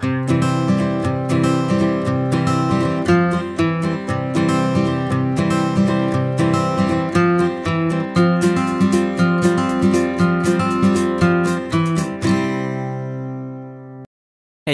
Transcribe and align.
Hey 0.00 0.06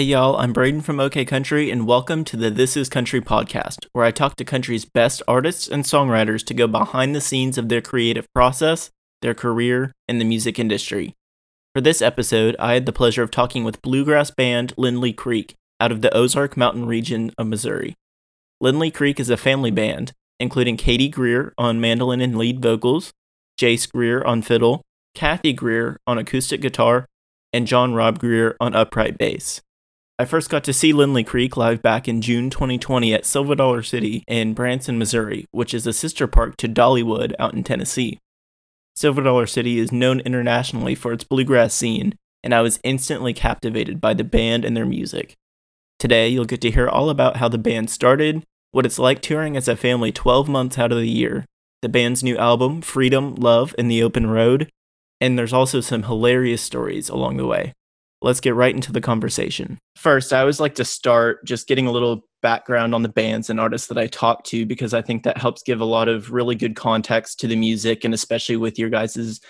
y'all, 0.01 0.35
I'm 0.35 0.53
Braden 0.53 0.81
from 0.81 0.99
OK 0.99 1.25
Country, 1.25 1.71
and 1.71 1.87
welcome 1.87 2.23
to 2.25 2.37
the 2.37 2.51
This 2.51 2.77
Is 2.77 2.89
Country 2.89 3.21
podcast, 3.21 3.87
where 3.93 4.05
I 4.05 4.11
talk 4.11 4.35
to 4.35 4.45
country's 4.45 4.85
best 4.85 5.23
artists 5.27 5.67
and 5.67 5.85
songwriters 5.85 6.45
to 6.45 6.53
go 6.53 6.67
behind 6.67 7.15
the 7.15 7.21
scenes 7.21 7.57
of 7.57 7.69
their 7.69 7.81
creative 7.81 8.31
process, 8.33 8.91
their 9.21 9.33
career, 9.33 9.91
and 10.07 10.21
the 10.21 10.25
music 10.25 10.59
industry. 10.59 11.15
For 11.75 11.81
this 11.81 12.01
episode, 12.01 12.55
I 12.57 12.75
had 12.75 12.85
the 12.85 12.93
pleasure 12.93 13.21
of 13.21 13.31
talking 13.31 13.65
with 13.65 13.81
bluegrass 13.81 14.31
band 14.31 14.71
Lindley 14.77 15.11
Creek 15.11 15.55
out 15.81 15.91
of 15.91 15.99
the 15.99 16.15
Ozark 16.15 16.55
Mountain 16.55 16.85
region 16.85 17.33
of 17.37 17.47
Missouri. 17.47 17.95
Lindley 18.61 18.89
Creek 18.89 19.19
is 19.19 19.29
a 19.29 19.35
family 19.35 19.71
band, 19.71 20.13
including 20.39 20.77
Katie 20.77 21.09
Greer 21.09 21.53
on 21.57 21.81
mandolin 21.81 22.21
and 22.21 22.37
lead 22.37 22.61
vocals, 22.61 23.11
Jace 23.59 23.91
Greer 23.91 24.23
on 24.23 24.41
fiddle, 24.41 24.83
Kathy 25.15 25.51
Greer 25.51 25.99
on 26.07 26.17
acoustic 26.17 26.61
guitar, 26.61 27.07
and 27.51 27.67
John 27.67 27.93
Rob 27.93 28.19
Greer 28.19 28.55
on 28.61 28.73
upright 28.73 29.17
bass. 29.17 29.59
I 30.17 30.23
first 30.23 30.49
got 30.49 30.63
to 30.63 30.73
see 30.73 30.93
Lindley 30.93 31.25
Creek 31.25 31.57
live 31.57 31.81
back 31.81 32.07
in 32.07 32.21
June 32.21 32.49
2020 32.49 33.13
at 33.13 33.25
Silver 33.25 33.53
Dollar 33.53 33.83
City 33.83 34.23
in 34.29 34.53
Branson, 34.53 34.97
Missouri, 34.97 35.45
which 35.51 35.73
is 35.73 35.85
a 35.85 35.91
sister 35.91 36.25
park 36.25 36.55
to 36.55 36.69
Dollywood 36.69 37.33
out 37.37 37.53
in 37.53 37.65
Tennessee. 37.65 38.17
Silver 38.95 39.21
Dollar 39.21 39.45
City 39.45 39.77
is 39.77 39.91
known 39.91 40.21
internationally 40.21 40.95
for 40.95 41.11
its 41.11 41.23
bluegrass 41.23 41.73
scene, 41.73 42.13
and 42.43 42.53
I 42.53 42.61
was 42.61 42.79
instantly 42.83 43.33
captivated 43.33 43.99
by 43.99 44.13
the 44.13 44.23
band 44.23 44.63
and 44.63 44.75
their 44.75 44.85
music. 44.85 45.35
Today, 45.99 46.29
you'll 46.29 46.45
get 46.45 46.61
to 46.61 46.71
hear 46.71 46.87
all 46.87 47.09
about 47.09 47.37
how 47.37 47.49
the 47.49 47.57
band 47.57 47.89
started, 47.89 48.43
what 48.71 48.85
it's 48.85 48.99
like 48.99 49.21
touring 49.21 49.57
as 49.57 49.67
a 49.67 49.75
family 49.75 50.11
12 50.11 50.47
months 50.47 50.77
out 50.77 50.91
of 50.91 50.97
the 50.97 51.09
year, 51.09 51.45
the 51.81 51.89
band's 51.89 52.23
new 52.23 52.37
album, 52.37 52.81
Freedom, 52.81 53.35
Love, 53.35 53.75
and 53.77 53.91
the 53.91 54.01
Open 54.01 54.27
Road, 54.27 54.69
and 55.19 55.37
there's 55.37 55.53
also 55.53 55.81
some 55.81 56.03
hilarious 56.03 56.61
stories 56.61 57.09
along 57.09 57.37
the 57.37 57.45
way 57.45 57.73
let's 58.25 58.39
get 58.39 58.55
right 58.55 58.73
into 58.73 58.91
the 58.91 58.99
conversation. 58.99 59.77
First, 59.95 60.33
I 60.33 60.39
always 60.39 60.59
like 60.59 60.73
to 60.75 60.83
start 60.83 61.45
just 61.45 61.67
getting 61.67 61.85
a 61.85 61.91
little 61.91 62.25
background 62.41 62.95
on 62.95 63.03
the 63.03 63.09
bands 63.09 63.51
and 63.51 63.59
artists 63.59 63.87
that 63.87 63.99
I 63.99 64.07
talk 64.07 64.43
to 64.45 64.65
because 64.65 64.95
I 64.95 65.03
think 65.03 65.23
that 65.23 65.37
helps 65.37 65.61
give 65.61 65.79
a 65.79 65.85
lot 65.85 66.07
of 66.07 66.31
really 66.31 66.55
good 66.55 66.75
context 66.75 67.39
to 67.41 67.47
the 67.47 67.55
music 67.55 68.03
and 68.03 68.15
especially 68.15 68.57
with 68.57 68.79
your 68.79 68.89
guys's 68.89 69.41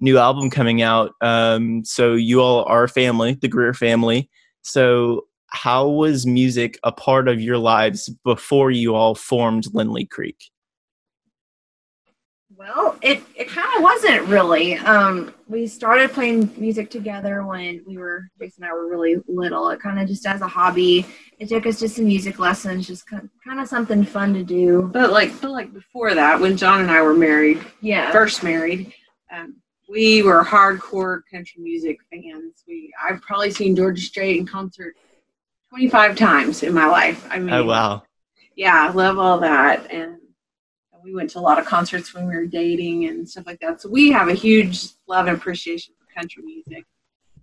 new 0.00 0.18
album 0.18 0.50
coming 0.50 0.82
out. 0.82 1.12
Um, 1.20 1.84
so 1.84 2.14
you 2.14 2.40
all 2.40 2.64
are 2.64 2.88
family, 2.88 3.38
the 3.40 3.46
Greer 3.46 3.72
family. 3.72 4.28
So 4.62 5.26
how 5.50 5.86
was 5.86 6.26
music 6.26 6.76
a 6.82 6.90
part 6.90 7.28
of 7.28 7.40
your 7.40 7.58
lives 7.58 8.08
before 8.24 8.72
you 8.72 8.96
all 8.96 9.14
formed 9.14 9.68
Lindley 9.72 10.06
Creek? 10.06 10.50
Well, 12.64 12.96
it, 13.02 13.22
it 13.36 13.48
kind 13.50 13.68
of 13.76 13.82
wasn't 13.82 14.22
really. 14.22 14.76
Um, 14.76 15.34
we 15.48 15.66
started 15.66 16.12
playing 16.12 16.50
music 16.56 16.88
together 16.88 17.44
when 17.44 17.82
we 17.86 17.98
were, 17.98 18.30
Jason 18.40 18.64
and 18.64 18.70
I 18.70 18.74
were 18.74 18.88
really 18.88 19.16
little. 19.28 19.68
It 19.68 19.80
kind 19.82 20.00
of 20.00 20.08
just 20.08 20.24
as 20.24 20.40
a 20.40 20.48
hobby. 20.48 21.04
It 21.38 21.50
took 21.50 21.66
us 21.66 21.78
to 21.80 21.90
some 21.90 22.06
music 22.06 22.38
lessons, 22.38 22.86
just 22.86 23.06
kind 23.06 23.24
of, 23.24 23.28
kind 23.46 23.60
of 23.60 23.68
something 23.68 24.02
fun 24.02 24.32
to 24.32 24.42
do. 24.42 24.88
But 24.94 25.12
like, 25.12 25.38
but 25.42 25.50
like 25.50 25.74
before 25.74 26.14
that, 26.14 26.40
when 26.40 26.56
John 26.56 26.80
and 26.80 26.90
I 26.90 27.02
were 27.02 27.12
married, 27.12 27.60
Yeah. 27.82 28.10
first 28.12 28.42
married, 28.42 28.94
um, 29.30 29.56
we 29.86 30.22
were 30.22 30.42
hardcore 30.42 31.20
country 31.30 31.60
music 31.62 31.98
fans. 32.10 32.64
We 32.66 32.90
I've 33.06 33.20
probably 33.20 33.50
seen 33.50 33.76
George 33.76 34.00
Strait 34.06 34.38
in 34.38 34.46
concert 34.46 34.94
twenty 35.68 35.90
five 35.90 36.16
times 36.16 36.62
in 36.62 36.72
my 36.72 36.86
life. 36.86 37.26
I 37.30 37.38
mean, 37.40 37.52
Oh, 37.52 37.66
wow. 37.66 38.04
yeah, 38.56 38.88
I 38.88 38.90
love 38.90 39.18
all 39.18 39.40
that. 39.40 39.90
And 39.92 40.16
we 41.04 41.14
went 41.14 41.28
to 41.30 41.38
a 41.38 41.40
lot 41.40 41.58
of 41.58 41.66
concerts 41.66 42.14
when 42.14 42.26
we 42.26 42.34
were 42.34 42.46
dating 42.46 43.04
and 43.06 43.28
stuff 43.28 43.46
like 43.46 43.60
that. 43.60 43.80
So 43.80 43.90
we 43.90 44.10
have 44.12 44.28
a 44.28 44.34
huge 44.34 44.86
love 45.06 45.26
and 45.26 45.36
appreciation 45.36 45.94
for 45.98 46.12
country 46.18 46.42
music. 46.42 46.86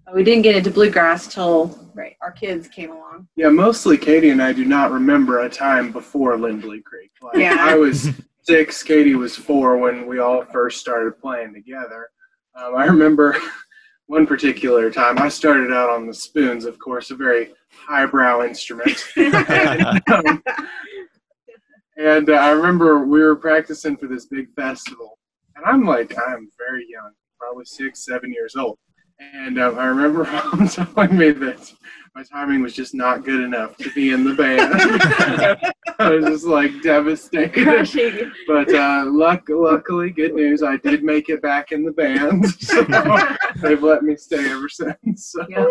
But 0.03 0.15
we 0.15 0.23
didn't 0.23 0.41
get 0.41 0.55
into 0.55 0.71
bluegrass 0.71 1.27
till 1.27 1.77
Right. 1.93 2.15
our 2.21 2.31
kids 2.31 2.67
came 2.67 2.91
along. 2.91 3.27
Yeah, 3.35 3.49
mostly 3.49 3.97
Katie 3.99 4.29
and 4.31 4.41
I 4.41 4.51
do 4.51 4.65
not 4.65 4.91
remember 4.91 5.41
a 5.41 5.49
time 5.49 5.91
before 5.91 6.37
Lindley 6.37 6.81
Creek. 6.81 7.11
Like, 7.21 7.35
Yeah. 7.37 7.57
I 7.59 7.75
was 7.75 8.09
six, 8.41 8.81
Katie 8.81 9.13
was 9.15 9.35
four 9.35 9.77
when 9.77 10.07
we 10.07 10.17
all 10.17 10.43
first 10.45 10.79
started 10.79 11.19
playing 11.21 11.53
together. 11.53 12.09
Um, 12.55 12.75
I 12.75 12.85
remember 12.85 13.37
one 14.07 14.25
particular 14.25 14.89
time 14.89 15.19
I 15.19 15.29
started 15.29 15.71
out 15.71 15.91
on 15.91 16.07
the 16.07 16.13
spoons, 16.15 16.65
of 16.65 16.79
course, 16.79 17.11
a 17.11 17.15
very 17.15 17.53
highbrow 17.71 18.43
instrument. 18.43 19.05
and 19.15 20.01
um, 20.11 20.43
and, 21.97 22.29
uh, 22.29 22.33
I 22.33 22.51
remember 22.51 23.05
we 23.05 23.21
were 23.21 23.35
practicing 23.35 23.97
for 23.97 24.07
this 24.07 24.25
big 24.25 24.53
festival, 24.55 25.17
and 25.55 25.65
I'm 25.65 25.85
like, 25.85 26.15
I'm 26.17 26.49
very 26.57 26.85
young, 26.89 27.11
probably 27.39 27.65
six, 27.65 28.05
seven 28.05 28.31
years 28.31 28.55
old. 28.55 28.77
And 29.33 29.59
um, 29.59 29.77
I 29.77 29.85
remember 29.85 30.23
mom 30.53 30.67
telling 30.67 31.17
me 31.17 31.31
that 31.31 31.71
my 32.15 32.23
timing 32.23 32.61
was 32.61 32.73
just 32.73 32.93
not 32.93 33.23
good 33.23 33.41
enough 33.41 33.77
to 33.77 33.91
be 33.91 34.11
in 34.11 34.23
the 34.23 34.33
band. 34.33 35.73
I 35.99 36.09
was 36.09 36.25
just 36.25 36.45
like 36.45 36.81
devastated. 36.81 37.53
Crushing. 37.53 38.31
But 38.47 38.73
uh, 38.73 39.05
luck, 39.07 39.43
luckily, 39.47 40.09
good 40.09 40.33
news, 40.33 40.63
I 40.63 40.77
did 40.77 41.03
make 41.03 41.29
it 41.29 41.41
back 41.41 41.71
in 41.71 41.83
the 41.83 41.91
band. 41.91 42.45
So 42.61 42.83
they've 43.61 43.81
let 43.81 44.03
me 44.03 44.15
stay 44.15 44.49
ever 44.49 44.69
since. 44.69 45.31
So. 45.31 45.45
Yep. 45.49 45.67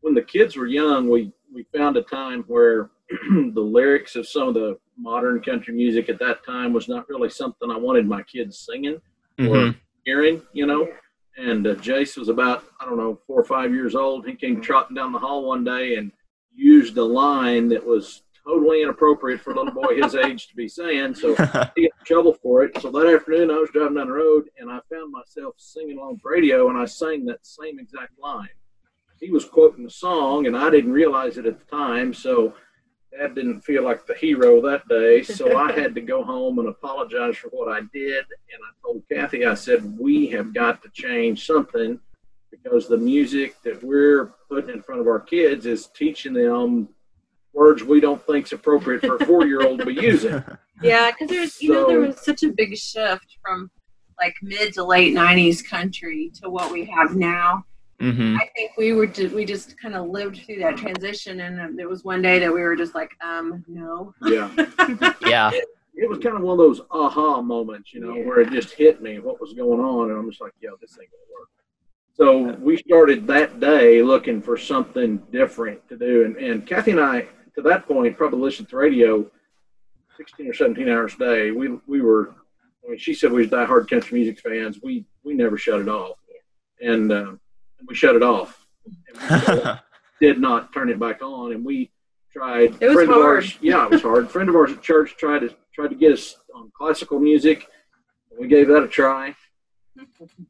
when 0.00 0.14
the 0.14 0.22
kids 0.22 0.56
were 0.56 0.66
young, 0.66 1.08
we 1.08 1.32
we 1.52 1.64
found 1.74 1.96
a 1.96 2.02
time 2.02 2.44
where 2.46 2.90
the 3.54 3.60
lyrics 3.60 4.16
of 4.16 4.26
some 4.26 4.48
of 4.48 4.54
the 4.54 4.78
modern 4.98 5.40
country 5.42 5.74
music 5.74 6.08
at 6.08 6.18
that 6.18 6.44
time 6.44 6.72
was 6.72 6.88
not 6.88 7.08
really 7.08 7.30
something 7.30 7.70
I 7.70 7.76
wanted 7.76 8.06
my 8.06 8.22
kids 8.22 8.58
singing 8.58 9.00
or 9.38 9.74
hearing, 10.04 10.42
you 10.52 10.66
know. 10.66 10.88
And 11.36 11.66
uh, 11.66 11.74
Jace 11.74 12.16
was 12.16 12.28
about 12.28 12.64
I 12.80 12.86
don't 12.86 12.96
know 12.96 13.18
four 13.26 13.40
or 13.40 13.44
five 13.44 13.74
years 13.74 13.94
old. 13.94 14.26
He 14.26 14.34
came 14.34 14.60
trotting 14.60 14.96
down 14.96 15.12
the 15.12 15.18
hall 15.18 15.46
one 15.46 15.64
day 15.64 15.96
and 15.96 16.10
used 16.54 16.96
a 16.96 17.04
line 17.04 17.68
that 17.68 17.84
was 17.84 18.22
totally 18.46 18.82
inappropriate 18.82 19.40
for 19.40 19.52
a 19.52 19.56
little 19.56 19.74
boy 19.74 20.00
his 20.00 20.14
age 20.14 20.48
to 20.48 20.56
be 20.56 20.68
saying. 20.68 21.14
So 21.14 21.34
he 21.36 21.44
got 21.44 21.72
in 21.76 21.90
trouble 22.04 22.34
for 22.42 22.64
it. 22.64 22.80
So 22.80 22.90
that 22.90 23.12
afternoon, 23.14 23.50
I 23.50 23.58
was 23.58 23.70
driving 23.70 23.96
down 23.96 24.06
the 24.06 24.14
road 24.14 24.48
and 24.58 24.70
I 24.70 24.78
found 24.90 25.12
myself 25.12 25.54
singing 25.58 25.98
along 25.98 26.20
the 26.22 26.28
radio, 26.28 26.68
and 26.70 26.78
I 26.78 26.86
sang 26.86 27.26
that 27.26 27.46
same 27.46 27.78
exact 27.78 28.18
line. 28.18 28.48
He 29.20 29.30
was 29.30 29.46
quoting 29.46 29.84
the 29.84 29.90
song, 29.90 30.46
and 30.46 30.56
I 30.56 30.70
didn't 30.70 30.92
realize 30.92 31.38
it 31.38 31.46
at 31.46 31.58
the 31.58 31.76
time. 31.76 32.12
So 32.12 32.54
Dad 33.18 33.34
didn't 33.34 33.60
feel 33.62 33.82
like 33.82 34.06
the 34.06 34.14
hero 34.14 34.60
that 34.62 34.86
day. 34.88 35.22
So 35.22 35.56
I 35.56 35.72
had 35.80 35.94
to 35.94 36.00
go 36.00 36.24
home 36.24 36.58
and 36.58 36.68
apologize 36.68 37.36
for 37.36 37.48
what 37.48 37.68
I 37.68 37.80
did. 37.92 38.24
And 38.24 38.60
I 38.62 38.72
told 38.82 39.02
Kathy, 39.10 39.46
I 39.46 39.54
said, 39.54 39.98
we 39.98 40.28
have 40.28 40.52
got 40.52 40.82
to 40.82 40.88
change 40.90 41.46
something 41.46 41.98
because 42.50 42.88
the 42.88 42.96
music 42.96 43.60
that 43.62 43.82
we're 43.82 44.32
putting 44.48 44.70
in 44.70 44.82
front 44.82 45.00
of 45.00 45.06
our 45.06 45.20
kids 45.20 45.66
is 45.66 45.88
teaching 45.88 46.32
them 46.32 46.88
words 47.52 47.82
we 47.82 48.00
don't 48.00 48.24
think 48.26 48.46
is 48.46 48.52
appropriate 48.52 49.00
for 49.00 49.16
a 49.16 49.26
four 49.26 49.46
year 49.46 49.66
old 49.66 49.80
to 49.80 49.86
be 49.86 49.94
using. 49.94 50.42
Yeah, 50.82 51.10
because 51.10 51.30
there's 51.30 51.62
you 51.62 51.72
know 51.72 51.86
there 51.86 52.00
was 52.00 52.22
such 52.22 52.42
a 52.42 52.50
big 52.50 52.76
shift 52.76 53.38
from 53.42 53.70
like 54.20 54.34
mid 54.42 54.74
to 54.74 54.84
late 54.84 55.14
'90s 55.14 55.66
country 55.66 56.30
to 56.42 56.50
what 56.50 56.70
we 56.70 56.84
have 56.84 57.16
now. 57.16 57.64
Hmm 58.00 58.36
I 58.36 58.48
think 58.54 58.72
we 58.76 58.92
were 58.92 59.10
we 59.34 59.44
just 59.44 59.78
kind 59.80 59.94
of 59.94 60.08
lived 60.08 60.42
through 60.44 60.58
that 60.58 60.76
transition, 60.76 61.40
and 61.40 61.60
um, 61.60 61.76
there 61.76 61.88
was 61.88 62.04
one 62.04 62.20
day 62.20 62.38
that 62.38 62.52
we 62.52 62.60
were 62.60 62.76
just 62.76 62.94
like, 62.94 63.10
um, 63.24 63.64
no. 63.66 64.12
Yeah. 64.22 64.50
Yeah. 65.26 65.50
It 65.98 66.10
was 66.10 66.18
kind 66.18 66.36
of 66.36 66.42
one 66.42 66.52
of 66.52 66.58
those 66.58 66.82
aha 66.90 67.40
moments, 67.40 67.94
you 67.94 68.00
know, 68.00 68.14
Yeah. 68.14 68.26
where 68.26 68.40
it 68.40 68.50
just 68.50 68.72
hit 68.74 69.00
me 69.00 69.18
what 69.18 69.40
was 69.40 69.54
going 69.54 69.80
on. 69.80 70.10
And 70.10 70.18
I'm 70.18 70.28
just 70.30 70.42
like, 70.42 70.52
yo, 70.60 70.76
this 70.78 70.92
ain't 71.00 71.10
going 71.10 71.24
to 71.26 71.32
work. 71.32 71.48
So 72.12 72.62
we 72.62 72.76
started 72.76 73.26
that 73.28 73.60
day 73.60 74.02
looking 74.02 74.42
for 74.42 74.58
something 74.58 75.16
different 75.32 75.88
to 75.88 75.96
do. 75.96 76.24
And, 76.26 76.36
and 76.36 76.66
Kathy 76.66 76.90
and 76.90 77.00
I, 77.00 77.26
to 77.54 77.62
that 77.62 77.86
point, 77.88 78.14
probably 78.16 78.40
listened 78.40 78.68
to 78.68 78.76
radio 78.76 79.24
16 80.18 80.48
or 80.50 80.54
17 80.54 80.86
hours 80.88 81.14
a 81.14 81.18
day. 81.18 81.50
We, 81.50 81.78
we 81.86 82.02
were, 82.02 82.34
I 82.86 82.90
mean, 82.90 82.98
she 82.98 83.14
said 83.14 83.32
we 83.32 83.40
was 83.40 83.50
diehard 83.50 83.88
country 83.88 84.18
music 84.18 84.38
fans. 84.40 84.78
We, 84.82 85.06
we 85.24 85.32
never 85.32 85.56
shut 85.56 85.80
it 85.80 85.88
off. 85.88 86.18
And 86.82 87.10
uh, 87.80 87.84
we 87.88 87.94
shut 87.94 88.16
it 88.16 88.22
off. 88.22 88.66
And 89.20 89.48
we 90.20 90.26
did 90.26 90.38
not 90.40 90.72
turn 90.72 90.88
it 90.90 90.98
back 90.98 91.22
on. 91.22 91.52
And 91.52 91.64
we 91.64 91.90
tried. 92.32 92.76
It 92.80 92.86
was 92.88 92.94
friend 92.94 93.10
of 93.10 93.16
ours- 93.18 93.58
yeah, 93.60 93.84
it 93.84 93.90
was 93.90 94.02
hard. 94.02 94.30
friend 94.30 94.48
of 94.48 94.54
ours 94.56 94.72
at 94.72 94.82
church 94.82 95.16
tried 95.16 95.40
to 95.40 95.54
tried 95.74 95.88
to 95.88 95.94
get 95.94 96.12
us 96.12 96.36
on 96.54 96.70
classical 96.76 97.18
music. 97.18 97.66
We 98.38 98.48
gave 98.48 98.68
that 98.68 98.82
a 98.82 98.88
try. 98.88 99.34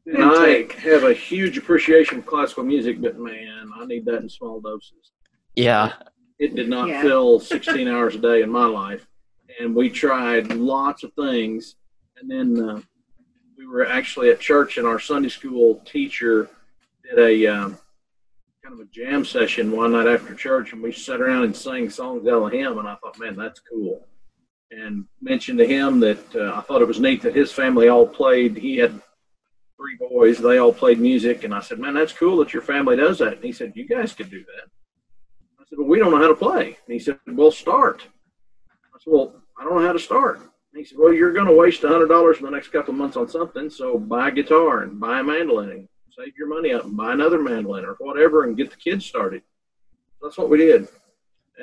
And 0.05 0.17
I 0.23 0.67
have 0.79 1.03
a 1.03 1.13
huge 1.13 1.57
appreciation 1.57 2.21
for 2.21 2.29
classical 2.29 2.63
music, 2.65 3.01
but 3.01 3.17
man, 3.17 3.69
I 3.79 3.85
need 3.85 4.05
that 4.05 4.17
in 4.21 4.29
small 4.29 4.59
doses. 4.59 5.11
yeah. 5.55 5.93
It 6.39 6.53
did 6.55 6.69
not 6.69 6.87
Yeah. 6.87 7.01
fill 7.01 7.39
16 7.39 7.87
hours 7.87 8.13
a 8.13 8.19
day 8.19 8.43
in 8.43 8.51
my 8.51 8.67
life. 8.67 9.07
And 9.59 9.73
we 9.73 9.89
tried 9.89 10.53
lots 10.53 11.03
of 11.03 11.11
things. 11.13 11.77
And 12.19 12.29
then 12.29 12.69
uh, 12.69 12.81
we 13.57 13.65
were 13.65 13.87
actually 13.87 14.29
at 14.29 14.39
church, 14.39 14.77
and 14.77 14.85
our 14.85 14.99
Sunday 14.99 15.29
school 15.29 15.81
teacher 15.83 16.47
did 17.09 17.19
a 17.19 17.47
um, 17.47 17.77
kind 18.63 18.73
of 18.73 18.79
a 18.79 18.89
jam 18.91 19.23
session 19.23 19.71
one 19.71 19.93
night 19.93 20.07
after 20.07 20.33
church, 20.33 20.73
and 20.73 20.81
we 20.81 20.91
sat 20.91 21.21
around 21.21 21.43
and 21.43 21.55
sang 21.55 21.89
songs 21.89 22.27
out 22.27 22.43
of 22.43 22.51
him. 22.51 22.77
And 22.77 22.87
I 22.87 22.95
thought, 22.95 23.19
man, 23.19 23.35
that's 23.35 23.59
cool. 23.59 24.07
And 24.71 25.05
mentioned 25.21 25.59
to 25.59 25.67
him 25.67 25.99
that 26.01 26.35
uh, 26.35 26.53
I 26.55 26.61
thought 26.61 26.81
it 26.81 26.87
was 26.87 26.99
neat 26.99 27.21
that 27.21 27.35
his 27.35 27.51
family 27.51 27.87
all 27.87 28.05
played. 28.05 28.57
He 28.57 28.77
had 28.77 28.91
three 29.77 29.97
boys; 29.97 30.37
they 30.37 30.57
all 30.57 30.73
played 30.73 30.99
music. 30.99 31.43
And 31.43 31.53
I 31.53 31.61
said, 31.61 31.79
man, 31.79 31.93
that's 31.93 32.13
cool 32.13 32.37
that 32.37 32.53
your 32.53 32.61
family 32.61 32.97
does 32.97 33.19
that. 33.19 33.33
And 33.33 33.43
he 33.43 33.51
said, 33.51 33.73
you 33.75 33.87
guys 33.87 34.13
could 34.13 34.29
do 34.29 34.39
that. 34.39 34.69
I 35.59 35.63
said, 35.69 35.79
well, 35.79 35.87
we 35.87 35.99
don't 35.99 36.11
know 36.11 36.21
how 36.21 36.27
to 36.27 36.35
play. 36.35 36.65
And 36.65 36.93
he 36.93 36.99
said, 36.99 37.19
well, 37.27 37.51
start. 37.51 38.05
I 38.93 38.99
said, 38.99 39.13
well, 39.13 39.35
I 39.57 39.63
don't 39.63 39.79
know 39.79 39.87
how 39.87 39.93
to 39.93 39.99
start. 39.99 40.41
He 40.75 40.83
said, 40.83 40.99
well, 40.99 41.11
you're 41.11 41.33
going 41.33 41.47
to 41.47 41.53
waste 41.53 41.83
a 41.83 41.87
hundred 41.87 42.07
dollars 42.07 42.37
in 42.37 42.45
the 42.45 42.51
next 42.51 42.67
couple 42.67 42.93
of 42.93 42.99
months 42.99 43.17
on 43.17 43.27
something, 43.27 43.67
so 43.67 43.97
buy 43.97 44.27
a 44.27 44.31
guitar 44.31 44.83
and 44.83 44.99
buy 44.99 45.21
a 45.21 45.23
mandolin 45.23 45.71
and 45.71 45.89
save 46.17 46.33
your 46.37 46.47
money 46.47 46.73
up 46.73 46.83
and 46.85 46.97
buy 46.97 47.13
another 47.13 47.39
mandolin 47.39 47.85
or 47.85 47.95
whatever 47.99 48.43
and 48.43 48.57
get 48.57 48.69
the 48.71 48.77
kids 48.77 49.05
started. 49.05 49.41
That's 50.21 50.37
what 50.37 50.49
we 50.49 50.57
did. 50.57 50.87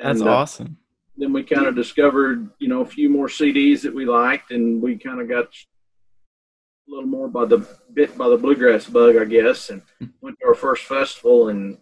That's 0.01 0.19
And, 0.21 0.29
uh, 0.29 0.33
awesome. 0.35 0.77
then 1.17 1.33
we 1.33 1.43
kind 1.43 1.65
of 1.67 1.75
discovered, 1.75 2.49
you 2.59 2.67
know, 2.67 2.81
a 2.81 2.85
few 2.85 3.09
more 3.09 3.27
CDs 3.27 3.81
that 3.81 3.93
we 3.93 4.05
liked, 4.05 4.51
and 4.51 4.81
we 4.81 4.97
kind 4.97 5.19
of 5.21 5.27
got 5.27 5.45
a 5.45 6.87
little 6.87 7.07
more 7.07 7.27
by 7.27 7.45
the 7.45 7.67
bit 7.93 8.17
by 8.17 8.29
the 8.29 8.37
bluegrass 8.37 8.87
bug, 8.87 9.17
I 9.17 9.25
guess, 9.25 9.69
and 9.69 9.81
went 10.21 10.37
to 10.39 10.47
our 10.47 10.55
first 10.55 10.83
festival, 10.83 11.49
and 11.49 11.77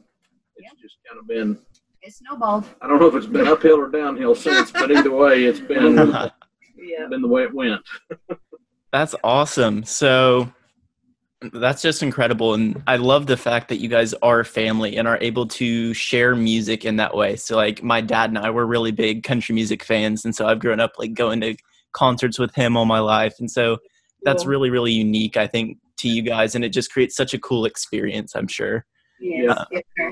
it's 0.55 0.81
just 0.81 0.97
kind 1.07 1.19
of 1.19 1.27
been. 1.27 1.59
It 2.01 2.13
snowballed. 2.13 2.65
I 2.81 2.87
don't 2.87 2.99
know 2.99 3.07
if 3.07 3.15
it's 3.15 3.25
been 3.27 3.47
uphill 3.47 3.79
or 3.79 3.89
downhill 3.89 4.35
since, 4.35 4.71
but 4.71 4.91
either 4.91 5.11
way, 5.11 5.45
it's 5.45 5.59
been 5.73 5.95
Yeah. 6.75 7.07
been 7.09 7.21
the 7.21 7.27
way 7.27 7.43
it 7.43 7.53
went. 7.53 7.81
That's 8.91 9.15
awesome. 9.23 9.83
So 9.83 10.51
that's 11.51 11.81
just 11.81 12.03
incredible. 12.03 12.53
And 12.53 12.81
I 12.87 12.95
love 12.95 13.25
the 13.27 13.37
fact 13.37 13.69
that 13.69 13.77
you 13.77 13.89
guys 13.89 14.13
are 14.21 14.43
family 14.43 14.97
and 14.97 15.07
are 15.07 15.17
able 15.21 15.47
to 15.47 15.93
share 15.93 16.35
music 16.35 16.85
in 16.85 16.95
that 16.97 17.15
way. 17.15 17.35
So, 17.35 17.55
like, 17.55 17.83
my 17.83 18.01
dad 18.01 18.29
and 18.29 18.37
I 18.37 18.49
were 18.49 18.65
really 18.65 18.91
big 18.91 19.23
country 19.23 19.53
music 19.53 19.83
fans. 19.83 20.23
And 20.25 20.35
so 20.35 20.47
I've 20.47 20.59
grown 20.59 20.79
up 20.79 20.93
like 20.97 21.13
going 21.13 21.41
to 21.41 21.55
concerts 21.91 22.39
with 22.39 22.53
him 22.55 22.77
all 22.77 22.85
my 22.85 22.99
life. 22.99 23.35
And 23.39 23.49
so 23.49 23.77
that's 24.23 24.43
Cool. 24.43 24.51
really, 24.51 24.69
really 24.69 24.91
unique, 24.93 25.37
I 25.37 25.47
think, 25.47 25.77
to 25.97 26.07
you 26.07 26.21
guys. 26.21 26.55
And 26.55 26.63
it 26.63 26.69
just 26.69 26.91
creates 26.91 27.15
such 27.15 27.33
a 27.33 27.39
cool 27.39 27.65
experience, 27.65 28.35
I'm 28.35 28.47
sure. 28.47 28.85
Yes. 29.19 29.57
Uh, 29.57 29.65
yes, 29.71 29.83
sir. 29.97 30.11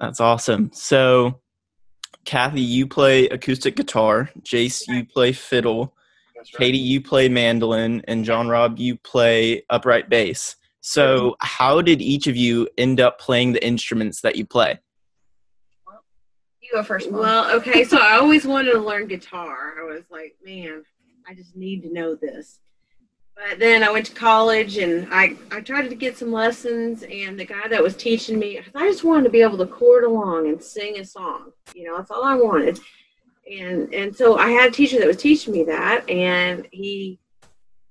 That's 0.00 0.20
awesome. 0.20 0.70
So, 0.72 1.40
Kathy, 2.24 2.60
you 2.60 2.86
play 2.86 3.28
acoustic 3.28 3.76
guitar. 3.76 4.30
Jace, 4.40 4.82
you 4.88 5.04
play 5.04 5.32
fiddle. 5.32 5.94
That's 6.44 6.60
right. 6.60 6.66
Katie, 6.66 6.78
you 6.78 7.00
play 7.00 7.30
mandolin, 7.30 8.02
and 8.06 8.22
John 8.22 8.48
Rob, 8.48 8.78
you 8.78 8.96
play 8.98 9.64
upright 9.70 10.10
bass. 10.10 10.56
So, 10.82 11.36
how 11.40 11.80
did 11.80 12.02
each 12.02 12.26
of 12.26 12.36
you 12.36 12.68
end 12.76 13.00
up 13.00 13.18
playing 13.18 13.54
the 13.54 13.66
instruments 13.66 14.20
that 14.20 14.36
you 14.36 14.44
play? 14.44 14.78
You 16.60 16.70
go 16.72 16.82
first, 16.82 17.10
Mom. 17.10 17.20
Well, 17.20 17.50
okay, 17.56 17.82
so 17.84 17.96
I 17.96 18.18
always 18.18 18.46
wanted 18.46 18.72
to 18.72 18.78
learn 18.78 19.06
guitar. 19.06 19.72
I 19.80 19.84
was 19.84 20.02
like, 20.10 20.36
man, 20.44 20.84
I 21.26 21.32
just 21.32 21.56
need 21.56 21.82
to 21.84 21.92
know 21.92 22.14
this. 22.14 22.60
But 23.34 23.58
then 23.58 23.82
I 23.82 23.90
went 23.90 24.04
to 24.06 24.14
college 24.14 24.76
and 24.76 25.08
I, 25.10 25.36
I 25.50 25.62
tried 25.62 25.88
to 25.88 25.94
get 25.94 26.18
some 26.18 26.30
lessons, 26.30 27.04
and 27.04 27.40
the 27.40 27.46
guy 27.46 27.68
that 27.68 27.82
was 27.82 27.96
teaching 27.96 28.38
me, 28.38 28.60
I 28.74 28.86
just 28.86 29.02
wanted 29.02 29.24
to 29.24 29.30
be 29.30 29.40
able 29.40 29.58
to 29.58 29.66
chord 29.66 30.04
along 30.04 30.48
and 30.48 30.62
sing 30.62 30.98
a 30.98 31.04
song. 31.06 31.52
You 31.74 31.86
know, 31.86 31.96
that's 31.96 32.10
all 32.10 32.22
I 32.22 32.34
wanted. 32.34 32.78
And 33.50 33.92
and 33.94 34.16
so 34.16 34.38
I 34.38 34.50
had 34.50 34.70
a 34.70 34.72
teacher 34.72 34.98
that 34.98 35.06
was 35.06 35.18
teaching 35.18 35.52
me 35.52 35.64
that, 35.64 36.08
and 36.08 36.66
he 36.72 37.18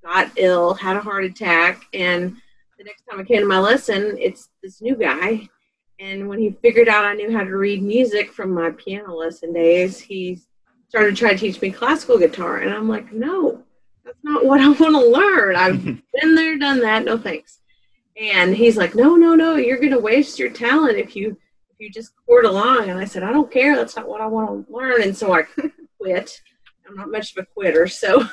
got 0.03 0.31
ill, 0.37 0.73
had 0.73 0.97
a 0.97 1.01
heart 1.01 1.25
attack, 1.25 1.85
and 1.93 2.35
the 2.77 2.83
next 2.83 3.03
time 3.09 3.19
I 3.19 3.23
came 3.23 3.39
to 3.39 3.45
my 3.45 3.59
lesson, 3.59 4.17
it's 4.19 4.49
this 4.61 4.81
new 4.81 4.95
guy, 4.95 5.47
and 5.99 6.27
when 6.27 6.39
he 6.39 6.55
figured 6.61 6.89
out 6.89 7.05
I 7.05 7.13
knew 7.13 7.35
how 7.35 7.43
to 7.43 7.55
read 7.55 7.81
music 7.81 8.33
from 8.33 8.51
my 8.51 8.71
piano 8.71 9.15
lesson 9.15 9.53
days, 9.53 9.99
he 9.99 10.41
started 10.89 11.15
trying 11.15 11.37
to 11.37 11.39
teach 11.39 11.61
me 11.61 11.71
classical 11.71 12.17
guitar. 12.17 12.57
And 12.57 12.73
I'm 12.73 12.89
like, 12.89 13.11
no, 13.13 13.63
that's 14.03 14.17
not 14.23 14.45
what 14.45 14.59
I 14.59 14.67
want 14.79 14.79
to 14.79 15.09
learn. 15.09 15.55
I've 15.55 15.83
been 16.21 16.35
there, 16.35 16.57
done 16.57 16.81
that. 16.81 17.05
No 17.05 17.17
thanks. 17.17 17.59
And 18.19 18.55
he's 18.55 18.77
like, 18.77 18.95
no, 18.95 19.15
no, 19.15 19.33
no, 19.33 19.55
you're 19.55 19.79
going 19.79 19.91
to 19.91 19.99
waste 19.99 20.37
your 20.37 20.51
talent 20.51 20.97
if 20.97 21.15
you 21.15 21.37
you 21.83 21.91
just 21.91 22.13
chord 22.25 22.45
along. 22.45 22.89
And 22.89 22.97
I 22.97 23.05
said, 23.05 23.23
I 23.23 23.31
don't 23.31 23.51
care. 23.51 23.75
That's 23.75 23.95
not 23.95 24.07
what 24.07 24.21
I 24.21 24.25
want 24.25 24.67
to 24.67 24.73
learn. 24.73 25.03
And 25.03 25.15
so 25.15 25.33
I 25.33 25.43
quit. 25.99 26.41
I'm 26.87 26.95
not 26.95 27.11
much 27.11 27.35
of 27.35 27.43
a 27.43 27.45
quitter, 27.45 27.87
so 27.87 28.19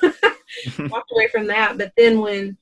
walked 0.78 1.12
away 1.12 1.28
from 1.30 1.46
that. 1.48 1.76
But 1.78 1.92
then 1.96 2.20
when 2.20 2.56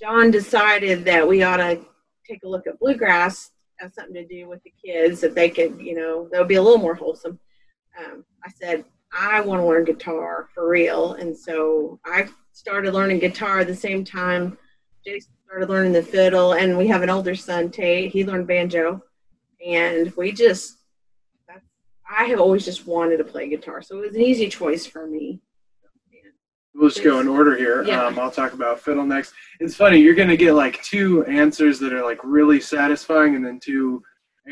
John 0.00 0.30
decided 0.30 1.04
that 1.04 1.26
we 1.26 1.42
ought 1.42 1.58
to 1.58 1.80
take 2.28 2.42
a 2.44 2.48
look 2.48 2.66
at 2.66 2.78
bluegrass 2.78 3.50
as 3.80 3.94
something 3.94 4.14
to 4.14 4.26
do 4.26 4.48
with 4.48 4.62
the 4.62 4.72
kids 4.84 5.20
that 5.20 5.34
they 5.34 5.48
could, 5.48 5.80
you 5.80 5.94
know, 5.94 6.28
that 6.30 6.38
would 6.38 6.48
be 6.48 6.56
a 6.56 6.62
little 6.62 6.78
more 6.78 6.94
wholesome. 6.94 7.38
Um, 7.98 8.24
I 8.44 8.50
said, 8.50 8.84
I 9.12 9.40
want 9.40 9.60
to 9.60 9.66
learn 9.66 9.84
guitar 9.84 10.48
for 10.54 10.68
real. 10.68 11.14
And 11.14 11.36
so 11.36 11.98
I 12.04 12.28
started 12.52 12.94
learning 12.94 13.18
guitar 13.18 13.60
at 13.60 13.66
the 13.66 13.76
same 13.76 14.04
time. 14.04 14.56
Jason 15.04 15.32
started 15.46 15.68
learning 15.68 15.92
the 15.92 16.02
fiddle, 16.02 16.52
and 16.52 16.78
we 16.78 16.86
have 16.88 17.02
an 17.02 17.10
older 17.10 17.34
son, 17.34 17.70
Tate. 17.70 18.12
He 18.12 18.24
learned 18.24 18.46
banjo. 18.46 19.02
And 19.66 20.14
we 20.16 20.32
just 20.32 20.78
I 22.14 22.24
have 22.24 22.40
always 22.40 22.64
just 22.64 22.86
wanted 22.86 23.18
to 23.18 23.24
play 23.24 23.48
guitar. 23.48 23.80
So 23.80 23.98
it 23.98 24.06
was 24.06 24.14
an 24.14 24.20
easy 24.20 24.48
choice 24.48 24.86
for 24.86 25.06
me. 25.06 25.40
We'll 26.74 26.88
just 26.88 27.04
go 27.04 27.20
in 27.20 27.28
order 27.28 27.56
here. 27.56 27.84
Yeah. 27.84 28.06
Um, 28.06 28.18
I'll 28.18 28.30
talk 28.30 28.54
about 28.54 28.80
fiddle 28.80 29.04
next. 29.04 29.34
It's 29.60 29.74
funny, 29.74 29.98
you're 29.98 30.14
going 30.14 30.28
to 30.28 30.36
get 30.36 30.54
like 30.54 30.82
two 30.82 31.24
answers 31.26 31.78
that 31.80 31.92
are 31.92 32.02
like 32.02 32.18
really 32.24 32.60
satisfying 32.60 33.34
and 33.36 33.44
then 33.44 33.60
two 33.60 34.02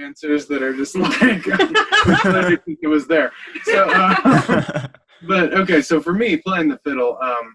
answers 0.00 0.46
that 0.46 0.62
are 0.62 0.74
just 0.74 0.96
like, 0.96 1.12
I 1.22 2.42
didn't 2.48 2.64
think 2.64 2.78
it 2.82 2.88
was 2.88 3.06
there. 3.06 3.32
So, 3.64 3.88
uh, 3.88 4.86
but 5.26 5.54
okay, 5.54 5.80
so 5.80 6.00
for 6.00 6.12
me, 6.12 6.36
playing 6.36 6.68
the 6.68 6.78
fiddle, 6.78 7.18
um, 7.22 7.54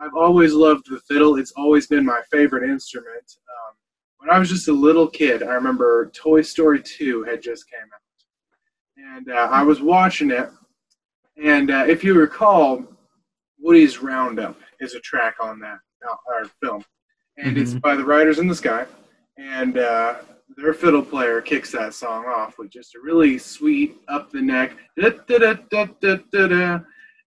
I've 0.00 0.14
always 0.14 0.54
loved 0.54 0.86
the 0.88 1.00
fiddle. 1.00 1.36
It's 1.36 1.52
always 1.52 1.86
been 1.86 2.04
my 2.04 2.22
favorite 2.30 2.68
instrument. 2.68 3.24
Um, 3.26 3.67
when 4.18 4.30
I 4.30 4.38
was 4.38 4.48
just 4.48 4.68
a 4.68 4.72
little 4.72 5.08
kid, 5.08 5.42
I 5.42 5.54
remember 5.54 6.10
Toy 6.14 6.42
Story 6.42 6.82
2 6.82 7.24
had 7.24 7.42
just 7.42 7.70
came 7.70 7.80
out. 7.80 9.16
And 9.16 9.30
uh, 9.30 9.48
I 9.50 9.62
was 9.62 9.80
watching 9.80 10.30
it. 10.30 10.50
And 11.42 11.70
uh, 11.70 11.84
if 11.86 12.02
you 12.02 12.14
recall, 12.14 12.84
Woody's 13.60 14.02
Roundup 14.02 14.58
is 14.80 14.94
a 14.94 15.00
track 15.00 15.36
on 15.40 15.60
that 15.60 15.78
uh, 16.08 16.48
film. 16.62 16.84
And 17.36 17.56
it's 17.56 17.74
by 17.74 17.94
the 17.94 18.04
Riders 18.04 18.40
in 18.40 18.48
the 18.48 18.54
Sky. 18.54 18.84
And 19.36 19.78
uh, 19.78 20.16
their 20.56 20.74
fiddle 20.74 21.02
player 21.02 21.40
kicks 21.40 21.70
that 21.70 21.94
song 21.94 22.24
off 22.26 22.58
with 22.58 22.70
just 22.70 22.96
a 22.96 23.00
really 23.00 23.38
sweet, 23.38 23.96
up 24.08 24.32
the 24.32 24.42
neck. 24.42 24.72
da-da-da-da-da-da-da. 25.00 26.80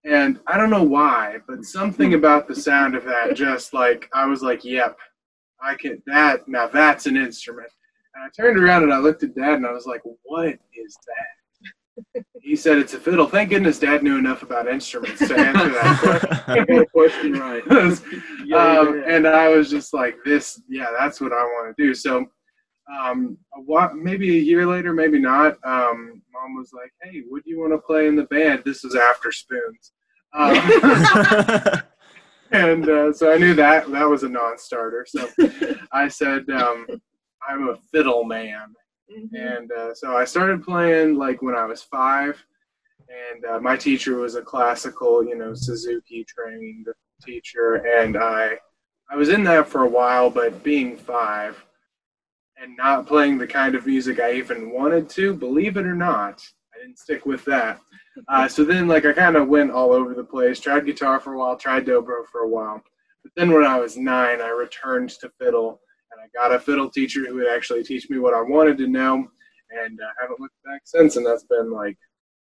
And 0.04 0.40
I 0.48 0.58
don't 0.58 0.72
know 0.72 0.84
why, 0.84 1.38
but 1.48 1.64
something 1.64 2.16
about 2.16 2.48
the 2.48 2.56
sound 2.56 2.96
of 2.96 3.06
that 3.06 3.36
just 3.36 3.74
like, 3.74 4.10
I 4.14 4.26
was 4.26 4.42
like, 4.42 4.66
yep, 4.66 4.98
I 5.62 5.76
can, 5.76 6.02
that, 6.08 6.48
now 6.48 6.68
that's 6.68 7.06
an 7.06 7.18
instrument. 7.18 7.70
And 8.16 8.24
I 8.24 8.30
turned 8.30 8.58
around 8.58 8.84
and 8.84 8.94
I 8.94 8.98
looked 8.98 9.24
at 9.24 9.36
dad 9.36 9.56
and 9.56 9.66
I 9.66 9.72
was 9.72 9.86
like, 9.86 10.02
what 10.24 10.50
is 10.76 10.98
that? 11.08 12.24
He 12.42 12.56
said 12.56 12.80
it's 12.80 12.96
a 12.96 13.00
fiddle. 13.00 13.28
Thank 13.28 13.52
goodness 13.52 13.78
dad 13.78 14.02
knew 14.02 14.18
enough 14.18 14.42
about 14.42 14.68
instruments 14.68 15.20
to 15.20 15.36
answer 15.38 15.70
that 15.70 16.36
question. 16.50 16.66
You 16.76 16.86
question 16.94 17.34
right. 17.34 17.64
Yeah, 18.46 18.80
um, 18.80 19.00
yeah. 19.00 19.16
and 19.16 19.28
I 19.28 19.50
was 19.50 19.70
just 19.70 19.94
like, 19.94 20.18
this, 20.26 20.60
yeah, 20.68 20.88
that's 20.98 21.22
what 21.22 21.32
I 21.32 21.44
want 21.44 21.78
to 21.78 21.84
do. 21.84 21.94
So, 21.94 22.26
um, 22.92 23.38
a 23.56 23.62
wa- 23.62 23.94
maybe 23.94 24.38
a 24.38 24.42
year 24.42 24.66
later, 24.66 24.92
maybe 24.92 25.20
not. 25.20 25.54
Um, 25.64 26.24
mom 26.34 26.56
was 26.56 26.72
like, 26.74 26.92
hey, 27.04 27.22
what 27.30 27.44
do 27.44 27.52
you 27.52 27.60
want 27.60 27.74
to 27.74 27.78
play 27.78 28.08
in 28.08 28.16
the 28.16 28.24
band? 28.24 28.64
This 28.66 28.84
was 28.84 28.96
after 28.96 29.32
Spoons. 29.32 29.92
Um, 30.34 31.84
and 32.52 32.88
uh, 32.90 33.14
so 33.14 33.32
I 33.32 33.38
knew 33.38 33.54
that 33.56 33.90
that 33.92 34.10
was 34.10 34.24
a 34.24 34.30
non-starter. 34.30 35.06
So 35.08 35.30
I 35.92 36.08
said, 36.08 36.50
um, 36.50 36.88
I'm 37.48 37.70
a 37.70 37.78
fiddle 37.92 38.24
man. 38.24 38.76
And 39.34 39.72
uh, 39.72 39.94
so 39.94 40.16
I 40.16 40.24
started 40.24 40.64
playing 40.64 41.16
like 41.16 41.42
when 41.42 41.56
I 41.56 41.66
was 41.66 41.82
five, 41.82 42.42
and 43.10 43.44
uh, 43.44 43.60
my 43.60 43.76
teacher 43.76 44.16
was 44.16 44.36
a 44.36 44.42
classical, 44.42 45.22
you 45.26 45.38
know, 45.38 45.54
Suzuki 45.54 46.24
trained 46.24 46.88
teacher, 47.22 47.86
and 48.00 48.16
I, 48.16 48.58
I 49.10 49.18
was 49.18 49.28
in 49.28 49.44
that 49.44 49.68
for 49.68 49.84
a 49.84 49.90
while. 49.90 50.30
But 50.30 50.64
being 50.64 50.96
five, 50.96 51.62
and 52.62 52.78
not 52.78 53.08
playing 53.08 53.38
the 53.38 53.48
kind 53.48 53.76
of 53.76 53.86
music 53.86 54.20
I 54.20 54.34
even 54.34 54.72
wanted 54.72 55.10
to, 55.10 55.34
believe 55.34 55.78
it 55.78 55.86
or 55.86 55.96
not, 55.96 56.44
I 56.74 56.80
didn't 56.80 57.00
stick 57.00 57.26
with 57.26 57.44
that. 57.46 57.82
Uh, 58.28 58.48
so 58.48 58.64
then, 58.64 58.88
like, 58.88 59.06
I 59.06 59.14
kind 59.14 59.36
of 59.36 59.48
went 59.48 59.72
all 59.72 59.94
over 59.94 60.14
the 60.14 60.24
place. 60.24 60.60
Tried 60.60 60.86
guitar 60.86 61.20
for 61.20 61.34
a 61.34 61.38
while, 61.38 61.56
tried 61.56 61.86
dobro 61.86 62.26
for 62.32 62.42
a 62.42 62.48
while, 62.48 62.82
but 63.24 63.32
then 63.36 63.52
when 63.52 63.64
I 63.64 63.80
was 63.80 63.98
nine, 63.98 64.42
I 64.42 64.50
returned 64.50 65.10
to 65.12 65.32
fiddle 65.40 65.80
and 66.12 66.22
I 66.22 66.28
got 66.38 66.54
a 66.54 66.60
fiddle 66.60 66.90
teacher 66.90 67.26
who 67.26 67.36
would 67.36 67.48
actually 67.48 67.84
teach 67.84 68.10
me 68.10 68.20
what 68.20 68.34
I 68.34 68.42
wanted 68.42 68.78
to 68.80 68.88
know, 68.88 69.28
and 69.70 70.00
uh, 70.00 70.10
haven't 70.20 70.40
looked 70.40 70.62
back 70.66 70.82
since. 70.84 71.16
And 71.16 71.26
that's 71.26 71.46
been 71.46 71.72
like 71.72 71.98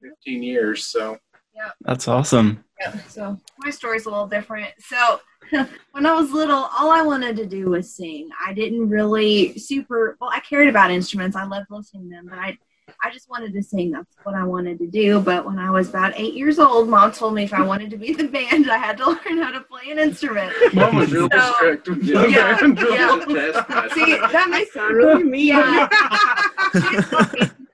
15 0.02 0.42
years. 0.42 0.84
So 0.84 1.18
yeah, 1.54 1.70
That's 1.82 2.08
awesome. 2.08 2.64
Yeah, 2.80 2.98
so 3.08 3.40
my 3.58 3.70
story's 3.70 4.06
a 4.06 4.10
little 4.10 4.26
different. 4.26 4.72
So 4.80 5.20
when 5.92 6.04
I 6.04 6.14
was 6.14 6.32
little, 6.32 6.68
all 6.76 6.90
I 6.90 7.02
wanted 7.02 7.36
to 7.36 7.46
do 7.46 7.70
was 7.70 7.94
sing. 7.94 8.28
I 8.44 8.52
didn't 8.52 8.88
really 8.88 9.56
super 9.58 10.16
well. 10.20 10.30
I 10.32 10.40
cared 10.40 10.68
about 10.68 10.90
instruments. 10.90 11.36
I 11.36 11.44
loved 11.44 11.66
listening 11.70 12.10
to 12.10 12.16
them, 12.16 12.26
but 12.28 12.38
I, 12.38 12.58
I 13.02 13.10
just 13.10 13.28
wanted 13.28 13.52
to 13.54 13.62
sing. 13.62 13.90
That's 13.90 14.14
what 14.24 14.34
I 14.34 14.44
wanted 14.44 14.78
to 14.78 14.86
do. 14.86 15.20
But 15.20 15.44
when 15.46 15.58
I 15.58 15.70
was 15.70 15.88
about 15.88 16.12
eight 16.16 16.34
years 16.34 16.58
old, 16.58 16.88
mom 16.88 17.12
told 17.12 17.34
me 17.34 17.44
if 17.44 17.52
I 17.52 17.62
wanted 17.62 17.90
to 17.90 17.96
be 17.96 18.08
in 18.10 18.16
the 18.16 18.28
band, 18.28 18.70
I 18.70 18.76
had 18.78 18.96
to 18.98 19.06
learn 19.26 19.38
how 19.42 19.50
to 19.52 19.60
play 19.62 19.90
an 19.90 19.98
instrument. 19.98 20.52
Mom 20.74 20.96
was 20.96 21.12
real 21.12 21.28
So- 21.32 21.52
strict. 21.56 21.88
Yeah. 22.02 22.26
Yeah, 22.26 23.24
yeah. 23.28 23.88
See, 23.94 24.16
that 24.18 24.46
makes 24.50 24.72
sound 24.74 24.94
really 24.96 25.24
mean. 25.24 25.48
Yeah. 25.48 25.88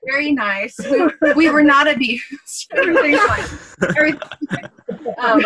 Very 0.05 0.31
nice. 0.31 0.77
We, 0.79 1.33
we 1.33 1.49
were 1.49 1.63
not 1.63 1.87
abused. 1.87 2.71
Everything's 2.73 3.19
fine. 3.19 3.45
Everything's 3.97 4.21
fine. 4.49 4.69
Um, 5.19 5.45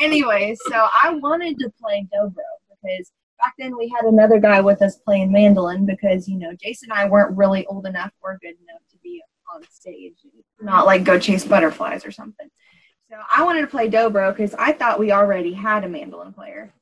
anyway, 0.00 0.56
so 0.68 0.86
I 1.02 1.10
wanted 1.10 1.58
to 1.58 1.70
play 1.80 2.06
dobro 2.14 2.34
because 2.70 3.10
back 3.38 3.54
then 3.58 3.76
we 3.76 3.88
had 3.88 4.04
another 4.04 4.38
guy 4.38 4.60
with 4.60 4.82
us 4.82 4.96
playing 4.96 5.32
mandolin 5.32 5.86
because, 5.86 6.28
you 6.28 6.38
know, 6.38 6.52
Jason 6.60 6.90
and 6.90 6.98
I 6.98 7.08
weren't 7.08 7.36
really 7.36 7.66
old 7.66 7.86
enough 7.86 8.12
or 8.22 8.38
good 8.40 8.54
enough 8.68 8.82
to 8.90 8.98
be 9.02 9.22
on 9.54 9.62
stage, 9.70 10.14
not 10.60 10.86
like 10.86 11.04
go 11.04 11.18
chase 11.18 11.44
butterflies 11.44 12.04
or 12.04 12.10
something. 12.10 12.48
So 13.10 13.16
I 13.30 13.44
wanted 13.44 13.60
to 13.60 13.66
play 13.68 13.88
dobro 13.88 14.30
because 14.30 14.54
I 14.54 14.72
thought 14.72 14.98
we 14.98 15.12
already 15.12 15.52
had 15.52 15.84
a 15.84 15.88
mandolin 15.88 16.32
player. 16.32 16.72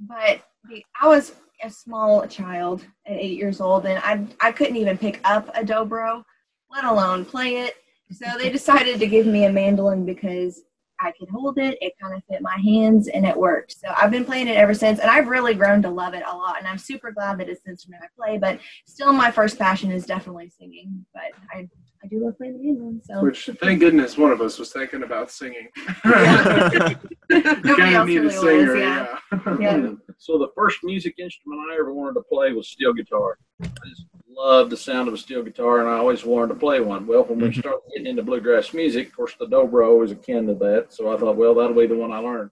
But 0.00 0.42
the, 0.68 0.84
I 1.00 1.06
was 1.06 1.34
a 1.62 1.70
small 1.70 2.26
child 2.26 2.84
at 3.06 3.16
eight 3.16 3.38
years 3.38 3.60
old, 3.60 3.86
and 3.86 4.00
I 4.02 4.26
I 4.46 4.50
couldn't 4.50 4.76
even 4.76 4.98
pick 4.98 5.20
up 5.22 5.48
a 5.56 5.62
dobro, 5.62 6.24
let 6.70 6.84
alone 6.84 7.24
play 7.24 7.58
it. 7.58 7.74
So 8.10 8.26
they 8.36 8.50
decided 8.50 8.98
to 8.98 9.06
give 9.06 9.26
me 9.26 9.44
a 9.44 9.52
mandolin 9.52 10.04
because 10.04 10.62
I 11.02 11.12
could 11.18 11.28
hold 11.28 11.58
it. 11.58 11.76
It 11.80 11.94
kind 12.00 12.14
of 12.14 12.22
fit 12.30 12.40
my 12.40 12.56
hands, 12.64 13.08
and 13.08 13.26
it 13.26 13.36
worked. 13.36 13.78
So 13.78 13.92
I've 13.96 14.10
been 14.10 14.24
playing 14.24 14.48
it 14.48 14.56
ever 14.56 14.74
since, 14.74 15.00
and 15.00 15.10
I've 15.10 15.26
really 15.26 15.54
grown 15.54 15.82
to 15.82 15.90
love 15.90 16.14
it 16.14 16.22
a 16.26 16.36
lot. 16.36 16.58
And 16.58 16.66
I'm 16.66 16.78
super 16.78 17.10
glad 17.10 17.38
that 17.38 17.48
it's 17.48 17.62
the 17.62 17.70
instrument 17.70 18.02
I 18.04 18.08
play. 18.16 18.38
But 18.38 18.60
still, 18.86 19.12
my 19.12 19.30
first 19.30 19.58
passion 19.58 19.90
is 19.90 20.06
definitely 20.06 20.48
singing. 20.48 21.04
But 21.12 21.32
I 21.52 21.68
I 22.04 22.08
do 22.08 22.24
love 22.24 22.36
playing 22.36 22.54
the 22.54 22.58
mandolin. 22.64 23.00
So 23.04 23.22
Which, 23.22 23.48
thank 23.60 23.78
goodness, 23.78 24.18
one 24.18 24.32
of 24.32 24.40
us 24.40 24.58
was 24.58 24.72
thinking 24.72 25.04
about 25.04 25.30
singing. 25.30 25.68
nobody 26.04 26.94
Kind 27.30 27.80
of 27.80 27.94
else 27.94 28.08
need 28.08 28.24
a 28.24 28.30
singer, 28.30 28.72
was. 28.72 28.80
Yeah. 28.80 29.18
yeah. 29.60 29.76
Yeah. 29.76 29.90
So 30.18 30.38
the 30.38 30.48
first 30.56 30.78
music 30.82 31.14
instrument 31.18 31.60
I 31.70 31.74
ever 31.78 31.92
wanted 31.92 32.14
to 32.14 32.22
play 32.22 32.52
was 32.52 32.68
steel 32.68 32.92
guitar. 32.92 33.38
I 33.62 33.66
just 33.88 34.06
loved 34.34 34.70
the 34.70 34.76
sound 34.76 35.08
of 35.08 35.14
a 35.14 35.18
steel 35.18 35.42
guitar, 35.42 35.80
and 35.80 35.88
I 35.88 35.98
always 35.98 36.24
wanted 36.24 36.48
to 36.54 36.60
play 36.60 36.80
one. 36.80 37.06
Well, 37.06 37.24
when 37.24 37.38
we 37.38 37.48
Mhm. 37.48 37.58
started 37.60 37.80
getting 37.90 38.06
into 38.06 38.22
bluegrass 38.22 38.72
music, 38.74 39.08
of 39.08 39.16
course, 39.16 39.34
the 39.38 39.46
dobro 39.46 40.02
is 40.04 40.10
akin 40.10 40.46
to 40.46 40.54
that. 40.54 40.92
So 40.92 41.12
I 41.12 41.16
thought, 41.18 41.36
well, 41.36 41.54
that'll 41.54 41.74
be 41.76 41.86
the 41.86 41.96
one 41.96 42.12
I 42.12 42.18
learned. 42.18 42.50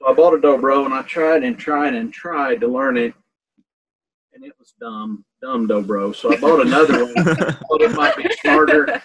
So 0.00 0.06
I 0.08 0.14
bought 0.14 0.34
a 0.34 0.38
dobro, 0.38 0.84
and 0.84 0.94
I 0.94 1.02
tried 1.02 1.42
and 1.44 1.58
tried 1.58 1.94
and 1.94 2.12
tried 2.12 2.60
to 2.60 2.68
learn 2.68 2.96
it, 2.96 3.14
and 4.32 4.44
it 4.44 4.52
was 4.58 4.72
dumb, 4.80 5.24
dumb 5.42 5.66
dobro. 5.68 6.14
So 6.14 6.32
I 6.32 6.36
bought 6.40 6.60
another 6.64 7.04
one. 7.04 7.14
thought 7.24 7.82
it 7.82 7.94
might 7.96 8.16
be 8.16 8.28
smarter. 8.40 9.02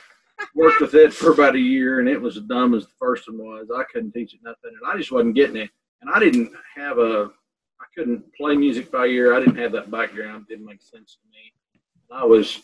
Worked 0.55 0.81
with 0.81 0.93
it 0.93 1.13
for 1.13 1.31
about 1.31 1.55
a 1.55 1.59
year, 1.59 1.99
and 1.99 2.07
it 2.09 2.19
was 2.21 2.37
as 2.37 2.43
dumb 2.43 2.73
as 2.73 2.85
the 2.85 2.93
first 2.99 3.27
one 3.27 3.37
was. 3.37 3.69
I 3.75 3.83
couldn't 3.91 4.11
teach 4.11 4.33
it 4.33 4.39
nothing, 4.43 4.71
and 4.79 4.91
I 4.91 4.97
just 4.97 5.11
wasn't 5.11 5.35
getting 5.35 5.55
it. 5.57 5.69
And 6.01 6.11
I 6.13 6.19
didn't 6.19 6.51
have 6.75 6.97
a, 6.99 7.31
I 7.79 7.85
couldn't 7.95 8.23
play 8.35 8.55
music 8.55 8.91
by 8.91 9.05
ear. 9.07 9.33
I 9.33 9.39
didn't 9.39 9.55
have 9.57 9.71
that 9.71 9.89
background. 9.89 10.45
It 10.47 10.53
didn't 10.53 10.65
make 10.65 10.81
sense 10.81 11.17
to 11.21 11.29
me. 11.31 11.53
I 12.13 12.23
was, 12.25 12.59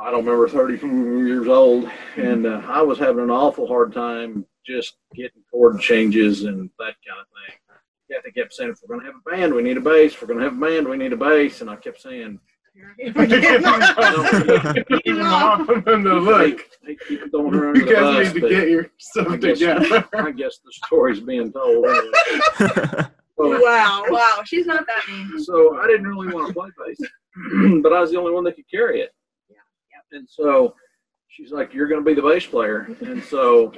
I 0.00 0.10
don't 0.10 0.24
remember, 0.24 0.48
30 0.48 0.78
years 1.26 1.46
old, 1.46 1.88
and 2.16 2.46
uh, 2.46 2.62
I 2.66 2.80
was 2.82 2.98
having 2.98 3.22
an 3.22 3.30
awful 3.30 3.66
hard 3.66 3.92
time 3.92 4.46
just 4.66 4.94
getting 5.14 5.42
chord 5.50 5.78
changes 5.80 6.44
and 6.44 6.70
that 6.78 6.94
kind 7.06 7.20
of 7.20 7.26
thing. 7.28 7.58
Kathy 8.10 8.32
kept 8.32 8.52
saying, 8.54 8.70
if 8.70 8.78
we're 8.82 8.96
going 8.96 9.06
to 9.06 9.12
have 9.12 9.20
a 9.26 9.30
band, 9.30 9.54
we 9.54 9.62
need 9.62 9.76
a 9.76 9.80
bass. 9.80 10.12
If 10.14 10.22
we're 10.22 10.28
going 10.28 10.38
to 10.40 10.44
have 10.46 10.56
a 10.56 10.60
band, 10.60 10.88
we 10.88 10.96
need 10.96 11.12
a 11.12 11.16
bass. 11.16 11.60
And 11.62 11.68
I 11.70 11.76
kept 11.76 12.00
saying, 12.00 12.38
Keep 12.98 13.14
them 13.14 13.64
off 15.26 15.68
and 15.68 15.84
then 15.84 16.02
they'll 16.02 16.20
look. 16.20 16.60
Hey, 16.84 16.96
keep 17.08 17.30
throwing 17.30 17.52
her 17.54 17.68
under 17.68 17.80
You 17.80 17.86
the 17.86 17.92
guys 17.92 18.32
bus. 18.32 18.34
need 18.34 18.34
to 18.34 18.40
but 18.40 18.50
get 18.50 18.62
I 18.62 18.66
yourself 18.66 19.40
guess, 19.40 19.58
together. 19.58 20.08
I 20.14 20.30
guess 20.32 20.58
the 20.58 20.72
story's 20.86 21.20
being 21.20 21.52
told. 21.52 21.86
anyway. 21.86 22.12
So, 23.36 23.62
Wow. 23.62 24.04
Wow, 24.08 24.42
she's 24.44 24.66
not 24.66 24.86
that 24.86 25.02
mean. 25.08 25.38
so 25.42 25.78
I 25.80 25.86
didn't 25.86 26.06
really 26.06 26.32
want 26.32 26.48
to 26.48 26.54
play 26.54 26.68
bass, 26.86 27.00
but 27.82 27.92
I 27.92 28.00
was 28.00 28.10
the 28.10 28.18
only 28.18 28.32
one 28.32 28.44
that 28.44 28.56
could 28.56 28.70
carry 28.70 29.00
it. 29.00 29.10
And 30.12 30.28
so 30.28 30.74
she's 31.28 31.50
like, 31.50 31.74
"You're 31.74 31.88
going 31.88 32.00
to 32.00 32.04
be 32.04 32.14
the 32.14 32.22
bass 32.26 32.46
player." 32.46 32.88
And 33.00 33.20
so 33.24 33.72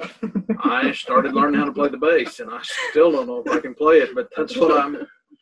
I 0.63 0.91
started 0.91 1.33
learning 1.33 1.59
how 1.59 1.65
to 1.65 1.71
play 1.71 1.89
the 1.89 1.97
bass, 1.97 2.39
and 2.41 2.51
I 2.51 2.59
still 2.91 3.11
don't 3.11 3.25
know 3.25 3.39
if 3.43 3.51
I 3.51 3.59
can 3.59 3.73
play 3.73 3.97
it, 3.99 4.13
but 4.13 4.27
that's 4.37 4.55
what 4.57 4.77
I'm. 4.79 4.93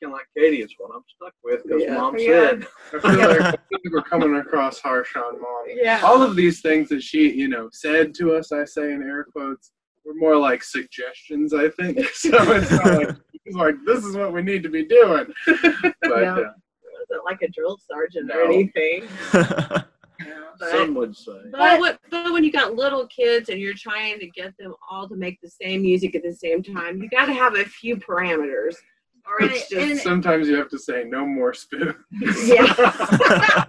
Kind 0.03 0.12
of 0.13 0.17
like 0.19 0.27
Katie, 0.38 0.62
it's 0.62 0.74
what 0.77 0.91
I'm 0.93 1.03
stuck 1.15 1.34
with 1.41 1.63
because 1.63 1.81
Yeah. 1.84 1.95
mom 1.95 2.17
Yeah. 2.17 2.25
said. 2.50 2.67
I 2.93 3.00
feel 3.00 3.17
like, 3.29 3.41
I 3.41 3.51
feel 3.51 3.79
like 3.86 3.93
we're 3.93 4.01
coming 4.01 4.36
across 4.36 4.79
harsh 4.81 5.15
on 5.15 5.41
mom. 5.41 5.63
Yeah. 5.67 6.01
All 6.03 6.22
of 6.22 6.36
these 6.36 6.62
things 6.62 6.89
that 6.89 7.01
she, 7.01 7.31
you 7.31 7.48
know, 7.48 7.69
said 7.72 8.13
to 8.15 8.34
us, 8.36 8.51
I 8.51 8.65
say 8.65 8.91
in 8.91 9.01
air 9.03 9.24
quotes, 9.24 9.72
were 10.03 10.13
more 10.15 10.36
like 10.36 10.63
suggestions, 10.63 11.53
I 11.53 11.69
think. 11.69 11.98
So 12.13 12.29
it's 12.51 12.72
not 12.72 12.93
like, 12.93 13.15
like 13.51 13.75
this 13.86 14.03
is 14.03 14.17
what 14.17 14.34
we 14.34 14.41
need 14.41 14.63
to 14.63 14.69
be 14.69 14.86
doing. 14.86 15.27
But 16.01 16.22
Yeah. 16.22 16.39
uh, 16.39 16.53
wasn't 17.09 17.25
like 17.25 17.41
a 17.41 17.50
drill 17.50 17.77
sergeant 17.89 18.27
No. 18.27 18.39
or 18.41 18.45
anything. 18.45 19.07
But, 20.57 20.69
Some 20.71 20.95
would 20.95 21.13
say. 21.17 21.33
but, 21.51 21.81
what, 21.81 22.00
but 22.09 22.31
when 22.31 22.45
you 22.45 22.51
got 22.51 22.75
little 22.75 23.05
kids 23.07 23.50
and 23.50 23.59
you're 23.59 23.74
trying 23.74 24.17
to 24.19 24.27
get 24.27 24.53
them 24.57 24.74
all 24.89 25.09
to 25.09 25.15
make 25.17 25.38
the 25.41 25.50
same 25.50 25.81
music 25.81 26.15
at 26.15 26.24
the 26.24 26.31
same 26.33 26.63
time, 26.63 27.01
you 27.01 27.09
got 27.09 27.25
to 27.25 27.33
have 27.33 27.55
a 27.57 27.65
few 27.65 27.97
parameters, 27.97 28.75
or 29.27 29.41
it's 29.41 29.69
Right, 29.74 29.81
and- 29.81 29.89
just 29.91 30.03
sometimes 30.03 30.47
you 30.47 30.55
have 30.55 30.69
to 30.69 30.79
say 30.79 31.03
no 31.05 31.25
more 31.25 31.53
spoon. 31.53 31.93
yeah. 32.45 32.74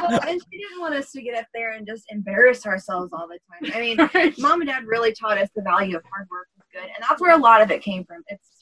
well, 0.00 0.20
and 0.26 0.40
she 0.50 0.58
didn't 0.58 0.80
want 0.80 0.94
us 0.94 1.12
to 1.12 1.20
get 1.20 1.36
up 1.36 1.46
there 1.52 1.72
and 1.72 1.86
just 1.86 2.04
embarrass 2.08 2.64
ourselves 2.64 3.12
all 3.12 3.28
the 3.28 3.38
time. 3.68 3.72
I 3.76 3.80
mean, 3.80 4.32
mom 4.38 4.62
and 4.62 4.70
dad 4.70 4.86
really 4.86 5.12
taught 5.12 5.36
us 5.36 5.50
the 5.54 5.60
value 5.62 5.98
of 5.98 6.02
hard 6.10 6.26
work 6.30 6.46
was 6.56 6.64
good, 6.72 6.84
and 6.84 7.04
that's 7.06 7.20
where 7.20 7.34
a 7.34 7.38
lot 7.38 7.60
of 7.60 7.70
it 7.70 7.82
came 7.82 8.04
from. 8.04 8.22
It's 8.28 8.48
just 8.48 8.59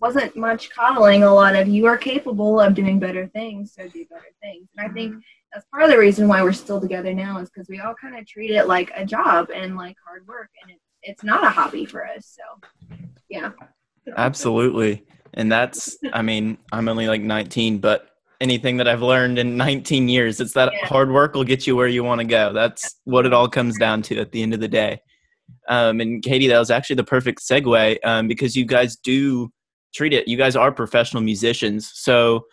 wasn't 0.00 0.36
much 0.36 0.70
coddling. 0.70 1.22
A 1.22 1.32
lot 1.32 1.56
of 1.56 1.68
you 1.68 1.86
are 1.86 1.98
capable 1.98 2.60
of 2.60 2.74
doing 2.74 2.98
better 2.98 3.26
things, 3.28 3.74
so 3.74 3.86
do 3.88 4.04
better 4.10 4.32
things. 4.42 4.68
And 4.76 4.90
I 4.90 4.92
think 4.92 5.14
that's 5.52 5.66
part 5.66 5.84
of 5.84 5.90
the 5.90 5.98
reason 5.98 6.28
why 6.28 6.42
we're 6.42 6.52
still 6.52 6.80
together 6.80 7.12
now 7.12 7.38
is 7.38 7.50
because 7.50 7.68
we 7.68 7.80
all 7.80 7.94
kind 8.00 8.16
of 8.18 8.26
treat 8.26 8.50
it 8.50 8.66
like 8.66 8.90
a 8.96 9.04
job 9.04 9.50
and 9.54 9.76
like 9.76 9.96
hard 10.06 10.26
work, 10.26 10.50
and 10.62 10.70
it's 10.70 10.80
it's 11.02 11.24
not 11.24 11.44
a 11.44 11.48
hobby 11.50 11.84
for 11.84 12.06
us. 12.06 12.36
So, 12.36 12.96
yeah. 13.28 13.52
Absolutely. 14.16 15.04
And 15.34 15.50
that's, 15.50 15.96
I 16.12 16.22
mean, 16.22 16.58
I'm 16.72 16.88
only 16.88 17.06
like 17.08 17.22
19, 17.22 17.78
but 17.78 18.10
anything 18.40 18.76
that 18.78 18.88
I've 18.88 19.02
learned 19.02 19.38
in 19.38 19.56
19 19.56 20.08
years, 20.08 20.40
it's 20.40 20.52
that 20.54 20.72
Yeah. 20.72 20.86
hard 20.86 21.10
work 21.10 21.34
will 21.34 21.44
get 21.44 21.66
you 21.66 21.76
where 21.76 21.86
you 21.88 22.02
want 22.02 22.20
to 22.20 22.26
go. 22.26 22.52
That's 22.52 22.96
what 23.04 23.26
it 23.26 23.32
all 23.32 23.48
comes 23.48 23.78
down 23.78 24.02
to 24.02 24.18
at 24.18 24.32
the 24.32 24.42
end 24.42 24.54
of 24.54 24.60
the 24.60 24.68
day. 24.68 25.00
Um, 25.68 26.00
and 26.00 26.22
Katie, 26.22 26.48
that 26.48 26.58
was 26.58 26.70
actually 26.70 26.96
the 26.96 27.04
perfect 27.04 27.40
segue 27.40 27.98
um, 28.04 28.28
because 28.28 28.56
you 28.56 28.64
guys 28.64 28.96
do 28.96 29.50
treat 29.92 30.12
it, 30.12 30.28
you 30.28 30.36
guys 30.36 30.56
are 30.56 30.72
professional 30.72 31.22
musicians. 31.22 31.90
So 31.94 32.46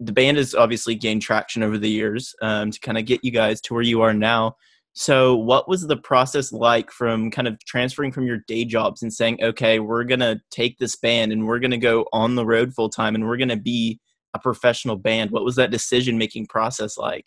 the 0.00 0.12
band 0.12 0.36
has 0.36 0.54
obviously 0.54 0.94
gained 0.94 1.22
traction 1.22 1.62
over 1.62 1.78
the 1.78 1.90
years 1.90 2.34
um, 2.40 2.70
to 2.70 2.80
kind 2.80 2.98
of 2.98 3.04
get 3.04 3.24
you 3.24 3.30
guys 3.30 3.60
to 3.62 3.74
where 3.74 3.82
you 3.82 4.00
are 4.00 4.14
now. 4.14 4.56
So, 4.94 5.36
what 5.36 5.68
was 5.68 5.86
the 5.86 5.96
process 5.96 6.50
like 6.50 6.90
from 6.90 7.30
kind 7.30 7.46
of 7.46 7.62
transferring 7.64 8.10
from 8.10 8.26
your 8.26 8.38
day 8.48 8.64
jobs 8.64 9.02
and 9.02 9.12
saying, 9.12 9.38
okay, 9.42 9.78
we're 9.78 10.02
going 10.02 10.20
to 10.20 10.40
take 10.50 10.78
this 10.78 10.96
band 10.96 11.30
and 11.30 11.46
we're 11.46 11.60
going 11.60 11.70
to 11.70 11.78
go 11.78 12.06
on 12.12 12.34
the 12.34 12.44
road 12.44 12.74
full 12.74 12.88
time 12.88 13.14
and 13.14 13.24
we're 13.24 13.36
going 13.36 13.48
to 13.48 13.56
be 13.56 14.00
a 14.34 14.38
professional 14.38 14.96
band? 14.96 15.30
What 15.30 15.44
was 15.44 15.56
that 15.56 15.70
decision 15.70 16.18
making 16.18 16.46
process 16.46 16.98
like? 16.98 17.26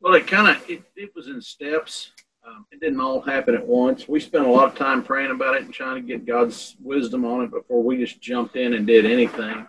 Well, 0.00 0.14
it 0.14 0.26
kind 0.26 0.56
of 0.56 0.70
it, 0.70 0.82
it 0.96 1.10
was 1.14 1.28
in 1.28 1.40
steps. 1.40 2.12
Um, 2.44 2.66
it 2.72 2.80
didn't 2.80 3.00
all 3.00 3.20
happen 3.20 3.54
at 3.54 3.64
once. 3.64 4.08
We 4.08 4.18
spent 4.18 4.46
a 4.46 4.50
lot 4.50 4.66
of 4.66 4.74
time 4.74 5.04
praying 5.04 5.30
about 5.30 5.54
it 5.54 5.62
and 5.62 5.72
trying 5.72 5.94
to 5.94 6.00
get 6.00 6.26
God's 6.26 6.76
wisdom 6.80 7.24
on 7.24 7.44
it 7.44 7.52
before 7.52 7.82
we 7.82 7.96
just 7.96 8.20
jumped 8.20 8.56
in 8.56 8.74
and 8.74 8.84
did 8.84 9.06
anything. 9.06 9.66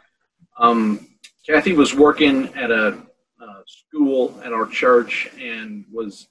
Um, 0.57 1.07
Kathy 1.45 1.73
was 1.73 1.93
working 1.93 2.51
at 2.55 2.71
a 2.71 2.99
uh, 3.39 3.61
school 3.67 4.39
at 4.43 4.53
our 4.53 4.65
church 4.65 5.29
and 5.39 5.85
was 5.91 6.29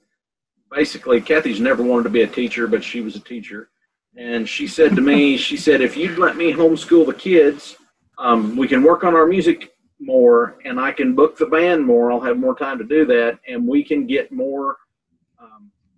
basically 0.71 1.21
Kathy's 1.21 1.61
never 1.61 1.83
wanted 1.83 2.05
to 2.05 2.11
be 2.11 2.23
a 2.23 2.27
teacher, 2.27 2.67
but 2.67 2.83
she 2.83 3.03
was 3.03 3.15
a 3.15 3.21
teacher. 3.21 3.69
And 4.17 4.49
she 4.49 4.67
said 4.67 4.97
to 4.97 5.03
me, 5.03 5.37
she 5.49 5.57
said, 5.57 5.81
if 5.81 5.97
you'd 5.97 6.19
let 6.19 6.37
me 6.37 6.53
homeschool 6.53 7.07
the 7.07 7.15
kids, 7.15 7.77
um, 8.19 8.57
we 8.57 8.67
can 8.67 8.83
work 8.83 9.05
on 9.05 9.15
our 9.15 9.27
music 9.27 9.73
more 10.01 10.59
and 10.65 10.81
I 10.81 10.91
can 10.91 11.15
book 11.15 11.39
the 11.39 11.47
band 11.47 11.85
more. 11.85 12.11
I'll 12.11 12.21
have 12.21 12.37
more 12.37 12.57
time 12.57 12.79
to 12.79 12.85
do 12.85 13.05
that 13.07 13.39
and 13.47 13.67
we 13.67 13.85
can 13.85 14.07
get 14.07 14.33
more 14.33 14.79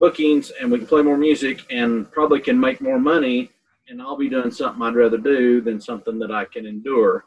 bookings 0.04 0.52
and 0.61 0.70
we 0.70 0.76
can 0.78 0.87
play 0.87 1.00
more 1.02 1.16
music 1.16 1.64
and 1.70 2.11
probably 2.12 2.38
can 2.38 2.61
make 2.61 2.78
more 2.82 2.99
money. 2.99 3.50
And 3.88 4.02
I'll 4.02 4.18
be 4.18 4.28
doing 4.28 4.50
something 4.50 4.82
I'd 4.82 4.94
rather 4.94 5.16
do 5.16 5.62
than 5.62 5.80
something 5.80 6.18
that 6.18 6.30
I 6.30 6.44
can 6.44 6.66
endure. 6.66 7.25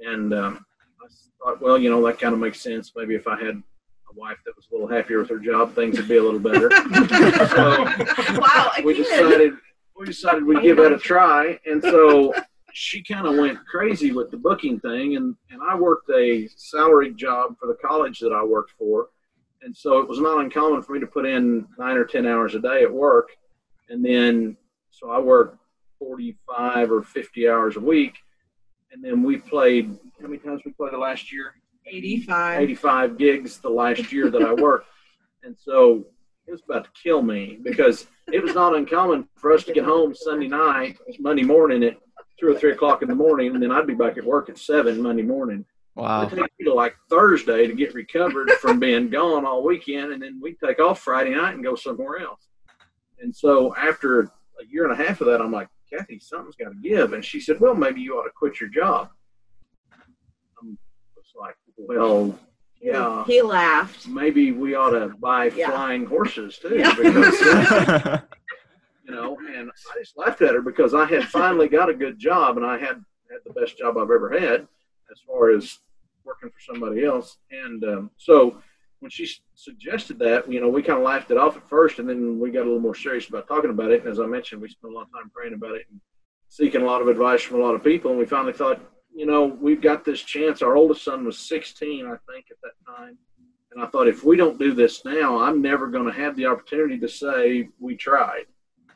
And 0.00 0.32
um, 0.32 0.64
I 1.02 1.06
thought, 1.42 1.60
well, 1.60 1.76
you 1.76 1.90
know, 1.90 2.02
that 2.06 2.18
kind 2.18 2.32
of 2.32 2.40
makes 2.40 2.60
sense. 2.62 2.92
Maybe 2.96 3.14
if 3.14 3.26
I 3.28 3.36
had 3.38 3.56
a 3.56 4.14
wife 4.14 4.38
that 4.46 4.56
was 4.56 4.66
a 4.70 4.74
little 4.74 4.88
happier 4.88 5.18
with 5.18 5.28
her 5.28 5.38
job, 5.38 5.74
things 5.74 5.98
would 5.98 6.08
be 6.08 6.16
a 6.16 6.22
little 6.22 6.40
better. 6.40 6.70
so 7.48 7.84
Wow. 8.40 8.70
we 8.82 8.94
decided 8.94 9.52
we 9.98 10.06
decided 10.06 10.44
we'd 10.44 10.62
give 10.62 10.78
that 10.78 10.92
a 10.92 10.98
try, 10.98 11.58
and 11.66 11.80
so 11.80 12.34
she 12.72 13.02
kind 13.02 13.26
of 13.28 13.36
went 13.36 13.58
crazy 13.66 14.10
with 14.12 14.30
the 14.32 14.36
booking 14.36 14.80
thing, 14.80 15.16
and 15.16 15.36
and 15.50 15.60
I 15.62 15.74
worked 15.76 16.10
a 16.10 16.48
salaried 16.56 17.16
job 17.16 17.56
for 17.60 17.66
the 17.66 17.78
college 17.86 18.18
that 18.20 18.32
I 18.32 18.42
worked 18.42 18.72
for, 18.78 19.10
and 19.64 19.76
so 19.76 19.98
it 19.98 20.08
was 20.08 20.20
not 20.20 20.40
uncommon 20.40 20.82
for 20.82 20.92
me 20.92 21.00
to 21.00 21.06
put 21.06 21.26
in 21.26 21.66
nine 21.78 21.96
or 21.96 22.04
ten 22.04 22.26
hours 22.26 22.54
a 22.54 22.60
day 22.60 22.82
at 22.82 22.92
work, 22.92 23.30
and 23.88 24.04
then 24.04 24.56
so 24.90 25.10
I 25.10 25.18
worked 25.18 25.58
forty 25.98 26.36
five 26.46 26.92
or 26.92 27.02
fifty 27.02 27.48
hours 27.48 27.76
a 27.76 27.80
week, 27.80 28.14
and 28.92 29.02
then 29.02 29.22
we 29.22 29.36
played. 29.36 29.98
How 30.20 30.28
many 30.28 30.38
times 30.38 30.62
we 30.64 30.72
played 30.72 30.92
the 30.92 30.98
last 30.98 31.32
year? 31.32 31.54
85. 31.86 32.62
85 32.62 33.18
gigs 33.18 33.58
the 33.58 33.68
last 33.68 34.10
year 34.12 34.30
that 34.30 34.42
I 34.42 34.54
worked. 34.54 34.86
And 35.42 35.56
so 35.58 36.06
it 36.46 36.52
was 36.52 36.62
about 36.62 36.84
to 36.84 36.90
kill 37.02 37.22
me 37.22 37.58
because 37.62 38.06
it 38.32 38.42
was 38.42 38.54
not 38.54 38.74
uncommon 38.74 39.28
for 39.36 39.52
us 39.52 39.64
to 39.64 39.72
get 39.72 39.84
home 39.84 40.14
Sunday 40.14 40.48
night, 40.48 40.96
Monday 41.18 41.42
morning 41.42 41.84
at 41.84 41.98
two 42.38 42.48
or 42.48 42.58
three 42.58 42.72
o'clock 42.72 43.02
in 43.02 43.08
the 43.08 43.14
morning, 43.14 43.54
and 43.54 43.62
then 43.62 43.70
I'd 43.70 43.86
be 43.86 43.94
back 43.94 44.16
at 44.18 44.24
work 44.24 44.48
at 44.48 44.58
seven 44.58 45.00
Monday 45.00 45.22
morning. 45.22 45.64
Wow. 45.96 46.26
It'd 46.26 46.38
take 46.38 46.50
me 46.58 46.64
to 46.66 46.74
like 46.74 46.96
Thursday 47.08 47.66
to 47.68 47.72
get 47.74 47.94
recovered 47.94 48.50
from 48.60 48.80
being 48.80 49.08
gone 49.10 49.44
all 49.46 49.62
weekend, 49.62 50.12
and 50.12 50.20
then 50.22 50.40
we'd 50.42 50.58
take 50.58 50.80
off 50.80 51.00
Friday 51.00 51.30
night 51.34 51.54
and 51.54 51.62
go 51.62 51.74
somewhere 51.76 52.18
else. 52.18 52.48
And 53.20 53.34
so 53.34 53.74
after 53.76 54.20
a 54.22 54.28
year 54.68 54.90
and 54.90 54.92
a 55.00 55.04
half 55.04 55.20
of 55.20 55.28
that, 55.28 55.40
I'm 55.40 55.52
like, 55.52 55.68
Kathy, 55.88 56.18
something's 56.18 56.56
got 56.56 56.70
to 56.70 56.74
give. 56.82 57.12
And 57.12 57.24
she 57.24 57.40
said, 57.40 57.60
Well, 57.60 57.74
maybe 57.74 58.00
you 58.00 58.18
ought 58.18 58.24
to 58.24 58.30
quit 58.34 58.60
your 58.60 58.68
job. 58.70 59.10
I 59.92 60.66
was 61.16 61.32
like, 61.38 61.54
Well, 61.76 62.36
yeah, 62.80 63.24
He 63.24 63.40
laughed. 63.40 64.08
maybe 64.08 64.50
we 64.52 64.74
ought 64.74 64.90
to 64.90 65.14
buy 65.20 65.46
Yeah. 65.50 65.70
flying 65.70 66.06
horses 66.06 66.58
too, 66.58 66.76
Yeah. 66.76 66.92
because 66.96 67.40
you 69.04 69.14
know. 69.14 69.38
And 69.54 69.70
I 69.70 69.98
just 70.00 70.16
laughed 70.18 70.42
at 70.42 70.54
her 70.54 70.60
because 70.62 70.92
I 70.92 71.04
had 71.04 71.24
finally 71.24 71.68
got 71.68 71.88
a 71.88 71.94
good 71.94 72.18
job, 72.18 72.56
and 72.56 72.66
I 72.66 72.78
had 72.78 72.96
had 73.30 73.40
the 73.46 73.52
best 73.58 73.78
job 73.78 73.96
I've 73.96 74.10
ever 74.10 74.30
had 74.38 74.66
as 75.10 75.20
far 75.26 75.50
as 75.50 75.78
working 76.24 76.50
for 76.50 76.60
somebody 76.60 77.04
else. 77.04 77.38
And 77.50 77.84
um, 77.84 78.10
so 78.16 78.62
when 79.00 79.10
she 79.10 79.28
suggested 79.54 80.18
that, 80.20 80.50
you 80.50 80.60
know, 80.60 80.68
we 80.68 80.82
kind 80.82 80.98
of 80.98 81.04
laughed 81.04 81.30
it 81.30 81.36
off 81.36 81.56
at 81.56 81.68
first, 81.68 81.98
and 81.98 82.08
then 82.08 82.38
we 82.38 82.50
got 82.50 82.62
a 82.62 82.64
little 82.64 82.80
more 82.80 82.94
serious 82.94 83.28
about 83.28 83.46
talking 83.46 83.70
about 83.70 83.90
it. 83.90 84.00
And 84.02 84.10
as 84.10 84.20
I 84.20 84.26
mentioned, 84.26 84.62
we 84.62 84.68
spent 84.68 84.92
a 84.92 84.96
lot 84.96 85.06
of 85.06 85.12
time 85.12 85.30
praying 85.34 85.54
about 85.54 85.74
it 85.74 85.86
and 85.90 86.00
seeking 86.48 86.82
a 86.82 86.86
lot 86.86 87.02
of 87.02 87.08
advice 87.08 87.42
from 87.42 87.60
a 87.60 87.62
lot 87.62 87.74
of 87.74 87.84
people. 87.84 88.10
And 88.10 88.18
we 88.18 88.26
finally 88.26 88.52
thought, 88.52 88.80
you 89.14 89.26
know, 89.26 89.44
we've 89.44 89.80
got 89.80 90.04
this 90.04 90.22
chance. 90.22 90.62
Our 90.62 90.76
oldest 90.76 91.04
son 91.04 91.24
was 91.24 91.38
16, 91.38 92.06
I 92.06 92.16
think, 92.32 92.46
at 92.50 92.56
that 92.62 92.72
time. 92.86 93.18
And 93.72 93.82
I 93.82 93.86
thought, 93.86 94.08
if 94.08 94.24
we 94.24 94.36
don't 94.36 94.58
do 94.58 94.72
this 94.72 95.04
now, 95.04 95.38
I'm 95.38 95.60
never 95.60 95.88
going 95.88 96.06
to 96.06 96.12
have 96.12 96.36
the 96.36 96.46
opportunity 96.46 96.98
to 96.98 97.08
say 97.08 97.68
we 97.78 97.96
tried. 97.96 98.44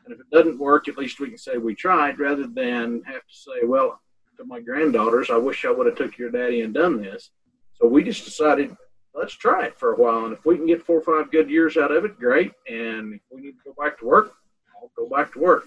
And 0.05 0.13
if 0.13 0.19
it 0.21 0.29
doesn't 0.31 0.57
work, 0.57 0.87
at 0.87 0.97
least 0.97 1.19
we 1.19 1.29
can 1.29 1.37
say 1.37 1.57
we 1.57 1.75
tried 1.75 2.17
rather 2.17 2.47
than 2.47 3.03
have 3.05 3.27
to 3.27 3.35
say, 3.35 3.65
well, 3.65 3.99
to 4.39 4.45
my 4.45 4.59
granddaughters, 4.59 5.29
I 5.29 5.37
wish 5.37 5.65
I 5.65 5.71
would 5.71 5.85
have 5.85 5.97
took 5.97 6.17
your 6.17 6.31
daddy 6.31 6.61
and 6.61 6.73
done 6.73 7.01
this. 7.01 7.29
So 7.73 7.87
we 7.87 8.03
just 8.03 8.25
decided, 8.25 8.75
let's 9.13 9.33
try 9.33 9.65
it 9.65 9.77
for 9.77 9.93
a 9.93 9.95
while. 9.95 10.25
And 10.25 10.33
if 10.33 10.45
we 10.45 10.55
can 10.55 10.65
get 10.65 10.85
four 10.85 10.99
or 10.99 11.01
five 11.01 11.31
good 11.31 11.49
years 11.49 11.77
out 11.77 11.91
of 11.91 12.05
it, 12.05 12.17
great. 12.17 12.53
And 12.67 13.13
if 13.13 13.21
we 13.29 13.41
need 13.41 13.51
to 13.51 13.63
go 13.65 13.75
back 13.81 13.99
to 13.99 14.05
work, 14.05 14.33
I'll 14.75 14.91
go 14.97 15.13
back 15.13 15.33
to 15.33 15.39
work. 15.39 15.65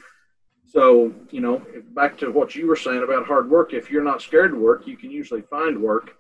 So, 0.66 1.12
you 1.30 1.40
know, 1.40 1.62
back 1.90 2.16
to 2.18 2.30
what 2.30 2.54
you 2.54 2.66
were 2.66 2.76
saying 2.76 3.02
about 3.02 3.26
hard 3.26 3.50
work, 3.50 3.74
if 3.74 3.90
you're 3.90 4.02
not 4.02 4.22
scared 4.22 4.52
to 4.52 4.58
work, 4.58 4.86
you 4.86 4.96
can 4.96 5.10
usually 5.10 5.42
find 5.42 5.82
work. 5.82 6.16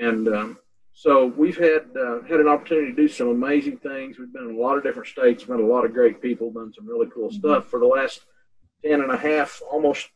And 0.00 0.28
um, 0.28 0.58
so 0.94 1.26
we've 1.26 1.58
had 1.58 1.90
uh, 1.94 2.22
had 2.22 2.40
an 2.40 2.48
opportunity 2.48 2.86
to 2.90 2.96
do 2.96 3.08
some 3.08 3.28
amazing 3.28 3.78
things. 3.78 4.18
We've 4.18 4.32
been 4.32 4.48
in 4.48 4.56
a 4.56 4.58
lot 4.58 4.78
of 4.78 4.82
different 4.82 5.08
states, 5.08 5.46
met 5.46 5.60
a 5.60 5.66
lot 5.66 5.84
of 5.84 5.92
great 5.92 6.22
people, 6.22 6.50
done 6.50 6.72
some 6.72 6.86
really 6.86 7.08
cool 7.12 7.30
stuff 7.30 7.66
for 7.66 7.78
the 7.78 7.86
last 7.86 8.22
10 8.82 9.02
and 9.02 9.10
a 9.10 9.16
half, 9.16 9.60
almost 9.70 10.08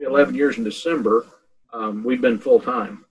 11 0.00 0.34
years 0.34 0.58
in 0.58 0.64
December. 0.64 1.26
Um, 1.72 2.02
we've 2.04 2.20
been 2.20 2.38
full 2.38 2.60
time. 2.60 3.04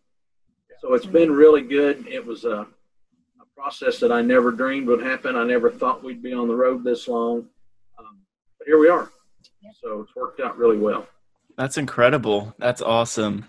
So 0.82 0.94
it's 0.94 1.06
been 1.06 1.32
really 1.32 1.62
good. 1.62 2.08
It 2.08 2.26
was 2.26 2.46
a, 2.46 2.62
a 2.62 3.46
process 3.56 4.00
that 4.00 4.12
I 4.12 4.22
never 4.22 4.52
dreamed 4.52 4.88
would 4.88 5.04
happen. 5.04 5.36
I 5.36 5.44
never 5.44 5.70
thought 5.70 6.04
we'd 6.04 6.24
be 6.24 6.34
on 6.34 6.48
the 6.48 6.56
road 6.56 6.84
this 6.84 7.08
long. 7.08 7.48
Um, 7.98 8.20
but 8.58 8.68
here 8.68 8.80
we 8.80 8.90
are. 8.90 9.12
So 9.82 10.02
it's 10.02 10.16
worked 10.16 10.40
out 10.40 10.58
really 10.58 10.78
well. 10.78 11.08
That's 11.58 11.78
incredible. 11.78 12.56
That's 12.58 12.82
awesome. 12.82 13.46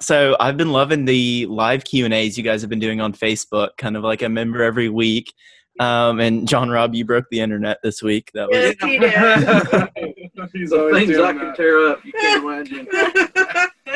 So 0.00 0.36
I've 0.40 0.56
been 0.56 0.72
loving 0.72 1.04
the 1.04 1.46
live 1.46 1.84
Q 1.84 2.04
and 2.04 2.14
A's 2.14 2.38
you 2.38 2.44
guys 2.44 2.60
have 2.62 2.70
been 2.70 2.78
doing 2.78 3.00
on 3.00 3.12
Facebook, 3.12 3.70
kind 3.76 3.96
of 3.96 4.04
like 4.04 4.22
a 4.22 4.28
member 4.28 4.62
every 4.62 4.88
week. 4.88 5.32
Um, 5.80 6.20
and 6.20 6.46
John 6.46 6.68
Rob, 6.68 6.94
you 6.94 7.04
broke 7.06 7.24
the 7.30 7.40
internet 7.40 7.78
this 7.82 8.02
week. 8.02 8.30
That 8.34 8.48
was 8.48 8.56
Yes, 8.56 8.74
he 8.82 8.98
did. 8.98 10.50
He's 10.52 10.70
The 10.70 10.78
always 10.78 11.06
things 11.06 11.18
I 11.18 11.32
can 11.32 11.46
that. 11.48 11.56
tear 11.56 11.88
up, 11.88 12.04
you 12.04 12.12
can't 12.12 12.44
imagine. 12.44 12.86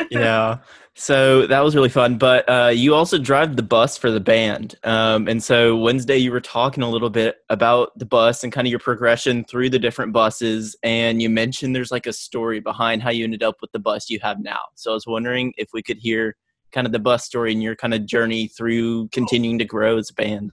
yeah. 0.11 0.57
So 0.95 1.45
that 1.47 1.59
was 1.59 1.75
really 1.75 1.89
fun. 1.89 2.17
But 2.17 2.49
uh, 2.49 2.71
you 2.73 2.95
also 2.95 3.17
drive 3.19 3.55
the 3.55 3.61
bus 3.63 3.97
for 3.97 4.09
the 4.09 4.19
band. 4.19 4.75
Um, 4.83 5.27
and 5.27 5.43
so 5.43 5.77
Wednesday, 5.77 6.17
you 6.17 6.31
were 6.31 6.41
talking 6.41 6.81
a 6.83 6.89
little 6.89 7.09
bit 7.09 7.37
about 7.49 7.97
the 7.99 8.05
bus 8.05 8.43
and 8.43 8.51
kind 8.51 8.65
of 8.65 8.71
your 8.71 8.79
progression 8.79 9.43
through 9.43 9.69
the 9.69 9.79
different 9.79 10.11
buses. 10.13 10.75
And 10.83 11.21
you 11.21 11.29
mentioned 11.29 11.75
there's 11.75 11.91
like 11.91 12.07
a 12.07 12.13
story 12.13 12.61
behind 12.61 13.03
how 13.03 13.11
you 13.11 13.25
ended 13.25 13.43
up 13.43 13.57
with 13.61 13.71
the 13.73 13.79
bus 13.79 14.09
you 14.09 14.19
have 14.21 14.39
now. 14.39 14.59
So 14.73 14.91
I 14.91 14.93
was 14.95 15.05
wondering 15.05 15.53
if 15.57 15.69
we 15.73 15.83
could 15.83 15.97
hear 15.97 16.35
kind 16.71 16.87
of 16.87 16.93
the 16.93 16.99
bus 16.99 17.25
story 17.25 17.51
and 17.51 17.61
your 17.61 17.75
kind 17.75 17.93
of 17.93 18.05
journey 18.05 18.47
through 18.47 19.09
continuing 19.09 19.59
to 19.59 19.65
grow 19.65 19.97
as 19.97 20.09
a 20.09 20.13
band. 20.13 20.51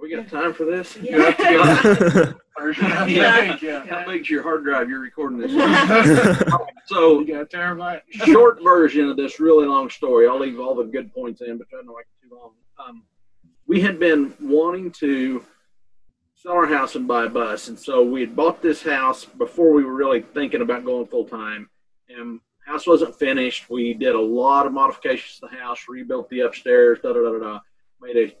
Have 0.00 0.08
we 0.08 0.16
got 0.16 0.28
time 0.28 0.54
for 0.54 0.64
this? 0.64 0.96
Yeah. 0.96 1.34
yeah. 1.38 2.32
Yeah. 3.06 3.56
yeah. 3.62 3.86
How 3.86 4.04
big's 4.06 4.28
your 4.28 4.42
hard 4.42 4.64
drive 4.64 4.88
you're 4.88 5.00
recording 5.00 5.38
this? 5.38 5.50
So 6.86 7.20
You 7.20 7.26
got 7.26 7.42
a 7.42 7.46
terabyte? 7.46 8.00
short 8.26 8.62
version 8.62 9.08
of 9.08 9.16
this 9.16 9.40
really 9.40 9.66
long 9.66 9.88
story. 9.88 10.26
I'll 10.26 10.38
leave 10.38 10.58
all 10.60 10.74
the 10.74 10.84
good 10.84 11.12
points 11.14 11.40
in, 11.40 11.56
but 11.56 11.66
I 11.72 11.82
don't 11.82 11.86
make 11.86 12.06
it 12.06 12.28
too 12.28 12.34
long. 12.34 12.52
Um, 12.78 13.04
we 13.66 13.80
had 13.80 13.98
been 13.98 14.34
wanting 14.40 14.90
to 15.00 15.44
sell 16.34 16.52
our 16.52 16.66
house 16.66 16.96
and 16.96 17.08
buy 17.08 17.24
a 17.24 17.28
bus, 17.28 17.68
and 17.68 17.78
so 17.78 18.02
we 18.02 18.20
had 18.20 18.36
bought 18.36 18.60
this 18.60 18.82
house 18.82 19.24
before 19.24 19.72
we 19.72 19.84
were 19.84 19.94
really 19.94 20.20
thinking 20.20 20.60
about 20.60 20.84
going 20.84 21.06
full 21.06 21.26
time. 21.26 21.68
And 22.08 22.40
house 22.66 22.86
wasn't 22.86 23.18
finished. 23.18 23.70
We 23.70 23.94
did 23.94 24.14
a 24.14 24.20
lot 24.20 24.66
of 24.66 24.72
modifications 24.72 25.40
to 25.40 25.48
the 25.50 25.56
house, 25.58 25.86
rebuilt 25.88 26.28
the 26.30 26.40
upstairs, 26.40 26.98
da 27.02 27.12
da 27.12 27.20
da 27.20 27.32
da. 27.32 27.38
da. 27.38 27.58
Made 28.02 28.16
a 28.16 28.34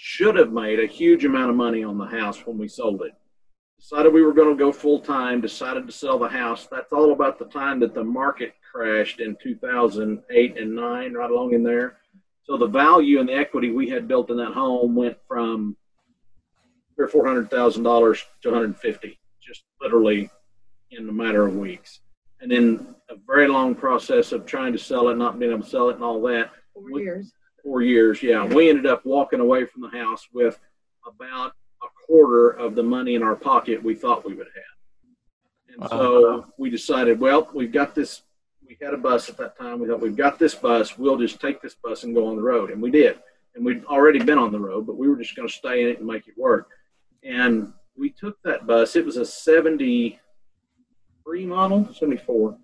should 0.00 0.36
have 0.36 0.52
made 0.52 0.78
a 0.78 0.86
huge 0.86 1.24
amount 1.24 1.50
of 1.50 1.56
money 1.56 1.82
on 1.82 1.98
the 1.98 2.06
house 2.06 2.46
when 2.46 2.56
we 2.56 2.68
sold 2.68 3.02
it 3.02 3.12
decided 3.78 4.12
we 4.12 4.22
were 4.22 4.32
going 4.32 4.56
to 4.56 4.64
go 4.64 4.72
full 4.72 4.98
time, 4.98 5.40
decided 5.40 5.86
to 5.86 5.92
sell 5.92 6.18
the 6.18 6.28
house. 6.28 6.66
That's 6.70 6.92
all 6.92 7.12
about 7.12 7.38
the 7.38 7.44
time 7.46 7.80
that 7.80 7.94
the 7.94 8.04
market 8.04 8.54
crashed 8.72 9.20
in 9.20 9.36
2008 9.42 10.58
and 10.58 10.74
9, 10.74 11.14
right 11.14 11.30
along 11.30 11.54
in 11.54 11.62
there. 11.62 11.98
So 12.42 12.56
the 12.56 12.66
value 12.66 13.20
and 13.20 13.28
the 13.28 13.34
equity 13.34 13.70
we 13.70 13.88
had 13.88 14.08
built 14.08 14.30
in 14.30 14.36
that 14.38 14.52
home 14.52 14.94
went 14.94 15.16
from 15.26 15.76
three 16.96 17.04
or 17.04 17.08
four 17.08 17.26
hundred 17.26 17.50
thousand 17.50 17.82
dollars 17.82 18.24
to 18.42 18.48
150, 18.48 19.18
just 19.40 19.64
literally 19.80 20.30
in 20.90 21.08
a 21.08 21.12
matter 21.12 21.46
of 21.46 21.54
weeks. 21.54 22.00
And 22.40 22.50
then 22.50 22.94
a 23.10 23.14
very 23.26 23.48
long 23.48 23.74
process 23.74 24.32
of 24.32 24.46
trying 24.46 24.72
to 24.72 24.78
sell 24.78 25.08
it, 25.08 25.16
not 25.16 25.38
being 25.38 25.52
able 25.52 25.62
to 25.62 25.68
sell 25.68 25.90
it, 25.90 25.96
and 25.96 26.04
all 26.04 26.22
that 26.22 26.50
Four 26.72 27.00
years. 27.00 27.32
Four 27.68 27.82
years. 27.82 28.22
Yeah, 28.22 28.46
we 28.46 28.70
ended 28.70 28.86
up 28.86 29.04
walking 29.04 29.40
away 29.40 29.66
from 29.66 29.82
the 29.82 29.90
house 29.90 30.26
with 30.32 30.58
about 31.06 31.52
a 31.82 31.86
quarter 32.06 32.50
of 32.50 32.74
the 32.74 32.82
money 32.82 33.14
in 33.14 33.22
our 33.22 33.36
pocket 33.36 33.82
we 33.82 33.94
thought 33.94 34.24
we 34.24 34.34
would 34.34 34.46
have. 34.46 35.74
And 35.74 35.90
so 35.90 36.46
we 36.56 36.70
decided, 36.70 37.20
well, 37.20 37.46
we've 37.52 37.70
got 37.70 37.94
this. 37.94 38.22
We 38.66 38.78
had 38.80 38.94
a 38.94 38.98
bus 38.98 39.28
at 39.28 39.36
that 39.36 39.58
time. 39.58 39.80
We 39.80 39.86
thought 39.86 40.00
we've 40.00 40.16
got 40.16 40.38
this 40.38 40.54
bus. 40.54 40.96
We'll 40.96 41.18
just 41.18 41.40
take 41.40 41.60
this 41.60 41.74
bus 41.74 42.04
and 42.04 42.14
go 42.14 42.28
on 42.28 42.36
the 42.36 42.42
road, 42.42 42.70
and 42.70 42.80
we 42.80 42.90
did. 42.90 43.18
And 43.54 43.64
we'd 43.64 43.84
already 43.84 44.18
been 44.18 44.38
on 44.38 44.50
the 44.50 44.58
road, 44.58 44.86
but 44.86 44.96
we 44.96 45.08
were 45.08 45.16
just 45.16 45.36
going 45.36 45.46
to 45.46 45.54
stay 45.54 45.82
in 45.82 45.88
it 45.88 45.98
and 45.98 46.06
make 46.06 46.26
it 46.26 46.38
work. 46.38 46.70
And 47.22 47.74
we 47.98 48.10
took 48.10 48.40
that 48.44 48.66
bus. 48.66 48.96
It 48.96 49.04
was 49.04 49.18
a 49.18 49.26
'73 49.26 51.46
model, 51.46 51.86
'74. 51.92 52.56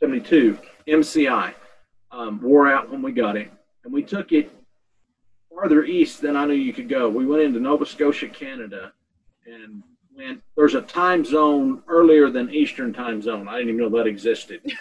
72 0.00 0.56
MCI 0.86 1.54
um, 2.12 2.40
wore 2.40 2.70
out 2.70 2.88
when 2.90 3.02
we 3.02 3.10
got 3.10 3.36
it, 3.36 3.50
and 3.84 3.92
we 3.92 4.02
took 4.02 4.32
it 4.32 4.50
farther 5.54 5.84
east 5.84 6.20
than 6.20 6.36
I 6.36 6.44
knew 6.46 6.54
you 6.54 6.72
could 6.72 6.88
go. 6.88 7.08
We 7.08 7.26
went 7.26 7.42
into 7.42 7.60
Nova 7.60 7.86
Scotia, 7.86 8.28
Canada, 8.28 8.92
and 9.46 9.82
went. 10.16 10.42
There's 10.56 10.74
a 10.74 10.82
time 10.82 11.24
zone 11.24 11.82
earlier 11.88 12.30
than 12.30 12.50
Eastern 12.52 12.92
time 12.92 13.22
zone. 13.22 13.48
I 13.48 13.58
didn't 13.58 13.74
even 13.74 13.80
know 13.90 13.98
that 13.98 14.06
existed. 14.06 14.60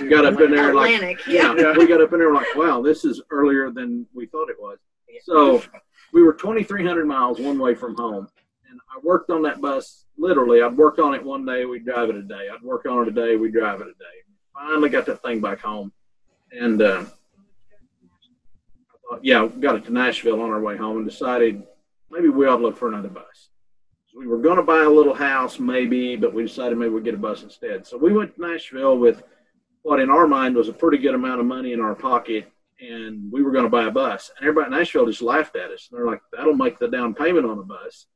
We 0.00 0.08
got 0.08 0.24
up 0.26 0.40
in 0.40 0.50
there 0.50 0.74
like 0.74 0.94
Atlantic. 0.94 1.26
yeah, 1.26 1.54
Yeah. 1.56 1.76
we 1.76 1.86
got 1.86 2.00
up 2.00 2.12
in 2.12 2.18
there 2.18 2.32
like, 2.32 2.54
wow, 2.56 2.80
this 2.82 3.04
is 3.04 3.20
earlier 3.30 3.70
than 3.70 4.06
we 4.14 4.26
thought 4.26 4.48
it 4.50 4.56
was. 4.60 4.78
So 5.22 5.62
we 6.12 6.22
were 6.22 6.32
2,300 6.32 7.06
miles 7.06 7.38
one 7.40 7.58
way 7.58 7.74
from 7.74 7.94
home. 7.96 8.28
And 8.70 8.80
I 8.94 8.98
worked 9.02 9.30
on 9.30 9.42
that 9.42 9.60
bus 9.60 10.04
literally. 10.16 10.62
I'd 10.62 10.76
work 10.76 10.98
on 10.98 11.14
it 11.14 11.22
one 11.22 11.44
day, 11.44 11.64
we'd 11.64 11.84
drive 11.84 12.08
it 12.10 12.16
a 12.16 12.22
day. 12.22 12.48
I'd 12.52 12.62
work 12.62 12.86
on 12.86 13.02
it 13.02 13.08
a 13.08 13.12
day, 13.12 13.36
we'd 13.36 13.52
drive 13.52 13.80
it 13.80 13.86
a 13.88 13.92
day. 13.92 14.16
Finally 14.54 14.88
got 14.90 15.06
that 15.06 15.22
thing 15.22 15.40
back 15.40 15.60
home. 15.60 15.92
And 16.52 16.80
uh, 16.82 17.04
Thought, 19.08 19.24
yeah, 19.24 19.48
got 19.60 19.76
it 19.76 19.84
to 19.86 19.92
Nashville 19.92 20.42
on 20.42 20.50
our 20.50 20.60
way 20.60 20.76
home 20.76 20.98
and 20.98 21.08
decided 21.08 21.62
maybe 22.10 22.28
we 22.28 22.46
ought 22.46 22.56
to 22.56 22.62
look 22.62 22.76
for 22.76 22.88
another 22.88 23.08
bus. 23.08 23.50
So 24.06 24.18
we 24.18 24.26
were 24.26 24.38
going 24.38 24.56
to 24.56 24.62
buy 24.62 24.82
a 24.82 24.90
little 24.90 25.14
house 25.14 25.58
maybe, 25.58 26.16
but 26.16 26.34
we 26.34 26.42
decided 26.42 26.78
maybe 26.78 26.90
we'd 26.90 27.04
get 27.04 27.14
a 27.14 27.18
bus 27.18 27.42
instead. 27.42 27.86
So 27.86 27.96
we 27.96 28.12
went 28.12 28.34
to 28.34 28.40
Nashville 28.40 28.98
with 28.98 29.22
what 29.82 30.00
in 30.00 30.10
our 30.10 30.26
mind 30.26 30.56
was 30.56 30.68
a 30.68 30.72
pretty 30.72 30.98
good 30.98 31.14
amount 31.14 31.40
of 31.40 31.46
money 31.46 31.72
in 31.72 31.80
our 31.80 31.94
pocket, 31.94 32.50
and 32.80 33.30
we 33.32 33.42
were 33.42 33.50
going 33.50 33.64
to 33.64 33.70
buy 33.70 33.84
a 33.84 33.90
bus. 33.90 34.30
And 34.36 34.46
everybody 34.46 34.72
in 34.72 34.78
Nashville 34.78 35.06
just 35.06 35.22
laughed 35.22 35.56
at 35.56 35.70
us. 35.70 35.88
And 35.90 35.98
they're 35.98 36.06
like, 36.06 36.20
"That'll 36.32 36.54
make 36.54 36.78
the 36.78 36.88
down 36.88 37.14
payment 37.14 37.46
on 37.46 37.58
a 37.58 37.62
bus." 37.62 38.06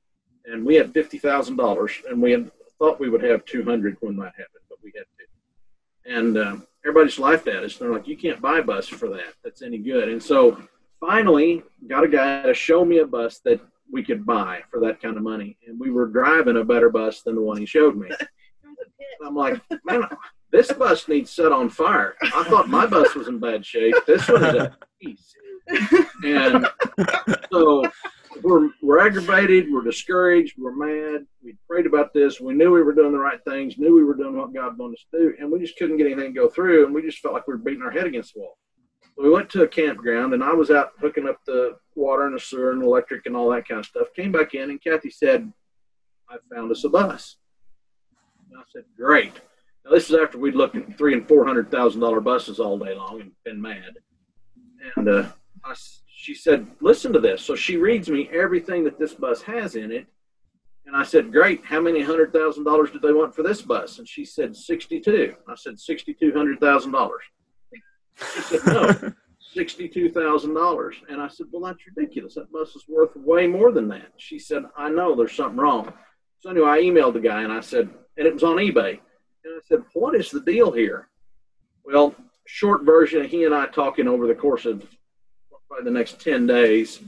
And 0.45 0.67
we 0.67 0.75
had 0.75 0.93
fifty 0.93 1.19
thousand 1.19 1.57
dollars, 1.57 1.93
and 2.09 2.21
we 2.21 2.33
had 2.33 2.51
thought 2.79 3.01
we 3.01 3.09
would 3.09 3.23
have 3.23 3.45
two 3.45 3.65
hundred 3.65 3.97
when 4.01 4.17
that 4.17 4.33
happened, 4.33 4.65
but 4.69 4.79
we 4.83 4.93
had 4.97 5.07
fifty. 5.17 6.19
And 6.19 6.37
um, 6.37 6.67
everybody 6.85 7.07
just 7.07 7.19
laughed 7.19 7.49
at 7.49 7.65
us. 7.65 7.81
And 7.81 7.89
they're 7.89 7.97
like, 7.97 8.09
"You 8.09 8.17
can't 8.17 8.41
buy 8.41 8.59
a 8.59 8.63
bus 8.63 8.89
for 8.89 9.09
that. 9.11 9.35
That's 9.43 9.63
any 9.63 9.79
good." 9.79 10.09
And 10.09 10.23
so 10.23 10.63
finally, 11.03 11.65
got 11.89 12.05
a 12.05 12.09
guy 12.09 12.43
to 12.43 12.55
show 12.55 12.85
me 12.85 12.99
a 12.99 13.07
bus 13.07 13.41
that 13.45 13.61
we 13.93 14.03
could 14.03 14.25
buy 14.25 14.63
for 14.71 14.81
that 14.81 15.03
kind 15.03 15.17
of 15.17 15.23
money, 15.23 15.59
and 15.67 15.79
we 15.79 15.91
were 15.91 16.07
driving 16.07 16.57
a 16.57 16.65
better 16.65 16.89
bus 16.89 17.23
than 17.23 17.35
the 17.35 17.43
one 17.43 17.59
he 17.59 17.67
showed 17.67 17.97
me. 17.97 18.09
I'm 19.27 19.35
like, 19.35 19.61
man, 19.85 20.05
this 20.53 20.73
bus 20.73 21.09
needs 21.09 21.31
set 21.31 21.53
on 21.53 21.69
fire. 21.69 22.15
I 22.23 22.45
thought 22.45 22.69
my 22.69 22.87
bus 22.87 23.15
was 23.15 23.29
in 23.29 23.39
bad 23.39 23.67
shape. 23.67 23.95
This 24.07 24.29
one 24.29 24.45
is 24.45 24.55
a 24.55 24.77
piece. 25.01 25.35
And 26.25 26.67
so 27.53 27.85
we're, 28.43 28.71
we're 28.81 29.07
aggravated, 29.07 29.67
we're 29.73 29.85
discouraged, 29.85 30.55
we're 30.59 30.75
mad. 30.75 31.27
We 31.43 31.57
prayed 31.69 31.87
about 31.87 32.13
this. 32.13 32.41
We 32.41 32.55
knew 32.55 32.73
we 32.73 32.83
were 32.83 32.95
doing 32.95 33.13
the 33.13 33.19
right 33.19 33.41
things, 33.47 33.77
knew 33.77 33.95
we 33.95 34.05
were 34.05 34.17
doing 34.17 34.37
what 34.37 34.55
God 34.55 34.79
wanted 34.79 34.95
us 34.95 35.07
to 35.13 35.19
do, 35.19 35.35
and 35.39 35.51
we 35.51 35.59
just 35.61 35.77
couldn't 35.77 35.97
get 35.99 36.07
anything 36.07 36.35
to 36.35 36.41
go 36.41 36.49
through. 36.49 36.87
And 36.87 36.95
we 36.95 37.03
just 37.03 37.19
felt 37.19 37.35
like 37.35 37.47
we 37.47 37.55
were 37.55 37.59
beating 37.59 37.83
our 37.83 37.91
head 37.91 38.07
against 38.07 38.35
the 38.35 38.41
wall. 38.41 38.59
We 39.19 39.31
went 39.31 39.51
to 39.51 39.63
a 39.63 39.69
campground, 39.69 40.35
and 40.35 40.43
I 40.43 40.53
was 40.53 40.71
out 40.71 40.93
hooking 41.01 41.29
up 41.29 41.39
the 41.47 41.77
water 41.95 42.27
and 42.27 42.35
the 42.35 42.41
sewer 42.41 42.73
and 42.73 42.83
electric 42.83 43.27
and 43.27 43.37
all 43.37 43.51
that 43.51 43.69
kind 43.69 43.81
of 43.81 43.87
stuff. 43.87 44.09
Came 44.17 44.33
back 44.33 44.55
in, 44.55 44.71
and 44.71 44.83
Kathy 44.83 45.11
said, 45.11 45.53
I 46.29 46.37
found 46.55 46.71
us 46.73 46.85
a 46.85 46.89
bus. 46.89 47.37
And 48.51 48.59
I 48.59 48.63
said, 48.73 48.85
Great. 48.97 49.33
Now 49.85 49.91
this 49.91 50.09
is 50.09 50.17
after 50.17 50.39
we'd 50.39 50.55
looked 50.55 50.77
at 50.77 50.97
three 50.97 51.13
and 51.13 51.27
four 51.27 51.45
hundred 51.45 51.71
thousand 51.71 52.01
dollar 52.01 52.21
buses 52.21 52.61
all 52.61 52.79
day 52.79 52.95
long 52.95 53.21
and 53.21 53.33
been 53.45 53.61
mad. 53.61 53.97
And 54.97 55.09
uh, 55.09 55.27
I, 55.65 55.75
she 56.07 56.35
said, 56.35 56.67
"Listen 56.81 57.13
to 57.13 57.21
this." 57.21 57.43
So 57.43 57.57
she 57.57 57.77
reads 57.77 58.09
me 58.09 58.29
everything 58.33 58.85
that 58.85 58.99
this 58.99 59.15
bus 59.15 59.43
has 59.43 59.75
in 59.75 59.91
it, 59.91 60.07
and 60.87 60.97
I 60.97 61.03
said, 61.03 61.33
"Great. 61.33 61.65
How 61.65 61.81
many 61.81 62.03
hundred 62.03 62.33
thousand 62.33 62.65
dollars 62.65 62.91
did 62.91 63.03
they 63.03 63.13
want 63.13 63.35
for 63.35 63.43
this 63.43 63.63
bus?" 63.63 63.99
And 63.99 64.07
she 64.09 64.25
said, 64.25 64.57
62. 64.57 65.35
I 65.49 65.55
said, 65.57 65.79
sixty-two 65.79 66.33
hundred 66.33 66.61
thousand 66.61 66.93
dollars. 66.93 67.23
She 68.17 68.41
said, 68.43 68.61
"No." 68.67 69.13
$62,000. 69.55 70.93
And 71.11 71.21
I 71.21 71.29
said, 71.29 71.47
Well, 71.51 71.63
that's 71.63 71.87
ridiculous. 71.87 72.35
That 72.35 72.51
bus 72.51 72.75
is 72.75 72.85
worth 72.89 73.15
way 73.17 73.47
more 73.47 73.71
than 73.71 73.89
that. 73.89 74.13
She 74.17 74.39
said, 74.39 74.65
I 74.77 74.89
know 74.89 75.15
there's 75.15 75.37
something 75.37 75.59
wrong. 75.59 75.93
So 76.41 76.51
anyway, 76.51 76.69
I 76.69 76.81
emailed 76.81 77.13
the 77.13 77.21
guy 77.21 77.43
and 77.43 77.53
I 77.53 77.61
said, 77.61 77.91
and 78.17 78.27
it 78.27 78.35
was 78.35 78.43
on 78.43 78.57
eBay. 78.57 78.99
And 79.45 79.55
I 79.55 79.61
said, 79.67 79.83
What 79.95 80.15
is 80.15 80.31
the 80.31 80.41
deal 80.41 80.71
here? 80.73 81.09
Well, 81.85 82.15
short 82.47 82.85
version, 82.85 83.27
he 83.27 83.45
and 83.45 83.55
I 83.55 83.67
talking 83.67 84.09
over 84.09 84.27
the 84.27 84.35
course 84.35 84.65
of 84.65 84.85
probably 85.69 85.85
the 85.85 85.91
next 85.91 86.21
10 86.21 86.47
days. 86.47 87.01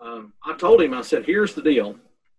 Um, 0.00 0.32
I 0.44 0.54
told 0.56 0.82
him, 0.82 0.94
I 0.94 1.02
said, 1.02 1.24
Here's 1.24 1.54
the 1.54 1.62
deal. 1.62 1.96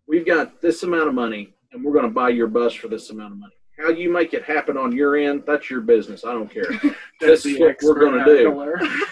We've 0.08 0.26
got 0.26 0.62
this 0.62 0.84
amount 0.84 1.10
of 1.10 1.14
money, 1.14 1.54
and 1.72 1.84
we're 1.84 1.94
going 1.94 2.06
to 2.06 2.12
buy 2.12 2.30
your 2.30 2.48
bus 2.48 2.74
for 2.74 2.88
this 2.88 3.10
amount 3.10 3.34
of 3.34 3.40
money. 3.40 3.57
How 3.80 3.90
you 3.90 4.12
make 4.12 4.34
it 4.34 4.44
happen 4.44 4.76
on 4.76 4.92
your 4.92 5.16
end, 5.16 5.44
that's 5.46 5.70
your 5.70 5.82
business. 5.82 6.26
I 6.26 6.32
don't 6.32 6.52
care. 6.52 6.70
this 7.20 7.46
is 7.46 7.60
what 7.60 7.78
we're 7.84 8.00
going 8.00 8.24
to 8.24 8.26
do. 8.26 8.62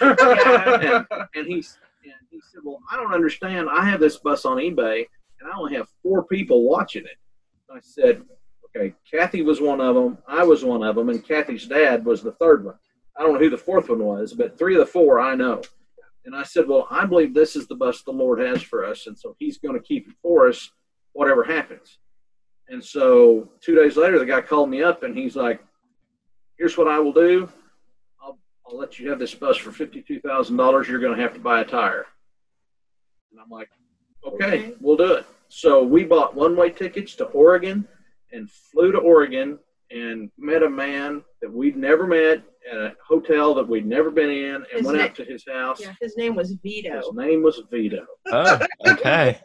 and, 0.00 1.06
and, 1.34 1.46
he's, 1.46 1.78
and 2.04 2.14
he 2.30 2.40
said, 2.52 2.62
Well, 2.64 2.80
I 2.90 2.96
don't 2.96 3.14
understand. 3.14 3.68
I 3.70 3.84
have 3.84 4.00
this 4.00 4.16
bus 4.16 4.44
on 4.44 4.56
eBay, 4.56 5.06
and 5.40 5.50
I 5.50 5.56
only 5.56 5.76
have 5.76 5.88
four 6.02 6.24
people 6.24 6.68
watching 6.68 7.04
it. 7.04 7.16
I 7.72 7.78
said, 7.80 8.22
Okay, 8.76 8.94
Kathy 9.10 9.42
was 9.42 9.60
one 9.60 9.80
of 9.80 9.94
them. 9.94 10.18
I 10.26 10.42
was 10.42 10.64
one 10.64 10.82
of 10.82 10.96
them, 10.96 11.10
and 11.10 11.24
Kathy's 11.24 11.66
dad 11.66 12.04
was 12.04 12.22
the 12.22 12.32
third 12.32 12.64
one. 12.64 12.74
I 13.16 13.22
don't 13.22 13.34
know 13.34 13.38
who 13.38 13.50
the 13.50 13.56
fourth 13.56 13.88
one 13.88 14.04
was, 14.04 14.34
but 14.34 14.58
three 14.58 14.74
of 14.74 14.80
the 14.80 14.86
four 14.86 15.20
I 15.20 15.34
know. 15.34 15.62
And 16.24 16.34
I 16.34 16.42
said, 16.42 16.66
Well, 16.66 16.88
I 16.90 17.06
believe 17.06 17.34
this 17.34 17.54
is 17.54 17.68
the 17.68 17.76
bus 17.76 18.02
the 18.02 18.10
Lord 18.10 18.40
has 18.40 18.62
for 18.62 18.84
us, 18.84 19.06
and 19.06 19.16
so 19.16 19.36
He's 19.38 19.58
going 19.58 19.74
to 19.74 19.86
keep 19.86 20.08
it 20.08 20.14
for 20.20 20.48
us, 20.48 20.72
whatever 21.12 21.44
happens. 21.44 21.98
And 22.68 22.82
so 22.84 23.50
two 23.60 23.74
days 23.74 23.96
later, 23.96 24.18
the 24.18 24.26
guy 24.26 24.40
called 24.40 24.70
me 24.70 24.82
up 24.82 25.02
and 25.02 25.16
he's 25.16 25.36
like, 25.36 25.60
Here's 26.58 26.78
what 26.78 26.88
I 26.88 26.98
will 26.98 27.12
do. 27.12 27.48
I'll, 28.22 28.38
I'll 28.66 28.78
let 28.78 28.98
you 28.98 29.10
have 29.10 29.18
this 29.18 29.34
bus 29.34 29.56
for 29.58 29.70
$52,000. 29.70 30.88
You're 30.88 30.98
going 30.98 31.14
to 31.14 31.22
have 31.22 31.34
to 31.34 31.40
buy 31.40 31.60
a 31.60 31.64
tire. 31.64 32.06
And 33.30 33.38
I'm 33.38 33.50
like, 33.50 33.68
okay, 34.26 34.46
okay, 34.46 34.74
we'll 34.80 34.96
do 34.96 35.12
it. 35.12 35.26
So 35.48 35.82
we 35.82 36.04
bought 36.04 36.34
one 36.34 36.56
way 36.56 36.70
tickets 36.70 37.14
to 37.16 37.24
Oregon 37.26 37.86
and 38.32 38.50
flew 38.50 38.90
to 38.92 38.98
Oregon 38.98 39.58
and 39.90 40.30
met 40.38 40.62
a 40.62 40.70
man 40.70 41.22
that 41.42 41.52
we'd 41.52 41.76
never 41.76 42.06
met 42.06 42.42
at 42.70 42.78
a 42.78 42.96
hotel 43.06 43.54
that 43.54 43.68
we'd 43.68 43.86
never 43.86 44.10
been 44.10 44.30
in 44.30 44.54
and 44.54 44.66
his 44.72 44.86
went 44.86 45.00
out 45.00 45.14
to 45.14 45.24
his 45.24 45.44
house. 45.46 45.80
Yeah, 45.80 45.92
his 46.00 46.16
name 46.16 46.34
was 46.34 46.52
Vito. 46.62 46.96
His 46.96 47.12
name 47.12 47.42
was 47.42 47.62
Vito. 47.70 48.04
Oh, 48.32 48.58
okay. 48.88 49.40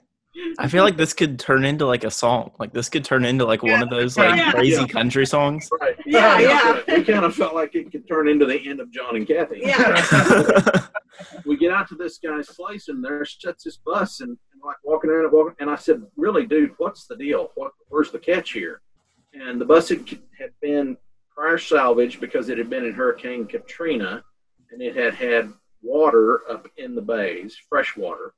I 0.60 0.68
feel 0.68 0.84
like 0.84 0.96
this 0.96 1.14
could 1.14 1.40
turn 1.40 1.66
into 1.66 1.86
like 1.86 2.04
a 2.04 2.12
song. 2.12 2.52
Like 2.58 2.72
this 2.72 2.88
could 2.88 3.04
turn 3.04 3.26
into 3.26 3.46
like 3.46 3.62
yeah. 3.64 3.74
one 3.74 3.84
of 3.84 3.90
those 3.90 4.18
like 4.18 4.36
yeah. 4.36 4.52
crazy 4.52 4.82
yeah. 4.82 4.88
country 4.88 5.26
songs. 5.26 5.70
Right. 5.80 5.96
Yeah, 6.06 6.40
yeah. 6.40 6.82
We 6.88 7.04
kind 7.06 7.24
of 7.24 7.34
felt 7.34 7.56
like 7.56 7.74
it 7.74 7.90
could 7.90 8.06
turn 8.06 8.28
into 8.28 8.46
the 8.46 8.60
end 8.68 8.82
of 8.82 8.92
John 8.92 9.16
and 9.16 9.26
Kathy. 9.26 9.62
Yeah. 9.62 10.88
we 11.46 11.56
get 11.56 11.72
out 11.72 11.88
to 11.90 11.96
this 11.96 12.18
guy's 12.18 12.48
place 12.48 12.90
and 12.90 13.04
there 13.04 13.24
sits 13.24 13.64
this 13.64 13.78
bus 13.78 14.20
and, 14.20 14.30
and 14.30 14.62
like 14.66 14.76
walking 14.84 15.10
around 15.10 15.26
and 15.26 15.34
walking. 15.34 15.56
And 15.60 15.70
I 15.70 15.76
said, 15.76 16.02
"Really, 16.18 16.46
dude, 16.46 16.74
what's 16.80 17.08
the 17.08 17.16
deal? 17.16 17.52
What? 17.56 17.72
Where's 17.88 18.12
the 18.12 18.20
catch 18.20 18.52
here?" 18.52 18.82
And 19.34 19.62
the 19.62 19.66
bus 19.66 19.88
had, 19.88 20.10
had 20.38 20.52
been 20.62 20.98
prior 21.34 21.58
salvage 21.58 22.20
because 22.20 22.50
it 22.50 22.58
had 22.58 22.70
been 22.70 22.84
in 22.84 22.94
Hurricane 22.94 23.46
Katrina, 23.48 24.24
and 24.72 24.82
it 24.82 24.96
had 24.96 25.14
had 25.14 25.54
water 25.82 26.42
up 26.50 26.68
in 26.78 26.94
the 26.94 27.02
bays, 27.02 27.58
fresh 27.70 27.96
water 27.96 28.34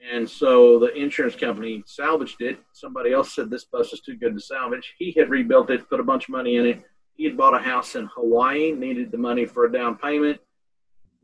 and 0.00 0.28
so 0.28 0.78
the 0.78 0.94
insurance 0.94 1.34
company 1.34 1.82
salvaged 1.86 2.40
it. 2.40 2.58
Somebody 2.72 3.12
else 3.12 3.34
said 3.34 3.50
this 3.50 3.64
bus 3.64 3.92
is 3.92 4.00
too 4.00 4.16
good 4.16 4.34
to 4.34 4.40
salvage. 4.40 4.94
He 4.98 5.12
had 5.12 5.28
rebuilt 5.28 5.70
it, 5.70 5.88
put 5.88 6.00
a 6.00 6.04
bunch 6.04 6.24
of 6.24 6.30
money 6.30 6.56
in 6.56 6.66
it. 6.66 6.82
He 7.14 7.24
had 7.24 7.36
bought 7.36 7.54
a 7.54 7.58
house 7.58 7.96
in 7.96 8.06
Hawaii, 8.14 8.72
needed 8.72 9.10
the 9.10 9.18
money 9.18 9.44
for 9.44 9.64
a 9.64 9.72
down 9.72 9.96
payment. 9.96 10.40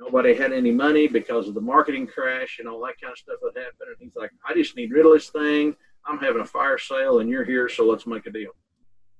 Nobody 0.00 0.34
had 0.34 0.52
any 0.52 0.72
money 0.72 1.06
because 1.06 1.46
of 1.46 1.54
the 1.54 1.60
marketing 1.60 2.08
crash 2.08 2.58
and 2.58 2.68
all 2.68 2.80
that 2.80 3.00
kind 3.00 3.12
of 3.12 3.18
stuff 3.18 3.38
that 3.42 3.60
happened. 3.60 3.90
And 3.90 3.96
he's 4.00 4.16
like, 4.16 4.32
I 4.48 4.54
just 4.54 4.76
need 4.76 4.90
rid 4.90 5.06
of 5.06 5.12
this 5.12 5.30
thing. 5.30 5.76
I'm 6.04 6.18
having 6.18 6.42
a 6.42 6.46
fire 6.46 6.78
sale 6.78 7.20
and 7.20 7.30
you're 7.30 7.44
here, 7.44 7.68
so 7.68 7.86
let's 7.86 8.06
make 8.06 8.26
a 8.26 8.30
deal. 8.30 8.50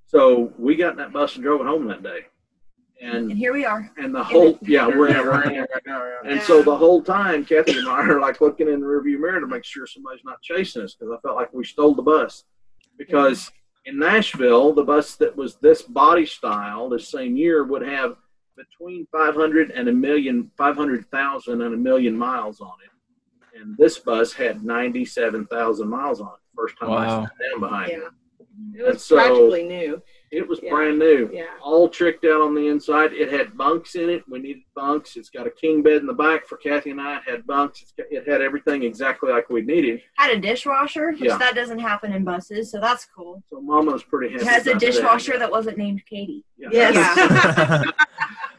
So 0.06 0.52
we 0.58 0.74
got 0.74 0.92
in 0.92 0.98
that 0.98 1.12
bus 1.12 1.36
and 1.36 1.44
drove 1.44 1.60
it 1.60 1.66
home 1.66 1.86
that 1.86 2.02
day. 2.02 2.26
And, 3.04 3.30
and 3.30 3.38
here 3.38 3.52
we 3.52 3.66
are. 3.66 3.90
And 3.98 4.14
the 4.14 4.24
whole 4.24 4.58
yeah, 4.62 4.86
we're 4.86 5.08
in, 5.08 5.16
we're 5.18 5.42
in 5.42 5.58
right 5.58 5.82
now. 5.86 6.04
Yeah. 6.04 6.30
And 6.30 6.40
so 6.42 6.62
the 6.62 6.74
whole 6.74 7.02
time, 7.02 7.44
Kathy 7.44 7.78
and 7.78 7.88
I 7.88 8.00
are 8.00 8.18
like 8.20 8.40
looking 8.40 8.66
in 8.66 8.80
the 8.80 8.86
rearview 8.86 9.20
mirror 9.20 9.40
to 9.40 9.46
make 9.46 9.64
sure 9.64 9.86
somebody's 9.86 10.24
not 10.24 10.40
chasing 10.40 10.82
us 10.82 10.94
because 10.94 11.14
I 11.14 11.20
felt 11.20 11.36
like 11.36 11.52
we 11.52 11.64
stole 11.64 11.94
the 11.94 12.02
bus. 12.02 12.44
Because 12.96 13.50
in 13.84 13.98
Nashville, 13.98 14.72
the 14.72 14.84
bus 14.84 15.16
that 15.16 15.36
was 15.36 15.56
this 15.56 15.82
body 15.82 16.24
style 16.24 16.88
this 16.88 17.08
same 17.08 17.36
year 17.36 17.64
would 17.64 17.86
have 17.86 18.16
between 18.56 19.06
500 19.12 19.70
and 19.70 19.88
a 19.88 19.92
million, 19.92 20.50
500,000 20.56 21.60
and 21.60 21.74
a 21.74 21.76
million 21.76 22.16
miles 22.16 22.60
on 22.60 22.72
it. 22.84 23.60
And 23.60 23.76
this 23.76 23.98
bus 23.98 24.32
had 24.32 24.64
97,000 24.64 25.88
miles 25.88 26.20
on 26.20 26.28
it. 26.28 26.56
First 26.56 26.78
time 26.78 26.90
wow. 26.90 27.20
I 27.20 27.22
sat 27.24 27.32
down 27.50 27.60
behind 27.60 27.90
yeah. 27.90 27.98
it. 27.98 28.80
It 28.80 28.86
was 28.94 29.04
so, 29.04 29.16
practically 29.16 29.64
new. 29.64 30.02
It 30.34 30.48
was 30.48 30.58
yeah. 30.60 30.70
brand 30.70 30.98
new. 30.98 31.30
Yeah. 31.32 31.44
All 31.62 31.88
tricked 31.88 32.24
out 32.24 32.42
on 32.42 32.56
the 32.56 32.66
inside. 32.66 33.12
It 33.12 33.30
had 33.30 33.56
bunks 33.56 33.94
in 33.94 34.10
it. 34.10 34.24
We 34.28 34.40
needed 34.40 34.64
bunks. 34.74 35.16
It's 35.16 35.30
got 35.30 35.46
a 35.46 35.50
king 35.50 35.80
bed 35.80 35.98
in 35.98 36.06
the 36.06 36.12
back 36.12 36.44
for 36.46 36.56
Kathy 36.56 36.90
and 36.90 37.00
I. 37.00 37.18
It 37.18 37.22
had 37.24 37.46
bunks. 37.46 37.84
Got, 37.96 38.06
it 38.10 38.28
had 38.28 38.42
everything 38.42 38.82
exactly 38.82 39.30
like 39.30 39.48
we 39.48 39.62
needed. 39.62 40.02
Had 40.16 40.32
a 40.32 40.40
dishwasher, 40.40 41.12
which 41.12 41.22
yeah. 41.22 41.38
that 41.38 41.54
doesn't 41.54 41.78
happen 41.78 42.12
in 42.12 42.24
buses, 42.24 42.72
so 42.72 42.80
that's 42.80 43.06
cool. 43.16 43.44
So 43.48 43.60
Mama 43.60 43.92
was 43.92 44.02
pretty 44.02 44.32
happy. 44.32 44.44
It 44.44 44.48
has 44.48 44.66
a 44.66 44.74
dishwasher 44.74 45.32
that. 45.34 45.38
that. 45.38 45.50
wasn't 45.52 45.78
named 45.78 46.02
Katie. 46.04 46.44
Yeah. 46.58 46.68
Yes. 46.72 46.94
Yeah. 47.16 47.84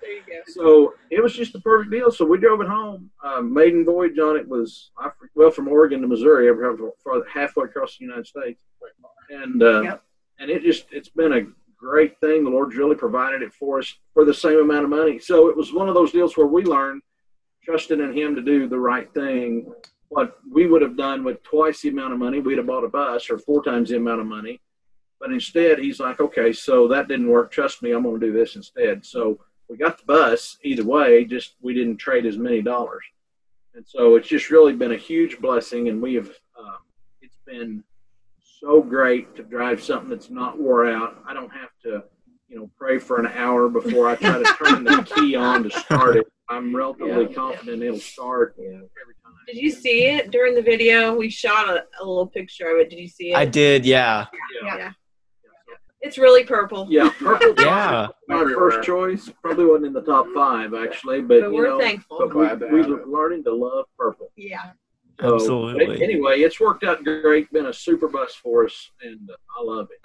there 0.02 0.12
you 0.12 0.22
go. 0.26 0.42
So 0.48 0.94
it 1.10 1.22
was 1.22 1.34
just 1.34 1.52
the 1.52 1.60
perfect 1.60 1.92
deal. 1.92 2.10
So 2.10 2.24
we 2.24 2.38
drove 2.38 2.62
it 2.62 2.68
home. 2.68 3.10
Um, 3.22 3.54
maiden 3.54 3.84
voyage 3.84 4.18
on 4.18 4.38
it 4.38 4.48
was 4.48 4.92
well 5.36 5.52
from 5.52 5.68
Oregon 5.68 6.00
to 6.02 6.08
Missouri, 6.08 6.48
halfway 7.34 7.66
across 7.66 7.98
the 7.98 8.06
United 8.06 8.28
States, 8.28 8.64
and 9.30 9.62
uh, 9.62 9.82
yep. 9.82 10.04
and 10.40 10.50
it 10.50 10.64
just 10.64 10.86
it's 10.92 11.10
been 11.10 11.34
a 11.34 11.65
great 11.78 12.20
thing. 12.20 12.44
The 12.44 12.50
Lord's 12.50 12.76
really 12.76 12.96
provided 12.96 13.42
it 13.42 13.54
for 13.54 13.80
us 13.80 13.94
for 14.14 14.26
the 14.26 14.34
same 14.34 14.60
amount 14.60 14.84
of 14.84 14.90
money. 14.90 15.20
So 15.20 15.50
it 15.50 15.58
was 15.58 15.74
one 15.74 15.88
of 15.90 15.96
those 15.96 16.12
deals 16.12 16.38
where 16.38 16.48
we 16.48 16.64
learned, 16.64 17.02
trusting 17.64 18.00
in 18.00 18.14
Him 18.14 18.36
to 18.36 18.42
do 18.42 18.68
the 18.68 18.80
right 18.80 19.12
thing. 19.14 19.72
What 20.10 20.38
we 20.52 20.68
would 20.68 20.82
have 20.82 20.98
done 20.98 21.24
with 21.24 21.42
twice 21.44 21.82
the 21.82 21.90
amount 21.90 22.14
of 22.14 22.20
money, 22.20 22.40
we'd 22.40 22.58
have 22.58 22.68
bought 22.68 22.84
a 22.84 22.90
bus 22.90 23.30
or 23.30 23.38
four 23.38 23.64
times 23.64 23.90
the 23.90 23.98
amount 23.98 24.22
of 24.22 24.28
money. 24.28 24.62
But 25.20 25.32
instead, 25.32 25.80
He's 25.80 26.00
like, 26.00 26.20
okay, 26.20 26.54
so 26.54 26.88
that 26.90 27.08
didn't 27.08 27.30
work. 27.30 27.52
Trust 27.52 27.82
me, 27.82 27.92
I'm 27.92 28.04
going 28.04 28.20
to 28.20 28.26
do 28.28 28.34
this 28.34 28.56
instead. 28.56 29.06
So 29.06 29.40
we 29.70 29.78
got 29.78 29.98
the 29.98 30.06
bus 30.06 30.58
either 30.64 30.84
way, 30.84 31.26
just 31.26 31.56
we 31.62 31.74
didn't 31.74 31.98
trade 31.98 32.26
as 32.26 32.38
many 32.38 32.62
dollars. 32.62 33.04
And 33.74 33.86
so 33.86 34.16
it's 34.16 34.28
just 34.28 34.50
really 34.50 34.74
been 34.74 34.94
a 34.94 34.98
huge 34.98 35.40
blessing, 35.40 35.90
and 35.90 36.02
we 36.02 36.14
have, 36.14 36.30
um, 36.58 36.78
it's 37.22 37.38
been 37.46 37.84
so 38.66 38.82
great 38.82 39.36
to 39.36 39.44
drive 39.44 39.82
something 39.84 40.10
that's 40.10 40.30
not 40.30 40.58
wore 40.60 40.90
out. 40.90 41.22
I 41.28 41.34
don't 41.34 41.52
have 41.52 41.70
to, 41.84 41.90
you 41.90 42.04
you 42.48 42.58
know, 42.58 42.70
pray 42.78 42.98
for 43.00 43.20
an 43.20 43.28
hour 43.28 43.70
before 43.70 44.08
I 44.08 44.16
try 44.16 44.38
to 44.42 44.56
turn 44.64 44.84
the 44.84 45.04
key 45.16 45.36
on 45.36 45.64
to 45.64 45.70
start 45.70 46.16
it. 46.18 46.26
I'm 46.50 46.76
relatively 46.76 47.26
Yeah. 47.28 47.34
confident 47.34 47.84
it'll 47.84 48.00
start 48.00 48.56
you 48.60 48.70
know, 48.72 48.76
every 48.78 49.16
time. 49.24 49.34
Did 49.48 49.58
you 49.58 49.72
see 49.72 50.06
it 50.06 50.32
during 50.32 50.54
the 50.56 50.62
video? 50.62 51.16
We 51.16 51.30
shot 51.30 51.70
a, 51.70 51.84
a 52.02 52.04
little 52.06 52.28
picture 52.28 52.68
of 52.72 52.78
it. 52.80 52.90
Did 52.90 53.00
you 53.00 53.08
see 53.08 53.32
it? 53.32 53.36
I 53.36 53.46
did, 53.46 53.86
yeah. 53.86 54.26
Yeah. 54.64 54.78
Yeah. 54.78 54.92
It's 56.02 56.20
really 56.20 56.44
purple. 56.44 56.88
Yeah, 56.90 57.10
purple. 57.20 57.54
Yeah. 57.64 58.08
My 58.28 58.44
first 58.44 58.84
choice 58.84 59.32
probably 59.42 59.66
wasn't 59.66 59.88
in 59.88 59.94
the 59.94 60.04
top 60.04 60.28
five 60.36 60.74
actually, 60.76 61.22
but, 61.22 61.42
But 61.42 61.48
you 61.50 61.54
we're 61.56 61.70
know, 61.70 61.80
thankful. 61.80 62.18
but 62.20 62.30
Glad 62.30 62.62
we, 62.62 62.84
to 62.84 62.90
we're 62.90 63.06
learning 63.06 63.44
to 63.46 63.54
love 63.56 63.86
purple. 63.98 64.32
Yeah. 64.36 64.72
So, 65.20 65.36
Absolutely. 65.36 66.04
Anyway, 66.04 66.40
it's 66.40 66.60
worked 66.60 66.84
out 66.84 67.04
great. 67.04 67.52
Been 67.54 67.68
a 67.68 67.74
super 67.74 68.08
bus 68.08 68.36
for 68.36 68.66
us, 68.66 68.92
and 69.02 69.30
I 69.58 69.64
love 69.64 69.88
it. 69.92 70.00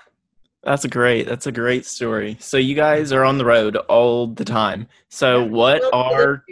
That's 0.62 0.86
great. 0.86 1.26
That's 1.26 1.46
a 1.46 1.52
great 1.52 1.86
story. 1.86 2.36
So 2.38 2.58
you 2.58 2.74
guys 2.74 3.12
are 3.12 3.24
on 3.24 3.38
the 3.38 3.44
road 3.44 3.76
all 3.76 4.26
the 4.26 4.44
time. 4.44 4.88
So 5.08 5.42
what 5.42 5.82
are 5.92 6.44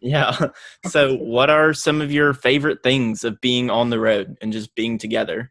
yeah. 0.00 0.48
So 0.88 1.16
what 1.16 1.48
are 1.48 1.72
some 1.72 2.02
of 2.02 2.12
your 2.12 2.34
favorite 2.34 2.82
things 2.82 3.24
of 3.24 3.40
being 3.40 3.70
on 3.70 3.88
the 3.88 3.98
road 3.98 4.36
and 4.42 4.52
just 4.52 4.74
being 4.74 4.98
together? 4.98 5.50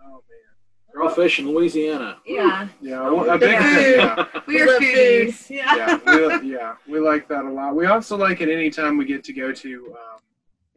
Oh 0.00 0.04
man. 0.12 0.94
We're 0.94 1.02
all 1.02 1.10
fish 1.10 1.40
in 1.40 1.48
Louisiana. 1.48 2.18
Yeah. 2.24 2.68
Yeah, 2.80 3.02
I 3.02 3.10
want- 3.10 3.30
a 3.30 3.38
big 3.38 3.58
Food. 3.58 3.74
thing. 3.74 3.98
Yeah. 3.98 4.24
we 4.46 4.60
are 4.62 4.66
love 4.66 4.82
foodies. 4.82 5.50
Yeah. 5.50 5.98
yeah, 6.06 6.38
we, 6.40 6.52
yeah, 6.52 6.74
we 6.88 7.00
like 7.00 7.26
that 7.28 7.44
a 7.44 7.50
lot. 7.50 7.74
We 7.74 7.86
also 7.86 8.16
like 8.16 8.40
it 8.40 8.48
anytime 8.48 8.96
we 8.96 9.04
get 9.06 9.24
to 9.24 9.32
go 9.32 9.50
to 9.52 9.96
um, 9.98 10.20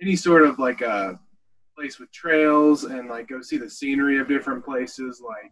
any 0.04 0.16
sort 0.16 0.44
of 0.44 0.60
like 0.60 0.82
a 0.82 1.20
place 1.76 1.98
with 1.98 2.12
trails 2.12 2.84
and 2.84 3.10
like 3.10 3.30
go 3.30 3.42
see 3.42 3.58
the 3.58 3.70
scenery 3.70 4.20
of 4.20 4.28
different 4.28 4.63
places. 4.63 5.22
Like 5.26 5.52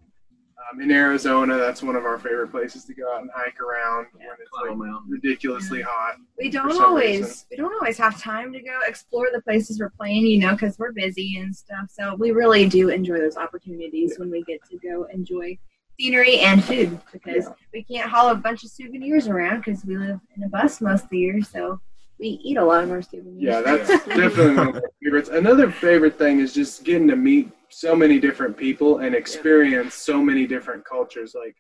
um, 0.72 0.82
in 0.82 0.92
Arizona, 0.92 1.58
that's 1.58 1.82
one 1.82 1.96
of 1.96 2.06
our 2.06 2.20
favorite 2.20 2.50
places 2.50 2.84
to 2.86 2.94
go 2.94 3.12
out 3.14 3.22
and 3.22 3.32
hike 3.34 3.60
around 3.62 4.08
when 4.14 4.28
it's 4.40 4.50
Cloud 4.50 4.78
like 4.78 4.90
Mountain. 4.90 5.10
ridiculously 5.10 5.82
hot. 5.82 6.16
We 6.38 6.50
don't 6.50 6.80
always 6.82 7.22
reason. 7.22 7.46
we 7.52 7.58
don't 7.58 7.74
always 7.74 7.98
have 7.98 8.22
time 8.22 8.52
to 8.52 8.62
go 8.62 8.78
explore 8.86 9.30
the 9.34 9.42
places 9.42 9.80
we're 9.80 9.90
playing, 9.90 10.26
you 10.26 10.40
know, 10.40 10.52
because 10.52 10.78
we're 10.78 10.92
busy 10.92 11.38
and 11.38 11.56
stuff. 11.56 11.90
So 11.90 12.16
we 12.16 12.32
really 12.32 12.68
do 12.68 12.90
enjoy 12.90 13.20
those 13.20 13.38
opportunities 13.38 14.20
when 14.20 14.30
we 14.30 14.44
get 14.44 14.60
to 14.70 14.78
go 14.78 15.06
enjoy 15.14 15.58
scenery 16.00 16.40
and 16.40 16.64
food 16.64 17.00
because 17.14 17.48
we 17.74 17.84
can't 17.84 18.10
haul 18.10 18.30
a 18.30 18.36
bunch 18.36 18.64
of 18.64 18.70
souvenirs 18.70 19.28
around 19.28 19.60
because 19.60 19.86
we 19.86 19.98
live 19.98 20.20
in 20.36 20.44
a 20.44 20.50
bus 20.50 20.82
most 20.82 21.06
of 21.06 21.10
the 21.10 21.18
year. 21.18 21.42
So 21.42 21.80
we 22.22 22.40
eat 22.44 22.58
a 22.58 22.64
lot 22.64 22.84
of 22.84 22.92
our 22.92 23.02
souvenirs. 23.02 23.42
Yeah, 23.42 23.62
that's 23.66 23.90
definitely 24.06 24.56
one 24.56 24.68
of 24.70 24.74
my 24.76 24.82
favorites. 25.04 25.30
Another 25.30 25.72
favorite 25.72 26.18
thing 26.18 26.40
is 26.40 26.54
just 26.54 26.84
getting 26.84 27.08
to 27.08 27.16
meet 27.16 27.52
so 27.70 27.96
many 27.96 28.20
different 28.20 28.56
people 28.56 29.00
and 29.00 29.16
experience 29.16 29.96
so 29.96 30.22
many 30.22 30.46
different 30.46 30.86
cultures. 30.86 31.34
Like 31.36 31.56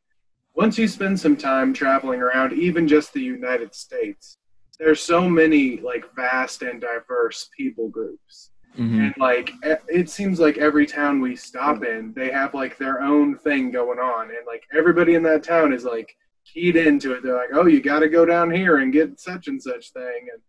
once 0.53 0.77
you 0.77 0.87
spend 0.87 1.19
some 1.19 1.35
time 1.35 1.73
traveling 1.73 2.21
around, 2.21 2.53
even 2.53 2.87
just 2.87 3.11
the 3.11 3.21
United 3.21 3.73
States, 3.73 4.37
there's 4.79 5.01
so 5.01 5.27
many 5.27 5.79
like 5.81 6.05
vast 6.15 6.61
and 6.61 6.79
diverse 6.79 7.49
people 7.57 7.89
groups. 7.89 8.51
Mhm. 8.77 9.05
And 9.07 9.13
like 9.17 9.49
e- 9.65 9.75
it 9.89 10.09
seems 10.09 10.39
like 10.39 10.57
every 10.57 10.85
town 10.85 11.19
we 11.21 11.35
stop 11.35 11.83
in, 11.83 12.13
they 12.13 12.31
have 12.31 12.53
like 12.53 12.77
their 12.77 13.01
own 13.01 13.35
thing 13.37 13.71
going 13.71 13.99
on, 13.99 14.27
and 14.29 14.45
like 14.47 14.63
everybody 14.73 15.15
in 15.15 15.23
that 15.23 15.43
town 15.43 15.73
is 15.73 15.83
like 15.83 16.15
keyed 16.45 16.75
into 16.77 17.13
it. 17.13 17.21
They're 17.21 17.35
like, 17.35 17.49
"Oh, 17.53 17.65
you 17.65 17.81
got 17.81 17.99
to 17.99 18.07
go 18.09 18.25
down 18.25 18.49
here 18.49 18.77
and 18.77 18.93
get 18.93 19.19
such 19.19 19.47
and 19.49 19.61
such 19.61 19.91
thing," 19.91 20.27
and 20.31 20.41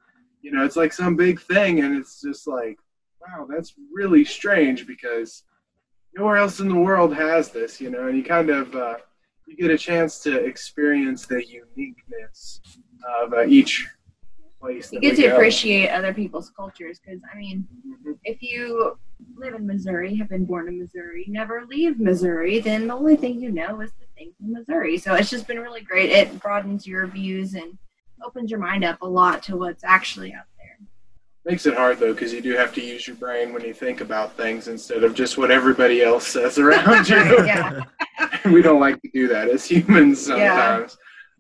you 0.43 0.51
know, 0.53 0.65
it's 0.65 0.77
like 0.77 0.93
some 0.93 1.17
big 1.17 1.41
thing, 1.41 1.81
and 1.81 1.97
it's 1.97 2.21
just 2.21 2.47
like, 2.47 2.79
wow, 3.21 3.47
that's 3.49 3.75
really 3.93 4.25
strange 4.25 4.87
because 4.87 5.45
nowhere 6.17 6.37
else 6.37 6.61
in 6.61 6.69
the 6.69 6.75
world 6.75 7.15
has 7.15 7.51
this, 7.51 7.81
you 7.81 7.91
know, 7.91 8.09
and 8.09 8.17
you 8.17 8.25
kind 8.25 8.51
of 8.51 8.75
uh, 8.75 8.97
you 9.47 9.57
get 9.57 9.71
a 9.71 9.79
chance 9.79 10.19
to 10.21 10.45
experience 10.45 11.27
the 11.27 11.43
uniqueness 11.47 12.61
of 13.23 13.33
uh, 13.33 13.45
each 13.47 13.87
place. 14.61 14.93
you 14.93 15.01
get 15.01 15.17
to 15.17 15.23
go. 15.23 15.35
appreciate 15.35 15.89
other 15.91 16.13
people's 16.15 16.51
cultures 16.51 17.01
because 17.05 17.21
I 17.33 17.37
mean, 17.39 17.67
Mhm. 17.87 18.19
if 18.25 18.43
you 18.43 18.97
live 19.37 19.55
in 19.55 19.67
Missouri, 19.67 20.15
have 20.17 20.29
been 20.29 20.45
born 20.45 20.69
in 20.69 20.79
Missouri, 20.79 21.25
never 21.29 21.65
leave 21.67 21.99
Missouri, 22.01 22.59
then 22.61 22.89
the 22.89 22.95
only 22.95 23.17
thing 23.17 23.41
you 23.41 23.51
know 23.51 23.81
is 23.81 23.93
the 24.01 24.07
things 24.17 24.35
in 24.41 24.53
Missouri. 24.53 24.99
So 24.99 25.15
it's 25.15 25.31
just 25.31 25.47
been 25.47 25.59
really 25.61 25.81
great. 25.83 26.11
It 26.11 26.41
broadens 26.41 26.87
your 26.87 27.07
views 27.07 27.55
and 27.55 27.79
opens 28.25 28.51
your 28.51 28.61
mind 28.61 28.85
up 28.85 29.01
a 29.03 29.07
lot 29.07 29.43
to 29.45 29.57
what's 29.57 29.85
actually 29.85 30.33
out 30.33 30.45
there. 30.59 30.79
Makes 31.45 31.67
it 31.67 31.75
hard 31.75 31.99
though, 31.99 32.13
because 32.13 32.33
you 32.33 32.41
do 32.41 32.53
have 32.57 32.73
to 32.75 32.81
use 32.85 33.07
your 33.07 33.17
brain 33.17 33.53
when 33.53 33.63
you 33.65 33.75
think 33.75 34.01
about 34.01 34.37
things 34.37 34.69
instead 34.69 35.03
of 35.05 35.15
just 35.15 35.39
what 35.39 35.51
everybody 35.51 36.03
else 36.03 36.27
says 36.27 36.59
around 36.59 37.09
you. 37.09 37.83
We 38.53 38.61
don't 38.63 38.81
like 38.81 39.01
to 39.03 39.09
do 39.13 39.29
that 39.29 39.49
as 39.49 39.65
humans 39.67 40.29
Yeah. 40.29 40.57
sometimes. 40.57 40.99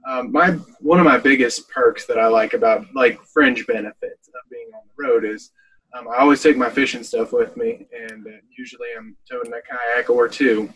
Um, 0.09 0.33
my 0.33 0.51
one 0.81 0.99
of 0.99 1.05
my 1.05 1.19
biggest 1.19 1.69
perks 1.71 2.07
that 2.07 2.19
I 2.19 2.27
like 2.27 2.55
about 2.55 2.87
like 2.95 3.21
fringe 3.23 3.67
benefits 3.67 4.29
of 4.29 4.51
being 4.51 4.69
on 4.75 4.81
the 4.87 5.05
road 5.09 5.25
is 5.25 5.51
um, 5.97 6.09
I 6.09 6.19
always 6.19 6.43
take 6.43 6.57
my 6.57 6.71
fishing 6.71 7.03
stuff 7.05 7.33
with 7.33 7.57
me, 7.57 7.87
and 8.09 8.27
uh, 8.27 8.31
usually 8.59 8.89
I'm 8.97 9.17
towing 9.31 9.53
a 9.53 9.61
kayak 9.63 10.11
or 10.11 10.27
two. 10.29 10.73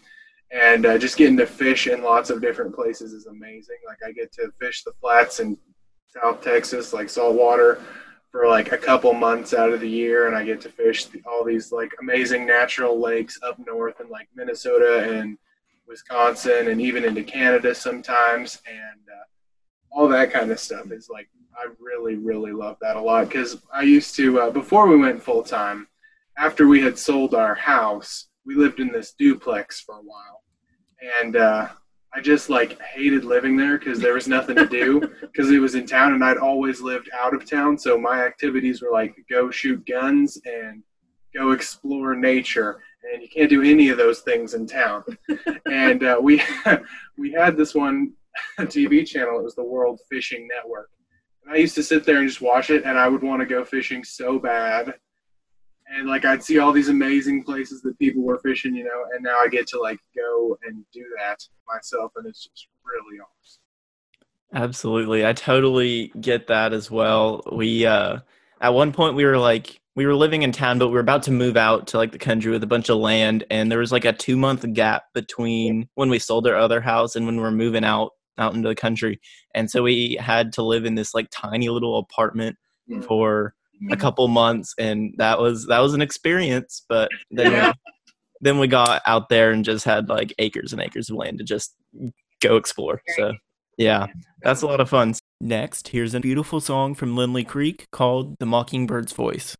And 0.52 0.86
uh, 0.86 0.96
just 0.98 1.16
getting 1.16 1.36
to 1.38 1.46
fish 1.46 1.88
in 1.88 2.02
lots 2.02 2.30
of 2.30 2.40
different 2.40 2.72
places 2.74 3.12
is 3.12 3.26
amazing. 3.26 3.76
Like 3.86 3.98
I 4.06 4.12
get 4.12 4.32
to 4.34 4.52
fish 4.60 4.84
the 4.84 4.92
flats 5.00 5.40
in 5.40 5.56
South 6.22 6.42
Texas, 6.42 6.92
like 6.92 7.08
saltwater, 7.08 7.80
for 8.30 8.46
like 8.46 8.72
a 8.72 8.78
couple 8.78 9.12
months 9.12 9.54
out 9.54 9.72
of 9.72 9.80
the 9.80 9.88
year, 9.88 10.26
and 10.26 10.36
I 10.36 10.44
get 10.44 10.60
to 10.62 10.68
fish 10.68 11.06
all 11.26 11.44
these 11.44 11.72
like 11.72 11.90
amazing 12.00 12.46
natural 12.46 13.00
lakes 13.00 13.38
up 13.42 13.58
north 13.66 14.00
in 14.00 14.08
like 14.08 14.28
Minnesota 14.34 15.10
and 15.10 15.38
Wisconsin, 15.88 16.68
and 16.68 16.80
even 16.80 17.04
into 17.04 17.22
Canada 17.22 17.74
sometimes, 17.74 18.60
and 18.68 19.00
uh, 19.08 19.24
all 19.90 20.08
that 20.08 20.32
kind 20.32 20.50
of 20.50 20.60
stuff 20.60 20.90
is 20.90 21.08
like 21.10 21.28
I 21.56 21.68
really 21.80 22.16
really 22.16 22.52
love 22.52 22.76
that 22.82 22.96
a 22.96 23.00
lot 23.00 23.28
because 23.28 23.56
I 23.72 23.82
used 23.82 24.14
to 24.16 24.40
uh, 24.40 24.50
before 24.50 24.86
we 24.86 24.98
went 24.98 25.22
full 25.22 25.42
time, 25.42 25.88
after 26.36 26.66
we 26.68 26.82
had 26.82 26.98
sold 26.98 27.34
our 27.34 27.54
house, 27.54 28.28
we 28.44 28.54
lived 28.54 28.80
in 28.80 28.92
this 28.92 29.12
duplex 29.12 29.80
for 29.80 29.96
a 29.96 30.02
while, 30.02 30.42
and 31.22 31.36
uh, 31.36 31.68
I 32.16 32.20
just 32.22 32.48
like 32.48 32.80
hated 32.80 33.26
living 33.26 33.58
there 33.58 33.76
because 33.78 34.00
there 34.00 34.14
was 34.14 34.26
nothing 34.26 34.56
to 34.56 34.66
do 34.66 35.00
because 35.20 35.50
it 35.50 35.58
was 35.58 35.74
in 35.74 35.86
town 35.86 36.14
and 36.14 36.24
I'd 36.24 36.38
always 36.38 36.80
lived 36.80 37.10
out 37.12 37.34
of 37.34 37.48
town. 37.48 37.76
So 37.76 37.98
my 37.98 38.24
activities 38.24 38.80
were 38.80 38.90
like 38.90 39.14
go 39.28 39.50
shoot 39.50 39.86
guns 39.86 40.40
and 40.46 40.82
go 41.34 41.50
explore 41.50 42.16
nature. 42.16 42.80
And 43.12 43.22
you 43.22 43.28
can't 43.28 43.50
do 43.50 43.62
any 43.62 43.90
of 43.90 43.98
those 43.98 44.20
things 44.20 44.54
in 44.54 44.66
town. 44.66 45.04
and 45.70 46.02
uh, 46.02 46.18
we 46.18 46.42
we 47.18 47.32
had 47.32 47.54
this 47.54 47.74
one 47.74 48.14
TV 48.60 49.06
channel. 49.06 49.38
It 49.38 49.44
was 49.44 49.54
the 49.54 49.62
World 49.62 50.00
Fishing 50.10 50.48
Network. 50.48 50.88
And 51.44 51.54
I 51.54 51.58
used 51.58 51.74
to 51.74 51.82
sit 51.82 52.06
there 52.06 52.16
and 52.16 52.28
just 52.28 52.40
watch 52.40 52.70
it, 52.70 52.84
and 52.84 52.98
I 52.98 53.08
would 53.08 53.22
want 53.22 53.40
to 53.40 53.46
go 53.46 53.62
fishing 53.62 54.02
so 54.02 54.38
bad. 54.38 54.94
And 55.94 56.08
like 56.08 56.24
I'd 56.24 56.42
see 56.42 56.58
all 56.58 56.72
these 56.72 56.88
amazing 56.88 57.44
places 57.44 57.80
that 57.82 57.98
people 57.98 58.22
were 58.22 58.38
fishing, 58.38 58.74
you 58.74 58.84
know, 58.84 59.04
and 59.14 59.22
now 59.22 59.38
I 59.38 59.48
get 59.48 59.66
to 59.68 59.80
like 59.80 60.00
go 60.16 60.58
and 60.66 60.84
do 60.92 61.04
that 61.18 61.38
myself, 61.66 62.12
and 62.16 62.26
it's 62.26 62.44
just 62.44 62.66
really 62.84 63.20
awesome. 63.20 63.62
Absolutely. 64.54 65.26
I 65.26 65.32
totally 65.32 66.12
get 66.20 66.46
that 66.48 66.72
as 66.72 66.90
well. 66.90 67.42
We 67.52 67.84
uh 67.86 68.18
at 68.60 68.74
one 68.74 68.92
point 68.92 69.16
we 69.16 69.24
were 69.24 69.38
like 69.38 69.80
we 69.96 70.06
were 70.06 70.14
living 70.14 70.42
in 70.42 70.52
town 70.52 70.78
but 70.78 70.88
we 70.88 70.94
were 70.94 71.00
about 71.00 71.22
to 71.24 71.30
move 71.30 71.56
out 71.56 71.86
to 71.88 71.96
like 71.98 72.12
the 72.12 72.18
country 72.18 72.50
with 72.52 72.62
a 72.62 72.66
bunch 72.66 72.88
of 72.88 72.98
land 72.98 73.44
and 73.50 73.70
there 73.72 73.78
was 73.78 73.92
like 73.92 74.04
a 74.04 74.12
2 74.12 74.36
month 74.36 74.64
gap 74.72 75.04
between 75.14 75.88
when 75.94 76.08
we 76.10 76.18
sold 76.18 76.46
our 76.46 76.54
other 76.56 76.80
house 76.80 77.16
and 77.16 77.26
when 77.26 77.36
we 77.36 77.42
were 77.42 77.50
moving 77.50 77.84
out 77.84 78.10
out 78.38 78.54
into 78.54 78.68
the 78.68 78.74
country. 78.74 79.20
And 79.54 79.70
so 79.70 79.82
we 79.82 80.16
had 80.20 80.52
to 80.54 80.62
live 80.62 80.84
in 80.84 80.94
this 80.94 81.14
like 81.14 81.28
tiny 81.30 81.68
little 81.68 81.98
apartment 81.98 82.56
Yeah. 82.86 83.00
for 83.00 83.54
a 83.90 83.96
couple 83.96 84.26
months 84.28 84.74
and 84.78 85.14
that 85.18 85.38
was 85.38 85.66
that 85.66 85.80
was 85.80 85.92
an 85.94 86.00
experience 86.00 86.84
but 86.88 87.10
then 87.30 87.52
Yeah. 87.52 87.72
then 88.40 88.58
we 88.58 88.68
got 88.68 89.02
out 89.06 89.28
there 89.28 89.50
and 89.50 89.64
just 89.64 89.84
had 89.84 90.08
like 90.08 90.34
acres 90.38 90.72
and 90.72 90.82
acres 90.82 91.10
of 91.10 91.16
land 91.16 91.38
to 91.38 91.44
just 91.44 91.74
go 92.40 92.56
explore. 92.56 93.00
So 93.16 93.34
yeah, 93.78 94.06
that's 94.42 94.62
a 94.62 94.66
lot 94.66 94.80
of 94.80 94.88
fun. 94.88 95.14
Next, 95.40 95.88
here's 95.88 96.14
a 96.14 96.20
beautiful 96.20 96.60
song 96.60 96.94
from 96.94 97.16
Lindley 97.16 97.44
Creek 97.44 97.86
called 97.92 98.38
The 98.38 98.46
Mockingbird's 98.46 99.12
Voice. 99.12 99.56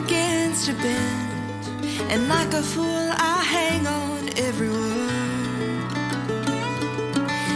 Begins 0.00 0.66
to 0.66 0.72
bend. 0.72 1.64
And 2.10 2.28
like 2.28 2.52
a 2.54 2.62
fool, 2.62 3.08
I 3.32 3.42
hang 3.56 3.86
on 3.86 4.28
every 4.36 4.68
word. 4.68 5.90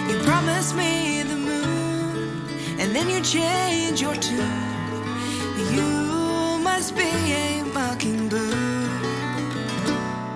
You 0.09 0.17
promised 0.29 0.75
me 0.77 1.23
the 1.23 1.37
moon, 1.37 2.43
and 2.79 2.95
then 2.95 3.09
you 3.09 3.21
change 3.23 4.01
your 4.01 4.17
tune. 4.17 4.63
You 5.77 6.61
must 6.63 6.95
be 6.97 7.11
a 7.45 7.63
mockingbird. 7.73 8.43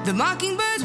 The 0.07 0.15
mockingbird's 0.15 0.85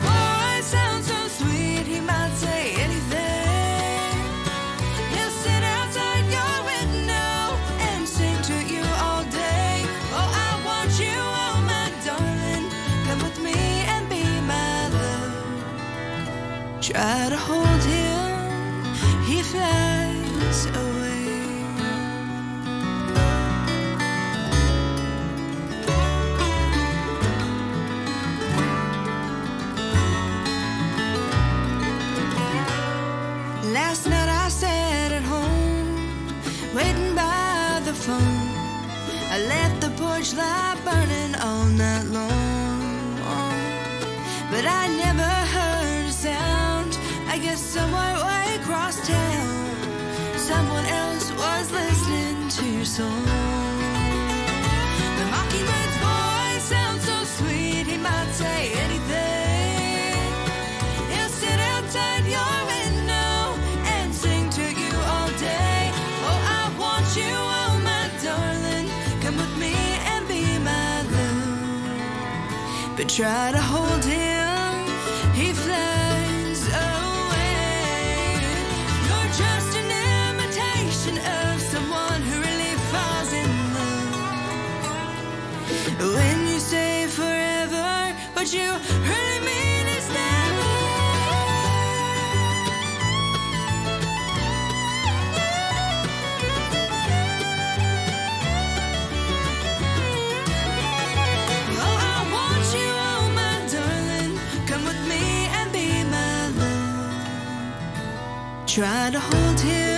Try 16.94 17.30
to 17.30 17.38
hold 17.38 17.84
him, 17.84 18.84
he 19.26 19.42
flies 19.42 20.68
away. 20.68 21.66
Last 33.74 34.08
night 34.08 34.30
I 34.30 34.50
sat 34.50 35.12
at 35.12 35.24
home, 35.24 36.30
waiting 36.76 37.16
by 37.16 37.82
the 37.86 37.94
phone. 37.94 38.50
I 39.32 39.40
left 39.48 39.82
the 39.82 39.90
porch 40.00 40.36
light 40.36 40.78
burning 40.86 41.34
all 41.42 41.66
night 41.66 42.06
long. 42.06 42.44
But 44.52 44.66
I 44.68 44.93
somewhere 47.74 48.18
way 48.30 48.56
across 48.62 48.96
town, 49.08 49.50
someone 50.38 50.86
else 50.86 51.32
was 51.32 51.72
listening 51.72 52.48
to 52.48 52.64
your 52.70 52.86
song. 52.86 53.26
The 55.20 55.26
mockingbird's 55.34 55.98
voice 56.08 56.66
sounds 56.74 57.04
so 57.10 57.18
sweet, 57.38 57.86
he 57.92 57.98
might 57.98 58.32
say 58.42 58.62
anything. 58.84 60.14
He'll 61.14 61.34
sit 61.44 61.60
outside 61.74 62.24
your 62.38 62.56
window 62.76 63.58
and 63.96 64.14
sing 64.14 64.52
to 64.52 64.66
you 64.82 64.94
all 65.14 65.30
day. 65.52 65.90
Oh, 66.30 66.42
I 66.62 66.64
want 66.84 67.08
you, 67.20 67.34
oh 67.62 67.74
my 67.90 68.06
darling, 68.24 68.88
come 69.24 69.36
with 69.36 69.56
me 69.58 69.74
and 70.12 70.28
be 70.28 70.44
my 70.72 71.02
love. 71.16 72.98
But 72.98 73.10
try 73.10 73.52
to 73.52 73.62
hold 73.74 74.06
him, 74.06 74.13
When 86.04 86.48
you 86.48 86.60
say 86.60 87.08
forever, 87.08 88.14
what 88.34 88.52
you 88.54 88.70
really 89.08 89.40
mean 89.50 89.88
is 89.98 90.08
never. 90.10 90.72
Oh, 101.86 101.98
I 102.12 102.18
want 102.36 102.66
you, 102.78 102.90
oh 103.12 103.24
my 103.40 103.56
darling, 103.74 104.34
come 104.68 104.84
with 104.90 105.02
me 105.08 105.24
and 105.58 105.68
be 105.72 105.88
my 106.16 106.36
love. 106.62 107.24
Try 108.68 109.04
to 109.12 109.20
hold 109.20 109.60
him, 109.62 109.93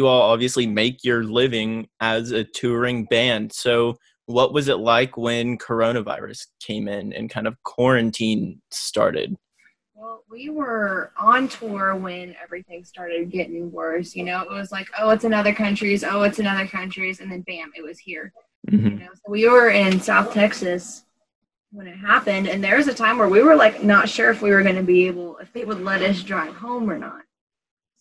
You 0.00 0.06
all 0.06 0.32
obviously 0.32 0.66
make 0.66 1.04
your 1.04 1.24
living 1.24 1.86
as 2.00 2.30
a 2.30 2.42
touring 2.42 3.04
band. 3.04 3.52
So, 3.52 3.98
what 4.24 4.54
was 4.54 4.68
it 4.68 4.78
like 4.78 5.18
when 5.18 5.58
coronavirus 5.58 6.46
came 6.58 6.88
in 6.88 7.12
and 7.12 7.28
kind 7.28 7.46
of 7.46 7.62
quarantine 7.64 8.62
started? 8.70 9.36
Well, 9.94 10.24
we 10.30 10.48
were 10.48 11.12
on 11.18 11.48
tour 11.48 11.94
when 11.96 12.34
everything 12.42 12.82
started 12.82 13.30
getting 13.30 13.70
worse. 13.70 14.16
You 14.16 14.24
know, 14.24 14.40
it 14.40 14.50
was 14.50 14.72
like, 14.72 14.88
oh, 14.98 15.10
it's 15.10 15.24
in 15.24 15.34
other 15.34 15.52
countries. 15.52 16.02
Oh, 16.02 16.22
it's 16.22 16.38
in 16.38 16.46
other 16.46 16.66
countries. 16.66 17.20
And 17.20 17.30
then 17.30 17.42
bam, 17.42 17.70
it 17.76 17.82
was 17.82 17.98
here. 17.98 18.32
You 18.70 18.78
Mhm. 18.78 19.00
know, 19.00 19.08
so 19.12 19.28
we 19.28 19.46
were 19.50 19.68
in 19.68 20.00
South 20.00 20.32
Texas 20.32 21.04
when 21.72 21.86
it 21.86 21.96
happened. 21.98 22.48
And 22.48 22.64
there 22.64 22.78
was 22.78 22.88
a 22.88 22.94
time 22.94 23.18
where 23.18 23.28
we 23.28 23.42
were 23.42 23.54
like 23.54 23.84
not 23.84 24.08
sure 24.08 24.30
if 24.30 24.40
we 24.40 24.48
were 24.50 24.62
going 24.62 24.76
to 24.76 24.82
be 24.82 25.06
able, 25.08 25.36
if 25.36 25.52
they 25.52 25.66
would 25.66 25.82
let 25.84 26.00
us 26.00 26.22
drive 26.22 26.54
home 26.54 26.88
or 26.90 26.96
not. 26.96 27.20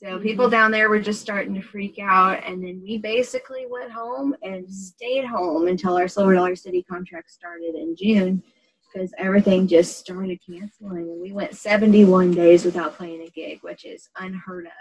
So 0.02 0.18
people 0.18 0.46
mm-hmm. 0.46 0.52
down 0.52 0.72
there 0.72 0.90
were 0.90 1.00
just 1.00 1.20
starting 1.20 1.54
to 1.56 1.62
freak 1.62 2.00
out. 2.00 2.42
And 2.46 2.64
then 2.64 2.82
we 2.82 2.98
basically 2.98 3.66
went 3.70 3.92
home 3.92 4.34
and 4.44 4.72
stayed 4.74 5.26
home 5.26 5.68
until 5.68 5.98
our 5.98 6.08
Silver 6.08 6.34
Dollar 6.36 6.56
City 6.56 6.84
contract 6.84 7.32
started 7.32 7.76
in 7.76 7.96
June 7.98 8.42
because 8.94 9.12
everything 9.18 9.68
just 9.68 10.00
started 10.00 10.40
canceling. 10.46 11.10
And 11.10 11.22
we 11.22 11.34
went 11.34 11.54
71 11.54 12.32
days 12.32 12.64
without 12.64 12.96
playing 12.96 13.24
a 13.24 13.30
gig, 13.30 13.60
which 13.62 13.84
is 13.84 14.10
unheard 14.16 14.68
of 14.68 14.72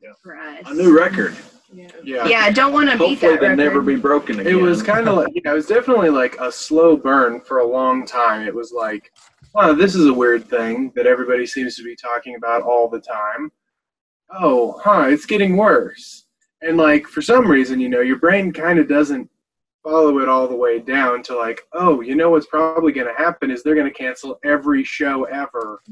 Yeah. 0.00 0.10
for 0.22 0.36
us. 0.36 0.62
A 0.66 0.74
new 0.74 0.96
record. 0.96 1.34
Yeah. 1.72 1.88
Yeah. 2.04 2.26
Yeah, 2.26 2.50
don't 2.52 2.72
want 2.72 2.90
to 2.90 2.96
beat 2.96 3.18
Hopefully 3.18 3.36
they'll 3.38 3.56
never 3.56 3.82
be 3.82 3.96
broken 3.96 4.38
again. 4.38 4.52
It 4.52 4.60
was 4.60 4.84
kind 4.84 5.08
of 5.08 5.16
like, 5.16 5.32
yeah, 5.34 5.50
it 5.50 5.54
was 5.54 5.66
definitely 5.66 6.10
like 6.10 6.36
a 6.38 6.52
slow 6.52 6.96
burn 6.96 7.40
for 7.40 7.58
a 7.58 7.66
long 7.66 8.06
time. 8.06 8.46
It 8.46 8.54
was 8.54 8.70
like, 8.70 9.10
wow, 9.52 9.72
this 9.72 9.96
is 9.96 10.06
a 10.06 10.14
weird 10.14 10.48
thing 10.48 10.92
that 10.94 11.08
everybody 11.08 11.44
seems 11.44 11.74
to 11.74 11.82
be 11.82 11.96
talking 11.96 12.36
about 12.36 12.62
all 12.62 12.88
the 12.88 13.00
time. 13.00 13.50
Oh, 14.30 14.80
huh, 14.82 15.06
it's 15.08 15.26
getting 15.26 15.56
worse. 15.56 16.26
And 16.62 16.76
like, 16.76 17.06
for 17.06 17.22
some 17.22 17.46
reason, 17.46 17.80
you 17.80 17.88
know, 17.88 18.00
your 18.00 18.18
brain 18.18 18.52
kind 18.52 18.78
of 18.78 18.88
doesn't 18.88 19.28
follow 19.82 20.18
it 20.18 20.28
all 20.28 20.48
the 20.48 20.56
way 20.56 20.80
down 20.80 21.22
to 21.22 21.36
like, 21.36 21.60
oh, 21.72 22.00
you 22.00 22.14
know 22.16 22.30
what's 22.30 22.46
probably 22.46 22.92
going 22.92 23.06
to 23.06 23.22
happen 23.22 23.50
is 23.50 23.62
they're 23.62 23.74
going 23.74 23.86
to 23.86 23.92
cancel 23.92 24.38
every 24.44 24.82
show 24.82 25.24
ever. 25.24 25.82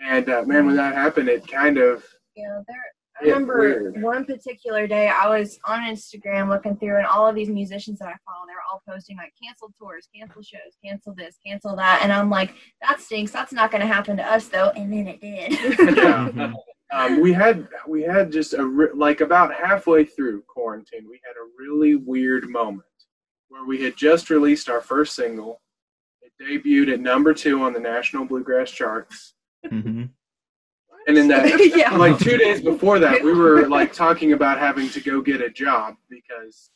And 0.00 0.28
uh, 0.28 0.44
man, 0.44 0.66
when 0.66 0.76
that 0.76 0.94
happened, 0.94 1.28
it 1.30 1.46
kind 1.48 1.78
of, 1.78 2.04
Yeah, 2.36 2.60
there. 2.68 2.76
I 3.20 3.24
remember 3.26 3.58
weird. 3.58 4.02
one 4.02 4.24
particular 4.24 4.88
day 4.88 5.08
I 5.08 5.28
was 5.28 5.58
on 5.64 5.82
Instagram 5.82 6.48
looking 6.48 6.76
through, 6.76 6.96
and 6.96 7.06
all 7.06 7.28
of 7.28 7.36
these 7.36 7.48
musicians 7.48 8.00
that 8.00 8.08
I 8.08 8.16
follow, 8.26 8.44
they 8.46 8.52
were 8.52 8.64
all 8.70 8.82
posting 8.88 9.16
like 9.16 9.32
canceled 9.40 9.72
tours, 9.78 10.08
cancel 10.14 10.42
shows, 10.42 10.76
cancel 10.84 11.14
this, 11.14 11.38
cancel 11.46 11.76
that, 11.76 12.00
and 12.02 12.12
I'm 12.12 12.28
like, 12.28 12.54
that 12.82 13.00
stinks. 13.00 13.30
That's 13.30 13.52
not 13.52 13.70
going 13.70 13.82
to 13.82 13.86
happen 13.86 14.16
to 14.16 14.24
us 14.24 14.48
though, 14.48 14.70
and 14.70 14.92
then 14.92 15.06
it 15.06 15.20
did. 15.20 15.96
yeah. 15.96 16.52
um, 16.92 17.20
we 17.20 17.32
had 17.32 17.68
we 17.88 18.02
had 18.02 18.30
just 18.30 18.54
a 18.54 18.64
re- 18.64 18.88
like 18.94 19.20
about 19.20 19.52
halfway 19.54 20.04
through 20.04 20.42
quarantine 20.42 21.06
we 21.08 21.20
had 21.24 21.32
a 21.36 21.48
really 21.58 21.96
weird 21.96 22.48
moment 22.48 22.84
where 23.48 23.64
we 23.64 23.82
had 23.82 23.96
just 23.96 24.30
released 24.30 24.68
our 24.68 24.80
first 24.80 25.14
single 25.14 25.60
it 26.22 26.32
debuted 26.42 26.92
at 26.92 27.00
number 27.00 27.32
two 27.34 27.62
on 27.62 27.72
the 27.72 27.80
national 27.80 28.24
bluegrass 28.24 28.70
charts 28.70 29.34
Mhm. 29.64 30.10
and 31.08 31.18
in 31.18 31.26
that 31.28 31.58
yeah. 31.76 31.96
like 31.96 32.18
two 32.18 32.36
days 32.36 32.60
before 32.60 32.98
that 32.98 33.22
we 33.22 33.32
were 33.32 33.66
like 33.78 33.92
talking 33.92 34.32
about 34.34 34.58
having 34.58 34.88
to 34.90 35.00
go 35.00 35.20
get 35.20 35.40
a 35.40 35.48
job 35.50 35.94
because 36.10 36.70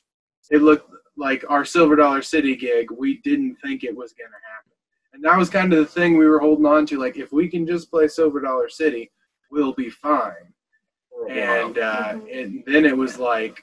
it 0.50 0.62
looked 0.62 0.90
like 1.16 1.44
our 1.50 1.64
silver 1.64 1.96
dollar 1.96 2.22
city 2.22 2.56
gig 2.56 2.90
we 2.90 3.18
didn't 3.18 3.56
think 3.56 3.84
it 3.84 3.94
was 3.94 4.12
going 4.14 4.30
to 4.30 4.48
happen 4.52 4.72
and 5.12 5.22
that 5.22 5.36
was 5.36 5.50
kind 5.50 5.72
of 5.72 5.78
the 5.80 5.84
thing 5.86 6.16
we 6.16 6.26
were 6.26 6.38
holding 6.38 6.64
on 6.66 6.86
to 6.86 6.98
like 6.98 7.18
if 7.18 7.30
we 7.32 7.46
can 7.48 7.66
just 7.66 7.90
play 7.90 8.08
silver 8.08 8.40
dollar 8.40 8.68
city 8.70 9.10
we'll 9.50 9.72
be 9.72 9.90
fine 9.90 10.32
For 11.10 11.24
a 11.24 11.28
while. 11.28 11.66
and 11.66 11.78
uh, 11.78 12.18
and 12.32 12.62
then 12.66 12.84
it 12.84 12.96
was 12.96 13.18
like 13.18 13.62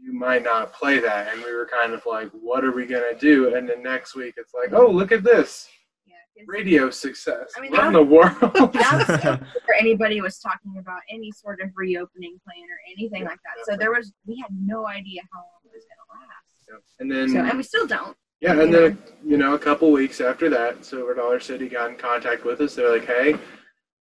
you 0.00 0.12
might 0.12 0.42
not 0.44 0.72
play 0.72 0.98
that 1.00 1.32
and 1.34 1.42
we 1.44 1.52
were 1.54 1.66
kind 1.66 1.92
of 1.92 2.04
like 2.06 2.28
what 2.30 2.64
are 2.64 2.72
we 2.72 2.86
going 2.86 3.02
to 3.12 3.18
do 3.18 3.54
and 3.56 3.68
then 3.68 3.82
next 3.82 4.14
week 4.14 4.34
it's 4.36 4.54
like 4.54 4.72
oh 4.72 4.88
look 4.90 5.10
at 5.12 5.22
this 5.24 5.68
Yeah, 6.06 6.14
'cause 6.36 6.46
radio 6.46 6.88
success 6.90 7.52
I 7.56 7.60
mean, 7.60 7.72
what 7.72 7.86
in 7.86 7.92
the 7.92 8.02
world 8.02 8.36
That's 8.72 9.06
before 9.52 9.74
anybody 9.78 10.20
was 10.20 10.38
talking 10.38 10.76
about 10.78 11.00
any 11.10 11.32
sort 11.32 11.60
of 11.60 11.70
reopening 11.76 12.38
plan 12.44 12.64
or 12.64 12.78
anything 12.96 13.24
like 13.24 13.38
that. 13.44 13.64
So 13.66 13.76
there 13.76 13.92
was, 13.92 14.12
we 14.26 14.36
had 14.38 14.50
no 14.56 14.86
idea 14.86 15.22
how 15.32 15.40
long 15.40 15.60
it 15.64 15.72
was 15.74 15.84
going 15.90 16.02
to 16.04 16.08
last. 16.14 16.84
and 17.00 17.10
then 17.10 17.28
So, 17.30 17.48
and 17.48 17.56
we 17.58 17.62
still 17.64 17.86
don't. 17.86 18.16
Yeah, 18.40 18.60
and 18.60 18.72
then 18.72 18.98
you 19.24 19.36
know, 19.36 19.54
a 19.54 19.58
couple 19.58 19.90
weeks 19.90 20.20
after 20.20 20.48
that, 20.50 20.84
Silver 20.84 21.12
Dollar 21.14 21.40
City 21.40 21.68
got 21.68 21.90
in 21.90 21.96
contact 21.96 22.44
with 22.44 22.60
us. 22.60 22.76
They're 22.76 22.88
like, 22.96 23.04
"Hey, 23.04 23.34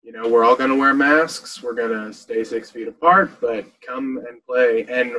you 0.10 0.20
know, 0.20 0.28
we're 0.28 0.44
all 0.44 0.56
gonna 0.56 0.76
wear 0.76 0.96
masks. 0.96 1.62
We're 1.62 1.76
gonna 1.76 2.12
stay 2.12 2.44
six 2.44 2.72
feet 2.72 2.88
apart, 2.88 3.30
but 3.40 3.66
come 3.86 4.18
and 4.28 4.44
play." 4.44 4.84
And 4.90 5.14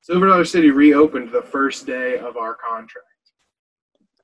Silver 0.00 0.26
Dollar 0.26 0.44
City 0.44 0.72
reopened 0.72 1.30
the 1.30 1.42
first 1.42 1.86
day 1.86 2.18
of 2.18 2.36
our 2.36 2.54
contract. 2.54 3.06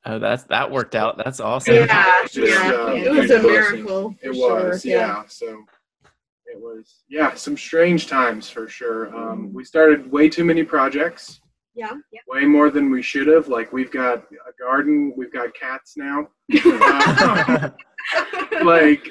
Oh, 0.05 0.18
that's 0.18 0.42
that 0.45 0.68
worked 0.68 0.97
out. 0.97 1.16
That's 1.16 1.38
awesome. 1.38 1.74
Yeah, 1.76 2.22
It's 2.24 2.34
just, 2.34 2.53
yeah. 2.53 2.72
uh, 2.72 2.88
It 2.88 3.12
was 3.12 3.30
a 3.30 3.40
miracle. 3.40 4.16
for 4.20 4.28
It 4.30 4.34
sure, 4.34 4.68
was, 4.70 4.84
yeah. 4.84 5.22
So 5.28 5.64
it 6.47 6.61
was, 6.61 7.05
yeah, 7.09 7.32
some 7.34 7.57
strange 7.57 8.09
times 8.09 8.51
for 8.51 8.66
sure. 8.68 9.14
Um, 9.16 9.53
we 9.53 9.62
started 9.62 10.11
way 10.11 10.28
too 10.28 10.45
many 10.45 10.64
projects. 10.64 11.40
Yeah. 11.76 11.92
Way 12.28 12.47
more 12.47 12.68
than 12.70 12.90
we 12.90 13.01
should 13.01 13.28
have. 13.28 13.47
Like 13.47 13.72
we've 13.72 13.92
got 13.92 14.24
a 14.32 14.53
garden, 14.61 15.12
we've 15.16 15.32
got 15.32 15.55
cats 15.55 15.95
now. 15.97 16.26
Uh, 16.53 17.70
like 18.64 19.09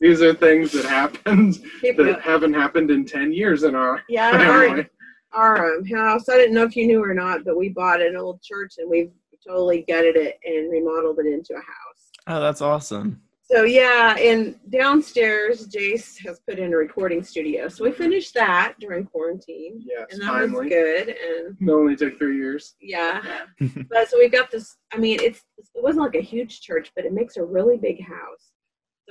These 0.00 0.22
are 0.22 0.32
things 0.34 0.72
that 0.72 0.86
happened 0.86 1.58
Keep 1.80 1.98
that 1.98 2.06
it- 2.06 2.20
haven't 2.22 2.54
happened 2.54 2.90
in 2.90 3.04
10 3.04 3.32
years 3.32 3.62
in 3.64 3.74
our 3.74 4.02
Yeah, 4.08 4.28
our, 4.30 4.64
family. 4.66 4.86
our 5.32 5.76
um, 5.76 5.84
house. 5.84 6.28
I 6.28 6.36
didn't 6.36 6.54
know 6.54 6.64
if 6.64 6.74
you 6.74 6.86
knew 6.86 7.02
or 7.02 7.14
not, 7.14 7.44
but 7.44 7.56
we 7.58 7.68
bought 7.68 8.00
an 8.00 8.16
old 8.16 8.42
church 8.42 8.74
and 8.78 8.88
we've 8.90 9.10
totally 9.46 9.84
gutted 9.86 10.16
it 10.16 10.38
and 10.44 10.70
remodeled 10.70 11.18
it 11.18 11.26
into 11.26 11.52
a 11.54 11.58
house. 11.58 12.10
Oh, 12.26 12.40
that's 12.40 12.60
awesome. 12.62 13.20
So 13.42 13.64
yeah, 13.64 14.16
and 14.16 14.54
downstairs, 14.70 15.66
Jace 15.66 16.24
has 16.24 16.38
put 16.48 16.60
in 16.60 16.72
a 16.72 16.76
recording 16.76 17.24
studio. 17.24 17.66
So 17.68 17.82
we 17.82 17.90
finished 17.90 18.32
that 18.34 18.74
during 18.78 19.04
quarantine, 19.06 19.82
Yes, 19.84 20.06
and 20.12 20.22
that 20.22 20.50
was 20.56 20.68
good. 20.68 21.08
And 21.08 21.56
It 21.60 21.72
only 21.72 21.96
took 21.96 22.16
three 22.16 22.36
years. 22.36 22.76
yeah, 22.80 23.20
but 23.90 24.08
so 24.08 24.18
we've 24.18 24.30
got 24.30 24.52
this. 24.52 24.76
I 24.92 24.98
mean, 24.98 25.18
it's 25.20 25.42
it 25.58 25.82
wasn't 25.82 26.04
like 26.04 26.14
a 26.14 26.20
huge 26.24 26.60
church, 26.60 26.92
but 26.94 27.04
it 27.04 27.12
makes 27.12 27.38
a 27.38 27.44
really 27.44 27.76
big 27.76 28.00
house. 28.06 28.49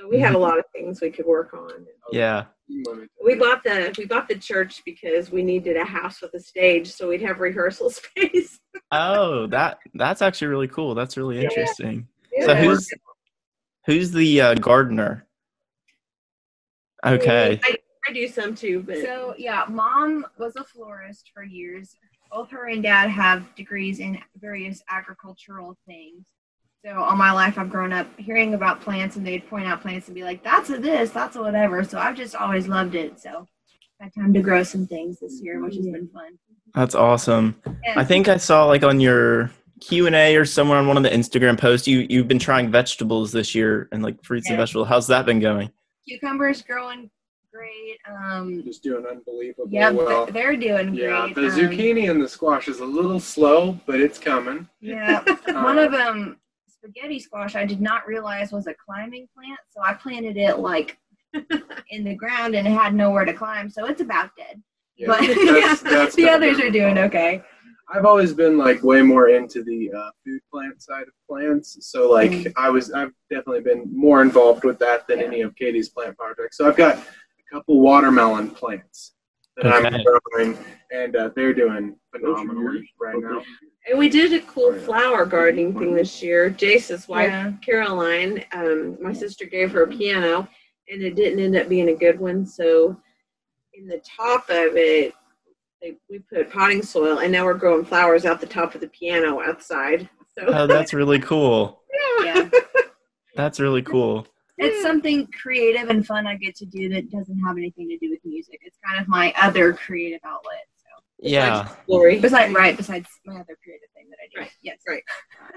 So 0.00 0.08
we 0.08 0.18
had 0.18 0.34
a 0.34 0.38
lot 0.38 0.58
of 0.58 0.64
things 0.72 1.02
we 1.02 1.10
could 1.10 1.26
work 1.26 1.52
on. 1.52 1.86
Yeah. 2.10 2.44
Let 2.86 2.96
me 2.96 3.02
tell 3.02 3.24
We 3.24 3.34
bought 3.34 3.62
the 3.62 3.94
we 3.98 4.06
bought 4.06 4.28
the 4.28 4.38
church 4.38 4.80
because 4.86 5.30
we 5.30 5.42
needed 5.42 5.76
a 5.76 5.84
house 5.84 6.22
with 6.22 6.32
a 6.32 6.40
stage, 6.40 6.90
so 6.90 7.08
we'd 7.08 7.20
have 7.20 7.40
rehearsal 7.40 7.90
space. 7.90 8.60
Oh, 8.92 9.46
that 9.48 9.78
that's 9.94 10.22
actually 10.22 10.48
really 10.48 10.68
cool. 10.68 10.94
That's 10.94 11.18
really 11.18 11.36
Yeah. 11.36 11.44
interesting. 11.44 12.08
So 12.40 12.54
who's 12.54 12.90
who's 13.84 14.10
the 14.10 14.40
uh, 14.40 14.54
gardener? 14.54 15.26
Okay. 17.04 17.60
I, 17.62 17.76
I 18.08 18.12
do 18.12 18.26
some 18.26 18.54
too, 18.54 18.82
but 18.82 19.02
So 19.02 19.34
yeah, 19.36 19.64
mom 19.68 20.24
was 20.38 20.56
a 20.56 20.64
florist 20.64 21.30
for 21.34 21.44
years. 21.44 21.94
Both 22.30 22.50
her 22.50 22.68
and 22.68 22.82
dad 22.82 23.10
have 23.10 23.54
degrees 23.54 23.98
in 24.00 24.18
various 24.36 24.82
agricultural 24.88 25.76
things. 25.86 26.24
So 26.84 26.92
all 26.98 27.16
my 27.16 27.30
life 27.32 27.58
I've 27.58 27.68
grown 27.68 27.92
up 27.92 28.06
hearing 28.18 28.54
about 28.54 28.80
plants 28.80 29.16
and 29.16 29.26
they'd 29.26 29.46
point 29.50 29.66
out 29.66 29.82
plants 29.82 30.08
and 30.08 30.14
be 30.14 30.24
like, 30.24 30.42
that's 30.42 30.70
a 30.70 30.78
this, 30.78 31.10
that's 31.10 31.36
a 31.36 31.42
whatever. 31.42 31.84
So 31.84 31.98
I've 31.98 32.16
just 32.16 32.34
always 32.34 32.68
loved 32.68 32.94
it. 32.94 33.20
So 33.20 33.46
I 34.00 34.04
had 34.04 34.14
time 34.14 34.32
to 34.32 34.40
grow 34.40 34.62
some 34.62 34.86
things 34.86 35.20
this 35.20 35.40
year, 35.42 35.62
which 35.62 35.74
has 35.76 35.84
been 35.86 36.08
fun. 36.08 36.38
That's 36.74 36.94
awesome. 36.94 37.60
And 37.66 38.00
I 38.00 38.04
think 38.04 38.28
I 38.28 38.38
saw 38.38 38.64
like 38.64 38.82
on 38.82 38.98
your 38.98 39.50
Q 39.80 40.06
and 40.06 40.16
A 40.16 40.36
or 40.36 40.46
somewhere 40.46 40.78
on 40.78 40.86
one 40.86 40.96
of 40.96 41.02
the 41.02 41.10
Instagram 41.10 41.58
posts 41.58 41.86
you 41.86 42.06
you've 42.08 42.28
been 42.28 42.38
trying 42.38 42.70
vegetables 42.70 43.30
this 43.30 43.54
year 43.54 43.88
and 43.92 44.02
like 44.02 44.22
fruits 44.24 44.48
and 44.48 44.56
vegetables. 44.56 44.88
How's 44.88 45.06
that 45.08 45.26
been 45.26 45.40
going? 45.40 45.70
cucumbers 46.08 46.62
growing 46.62 47.10
great. 47.52 47.98
Um 48.08 48.62
Just 48.64 48.82
doing 48.82 49.04
unbelievably 49.04 49.66
yeah, 49.70 49.90
well. 49.90 50.24
th- 50.24 50.32
they're 50.34 50.56
doing 50.56 50.94
great. 50.94 51.02
Yeah, 51.02 51.28
the 51.34 51.46
Um, 51.46 51.50
zucchini 51.50 52.10
and 52.10 52.22
the 52.22 52.28
squash 52.28 52.68
is 52.68 52.80
a 52.80 52.84
little 52.86 53.20
slow, 53.20 53.78
but 53.86 54.00
it's 54.00 54.18
coming. 54.18 54.66
Yeah, 54.80 55.22
one 55.46 55.78
of 55.78 55.92
them, 55.92 56.38
spaghetti 56.82 57.18
squash, 57.18 57.54
I 57.56 57.64
did 57.64 57.80
not 57.80 58.06
realize 58.06 58.52
was 58.52 58.66
a 58.66 58.74
climbing 58.74 59.28
plant, 59.34 59.58
so 59.70 59.82
I 59.82 59.94
planted 59.94 60.36
it 60.36 60.58
like 60.58 60.98
in 61.90 62.04
the 62.04 62.14
ground 62.14 62.54
and 62.54 62.66
it 62.66 62.70
had 62.70 62.94
nowhere 62.94 63.24
to 63.24 63.32
climb, 63.34 63.68
so 63.70 63.86
it's 63.86 64.00
about 64.00 64.30
dead. 64.36 64.62
Yeah, 64.96 65.08
but 65.08 65.20
that's- 65.20 65.80
that's 65.82 66.14
the 66.16 66.28
others 66.28 66.58
are 66.60 66.70
doing 66.70 66.98
okay. 66.98 67.42
I've 67.92 68.04
always 68.04 68.32
been 68.32 68.56
like 68.56 68.84
way 68.84 69.02
more 69.02 69.30
into 69.30 69.64
the 69.64 69.90
uh, 69.92 70.10
food 70.24 70.40
plant 70.52 70.80
side 70.80 71.02
of 71.02 71.12
plants. 71.28 71.76
So 71.90 72.08
like 72.10 72.30
Mm. 72.30 72.52
I 72.56 72.70
was, 72.70 72.92
I've 72.92 73.10
definitely 73.30 73.62
been 73.62 73.90
more 73.92 74.22
involved 74.22 74.62
with 74.64 74.78
that 74.78 75.08
than 75.08 75.18
Yeah. 75.18 75.26
any 75.26 75.40
of 75.40 75.56
Katie's 75.56 75.88
plant 75.88 76.16
projects. 76.16 76.56
So 76.56 76.68
I've 76.68 76.76
got 76.76 76.98
a 76.98 77.02
couple 77.52 77.80
watermelon 77.80 78.50
plants 78.50 79.14
that 79.62 79.84
Okay. 79.86 79.96
I'm 79.96 80.04
growing, 80.04 80.58
and 80.92 81.16
uh, 81.16 81.30
they're 81.34 81.54
doing 81.54 81.96
phenomenally 82.14 82.90
right 83.00 83.16
now. 83.18 83.42
and 83.88 83.98
we 83.98 84.08
did 84.08 84.32
a 84.32 84.40
cool 84.46 84.72
flower 84.80 85.24
gardening 85.26 85.78
thing 85.78 85.94
this 85.94 86.22
year. 86.22 86.50
Jace's 86.50 87.08
wife 87.08 87.28
Yeah. 87.28 87.52
Caroline, 87.64 88.44
um, 88.52 88.98
my 89.00 89.12
sister 89.12 89.44
gave 89.46 89.70
her 89.72 89.84
a 89.84 89.88
piano, 89.88 90.48
and 90.90 91.02
it 91.02 91.14
didn't 91.16 91.40
end 91.40 91.56
up 91.56 91.68
being 91.68 91.88
a 91.90 91.94
good 91.94 92.18
one. 92.18 92.44
So 92.46 92.96
in 93.74 93.86
the 93.86 94.00
top 94.16 94.44
of 94.50 94.76
it, 94.76 95.14
they, 95.80 95.96
we 96.10 96.18
put 96.18 96.50
potting 96.52 96.82
soil, 96.82 97.18
and 97.18 97.32
now 97.32 97.44
we're 97.44 97.54
growing 97.54 97.84
flowers 97.84 98.24
out 98.26 98.40
the 98.40 98.46
top 98.46 98.74
of 98.74 98.80
the 98.80 98.88
piano 98.88 99.40
outside. 99.40 100.08
So 100.38 100.44
Oh, 100.46 100.66
that's 100.66 100.92
really 100.94 101.18
cool. 101.20 101.78
Yeah, 102.22 102.50
That's 103.34 103.58
really 103.60 103.80
cool. 103.82 104.26
It's 104.60 104.76
hmm. 104.76 104.82
something 104.82 105.26
creative 105.28 105.88
and 105.88 106.06
fun 106.06 106.26
I 106.26 106.36
get 106.36 106.54
to 106.56 106.66
do 106.66 106.88
that 106.90 107.10
doesn't 107.10 107.38
have 107.40 107.56
anything 107.56 107.88
to 107.88 107.98
do 107.98 108.10
with 108.10 108.20
music. 108.24 108.60
It's 108.62 108.76
kind 108.86 109.00
of 109.00 109.08
my 109.08 109.32
other 109.40 109.72
creative 109.72 110.20
outlet. 110.24 110.66
So 110.76 111.02
Yeah. 111.18 111.68
glory. 111.86 112.18
besides, 112.18 112.52
right, 112.52 112.76
besides 112.76 113.08
my 113.24 113.34
other 113.34 113.56
creative 113.64 113.88
thing 113.94 114.10
that 114.10 114.18
I 114.22 114.28
do. 114.34 114.40
Right, 114.42 114.52
Yes, 114.62 114.78
right. 114.86 115.02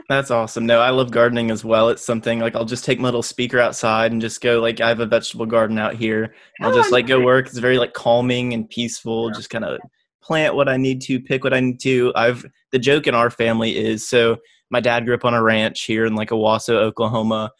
That's 0.07 0.31
awesome. 0.31 0.65
No, 0.65 0.79
I 0.79 0.89
love 0.89 1.11
gardening 1.11 1.51
as 1.51 1.65
well. 1.65 1.89
It's 1.89 2.05
something 2.05 2.39
like 2.39 2.55
I'll 2.55 2.65
just 2.65 2.85
take 2.85 2.99
my 2.99 3.07
little 3.07 3.23
speaker 3.23 3.59
outside 3.59 4.13
and 4.13 4.21
just 4.21 4.41
go 4.41 4.59
like 4.61 4.79
I 4.79 4.87
have 4.87 5.01
a 5.01 5.05
vegetable 5.05 5.45
garden 5.45 5.77
out 5.77 5.95
here. 5.95 6.23
And 6.57 6.67
I'll 6.67 6.71
Oh, 6.71 6.75
just 6.75 6.91
like 6.91 7.05
go 7.07 7.19
work. 7.19 7.47
It's 7.47 7.57
very 7.57 7.77
like 7.77 7.93
calming 7.93 8.53
and 8.53 8.69
peaceful. 8.69 9.27
Yeah. 9.27 9.33
Just 9.35 9.49
kind 9.49 9.65
of 9.65 9.79
plant 10.21 10.55
what 10.55 10.69
I 10.69 10.77
need 10.77 11.01
to, 11.01 11.19
pick 11.19 11.43
what 11.43 11.53
I 11.53 11.59
need 11.59 11.81
to. 11.81 12.13
I've 12.15 12.45
the 12.71 12.79
joke 12.79 13.07
in 13.07 13.15
our 13.15 13.29
family 13.29 13.75
is 13.75 14.07
so 14.07 14.37
my 14.69 14.79
dad 14.79 15.05
grew 15.05 15.13
up 15.13 15.25
on 15.25 15.33
a 15.33 15.43
ranch 15.43 15.83
here 15.83 16.05
in 16.05 16.15
like 16.15 16.29
Owasso, 16.29 16.75
Oklahoma. 16.75 17.51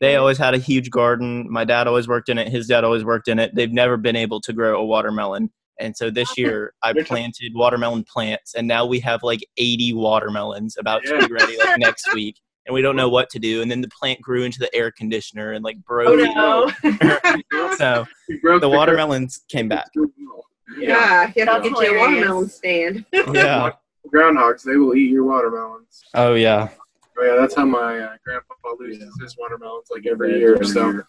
They 0.00 0.16
always 0.16 0.38
had 0.38 0.54
a 0.54 0.58
huge 0.58 0.90
garden. 0.90 1.50
My 1.50 1.64
dad 1.64 1.86
always 1.86 2.06
worked 2.06 2.28
in 2.28 2.38
it. 2.38 2.48
His 2.48 2.66
dad 2.66 2.84
always 2.84 3.04
worked 3.04 3.28
in 3.28 3.38
it. 3.38 3.54
They've 3.54 3.72
never 3.72 3.96
been 3.96 4.16
able 4.16 4.40
to 4.42 4.52
grow 4.52 4.80
a 4.80 4.84
watermelon. 4.84 5.50
And 5.80 5.96
so 5.96 6.10
this 6.10 6.36
year 6.36 6.74
I 6.82 6.92
planted 6.92 7.52
watermelon 7.54 8.04
plants 8.04 8.54
and 8.54 8.68
now 8.68 8.84
we 8.84 9.00
have 9.00 9.22
like 9.22 9.40
80 9.56 9.94
watermelons 9.94 10.76
about 10.78 11.02
to 11.04 11.26
be 11.26 11.32
ready 11.32 11.56
like 11.56 11.78
next 11.78 12.12
week. 12.14 12.36
And 12.66 12.74
we 12.74 12.82
don't 12.82 12.96
know 12.96 13.08
what 13.08 13.30
to 13.30 13.38
do. 13.38 13.62
And 13.62 13.70
then 13.70 13.80
the 13.80 13.88
plant 13.88 14.20
grew 14.20 14.44
into 14.44 14.58
the 14.58 14.72
air 14.74 14.92
conditioner 14.92 15.52
and 15.52 15.64
like 15.64 15.78
oh, 15.78 15.86
broke. 15.88 16.20
Oh 16.36 16.72
no! 16.82 17.74
so 17.76 18.06
broke 18.42 18.60
the 18.60 18.68
gr- 18.68 18.76
watermelons 18.76 19.40
came 19.48 19.66
back. 19.66 19.88
yeah, 20.78 21.32
you 21.34 21.46
have 21.46 21.62
to 21.62 21.70
That's 21.70 21.80
get 21.80 21.90
you 21.90 21.96
a 21.96 21.98
watermelon 21.98 22.48
stand. 22.48 23.06
Yeah. 23.12 23.72
Groundhogs, 24.14 24.62
they 24.62 24.76
will 24.76 24.94
eat 24.94 25.10
your 25.10 25.24
watermelons. 25.24 26.02
Oh 26.14 26.34
yeah. 26.34 26.68
Oh 27.18 27.24
yeah, 27.24 27.36
that's 27.36 27.54
how 27.54 27.64
my 27.64 27.98
uh, 27.98 28.16
grandpa 28.24 28.54
loses 28.78 29.12
his 29.20 29.36
watermelons 29.38 29.88
like 29.90 30.06
every 30.06 30.38
year. 30.38 30.62
So 30.64 30.82
I'm 30.84 31.02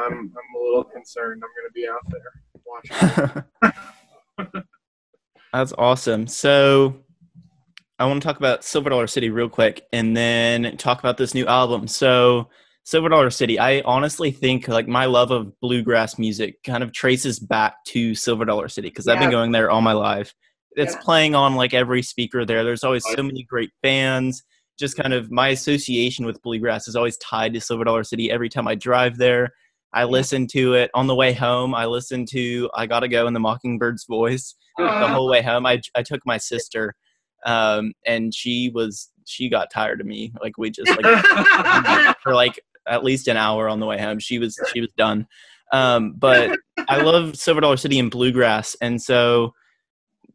I'm 0.00 0.56
a 0.56 0.64
little 0.64 0.84
concerned. 0.84 1.42
I'm 1.44 1.50
gonna 1.56 1.72
be 1.74 1.88
out 1.88 2.04
there 2.10 3.42
watching. 4.36 4.62
That's 5.52 5.72
awesome. 5.78 6.26
So 6.26 7.02
I 7.98 8.06
want 8.06 8.20
to 8.22 8.26
talk 8.26 8.36
about 8.36 8.64
Silver 8.64 8.90
Dollar 8.90 9.06
City 9.06 9.30
real 9.30 9.48
quick 9.48 9.82
and 9.92 10.16
then 10.16 10.76
talk 10.76 10.98
about 11.00 11.16
this 11.16 11.34
new 11.34 11.46
album. 11.46 11.88
So 11.88 12.50
Silver 12.84 13.08
Dollar 13.08 13.30
City, 13.30 13.58
I 13.58 13.80
honestly 13.80 14.30
think 14.30 14.68
like 14.68 14.86
my 14.86 15.06
love 15.06 15.30
of 15.30 15.58
bluegrass 15.60 16.18
music 16.18 16.62
kind 16.64 16.82
of 16.82 16.92
traces 16.92 17.38
back 17.38 17.82
to 17.86 18.14
Silver 18.14 18.44
Dollar 18.44 18.68
City 18.68 18.88
because 18.88 19.08
I've 19.08 19.18
been 19.18 19.30
going 19.30 19.52
there 19.52 19.70
all 19.70 19.80
my 19.80 19.92
life. 19.94 20.34
It's 20.72 20.94
Yeah. 20.94 21.00
playing 21.02 21.34
on 21.34 21.56
like 21.56 21.72
every 21.74 22.02
speaker 22.02 22.44
there. 22.44 22.62
There's 22.62 22.84
always 22.84 23.04
so 23.04 23.22
many 23.22 23.42
great 23.44 23.70
bands. 23.82 24.42
Just 24.78 24.96
kind 24.96 25.12
of 25.12 25.30
my 25.30 25.48
association 25.48 26.24
with 26.24 26.42
bluegrass 26.42 26.88
is 26.88 26.96
always 26.96 27.16
tied 27.18 27.52
to 27.54 27.60
Silver 27.60 27.84
Dollar 27.84 28.04
City. 28.04 28.30
Every 28.30 28.48
time 28.48 28.68
I 28.68 28.74
drive 28.74 29.18
there, 29.18 29.50
I 29.92 30.04
listen 30.04 30.46
to 30.48 30.74
it. 30.74 30.90
On 30.94 31.06
the 31.06 31.14
way 31.14 31.32
home, 31.32 31.74
I 31.74 31.86
listen 31.86 32.26
to 32.26 32.70
I 32.74 32.86
Gotta 32.86 33.08
Go 33.08 33.26
in 33.26 33.34
the 33.34 33.40
Mockingbird's 33.40 34.04
voice 34.04 34.54
the 34.78 35.08
whole 35.08 35.28
way 35.28 35.42
home. 35.42 35.66
I 35.66 35.80
I 35.94 36.02
took 36.02 36.20
my 36.26 36.36
sister, 36.36 36.94
um, 37.46 37.92
and 38.06 38.34
she 38.34 38.70
was 38.74 39.10
she 39.26 39.48
got 39.48 39.70
tired 39.70 40.00
of 40.00 40.06
me. 40.06 40.32
Like 40.40 40.58
we 40.58 40.70
just 40.70 40.90
like 41.00 42.16
for 42.22 42.34
like 42.34 42.60
at 42.86 43.04
least 43.04 43.28
an 43.28 43.36
hour 43.36 43.68
on 43.68 43.80
the 43.80 43.86
way 43.86 43.98
home. 43.98 44.18
She 44.18 44.38
was 44.38 44.58
she 44.72 44.80
was 44.80 44.92
done. 44.96 45.26
Um, 45.72 46.14
but 46.16 46.58
I 46.88 47.02
love 47.02 47.36
Silver 47.36 47.60
Dollar 47.60 47.76
City 47.76 47.98
and 47.98 48.10
bluegrass, 48.10 48.76
and 48.80 49.00
so 49.00 49.52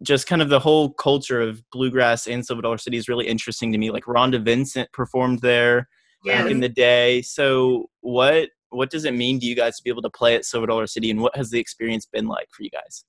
just 0.03 0.27
kind 0.27 0.41
of 0.41 0.49
the 0.49 0.59
whole 0.59 0.91
culture 0.91 1.41
of 1.41 1.63
bluegrass 1.71 2.27
in 2.27 2.43
Silver 2.43 2.61
Dollar 2.61 2.77
City 2.77 2.97
is 2.97 3.09
really 3.09 3.27
interesting 3.27 3.71
to 3.71 3.77
me. 3.77 3.89
Like 3.89 4.05
Rhonda 4.05 4.43
Vincent 4.43 4.91
performed 4.91 5.39
there 5.39 5.87
back 6.25 6.49
in 6.49 6.59
the 6.59 6.69
day. 6.69 7.21
So 7.21 7.89
what 8.01 8.49
what 8.69 8.89
does 8.89 9.05
it 9.05 9.13
mean 9.13 9.39
to 9.39 9.45
you 9.45 9.55
guys 9.55 9.77
to 9.77 9.83
be 9.83 9.89
able 9.89 10.01
to 10.01 10.09
play 10.09 10.35
at 10.35 10.45
Silver 10.45 10.67
Dollar 10.67 10.87
City, 10.87 11.11
and 11.11 11.21
what 11.21 11.35
has 11.35 11.49
the 11.49 11.59
experience 11.59 12.05
been 12.05 12.27
like 12.27 12.47
for 12.51 12.63
you 12.63 12.69
guys? 12.69 13.05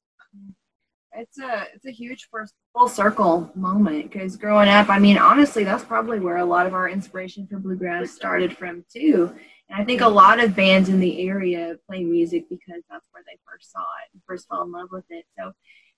it's 1.17 1.39
a 1.39 1.67
it's 1.75 1.87
a 1.87 1.91
huge 1.91 2.29
first 2.31 2.55
full 2.73 2.89
circle 2.89 3.51
moment 3.55 4.11
because 4.11 4.37
growing 4.37 4.69
up, 4.69 4.89
I 4.89 4.99
mean, 4.99 5.19
honestly, 5.19 5.65
that's 5.65 5.85
probably 5.85 6.21
where 6.21 6.39
a 6.39 6.45
lot 6.45 6.67
of 6.67 6.75
our 6.75 6.89
inspiration 6.89 7.47
for 7.47 7.59
bluegrass 7.59 8.11
started 8.11 8.57
from 8.57 8.85
too. 8.93 9.33
And 9.69 9.81
I 9.81 9.85
think 9.85 10.01
a 10.01 10.09
lot 10.09 10.43
of 10.43 10.57
bands 10.57 10.89
in 10.89 11.01
the 11.01 11.27
area 11.27 11.77
play 11.89 12.05
music 12.05 12.49
because 12.51 12.83
that's 12.91 13.07
where 13.13 13.23
they 13.27 13.39
first 13.49 13.73
saw 13.73 13.81
it 13.81 14.11
and 14.13 14.23
first 14.27 14.49
fell 14.49 14.63
in 14.63 14.73
love 14.73 14.89
with 14.91 15.05
it. 15.11 15.25
So 15.39 15.53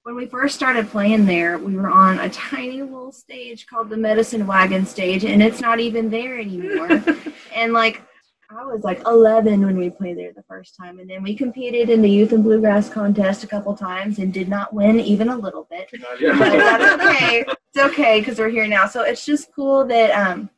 when 0.07 0.15
we 0.15 0.27
first 0.27 0.55
started 0.55 0.89
playing 0.89 1.27
there, 1.27 1.59
we 1.59 1.75
were 1.75 1.91
on 1.91 2.21
a 2.21 2.31
tiny 2.31 2.81
little 2.81 3.11
stage 3.11 3.67
called 3.67 3.91
the 3.91 3.97
Medicine 3.97 4.47
Wagon 4.47 4.87
stage, 4.87 5.25
and 5.25 5.43
it's 5.43 5.61
not 5.61 5.81
even 5.81 6.09
there 6.09 6.39
anymore. 6.39 7.03
and 7.55 7.73
like 7.73 8.03
I 8.49 8.65
was 8.65 8.85
like 8.85 9.03
11 9.05 9.67
when 9.67 9.77
we 9.77 9.91
played 9.91 10.17
there 10.17 10.33
the 10.33 10.45
first 10.45 10.77
time, 10.77 11.01
and 11.01 11.11
then 11.11 11.25
we 11.25 11.35
competed 11.35 11.91
in 11.91 12.03
the 12.03 12.09
Youth 12.09 12.31
and 12.31 12.45
Bluegrass 12.45 12.89
contest 12.89 13.43
a 13.43 13.49
couple 13.49 13.77
times 13.77 14.21
and 14.21 14.33
did 14.33 14.49
not 14.49 14.73
win 14.73 15.01
even 15.01 15.29
a 15.29 15.37
little 15.37 15.67
bit. 15.69 15.89
But 15.91 16.21
that's 16.21 17.03
okay. 17.03 17.45
It's 17.49 17.93
okay 17.93 18.21
because 18.21 18.39
we're 18.39 18.49
here 18.49 18.69
now. 18.69 18.87
So 18.87 19.03
it's 19.03 19.27
just 19.27 19.53
cool 19.57 19.85
that 19.87 20.13
um, 20.13 20.49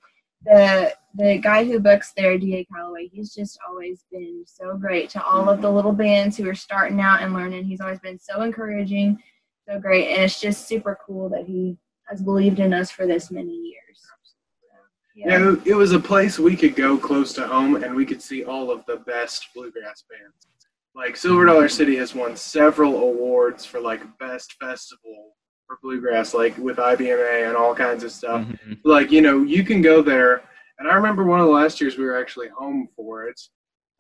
the 0.45 0.93
the 1.15 1.39
guy 1.39 1.65
who 1.65 1.81
books 1.81 2.13
there, 2.15 2.37
Da 2.37 2.67
Calloway, 2.67 3.09
he's 3.11 3.35
just 3.35 3.59
always 3.67 4.05
been 4.13 4.45
so 4.47 4.77
great 4.77 5.09
to 5.09 5.25
all 5.25 5.49
of 5.49 5.63
the 5.63 5.73
little 5.73 5.93
bands 5.93 6.37
who 6.37 6.47
are 6.47 6.55
starting 6.55 7.01
out 7.01 7.23
and 7.23 7.33
learning. 7.33 7.65
He's 7.65 7.81
always 7.81 7.99
been 7.99 8.19
so 8.19 8.43
encouraging, 8.43 9.19
so 9.69 9.79
great, 9.79 10.09
and 10.09 10.23
it's 10.23 10.41
just 10.41 10.67
super 10.67 10.99
cool 11.05 11.29
that 11.29 11.45
he 11.47 11.77
has 12.09 12.23
believed 12.23 12.59
in 12.59 12.73
us 12.73 12.91
for 12.91 13.07
this 13.07 13.31
many 13.31 13.53
years. 13.53 13.75
Yeah, 15.15 15.57
it 15.65 15.75
was 15.75 15.93
a 15.93 15.99
place 15.99 16.39
we 16.39 16.57
could 16.57 16.77
go 16.77 16.97
close 16.97 17.33
to 17.35 17.47
home 17.47 17.83
and 17.83 17.93
we 17.93 18.07
could 18.07 18.23
see 18.23 18.45
all 18.45 18.71
of 18.71 18.87
the 18.87 18.99
best 18.99 19.49
bluegrass 19.53 20.05
bands. 20.09 20.47
Like 20.95 21.17
Silver 21.17 21.45
Dollar 21.45 21.69
City 21.69 21.97
has 21.97 22.15
won 22.15 22.37
several 22.37 22.97
awards 23.03 23.65
for 23.65 23.81
like 23.81 24.01
best 24.19 24.53
festival 24.61 25.35
for 25.67 25.79
bluegrass, 25.83 26.35
like 26.35 26.57
with 26.57 26.77
IBMA 26.77 27.49
and 27.49 27.57
all 27.57 27.75
kinds 27.75 28.05
of 28.05 28.13
stuff. 28.13 28.47
Mhm. 28.47 28.79
Like 28.85 29.11
you 29.11 29.21
know, 29.21 29.43
you 29.43 29.65
can 29.65 29.83
go 29.83 30.03
there. 30.03 30.43
And 30.79 30.89
I 30.89 30.95
remember 30.95 31.25
one 31.25 31.41
of 31.41 31.47
the 31.47 31.53
last 31.53 31.81
years 31.81 31.99
we 31.99 32.05
were 32.05 32.17
actually 32.17 32.49
home 32.49 32.89
for 32.95 33.25
it. 33.25 33.41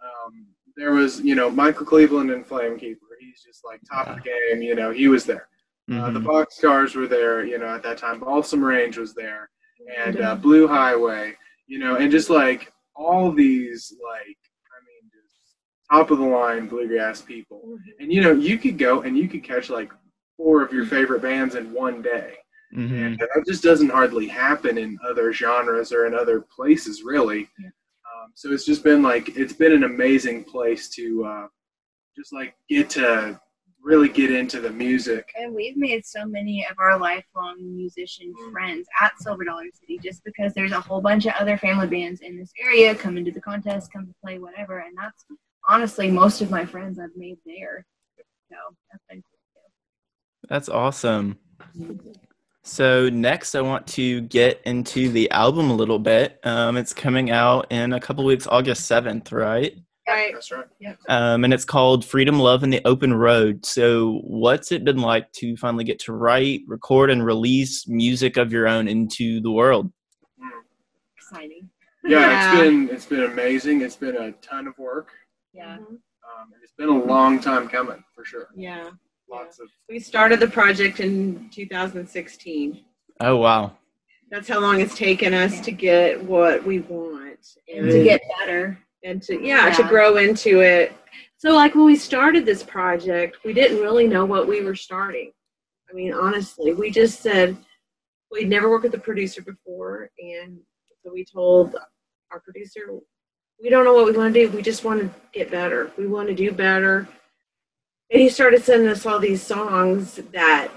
Um, 0.00 0.46
there 0.76 0.92
was 0.92 1.20
you 1.20 1.34
know 1.34 1.50
Michael 1.50 1.84
Cleveland 1.84 2.30
and 2.30 2.46
Flamekeeper. 2.46 3.16
He's 3.18 3.42
just 3.42 3.64
like 3.64 3.80
top 3.90 4.06
of 4.06 4.16
the 4.16 4.22
game. 4.22 4.62
You 4.62 4.76
know, 4.76 4.92
he 4.92 5.08
was 5.08 5.24
there. 5.24 5.48
Uh, 5.90 6.10
the 6.10 6.20
Mhm. 6.20 6.26
Boxcars 6.26 6.94
were 6.94 7.06
there, 7.06 7.44
you 7.44 7.56
know, 7.58 7.68
at 7.68 7.82
that 7.82 7.96
time. 7.98 8.20
Balsam 8.20 8.62
Range 8.62 8.96
was 8.98 9.14
there, 9.14 9.48
and 9.96 10.20
uh, 10.20 10.34
Blue 10.34 10.66
Highway, 10.68 11.34
you 11.66 11.78
know, 11.78 11.96
and 11.96 12.10
just 12.10 12.28
like 12.30 12.72
all 12.94 13.32
these, 13.32 13.94
like, 14.04 14.36
I 14.66 14.78
mean, 14.86 15.10
just 15.12 15.56
top 15.90 16.10
of 16.10 16.18
the 16.18 16.24
line 16.26 16.66
bluegrass 16.68 17.22
people. 17.22 17.78
And 18.00 18.12
you 18.12 18.20
know, 18.20 18.32
you 18.32 18.58
could 18.58 18.76
go 18.76 19.00
and 19.02 19.16
you 19.16 19.28
could 19.28 19.42
catch 19.44 19.70
like 19.70 19.90
four 20.36 20.62
of 20.62 20.72
your 20.72 20.84
favorite 20.84 21.22
bands 21.22 21.54
in 21.54 21.72
one 21.72 22.02
day, 22.02 22.36
Mhm. 22.74 23.06
and 23.06 23.18
that 23.18 23.44
just 23.46 23.62
doesn't 23.62 23.88
hardly 23.90 24.26
happen 24.28 24.76
in 24.76 24.98
other 25.02 25.32
genres 25.32 25.90
or 25.92 26.04
in 26.06 26.14
other 26.14 26.42
places, 26.42 27.02
really. 27.02 27.48
Yeah. 27.58 27.68
Um, 27.68 28.32
so 28.34 28.52
it's 28.52 28.64
just 28.66 28.84
been 28.84 29.02
like 29.02 29.36
it's 29.38 29.54
been 29.54 29.72
an 29.72 29.84
amazing 29.84 30.44
place 30.44 30.88
to 30.90 31.24
uh, 31.24 31.48
just 32.14 32.32
like 32.32 32.54
get 32.68 32.90
to 32.90 33.40
really 33.88 34.10
get 34.10 34.30
into 34.30 34.60
the 34.60 34.70
music. 34.70 35.32
And 35.34 35.54
we've 35.54 35.76
made 35.76 36.04
so 36.04 36.26
many 36.26 36.66
of 36.70 36.78
our 36.78 36.98
lifelong 36.98 37.56
musician 37.58 38.34
friends 38.52 38.86
at 39.00 39.12
Silver 39.20 39.44
Dollar 39.44 39.64
City 39.72 39.98
just 40.02 40.22
because 40.24 40.52
there's 40.52 40.72
a 40.72 40.80
whole 40.80 41.00
bunch 41.00 41.24
of 41.24 41.32
other 41.40 41.56
family 41.56 41.86
bands 41.86 42.20
in 42.20 42.36
this 42.36 42.52
area 42.62 42.94
come 42.94 43.16
into 43.16 43.32
the 43.32 43.40
contest, 43.40 43.90
come 43.90 44.06
to 44.06 44.14
play, 44.22 44.38
whatever. 44.38 44.80
And 44.80 44.94
that's 44.96 45.24
honestly 45.66 46.10
most 46.10 46.42
of 46.42 46.50
my 46.50 46.66
friends 46.66 46.98
I've 46.98 47.16
made 47.16 47.38
there. 47.46 47.86
So 48.50 48.56
that's 48.92 49.04
been 49.08 49.22
cool 49.22 49.38
too. 49.54 50.48
That's 50.50 50.68
awesome. 50.68 51.38
So 52.64 53.08
next, 53.08 53.54
I 53.54 53.62
want 53.62 53.86
to 53.88 54.20
get 54.20 54.60
into 54.66 55.08
the 55.08 55.30
album 55.30 55.70
a 55.70 55.74
little 55.74 55.98
bit. 55.98 56.38
Um, 56.44 56.76
it's 56.76 56.92
coming 56.92 57.30
out 57.30 57.68
in 57.70 57.94
a 57.94 58.00
couple 58.00 58.22
weeks, 58.26 58.46
August 58.46 58.84
seventh, 58.84 59.32
right? 59.32 59.78
Right. 60.08 60.32
That's 60.32 60.50
right. 60.50 60.64
Um, 61.08 61.44
and 61.44 61.52
it's 61.52 61.64
called 61.66 62.04
Freedom, 62.04 62.38
Love, 62.38 62.62
and 62.62 62.72
the 62.72 62.80
Open 62.86 63.12
Road. 63.12 63.64
So, 63.66 64.20
what's 64.24 64.72
it 64.72 64.82
been 64.84 64.98
like 65.02 65.30
to 65.32 65.56
finally 65.58 65.84
get 65.84 65.98
to 66.00 66.12
write, 66.14 66.62
record, 66.66 67.10
and 67.10 67.24
release 67.24 67.86
music 67.86 68.36
of 68.38 68.50
your 68.52 68.66
own 68.66 68.88
into 68.88 69.40
the 69.40 69.50
world? 69.50 69.92
Exciting. 71.16 71.68
Yeah, 72.04 72.20
Yeah. 72.20 72.52
it's 72.52 72.60
been 72.62 72.88
it's 72.88 73.06
been 73.06 73.24
amazing. 73.24 73.82
It's 73.82 73.96
been 73.96 74.16
a 74.16 74.32
ton 74.32 74.66
of 74.66 74.78
work. 74.78 75.10
Yeah. 75.52 75.74
Um, 75.76 76.52
it's 76.62 76.72
been 76.72 76.88
a 76.88 77.04
long 77.04 77.38
time 77.40 77.68
coming 77.68 78.02
for 78.14 78.24
sure. 78.24 78.48
Yeah. 78.56 78.90
Lots 79.30 79.58
of 79.60 79.68
We 79.90 79.98
started 80.00 80.40
the 80.40 80.46
project 80.48 81.00
in 81.00 81.50
2016. 81.52 82.82
Oh, 83.20 83.36
wow. 83.36 83.76
That's 84.30 84.48
how 84.48 84.60
long 84.60 84.80
it's 84.80 84.96
taken 84.96 85.34
us 85.34 85.60
to 85.60 85.70
get 85.70 86.22
what 86.22 86.64
we 86.64 86.80
want 86.80 87.38
And 87.74 87.90
to 87.90 88.04
get 88.04 88.20
better. 88.40 88.78
And 89.04 89.22
to 89.22 89.40
yeah, 89.40 89.70
to 89.70 89.82
grow 89.84 90.16
into 90.16 90.60
it. 90.60 90.92
So 91.36 91.50
like 91.50 91.74
when 91.74 91.84
we 91.84 91.96
started 91.96 92.44
this 92.44 92.62
project, 92.62 93.38
we 93.44 93.52
didn't 93.52 93.80
really 93.80 94.06
know 94.06 94.24
what 94.24 94.48
we 94.48 94.62
were 94.62 94.74
starting. 94.74 95.32
I 95.90 95.94
mean, 95.94 96.12
honestly, 96.12 96.74
we 96.74 96.90
just 96.90 97.20
said 97.20 97.56
we'd 98.30 98.48
never 98.48 98.68
worked 98.68 98.84
with 98.84 98.94
a 98.94 98.98
producer 98.98 99.42
before, 99.42 100.10
and 100.18 100.58
so 101.02 101.12
we 101.12 101.24
told 101.24 101.76
our 102.30 102.40
producer, 102.40 102.80
we 103.62 103.70
don't 103.70 103.84
know 103.84 103.94
what 103.94 104.06
we 104.06 104.12
want 104.12 104.34
to 104.34 104.46
do. 104.46 104.54
We 104.54 104.62
just 104.62 104.84
want 104.84 105.00
to 105.00 105.10
get 105.32 105.50
better. 105.50 105.90
We 105.96 106.06
want 106.06 106.28
to 106.28 106.34
do 106.34 106.52
better. 106.52 107.08
And 108.10 108.20
he 108.20 108.28
started 108.28 108.62
sending 108.62 108.88
us 108.88 109.06
all 109.06 109.18
these 109.18 109.42
songs 109.42 110.16
that 110.32 110.68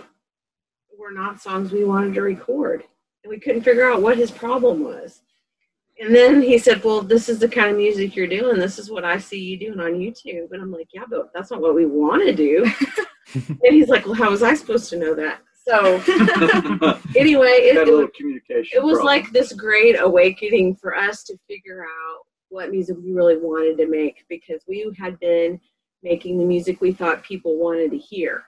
were 0.98 1.12
not 1.12 1.42
songs 1.42 1.72
we 1.72 1.84
wanted 1.84 2.14
to 2.14 2.22
record, 2.22 2.84
and 3.24 3.30
we 3.30 3.40
couldn't 3.40 3.64
figure 3.64 3.90
out 3.90 4.02
what 4.02 4.18
his 4.18 4.32
problem 4.32 4.84
was. 4.84 5.22
And 6.02 6.16
then 6.16 6.41
he 6.41 6.58
said, 6.58 6.84
Well, 6.84 7.02
this 7.02 7.30
is 7.30 7.38
the 7.38 7.47
kind 7.47 7.70
of 7.70 7.78
music 7.78 8.16
you're 8.16 8.26
doing. 8.26 8.60
This 8.60 8.80
is 8.80 8.89
what 8.89 9.06
I 9.06 9.20
see 9.20 9.39
you 9.39 9.58
doing 9.58 9.80
on 9.80 9.93
YouTube. 9.93 10.52
And 10.52 10.62
I'm 10.62 10.72
like, 10.72 10.88
Yeah, 10.93 11.04
but 11.08 11.32
that's 11.34 11.52
not 11.52 11.62
what 11.62 11.76
we 11.76 11.86
want 11.86 12.24
to 12.26 12.34
do. 12.34 12.66
and 13.36 13.60
he's 13.76 13.88
like, 13.88 14.06
Well, 14.06 14.16
how 14.16 14.32
was 14.32 14.41
I 14.41 14.56
supposed 14.56 14.89
to 14.89 14.97
know 14.97 15.14
that? 15.14 15.41
So 15.68 15.97
anyway, 17.16 17.49
it, 17.49 17.76
Had 17.76 17.88
a 17.88 17.91
it, 17.91 17.93
little 17.93 18.10
communication. 18.18 18.80
it 18.80 18.84
was 18.84 18.97
problem. 18.97 19.06
like 19.06 19.32
this 19.32 19.54
great 19.54 19.95
awakening 20.02 20.76
for 20.76 20.95
us 20.95 21.24
to 21.26 21.38
figure 21.47 21.84
out 21.84 22.26
what 22.49 22.72
music 22.72 22.97
we 23.02 23.12
really 23.12 23.38
wanted 23.38 23.78
to 23.78 23.88
make 23.88 24.26
because 24.28 24.64
we 24.68 24.91
had 24.97 25.20
been 25.20 25.60
making 26.02 26.39
the 26.39 26.45
music 26.45 26.82
we 26.82 26.91
thought 26.91 27.24
people 27.24 27.58
wanted 27.60 27.91
to 27.91 27.97
hear 27.97 28.43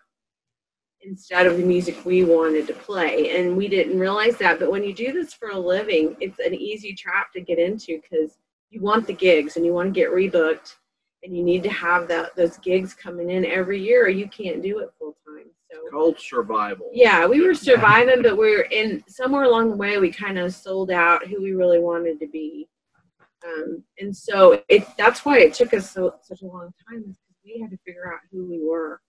instead 1.04 1.46
of 1.46 1.58
the 1.58 1.64
music 1.64 2.06
we 2.06 2.24
wanted 2.24 2.68
to 2.68 2.74
play. 2.74 3.38
And 3.38 3.56
we 3.56 3.68
didn't 3.68 4.00
realize 4.00 4.38
that. 4.38 4.60
But 4.60 4.72
when 4.72 4.84
you 4.84 4.94
do 4.94 5.12
this 5.12 5.34
for 5.34 5.50
a 5.50 5.60
living, 5.60 6.16
it's 6.20 6.40
an 6.40 6.54
easy 6.54 6.94
trap 6.94 7.32
to 7.34 7.42
get 7.42 7.60
into 7.60 8.02
because 8.02 8.38
you 8.70 8.82
want 8.82 9.08
the 9.08 9.14
gigs 9.14 9.56
and 9.56 9.66
you 9.66 9.74
want 9.74 9.94
to 9.94 10.00
get 10.00 10.12
rebooked 10.12 10.76
and 11.24 11.36
you 11.36 11.44
need 11.44 11.64
to 11.64 11.70
have 11.70 12.08
that 12.08 12.36
those 12.36 12.58
gigs 12.58 12.94
coming 12.94 13.30
in 13.30 13.46
every 13.46 13.82
year 13.82 14.06
or 14.06 14.10
you 14.10 14.28
can't 14.28 14.62
do 14.62 14.80
it 14.80 14.92
full 15.00 15.16
time. 15.26 15.46
So 15.72 15.80
called 15.90 16.20
survival. 16.20 16.90
yeah, 16.94 17.26
we 17.26 17.42
were 17.42 17.56
surviving, 17.56 18.22
but 18.22 18.38
we 18.38 18.56
are 18.56 18.62
in 18.64 19.04
somewhere 19.08 19.44
along 19.44 19.72
the 19.72 19.78
way 19.78 19.98
we 19.98 20.12
kind 20.12 20.38
of 20.38 20.54
sold 20.54 20.92
out 20.92 21.26
who 21.28 21.42
we 21.42 21.54
really 21.54 21.80
wanted 21.80 22.20
to 22.20 22.28
be. 22.28 22.68
Um, 23.46 23.84
and 24.00 24.16
so 24.16 24.62
it 24.70 24.88
that's 24.98 25.26
why 25.26 25.40
it 25.40 25.54
took 25.54 25.74
us 25.74 25.92
so 25.92 26.16
such 26.22 26.42
a 26.42 26.46
long 26.46 26.74
time 26.90 27.16
we 27.46 27.60
had 27.62 27.70
to 27.72 27.78
figure 27.86 28.14
out 28.14 28.20
who 28.32 28.46
we 28.46 28.62
were. 28.68 29.02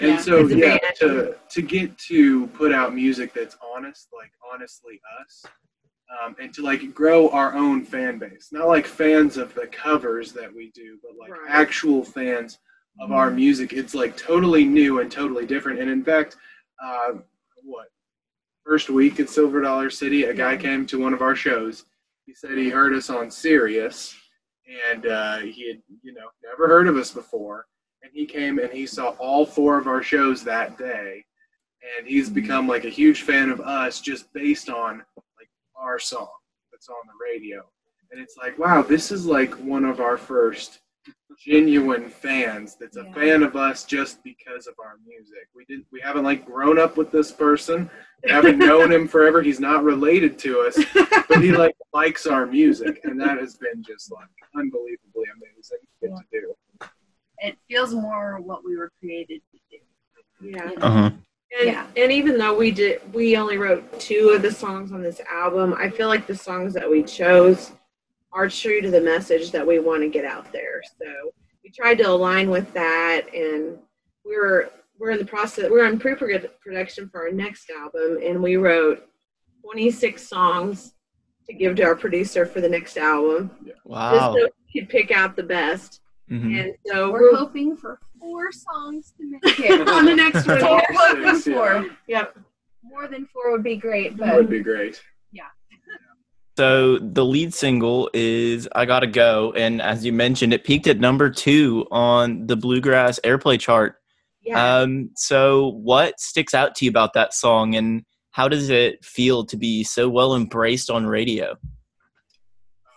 and 0.00 0.10
Yeah, 0.10 0.18
so 0.18 0.44
as 0.44 0.54
yeah, 0.54 0.78
to 1.00 1.36
to 1.50 1.62
get 1.62 1.96
to 1.98 2.46
put 2.48 2.72
out 2.72 2.94
music 2.94 3.32
that's 3.34 3.56
honest, 3.74 4.08
like 4.14 4.30
honestly 4.52 5.00
us, 5.20 5.44
um, 6.24 6.36
and 6.40 6.52
to 6.54 6.62
like 6.62 6.94
grow 6.94 7.28
our 7.30 7.54
own 7.54 7.84
fan 7.84 8.18
base, 8.18 8.48
not 8.52 8.68
like 8.68 8.86
fans 8.86 9.36
of 9.36 9.54
the 9.54 9.66
covers 9.66 10.32
that 10.32 10.54
we 10.54 10.70
do, 10.70 10.98
but 11.02 11.12
like 11.18 11.30
Right. 11.30 11.40
actual 11.48 12.04
fans 12.04 12.58
of 13.00 13.12
our 13.12 13.30
music. 13.30 13.72
It's 13.72 13.94
like 13.94 14.16
totally 14.16 14.64
new 14.64 15.00
and 15.00 15.10
totally 15.12 15.44
different. 15.46 15.80
And 15.80 15.90
in 15.90 16.02
fact, 16.02 16.36
uh, 16.82 17.14
what 17.62 17.88
first 18.64 18.88
week 18.88 19.20
at 19.20 19.28
Silver 19.28 19.60
Dollar 19.60 19.90
City, 19.90 20.24
a 20.24 20.34
guy 20.34 20.56
came 20.56 20.86
to 20.86 20.98
one 21.00 21.12
of 21.12 21.20
our 21.20 21.36
shows. 21.36 21.84
He 22.24 22.34
said 22.34 22.56
he 22.56 22.70
heard 22.70 22.94
us 22.94 23.10
on 23.10 23.30
Sirius, 23.30 24.14
and 24.90 25.06
uh, 25.06 25.38
he 25.38 25.68
had 25.68 25.82
you 26.02 26.12
know 26.12 26.28
never 26.44 26.68
heard 26.68 26.88
of 26.88 26.96
us 26.96 27.10
before. 27.10 27.66
And 28.02 28.12
he 28.14 28.26
came 28.26 28.58
and 28.58 28.72
he 28.72 28.86
saw 28.86 29.10
all 29.18 29.44
four 29.44 29.78
of 29.78 29.86
our 29.86 30.02
shows 30.02 30.44
that 30.44 30.78
day, 30.78 31.24
and 31.98 32.06
he's 32.06 32.30
become 32.30 32.68
like 32.68 32.84
a 32.84 32.90
huge 32.90 33.22
fan 33.22 33.50
of 33.50 33.60
us 33.60 34.00
just 34.00 34.32
based 34.32 34.68
on 34.68 35.02
like 35.38 35.48
our 35.76 35.98
song 35.98 36.28
that's 36.70 36.88
on 36.88 36.96
the 37.06 37.32
radio. 37.32 37.62
And 38.12 38.20
it's 38.20 38.36
like, 38.36 38.58
wow, 38.58 38.82
this 38.82 39.10
is 39.10 39.26
like 39.26 39.52
one 39.54 39.84
of 39.84 40.00
our 40.00 40.16
first 40.16 40.80
genuine 41.38 42.08
fans 42.08 42.76
that's 42.80 42.96
a 42.96 43.04
Yeah. 43.04 43.12
fan 43.12 43.42
of 43.42 43.56
us 43.56 43.84
just 43.84 44.22
because 44.24 44.66
of 44.66 44.74
our 44.78 44.96
music. 45.06 45.48
We 45.54 45.64
didn't 45.66 45.86
we 45.92 46.00
haven't 46.00 46.24
like 46.24 46.44
grown 46.46 46.78
up 46.78 46.96
with 46.96 47.10
this 47.10 47.30
person. 47.30 47.90
We 48.24 48.30
haven't 48.30 48.58
known 48.58 48.90
him 48.90 49.06
forever. 49.06 49.42
He's 49.42 49.60
not 49.60 49.84
related 49.84 50.38
to 50.40 50.60
us, 50.60 50.78
but 51.28 51.42
he 51.42 51.52
like 51.52 51.76
likes 51.92 52.26
our 52.26 52.46
music 52.46 53.00
and 53.04 53.20
that 53.20 53.38
has 53.38 53.56
been 53.56 53.82
just 53.82 54.10
like 54.10 54.28
unbelievably 54.56 55.24
amazing 55.36 55.78
to 56.02 56.08
get 56.08 56.16
to 56.16 56.24
do. 56.40 56.88
It 57.38 57.58
feels 57.68 57.92
more 57.94 58.40
what 58.40 58.64
we 58.64 58.76
were 58.76 58.90
created 58.98 59.42
to 59.52 59.58
do. 59.70 60.50
Yeah. 60.56 60.70
Uh 60.80 60.90
huh. 60.90 61.10
And, 61.60 61.66
Yeah. 61.68 61.86
and 61.96 62.10
even 62.10 62.38
though 62.38 62.56
we 62.56 62.70
did 62.70 63.00
we 63.12 63.36
only 63.36 63.58
wrote 63.58 64.00
two 64.00 64.30
of 64.34 64.42
the 64.42 64.50
songs 64.50 64.90
on 64.90 65.02
this 65.02 65.20
album, 65.30 65.74
I 65.78 65.90
feel 65.90 66.08
like 66.08 66.26
the 66.26 66.36
songs 66.36 66.72
that 66.74 66.90
we 66.90 67.02
chose 67.02 67.72
are 68.36 68.48
true 68.50 68.82
to 68.82 68.90
the 68.90 69.00
message 69.00 69.50
that 69.50 69.66
we 69.66 69.78
want 69.78 70.02
to 70.02 70.08
get 70.10 70.26
out 70.26 70.52
there. 70.52 70.82
So 71.00 71.06
we 71.64 71.70
tried 71.70 71.96
to 71.98 72.04
align 72.10 72.50
with 72.50 72.70
that 72.74 73.22
and 73.34 73.78
we 74.26 74.36
were 74.36 74.70
we're 74.98 75.10
in 75.10 75.18
the 75.18 75.24
process 75.24 75.70
we're 75.70 75.86
in 75.86 75.98
pre-production 75.98 77.08
for 77.08 77.26
our 77.26 77.32
next 77.32 77.70
album 77.70 78.18
and 78.22 78.42
we 78.42 78.56
wrote 78.56 79.06
26 79.62 80.26
songs 80.26 80.92
to 81.48 81.54
give 81.54 81.76
to 81.76 81.82
our 81.84 81.94
producer 81.96 82.44
for 82.46 82.60
the 82.60 82.68
next 82.68 82.96
album 82.98 83.50
Wow. 83.84 84.14
just 84.14 84.32
so 84.44 84.48
he 84.66 84.80
could 84.80 84.88
pick 84.90 85.10
out 85.10 85.34
the 85.36 85.42
best 85.42 86.00
Mhm. 86.30 86.60
and 86.60 86.74
so 86.86 87.10
We're 87.12 87.30
we're, 87.32 87.36
hoping 87.36 87.76
for 87.76 88.00
four 88.20 88.50
songs 88.52 89.12
to 89.18 89.30
make 89.30 89.60
it. 89.60 89.88
on 89.88 90.04
the 90.06 90.14
next 90.14 90.46
one 90.46 90.60
Four, 90.60 90.80
here. 90.80 90.86
hoping 90.98 91.90
yeah. 92.06 92.18
yep 92.18 92.36
More 92.82 93.06
than 93.08 93.26
four 93.26 93.50
would 93.52 93.62
be 93.62 93.76
great, 93.76 94.16
That 94.18 94.34
would 94.36 94.50
be 94.50 94.60
great. 94.60 95.00
So 96.56 96.98
the 96.98 97.24
lead 97.24 97.52
single 97.52 98.08
is 98.14 98.66
"I 98.74 98.86
Gotta 98.86 99.06
Go," 99.06 99.52
and 99.56 99.82
as 99.82 100.04
you 100.06 100.12
mentioned, 100.12 100.54
it 100.54 100.64
peaked 100.64 100.86
at 100.86 100.98
number 100.98 101.28
two 101.28 101.86
on 101.90 102.46
the 102.46 102.56
Bluegrass 102.56 103.20
Airplay 103.24 103.60
chart. 103.60 103.96
Yeah. 104.42 104.78
Um, 104.78 105.10
so 105.16 105.72
what 105.72 106.18
sticks 106.18 106.54
out 106.54 106.74
to 106.76 106.84
you 106.86 106.90
about 106.90 107.12
that 107.12 107.34
song, 107.34 107.74
and 107.74 108.04
how 108.30 108.48
does 108.48 108.70
it 108.70 109.04
feel 109.04 109.44
to 109.46 109.56
be 109.56 109.84
so 109.84 110.08
well 110.08 110.34
embraced 110.34 110.88
on 110.88 111.06
radio? 111.06 111.56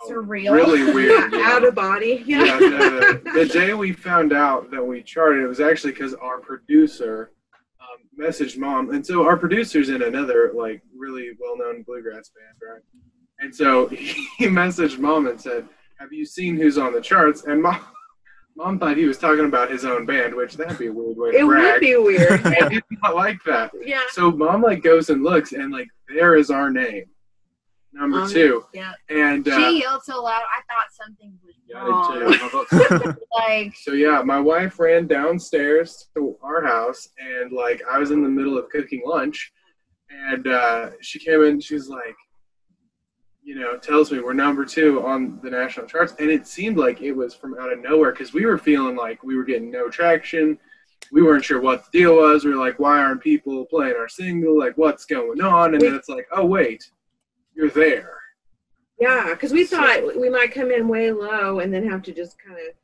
Surreal. 0.08 0.54
Really 0.54 0.94
weird. 0.94 1.34
yeah, 1.34 1.50
out 1.50 1.66
of 1.66 1.76
body. 1.76 2.24
yeah, 2.26 2.44
Yeah. 2.46 2.60
the, 2.60 3.22
the 3.34 3.46
day 3.46 3.74
we 3.74 3.92
found 3.92 4.32
out 4.32 4.72
that 4.72 4.82
we 4.82 5.04
charted, 5.04 5.44
it 5.44 5.48
was 5.48 5.60
actually 5.60 5.92
because 5.92 6.14
our 6.14 6.40
producer 6.40 7.32
um, 7.82 8.26
messaged 8.26 8.58
mom, 8.58 8.92
and 8.92 9.06
so 9.06 9.26
our 9.26 9.36
producer's 9.36 9.90
in 9.90 10.04
another 10.04 10.54
like 10.56 10.82
really 10.98 11.32
well-known 11.40 11.84
bluegrass 11.84 12.30
band, 12.30 12.58
right? 12.76 12.82
And 13.40 13.54
so 13.56 13.88
he 13.88 14.28
messaged 14.48 15.00
mom 15.00 15.28
and 15.28 15.40
said, 15.40 15.68
"Have 16.00 16.12
you 16.14 16.26
seen 16.26 16.56
who's 16.58 16.78
on 16.78 16.94
the 16.94 17.02
charts?" 17.02 17.44
And 17.46 17.62
mom, 17.62 17.80
mom 18.56 18.80
thought 18.80 18.98
he 18.98 19.06
was 19.06 19.18
talking 19.18 19.46
about 19.46 19.72
his 19.72 19.86
own 19.86 20.06
band, 20.06 20.34
which 20.36 20.56
that'd 20.58 20.78
be 20.78 20.88
a 20.88 20.92
weird 20.94 21.18
way 21.18 21.32
to 21.32 21.38
It 21.38 21.44
would 21.48 21.80
be 21.80 21.96
weird. 21.98 22.42
He 22.46 22.70
did 22.70 22.84
not 23.04 23.16
like 23.16 23.40
that. 23.46 23.72
yeah. 23.86 24.02
So 24.12 24.32
mom 24.32 24.62
like 24.62 24.84
goes 24.84 25.10
and 25.10 25.24
looks, 25.24 25.54
and 25.54 25.72
like 25.72 25.88
there 26.14 26.36
is 26.36 26.50
our 26.52 26.70
name, 26.70 27.06
number 27.94 28.20
Um, 28.22 28.30
two, 28.30 28.66
Yeah. 28.74 28.94
and. 29.10 29.48
Uh, 29.48 29.58
She 29.58 29.82
yelled 29.82 30.04
so 30.04 30.22
loud, 30.22 30.42
I 30.42 30.62
thought 30.68 30.92
something 30.92 31.38
was 31.46 31.56
Yeah, 31.66 31.86
wrong. 31.86 32.12
I 32.12 32.98
did 33.00 33.14
too. 33.16 33.22
Like, 33.38 33.76
So 33.78 33.94
yeah, 33.94 34.22
my 34.24 34.40
wife 34.40 34.80
ran 34.80 35.08
downstairs 35.08 36.10
to 36.16 36.36
our 36.44 36.62
house, 36.66 37.08
and 37.20 37.52
like 37.54 37.82
I 37.90 38.00
was 38.00 38.12
in 38.12 38.22
the 38.24 38.30
middle 38.30 38.58
of 38.58 38.70
cooking 38.70 39.02
lunch, 39.06 39.54
and 40.10 40.48
uh, 40.48 40.90
she 41.00 41.20
came 41.20 41.44
in. 41.44 41.60
She's 41.62 41.88
like, 41.88 42.16
you 43.44 43.56
know, 43.56 43.78
tells 43.78 44.12
me 44.12 44.20
we're 44.20 44.34
number 44.34 44.66
two 44.66 45.06
on 45.06 45.40
the 45.42 45.50
national 45.50 45.88
charts, 45.88 46.14
and 46.20 46.30
it 46.30 46.48
seemed 46.48 46.78
like 46.78 47.02
it 47.02 47.14
was 47.14 47.34
from 47.34 47.58
out 47.60 47.72
of 47.72 47.80
nowhere 47.80 48.12
because 48.12 48.34
we 48.34 48.46
were 48.46 48.58
feeling 48.58 48.96
like 48.96 49.24
we 49.24 49.36
were 49.36 49.44
getting 49.44 49.72
no 49.72 49.90
traction. 49.90 50.58
We 51.12 51.24
weren't 51.24 51.46
sure 51.46 51.62
what 51.62 51.86
the 51.86 52.00
deal 52.00 52.18
was. 52.18 52.44
We 52.44 52.52
were 52.52 52.64
like, 52.64 52.78
why 52.78 53.00
aren't 53.00 53.22
people 53.22 53.66
playing 53.66 53.96
our 53.96 54.10
single? 54.10 54.58
Like, 54.58 54.78
what's 54.78 55.06
going 55.06 55.42
on? 55.42 55.74
And 55.74 55.82
then 55.82 55.96
it's 55.96 56.10
like, 56.10 56.28
oh 56.32 56.46
wait, 56.46 56.92
you're 57.56 57.70
there. 57.70 58.20
Yeah, 59.00 59.30
because 59.30 59.54
we 59.54 59.64
thought 59.64 60.18
we 60.20 60.30
might 60.30 60.54
come 60.54 60.72
in 60.72 60.88
way 60.88 61.12
low 61.12 61.60
and 61.60 61.74
then 61.74 61.90
have 61.90 62.02
to 62.04 62.14
just 62.14 62.38
kind 62.38 62.58
of 62.58 62.76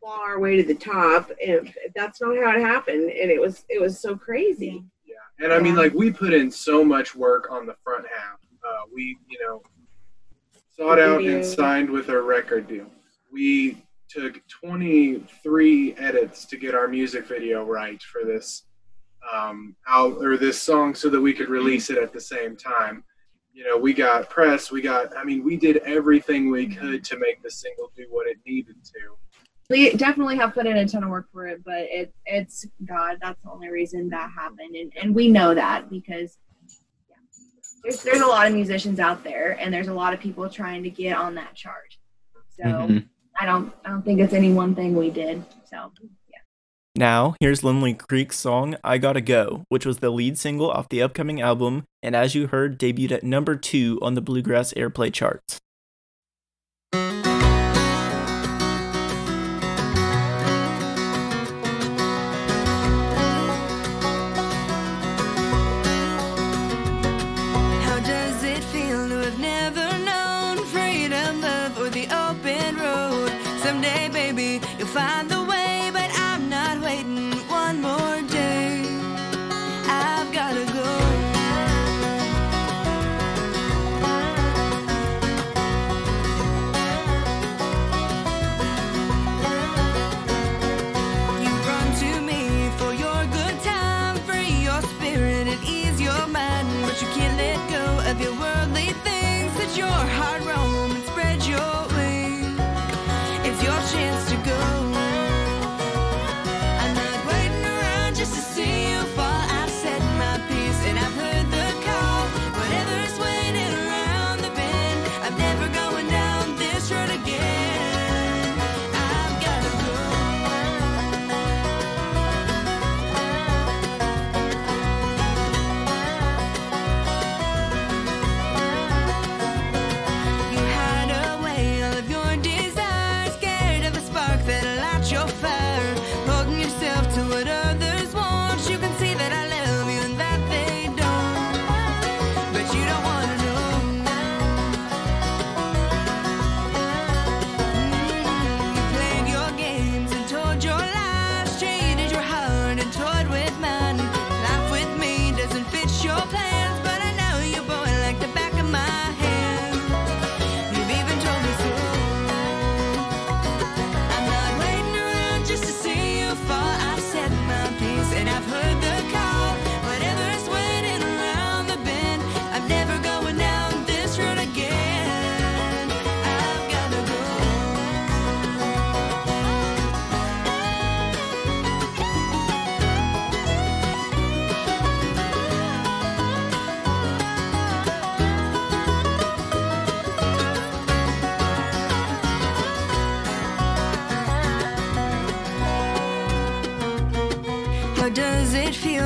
claw 0.00 0.20
our 0.22 0.38
way 0.38 0.56
to 0.56 0.62
the 0.62 0.74
top, 0.74 1.30
and 1.44 1.72
that's 1.96 2.20
not 2.20 2.36
how 2.36 2.56
it 2.56 2.60
happened. 2.60 3.10
And 3.10 3.30
it 3.30 3.40
was 3.40 3.64
it 3.68 3.80
was 3.80 3.98
so 3.98 4.16
crazy. 4.16 4.84
Yeah, 5.04 5.44
and 5.44 5.52
I 5.52 5.58
mean, 5.58 5.74
like 5.74 5.92
we 5.92 6.12
put 6.12 6.32
in 6.32 6.50
so 6.50 6.84
much 6.84 7.14
work 7.14 7.50
on 7.50 7.66
the 7.66 7.76
front 7.82 8.06
half. 8.06 8.38
Uh, 8.64 8.86
we, 8.94 9.18
you 9.28 9.38
know, 9.44 9.62
sought 10.76 10.98
out 10.98 11.22
and 11.22 11.44
signed 11.44 11.88
with 11.88 12.08
a 12.08 12.20
record 12.20 12.66
deal. 12.66 12.86
We 13.32 13.82
took 14.08 14.40
23 14.48 15.94
edits 15.96 16.44
to 16.46 16.56
get 16.56 16.74
our 16.74 16.88
music 16.88 17.26
video 17.26 17.64
right 17.64 18.02
for 18.02 18.24
this 18.24 18.64
um, 19.32 19.74
out 19.88 20.18
or 20.18 20.36
this 20.36 20.60
song, 20.60 20.94
so 20.94 21.08
that 21.08 21.20
we 21.20 21.32
could 21.32 21.48
release 21.48 21.90
it 21.90 21.98
at 21.98 22.12
the 22.12 22.20
same 22.20 22.56
time. 22.56 23.04
You 23.52 23.64
know, 23.64 23.78
we 23.78 23.94
got 23.94 24.28
press. 24.28 24.70
We 24.70 24.82
got. 24.82 25.16
I 25.16 25.24
mean, 25.24 25.44
we 25.44 25.56
did 25.56 25.78
everything 25.78 26.50
we 26.50 26.66
could 26.66 27.04
to 27.04 27.18
make 27.18 27.42
the 27.42 27.50
single 27.50 27.90
do 27.96 28.06
what 28.10 28.26
it 28.26 28.36
needed 28.46 28.76
to. 28.84 29.16
we 29.70 29.94
definitely 29.94 30.36
have 30.36 30.52
put 30.52 30.66
in 30.66 30.76
a 30.76 30.86
ton 30.86 31.04
of 31.04 31.10
work 31.10 31.28
for 31.32 31.46
it, 31.46 31.64
but 31.64 31.82
it 31.90 32.12
it's 32.26 32.66
God. 32.84 33.18
That's 33.22 33.40
the 33.42 33.50
only 33.50 33.70
reason 33.70 34.10
that 34.10 34.30
happened, 34.36 34.74
and 34.74 34.92
and 35.00 35.14
we 35.14 35.28
know 35.28 35.54
that 35.54 35.88
because 35.88 36.36
there's 37.84 38.02
there's 38.02 38.20
a 38.20 38.26
lot 38.26 38.46
of 38.48 38.52
musicians 38.54 38.98
out 38.98 39.22
there, 39.22 39.56
and 39.60 39.72
there's 39.72 39.88
a 39.88 39.94
lot 39.94 40.12
of 40.14 40.18
people 40.20 40.48
trying 40.48 40.82
to 40.82 40.90
get 40.90 41.16
on 41.16 41.34
that 41.36 41.54
chart. 41.54 41.96
So 42.56 42.64
Mhm. 42.64 43.06
I 43.40 43.46
don't 43.46 43.72
I 43.84 43.90
don't 43.90 44.02
think 44.02 44.20
it's 44.20 44.32
any 44.32 44.52
one 44.52 44.74
thing 44.74 44.96
we 44.96 45.10
did. 45.10 45.44
So 45.70 45.92
yeah. 46.30 46.38
Now, 46.96 47.34
here's 47.40 47.62
Lindley 47.64 47.94
Creek's 47.94 48.38
song 48.38 48.76
I 48.82 48.98
Gotta 48.98 49.20
Go, 49.20 49.64
which 49.68 49.84
was 49.86 49.98
the 49.98 50.10
lead 50.10 50.38
single 50.38 50.70
off 50.70 50.88
the 50.88 51.02
upcoming 51.02 51.40
album, 51.40 51.84
and 52.02 52.16
as 52.16 52.34
you 52.34 52.46
heard, 52.48 52.78
debuted 52.78 53.12
at 53.12 53.22
number 53.24 53.56
two 53.56 53.98
on 54.02 54.14
the 54.14 54.20
Bluegrass 54.22 54.72
Airplay 54.74 55.12
charts. 55.12 55.58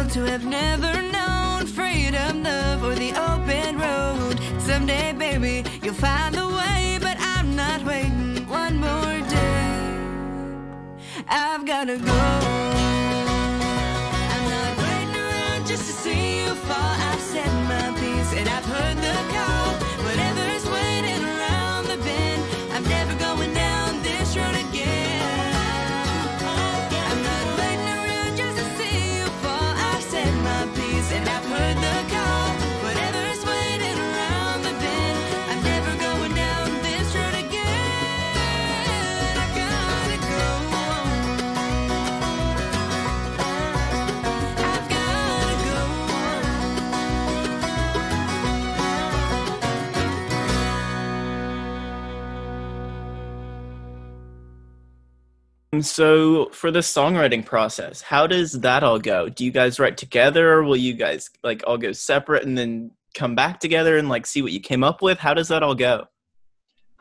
It 0.00 0.10
to 0.12 0.24
have 0.24 0.44
never 0.44 1.02
known 1.02 1.66
freedom, 1.66 2.42
love, 2.42 2.84
or 2.84 2.94
the 2.94 3.12
open 3.30 3.78
road? 3.78 4.38
Someday, 4.60 5.12
baby, 5.12 5.64
you'll 5.82 5.94
find 5.94 6.34
the 6.34 6.46
way, 6.46 6.98
but 7.00 7.16
I'm 7.18 7.56
not 7.56 7.84
waiting 7.84 8.46
one 8.48 8.76
more 8.76 9.20
day. 9.28 9.98
I've 11.28 11.64
gotta 11.66 11.96
go. 11.96 12.12
I'm 14.34 14.44
not 14.56 14.78
waiting 14.84 15.16
around 15.16 15.66
just 15.66 15.86
to 15.86 15.92
see 15.92 16.44
you 16.44 16.54
fall. 16.66 16.94
I've 17.10 17.20
said 17.20 17.52
my 17.72 17.86
piece 18.00 18.32
and 18.38 18.48
I've 18.48 18.64
heard 18.64 18.96
the 18.98 19.27
so 55.84 56.50
for 56.50 56.70
the 56.70 56.80
songwriting 56.80 57.44
process, 57.44 58.00
how 58.02 58.26
does 58.26 58.52
that 58.60 58.82
all 58.82 58.98
go? 58.98 59.28
Do 59.28 59.44
you 59.44 59.50
guys 59.50 59.78
write 59.78 59.96
together 59.96 60.52
or 60.52 60.62
will 60.64 60.76
you 60.76 60.94
guys 60.94 61.30
like 61.42 61.62
all 61.66 61.78
go 61.78 61.92
separate 61.92 62.44
and 62.44 62.56
then 62.56 62.90
come 63.14 63.34
back 63.34 63.60
together 63.60 63.96
and 63.98 64.08
like 64.08 64.26
see 64.26 64.42
what 64.42 64.52
you 64.52 64.60
came 64.60 64.84
up 64.84 65.02
with? 65.02 65.18
How 65.18 65.34
does 65.34 65.48
that 65.48 65.62
all 65.62 65.74
go? 65.74 66.06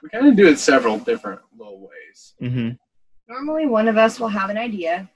We 0.01 0.09
kind 0.09 0.28
of 0.28 0.36
do 0.36 0.47
it 0.47 0.59
several 0.59 0.99
different 0.99 1.41
little 1.57 1.80
ways. 1.80 2.34
Mm-hmm. 2.41 2.69
Normally, 3.30 3.65
one 3.65 3.88
of 3.88 3.97
us 3.97 4.19
will 4.19 4.28
have 4.30 4.49
an 4.49 4.57
idea, 4.57 5.09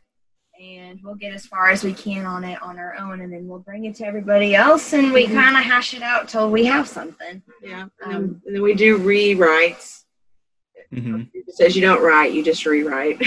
and 0.59 0.99
we'll 1.03 1.15
get 1.15 1.33
as 1.33 1.45
far 1.45 1.69
as 1.69 1.83
we 1.83 1.93
can 1.93 2.25
on 2.25 2.43
it 2.43 2.61
on 2.61 2.77
our 2.77 2.95
own, 2.97 3.21
and 3.21 3.31
then 3.31 3.47
we'll 3.47 3.59
bring 3.59 3.85
it 3.85 3.95
to 3.95 4.05
everybody 4.05 4.53
else, 4.53 4.91
and 4.93 5.13
we 5.13 5.27
Mhm. 5.27 5.33
kind 5.33 5.55
of 5.55 5.63
hash 5.63 5.93
it 5.93 6.01
out 6.01 6.27
till 6.27 6.51
we 6.51 6.65
have 6.65 6.87
something. 6.87 7.41
Yeah. 7.63 7.85
Um, 8.03 8.41
and 8.45 8.55
then 8.55 8.61
we 8.61 8.73
do 8.73 8.97
rewrites. 8.99 10.00
Mm-hmm. 10.93 11.21
It 11.33 11.55
says 11.55 11.75
you 11.75 11.81
don't 11.81 12.01
write, 12.03 12.33
you 12.33 12.43
just 12.43 12.65
rewrite. 12.65 13.21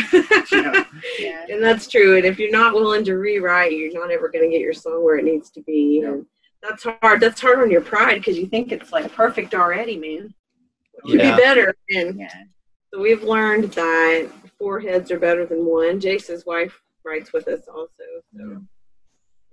Yeah. 0.53 0.85
Yeah. 1.19 1.45
And 1.51 1.63
that's 1.63 1.87
true. 1.89 2.17
And 2.17 2.25
if 2.25 2.39
you're 2.39 2.51
not 2.51 2.75
willing 2.75 3.05
to 3.05 3.15
rewrite, 3.15 3.73
you're 3.73 3.93
not 3.93 4.11
ever 4.11 4.29
going 4.29 4.45
to 4.45 4.51
get 4.51 4.61
your 4.63 4.73
song 4.73 5.03
where 5.05 5.17
it 5.19 5.25
needs 5.25 5.51
to 5.51 5.61
be. 5.63 6.01
Yeah. 6.03 6.09
And 6.13 6.27
that's 6.63 6.83
hard. 6.85 7.21
That's 7.21 7.41
hard 7.41 7.59
on 7.61 7.71
your 7.71 7.81
pride 7.83 8.17
because 8.17 8.37
you 8.39 8.47
think 8.47 8.73
it's 8.73 8.91
like 8.93 9.13
perfect 9.13 9.55
already, 9.55 9.97
man. 9.99 10.35
It 10.95 11.03
could 11.11 11.21
Yeah. 11.21 11.37
be 11.37 11.43
better. 11.43 11.75
And 11.91 12.19
Yeah. 12.21 12.29
so 12.93 13.01
we've 13.01 13.23
learned 13.23 13.65
that 13.73 14.29
four 14.59 14.81
heads 14.81 15.11
are 15.11 15.19
better 15.19 15.45
than 15.47 15.65
one. 15.67 16.01
Jace's 16.01 16.45
wife 16.47 16.79
writes 17.05 17.33
with 17.33 17.49
us 17.49 17.67
also. 17.69 17.91
So 18.37 18.63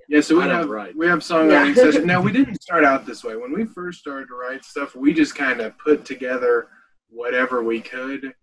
Yeah, 0.08 0.22
so 0.22 0.36
we 0.36 0.42
don't 0.44 0.52
have 0.52 0.70
write. 0.70 0.96
we 0.96 1.08
have 1.08 1.20
songwriting 1.20 1.76
Yeah. 1.76 1.84
sessions. 1.84 2.06
Now 2.06 2.22
we 2.22 2.32
didn't 2.40 2.62
start 2.62 2.84
out 2.86 3.06
this 3.06 3.24
way. 3.24 3.36
When 3.36 3.52
we 3.54 3.66
first 3.66 4.00
started 4.00 4.28
to 4.28 4.36
write 4.36 4.64
stuff, 4.64 4.96
we 4.96 5.14
just 5.14 5.36
kind 5.36 5.60
of 5.62 5.78
put 5.78 6.06
together 6.06 6.70
whatever 7.12 7.64
we 7.64 7.82
could, 7.82 8.34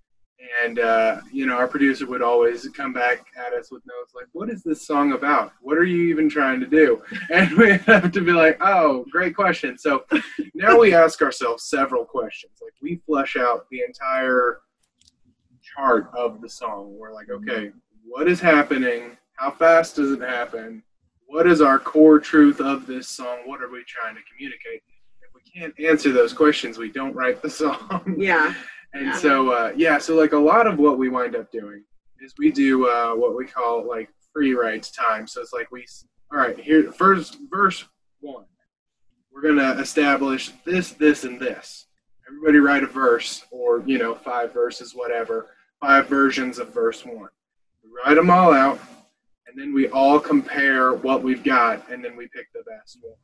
and 0.65 0.79
uh, 0.79 1.21
you 1.33 1.47
know, 1.47 1.57
our 1.57 1.67
producer 1.67 2.07
would 2.07 2.23
always 2.23 2.69
come 2.69 2.93
back 2.93 3.27
at 3.37 3.53
us 3.53 3.73
with 3.73 3.83
notes 3.87 4.15
like, 4.15 4.27
"What 4.33 4.51
is 4.51 4.63
this 4.63 4.87
song 4.87 5.13
about? 5.13 5.53
What 5.61 5.77
are 5.79 5.85
you 5.85 6.09
even 6.11 6.29
trying 6.29 6.61
to 6.61 6.67
do?" 6.67 7.03
And 7.31 7.57
we 7.57 7.79
have 7.79 8.13
to 8.13 8.21
be 8.21 8.33
like, 8.33 8.59
"Oh, 8.61 9.05
great 9.11 9.35
question." 9.35 9.77
So 9.77 10.05
now 10.55 10.79
we 10.79 10.95
ask 10.95 11.23
ourselves 11.23 11.65
several 11.65 12.05
questions. 12.05 12.53
Like 12.63 12.75
we 12.81 13.01
flesh 13.07 13.37
out 13.37 13.67
the 13.71 13.83
entire 13.83 14.61
chart 15.79 16.11
of 16.17 16.41
the 16.41 16.49
song. 16.49 16.97
We're 16.99 17.13
like, 17.13 17.31
okay, 17.31 17.71
what 18.05 18.29
is 18.29 18.41
happening? 18.41 19.17
How 19.35 19.51
fast 19.51 19.97
does 19.97 20.13
it 20.13 20.21
happen? 20.21 20.83
What 21.27 21.47
is 21.47 21.61
our 21.61 21.79
core 21.79 22.19
truth 22.19 22.61
of 22.61 22.87
this 22.87 23.09
song? 23.09 23.41
What 23.45 23.63
are 23.63 23.71
we 23.71 23.85
trying 23.87 24.15
to 24.15 24.21
communicate? 24.31 24.83
We 25.45 25.61
can't 25.61 25.75
answer 25.81 26.13
those 26.13 26.33
questions, 26.33 26.79
we 26.79 26.91
don't 26.91 27.15
write 27.15 27.43
the 27.43 27.51
song. 27.63 28.17
yeah. 28.19 28.55
And 28.95 29.07
Yeah. 29.07 29.17
so, 29.17 29.51
uh, 29.51 29.73
yeah, 29.77 29.99
so 29.99 30.15
like 30.15 30.33
a 30.33 30.39
lot 30.39 30.67
of 30.67 30.79
what 30.79 30.99
we 30.99 31.09
wind 31.09 31.37
up 31.37 31.51
doing 31.53 31.85
is 32.21 32.35
we 32.39 32.51
do 32.51 32.89
uh, 32.89 33.13
what 33.15 33.37
we 33.37 33.47
call 33.47 33.87
like 33.87 34.09
free 34.33 34.55
writes 34.55 34.91
time. 34.91 35.27
So 35.27 35.41
it's 35.41 35.53
like 35.53 35.71
we, 35.71 35.85
all 36.33 36.39
right, 36.39 36.59
here, 36.59 36.91
first 36.93 37.39
verse 37.51 37.85
one, 38.21 38.45
we're 39.33 39.43
going 39.43 39.57
to 39.59 39.79
establish 39.81 40.51
this, 40.65 40.93
this, 40.93 41.25
and 41.25 41.39
this. 41.39 41.87
Everybody 42.27 42.59
write 42.59 42.83
a 42.83 42.87
verse 42.87 43.45
or, 43.51 43.83
you 43.87 43.99
know, 43.99 44.15
five 44.15 44.53
verses, 44.53 44.95
whatever, 44.95 45.47
five 45.81 46.09
versions 46.09 46.59
of 46.59 46.73
verse 46.75 47.05
one. 47.05 47.29
We 47.85 47.91
write 48.05 48.15
them 48.15 48.31
all 48.31 48.53
out, 48.53 48.81
and 49.47 49.59
then 49.59 49.73
we 49.73 49.89
all 49.89 50.19
compare 50.19 50.93
what 50.95 51.23
we've 51.23 51.45
got, 51.45 51.89
and 51.91 52.05
then 52.05 52.17
we 52.17 52.27
pick 52.29 52.47
the 52.53 52.63
best 52.65 52.99
one. 53.03 53.15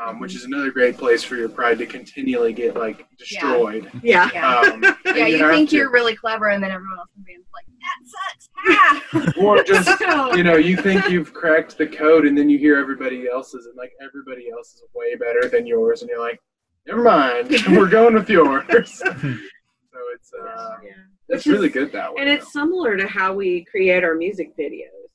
Um, 0.00 0.20
which 0.20 0.34
is 0.34 0.44
another 0.44 0.70
great 0.70 0.96
place 0.96 1.22
for 1.22 1.36
your 1.36 1.48
pride 1.48 1.78
to 1.78 1.86
continually 1.86 2.52
get 2.52 2.76
like 2.76 3.06
destroyed. 3.18 3.90
Yeah. 4.02 4.30
Yeah. 4.32 4.56
Um, 4.60 4.82
Yeah, 5.04 5.26
you 5.26 5.38
have 5.38 5.50
think 5.52 5.70
to. 5.70 5.76
you're 5.76 5.90
really 5.90 6.14
clever, 6.14 6.48
and 6.50 6.62
then 6.62 6.70
everyone 6.70 6.98
else 6.98 7.08
in 7.16 7.22
the 7.22 7.32
band's 7.32 7.48
like, 7.52 7.66
"That 7.82 8.00
sucks!" 8.06 8.48
Ha! 8.56 9.32
or 9.44 9.62
just 9.64 10.00
you 10.36 10.44
know 10.44 10.56
you 10.56 10.76
think 10.76 11.10
you've 11.10 11.34
cracked 11.34 11.76
the 11.76 11.86
code 11.86 12.24
and 12.24 12.38
then 12.38 12.48
you 12.48 12.56
hear 12.58 12.76
everybody 12.78 13.28
else's 13.28 13.66
and 13.66 13.76
like 13.76 13.92
everybody 14.02 14.48
else 14.50 14.74
is 14.74 14.82
way 14.94 15.16
better 15.16 15.48
than 15.48 15.66
yours 15.66 16.02
and 16.02 16.08
you're 16.10 16.20
like 16.20 16.40
never 16.86 17.02
mind 17.02 17.50
we're 17.70 17.88
going 17.88 18.14
with 18.14 18.28
yours 18.30 18.98
so 18.98 19.06
it's 20.14 20.32
uh 20.40 20.76
yeah. 20.84 20.90
it's 21.28 21.28
Which 21.28 21.46
is- 21.46 21.52
really 21.52 21.68
good 21.68 21.90
that 21.92 22.14
way 22.14 22.20
And 22.22 22.30
it's 22.30 22.52
similar 22.52 22.96
to 22.96 23.06
how 23.08 23.32
we 23.34 23.64
create 23.64 24.04
our 24.04 24.14
music 24.14 24.56
videos. 24.56 25.08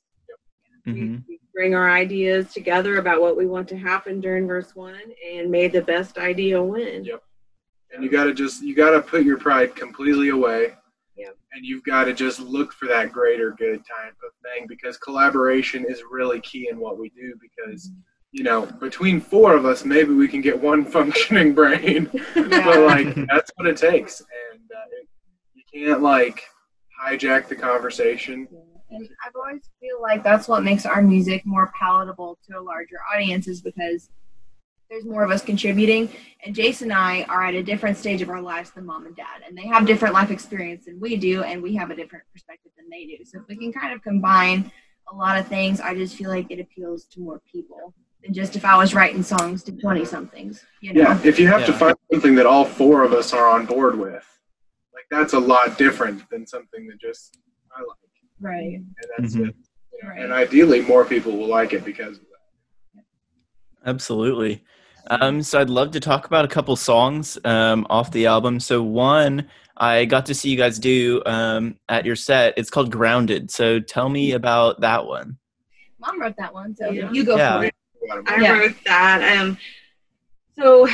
Mm-hmm. 0.86 1.16
We, 1.28 1.40
we 1.42 1.45
bring 1.56 1.74
our 1.74 1.90
ideas 1.90 2.52
together 2.52 2.98
about 2.98 3.20
what 3.22 3.34
we 3.36 3.46
want 3.46 3.66
to 3.66 3.78
happen 3.78 4.20
during 4.20 4.46
verse 4.46 4.76
one 4.76 5.00
and 5.26 5.50
made 5.50 5.72
the 5.72 5.80
best 5.80 6.18
idea 6.18 6.62
win. 6.62 7.02
Yep. 7.02 7.22
and 7.92 8.04
you 8.04 8.10
got 8.10 8.24
to 8.24 8.34
just 8.34 8.62
you 8.62 8.74
got 8.76 8.90
to 8.90 9.00
put 9.00 9.24
your 9.24 9.38
pride 9.38 9.74
completely 9.74 10.28
away 10.28 10.74
Yeah. 11.16 11.30
and 11.54 11.64
you've 11.64 11.82
got 11.82 12.04
to 12.04 12.12
just 12.12 12.40
look 12.40 12.74
for 12.74 12.86
that 12.88 13.10
greater 13.10 13.52
good 13.52 13.78
type 13.78 14.16
of 14.26 14.32
thing 14.44 14.66
because 14.68 14.98
collaboration 14.98 15.86
is 15.88 16.02
really 16.10 16.40
key 16.42 16.68
in 16.70 16.78
what 16.78 16.98
we 16.98 17.08
do 17.08 17.32
because 17.40 17.90
you 18.32 18.44
know 18.44 18.66
between 18.66 19.18
four 19.18 19.56
of 19.56 19.64
us 19.64 19.82
maybe 19.86 20.12
we 20.12 20.28
can 20.28 20.42
get 20.42 20.60
one 20.60 20.84
functioning 20.96 21.54
brain 21.54 22.10
but 22.34 22.80
like 22.80 23.14
that's 23.32 23.50
what 23.56 23.66
it 23.66 23.78
takes 23.78 24.20
and 24.20 24.60
uh, 24.70 25.00
it, 25.00 25.08
you 25.54 25.62
can't 25.72 26.02
like 26.02 26.42
hijack 27.02 27.48
the 27.48 27.56
conversation 27.56 28.46
And 28.90 29.08
I've 29.24 29.34
always 29.34 29.62
feel 29.80 30.00
like 30.00 30.22
that's 30.22 30.48
what 30.48 30.62
makes 30.62 30.86
our 30.86 31.02
music 31.02 31.44
more 31.44 31.72
palatable 31.78 32.38
to 32.48 32.58
a 32.58 32.62
larger 32.62 32.96
audience 33.12 33.48
is 33.48 33.60
because 33.60 34.10
there's 34.88 35.04
more 35.04 35.24
of 35.24 35.30
us 35.30 35.42
contributing. 35.42 36.08
And 36.44 36.54
Jace 36.54 36.82
and 36.82 36.92
I 36.92 37.22
are 37.24 37.44
at 37.44 37.54
a 37.54 37.62
different 37.62 37.96
stage 37.96 38.22
of 38.22 38.28
our 38.28 38.40
lives 38.40 38.70
than 38.70 38.86
mom 38.86 39.06
and 39.06 39.16
dad. 39.16 39.42
And 39.46 39.58
they 39.58 39.66
have 39.66 39.86
different 39.86 40.14
life 40.14 40.30
experience 40.30 40.84
than 40.84 41.00
we 41.00 41.16
do, 41.16 41.42
and 41.42 41.62
we 41.62 41.74
have 41.74 41.90
a 41.90 41.96
different 41.96 42.24
perspective 42.32 42.72
than 42.76 42.88
they 42.88 43.06
do. 43.06 43.24
So 43.24 43.40
if 43.40 43.48
we 43.48 43.56
can 43.56 43.72
kind 43.72 43.92
of 43.92 44.02
combine 44.02 44.70
a 45.12 45.14
lot 45.14 45.38
of 45.38 45.48
things, 45.48 45.80
I 45.80 45.94
just 45.94 46.16
feel 46.16 46.30
like 46.30 46.50
it 46.50 46.60
appeals 46.60 47.04
to 47.06 47.20
more 47.20 47.40
people 47.50 47.94
than 48.22 48.32
just 48.32 48.56
if 48.56 48.64
I 48.64 48.76
was 48.76 48.94
writing 48.94 49.22
songs 49.22 49.62
to 49.64 49.72
20 49.72 50.04
somethings. 50.04 50.64
You 50.80 50.92
know? 50.92 51.00
yeah 51.00 51.20
if 51.24 51.38
you 51.38 51.48
have 51.48 51.66
to 51.66 51.72
find 51.72 51.96
something 52.12 52.34
that 52.36 52.46
all 52.46 52.64
four 52.64 53.02
of 53.02 53.12
us 53.12 53.32
are 53.32 53.48
on 53.48 53.66
board 53.66 53.98
with 53.98 54.24
like 54.94 55.04
that's 55.10 55.32
a 55.32 55.38
lot 55.38 55.78
different 55.78 56.28
than 56.30 56.46
something 56.46 56.86
that 56.86 57.00
just 57.00 57.38
i 57.76 57.80
like 57.80 58.05
Right. 58.40 58.74
and 58.74 58.94
that's 59.16 59.34
Mhm. 59.34 59.48
it 59.48 59.54
you 59.92 60.02
know, 60.02 60.08
Right. 60.10 60.22
and 60.22 60.32
ideally 60.32 60.82
more 60.82 61.04
people 61.04 61.36
will 61.36 61.48
like 61.48 61.72
it 61.72 61.84
because 61.84 62.18
of 62.18 62.24
that 62.24 63.02
Absolutely. 63.84 64.64
Um, 65.08 65.42
so 65.42 65.60
I'd 65.60 65.70
love 65.70 65.92
to 65.92 66.00
talk 66.00 66.26
about 66.26 66.44
a 66.44 66.48
couple 66.48 66.74
songs 66.74 67.38
um, 67.44 67.86
off 67.88 68.10
the 68.10 68.26
album. 68.26 68.58
So 68.58 68.82
one 68.82 69.48
I 69.76 70.06
got 70.06 70.26
to 70.26 70.34
see 70.34 70.50
you 70.50 70.56
guys 70.56 70.78
do 70.78 71.22
um, 71.26 71.76
at 71.88 72.04
your 72.04 72.16
set. 72.16 72.54
It's 72.56 72.70
called 72.70 72.90
Grounded. 72.90 73.50
So 73.50 73.78
tell 73.78 74.08
me 74.08 74.32
about 74.32 74.80
that 74.80 75.06
one. 75.06 75.38
Mom 76.00 76.20
wrote 76.20 76.34
that 76.38 76.52
one, 76.52 76.74
so 76.74 76.90
Yeah. 76.90 77.12
you 77.12 77.24
go 77.24 77.36
Yeah. 77.36 77.58
for 77.60 77.64
it. 77.66 77.74
I 78.26 78.40
Yeah. 78.40 78.52
wrote 78.58 78.76
that. 78.86 79.38
Um, 79.38 79.56
so, 80.58 80.88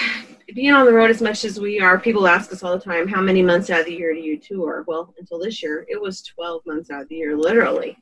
being 0.55 0.73
on 0.73 0.87
the 0.87 0.93
road 0.93 1.11
as 1.11 1.23
much 1.23 1.45
as 1.45 1.61
we 1.61 1.81
are, 1.81 1.99
people 1.99 2.27
ask 2.27 2.53
us 2.53 2.63
all 2.63 2.77
the 2.77 2.85
time, 2.85 3.09
how 3.09 3.21
many 3.21 3.43
months 3.43 3.71
out 3.71 3.81
of 3.81 3.87
the 3.87 3.95
year 3.95 4.13
do 4.13 4.21
you 4.21 4.39
tour? 4.39 4.85
Well, 4.87 5.15
until 5.19 5.39
this 5.39 5.63
year, 5.63 5.87
it 5.89 6.01
was 6.01 6.23
12 6.23 6.67
months 6.67 6.91
out 6.91 7.03
of 7.03 7.09
the 7.09 7.17
year, 7.17 7.37
literally. 7.37 7.97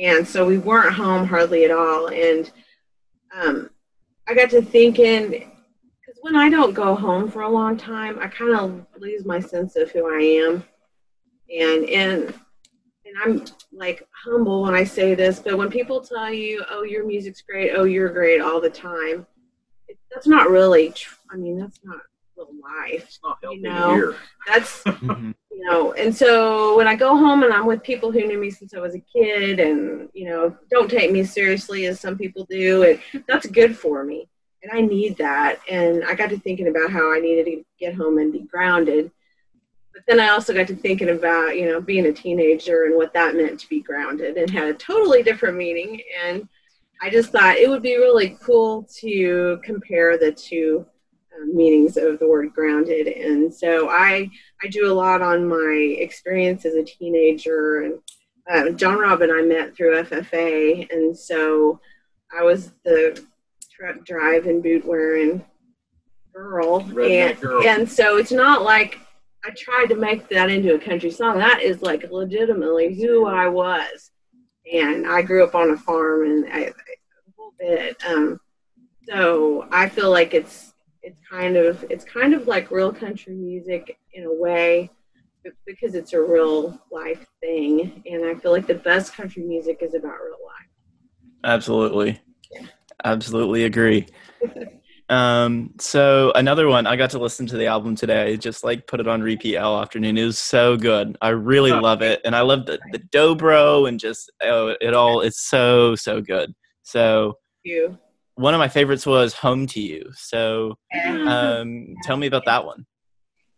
And 0.00 0.26
so 0.26 0.46
we 0.46 0.58
weren't 0.58 0.94
home 0.94 1.26
hardly 1.26 1.64
at 1.64 1.70
all. 1.70 2.08
And 2.08 2.50
um, 3.34 3.70
I 4.26 4.34
got 4.34 4.50
to 4.50 4.62
thinking, 4.62 5.30
because 5.30 6.18
when 6.20 6.36
I 6.36 6.48
don't 6.48 6.74
go 6.74 6.94
home 6.94 7.30
for 7.30 7.42
a 7.42 7.48
long 7.48 7.76
time, 7.76 8.18
I 8.20 8.28
kind 8.28 8.54
of 8.54 8.86
lose 8.98 9.24
my 9.24 9.40
sense 9.40 9.76
of 9.76 9.90
who 9.90 10.08
I 10.08 10.20
am. 10.20 10.64
And, 11.50 11.84
and, 11.88 12.34
and 13.08 13.16
I'm 13.24 13.44
like 13.72 14.06
humble 14.24 14.62
when 14.62 14.74
I 14.74 14.84
say 14.84 15.14
this, 15.14 15.40
but 15.40 15.56
when 15.56 15.70
people 15.70 16.00
tell 16.00 16.30
you, 16.30 16.62
"Oh, 16.68 16.82
your 16.82 17.06
music's 17.06 17.40
great," 17.40 17.72
"Oh, 17.74 17.84
you're 17.84 18.10
great" 18.10 18.42
all 18.42 18.60
the 18.60 18.68
time, 18.68 19.26
that's 20.10 20.26
not 20.26 20.50
really. 20.50 20.90
Tr- 20.90 21.14
I 21.30 21.36
mean, 21.36 21.58
that's 21.58 21.80
not 21.84 21.98
real 22.36 22.48
life. 22.62 23.04
It's 23.04 23.18
not 23.22 23.38
helping 23.42 23.62
You 23.64 23.68
know. 23.68 23.94
here. 23.94 24.16
That's 24.46 24.82
Mhm. 24.84 25.34
you 25.50 25.64
know. 25.66 25.92
And 25.92 26.14
so 26.14 26.76
when 26.76 26.86
I 26.88 26.94
go 26.96 27.16
home 27.16 27.42
and 27.42 27.52
I'm 27.52 27.66
with 27.66 27.82
people 27.82 28.10
who 28.12 28.26
knew 28.26 28.38
me 28.38 28.50
since 28.50 28.74
I 28.74 28.78
was 28.80 28.94
a 28.94 29.00
kid, 29.00 29.60
and 29.60 30.08
you 30.14 30.26
know, 30.28 30.56
don't 30.70 30.90
take 30.90 31.10
me 31.12 31.24
seriously 31.24 31.86
as 31.86 32.00
some 32.00 32.16
people 32.16 32.46
do, 32.48 32.82
and 32.84 33.24
that's 33.26 33.46
good 33.46 33.76
for 33.76 34.04
me. 34.04 34.28
And 34.62 34.72
I 34.72 34.80
need 34.80 35.16
that. 35.18 35.60
And 35.68 36.04
I 36.04 36.14
got 36.14 36.30
to 36.30 36.38
thinking 36.38 36.68
about 36.68 36.90
how 36.90 37.12
I 37.12 37.20
needed 37.20 37.44
to 37.46 37.62
get 37.78 37.94
home 37.94 38.18
and 38.18 38.32
be 38.32 38.40
grounded. 38.40 39.10
But 39.92 40.02
then 40.08 40.20
I 40.20 40.28
also 40.28 40.52
got 40.54 40.66
to 40.68 40.76
thinking 40.76 41.10
about, 41.10 41.56
you 41.56 41.66
know, 41.66 41.80
being 41.80 42.06
a 42.06 42.12
teenager 42.12 42.84
and 42.84 42.96
what 42.96 43.12
that 43.14 43.34
meant 43.36 43.58
to 43.60 43.68
be 43.68 43.80
grounded 43.80 44.36
and 44.36 44.48
had 44.50 44.68
a 44.68 44.74
totally 44.74 45.22
different 45.22 45.56
meaning. 45.56 46.00
And 46.24 46.48
I 47.00 47.10
just 47.10 47.30
thought 47.30 47.56
it 47.56 47.68
would 47.68 47.82
be 47.82 47.96
really 47.96 48.36
cool 48.42 48.86
to 49.00 49.60
compare 49.64 50.18
the 50.18 50.32
two 50.32 50.84
meanings 51.46 51.96
of 51.96 52.18
the 52.18 52.28
word 52.28 52.52
grounded. 52.52 53.06
And 53.06 53.52
so 53.52 53.88
I, 53.88 54.30
I 54.62 54.68
do 54.68 54.90
a 54.90 54.94
lot 54.94 55.22
on 55.22 55.48
my 55.48 55.96
experience 55.98 56.64
as 56.64 56.74
a 56.74 56.84
teenager. 56.84 57.82
And 57.82 58.00
uh, 58.50 58.70
John 58.76 58.98
Robb 58.98 59.22
and 59.22 59.32
I 59.32 59.42
met 59.42 59.76
through 59.76 60.02
FFA. 60.02 60.90
And 60.90 61.16
so 61.16 61.80
I 62.36 62.42
was 62.42 62.72
the 62.84 63.22
truck 63.70 64.04
drive 64.04 64.46
and 64.46 64.62
boot 64.62 64.84
wearing 64.84 65.44
girl. 66.38 66.82
Redneck 66.82 67.30
and, 67.30 67.40
girl. 67.40 67.66
and 67.66 67.90
so 67.90 68.16
it's 68.16 68.32
not 68.32 68.62
like 68.62 68.98
I 69.44 69.50
tried 69.56 69.86
to 69.86 69.96
make 69.96 70.28
that 70.28 70.50
into 70.50 70.74
a 70.74 70.78
country 70.78 71.10
song. 71.10 71.38
That 71.38 71.62
is 71.62 71.82
like 71.82 72.10
legitimately 72.10 72.94
who 72.94 73.26
I 73.26 73.48
was, 73.48 74.10
and 74.72 75.06
I 75.06 75.22
grew 75.22 75.44
up 75.44 75.54
on 75.54 75.70
a 75.70 75.76
farm 75.76 76.24
and 76.24 76.52
I, 76.52 76.58
a 76.58 76.72
little 77.36 77.54
bit. 77.58 77.96
Um, 78.06 78.40
so 79.08 79.66
I 79.70 79.88
feel 79.88 80.10
like 80.10 80.34
it's 80.34 80.67
it's 81.08 81.18
kind 81.28 81.56
of 81.56 81.84
it's 81.88 82.04
kind 82.04 82.34
of 82.34 82.46
like 82.46 82.70
real 82.70 82.92
country 82.92 83.34
music 83.34 83.98
in 84.12 84.24
a 84.24 84.32
way 84.32 84.90
because 85.66 85.94
it's 85.94 86.12
a 86.12 86.20
real 86.20 86.78
life 86.92 87.26
thing, 87.40 88.02
and 88.10 88.26
I 88.26 88.34
feel 88.34 88.52
like 88.52 88.66
the 88.66 88.74
best 88.74 89.14
country 89.14 89.42
music 89.42 89.78
is 89.80 89.94
about 89.94 90.16
real 90.22 90.36
life. 90.44 90.68
Absolutely. 91.44 92.20
Absolutely 93.04 93.64
agree. 93.64 94.06
Um, 95.10 95.72
so 95.80 96.32
another 96.34 96.68
one, 96.68 96.86
I 96.86 96.94
got 96.96 97.08
to 97.12 97.18
listen 97.18 97.46
to 97.46 97.56
the 97.56 97.64
album 97.64 97.96
today, 97.96 98.36
just 98.36 98.62
like 98.62 98.86
put 98.86 99.00
it 99.00 99.08
on 99.08 99.22
repeat 99.22 99.56
all 99.56 99.80
afternoon. 99.80 100.18
It 100.18 100.24
was 100.26 100.38
so 100.38 100.76
good. 100.76 101.16
I 101.22 101.30
really 101.30 101.72
love 101.72 102.02
it. 102.02 102.20
And 102.26 102.36
I 102.36 102.42
love 102.42 102.66
the, 102.66 102.78
the 102.92 102.98
dobro 102.98 103.88
and 103.88 103.98
just, 103.98 104.30
oh, 104.42 104.74
it 104.82 104.92
all, 104.92 105.22
it's 105.22 105.48
so, 105.48 105.94
so 105.94 106.20
good. 106.20 106.54
So 106.82 107.38
You. 107.62 107.96
One 108.38 108.54
of 108.54 108.58
my 108.58 108.68
favorites 108.68 109.04
was 109.04 109.34
Home 109.34 109.66
to 109.66 109.80
You. 109.80 110.10
So 110.14 110.78
um, 111.26 111.94
tell 112.04 112.16
me 112.16 112.28
about 112.28 112.44
that 112.46 112.64
one. 112.64 112.86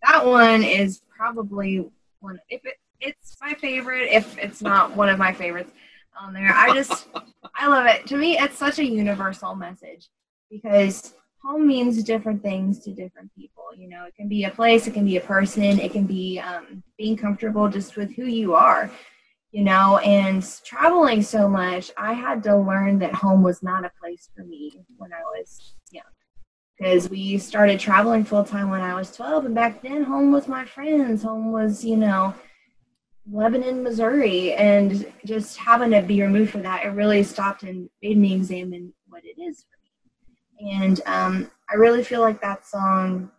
that 0.02 0.24
one 0.24 0.62
is 0.64 1.02
probably 1.14 1.84
one 2.20 2.40
if 2.48 2.64
it, 2.64 2.76
it's 3.00 3.36
my 3.42 3.54
favorite 3.54 4.08
if 4.10 4.38
it's 4.38 4.62
not 4.62 4.96
one 4.96 5.10
of 5.10 5.18
my 5.18 5.32
favorites 5.32 5.70
on 6.18 6.32
there. 6.32 6.52
I 6.54 6.72
just 6.74 7.08
i 7.56 7.66
love 7.66 7.86
it. 7.86 8.06
To 8.06 8.16
me 8.16 8.38
it's 8.38 8.56
such 8.56 8.78
a 8.78 8.84
universal 8.84 9.54
message 9.54 10.08
because 10.50 11.12
home 11.44 11.66
means 11.66 12.02
different 12.02 12.42
things 12.42 12.78
to 12.80 12.90
different 12.90 13.30
people 13.36 13.64
you 13.76 13.88
know? 13.88 14.04
It 14.04 14.14
can 14.16 14.28
be 14.28 14.44
a 14.44 14.50
place 14.50 14.86
it 14.86 14.94
can 14.94 15.04
be 15.04 15.18
a 15.18 15.20
person 15.20 15.78
it 15.78 15.92
can 15.92 16.04
be 16.04 16.38
um, 16.40 16.82
being 16.96 17.16
comfortable 17.16 17.68
just 17.68 17.96
with 17.96 18.14
who 18.14 18.24
you 18.24 18.54
are 18.54 18.90
you 19.52 19.64
know 19.64 19.98
and 19.98 20.44
traveling 20.64 21.22
so 21.22 21.48
much 21.48 21.90
i 21.96 22.12
had 22.12 22.42
to 22.42 22.56
learn 22.56 22.98
that 22.98 23.14
home 23.14 23.42
was 23.42 23.62
not 23.62 23.84
a 23.84 23.92
place 24.00 24.28
for 24.34 24.44
me 24.44 24.80
when 24.96 25.12
i 25.12 25.22
was 25.22 25.74
young 25.90 26.04
because 26.80 27.10
we 27.10 27.36
started 27.36 27.78
traveling 27.78 28.24
full 28.24 28.42
time 28.42 28.70
when 28.70 28.80
I 28.80 28.94
was 28.94 29.14
12, 29.14 29.44
and 29.44 29.54
back 29.54 29.82
then 29.82 30.02
home 30.02 30.32
was 30.32 30.48
my 30.48 30.64
friends. 30.64 31.22
Home 31.22 31.52
was, 31.52 31.84
you 31.84 31.98
know, 31.98 32.32
Lebanon, 33.30 33.82
Missouri, 33.82 34.54
and 34.54 35.12
just 35.26 35.58
having 35.58 35.90
to 35.90 36.00
be 36.00 36.22
removed 36.22 36.50
from 36.50 36.62
that, 36.62 36.84
it 36.84 36.88
really 36.88 37.22
stopped 37.22 37.64
and 37.64 37.90
made 38.02 38.16
me 38.16 38.34
examine 38.34 38.94
what 39.08 39.22
it 39.24 39.40
is 39.40 39.62
for 39.62 40.64
me. 40.64 40.72
And 40.72 41.00
um, 41.04 41.50
I 41.70 41.74
really 41.74 42.02
feel 42.02 42.22
like 42.22 42.40
that 42.40 42.66
song 42.66 43.30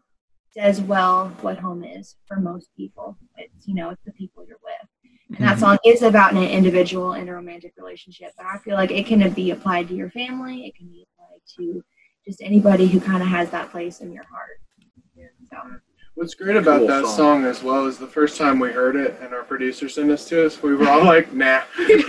says 0.51 0.81
well 0.81 1.29
what 1.41 1.57
home 1.57 1.83
is 1.83 2.17
for 2.27 2.37
most 2.37 2.69
people. 2.77 3.17
It's, 3.37 3.67
you 3.67 3.73
know, 3.73 3.89
it's 3.89 4.03
the 4.05 4.11
people 4.11 4.45
you're 4.47 4.57
with. 4.63 4.89
And 5.37 5.47
that 5.47 5.51
mm-hmm. 5.51 5.59
song 5.59 5.77
is 5.85 6.01
about 6.01 6.33
an 6.33 6.43
individual 6.43 7.13
in 7.13 7.29
a 7.29 7.33
romantic 7.33 7.73
relationship, 7.77 8.33
but 8.35 8.45
I 8.45 8.57
feel 8.57 8.75
like 8.75 8.91
it 8.91 9.05
can 9.05 9.29
be 9.31 9.51
applied 9.51 9.87
to 9.87 9.95
your 9.95 10.09
family. 10.09 10.65
It 10.65 10.75
can 10.75 10.87
be 10.87 11.05
applied 11.13 11.39
to 11.57 11.83
just 12.25 12.41
anybody 12.41 12.87
who 12.87 12.99
kind 12.99 13.23
of 13.23 13.29
has 13.29 13.49
that 13.51 13.71
place 13.71 14.01
in 14.01 14.11
your 14.11 14.25
heart. 14.25 14.59
So, 15.49 15.57
What's 16.21 16.35
great 16.35 16.55
about 16.55 16.77
Cool 16.77 16.87
that 16.87 17.05
song. 17.05 17.15
song. 17.15 17.45
as 17.45 17.63
well 17.63 17.87
is 17.87 17.97
the 17.97 18.05
first 18.05 18.37
time 18.37 18.59
we 18.59 18.71
heard 18.71 18.95
it 18.95 19.17
and 19.23 19.33
our 19.33 19.41
producer 19.41 19.89
sent 19.89 20.11
us 20.11 20.23
to 20.25 20.45
us, 20.45 20.61
we 20.61 20.75
were 20.75 20.87
all 20.87 21.03
like, 21.03 21.33
nah. 21.33 21.61
didn't 21.79 22.07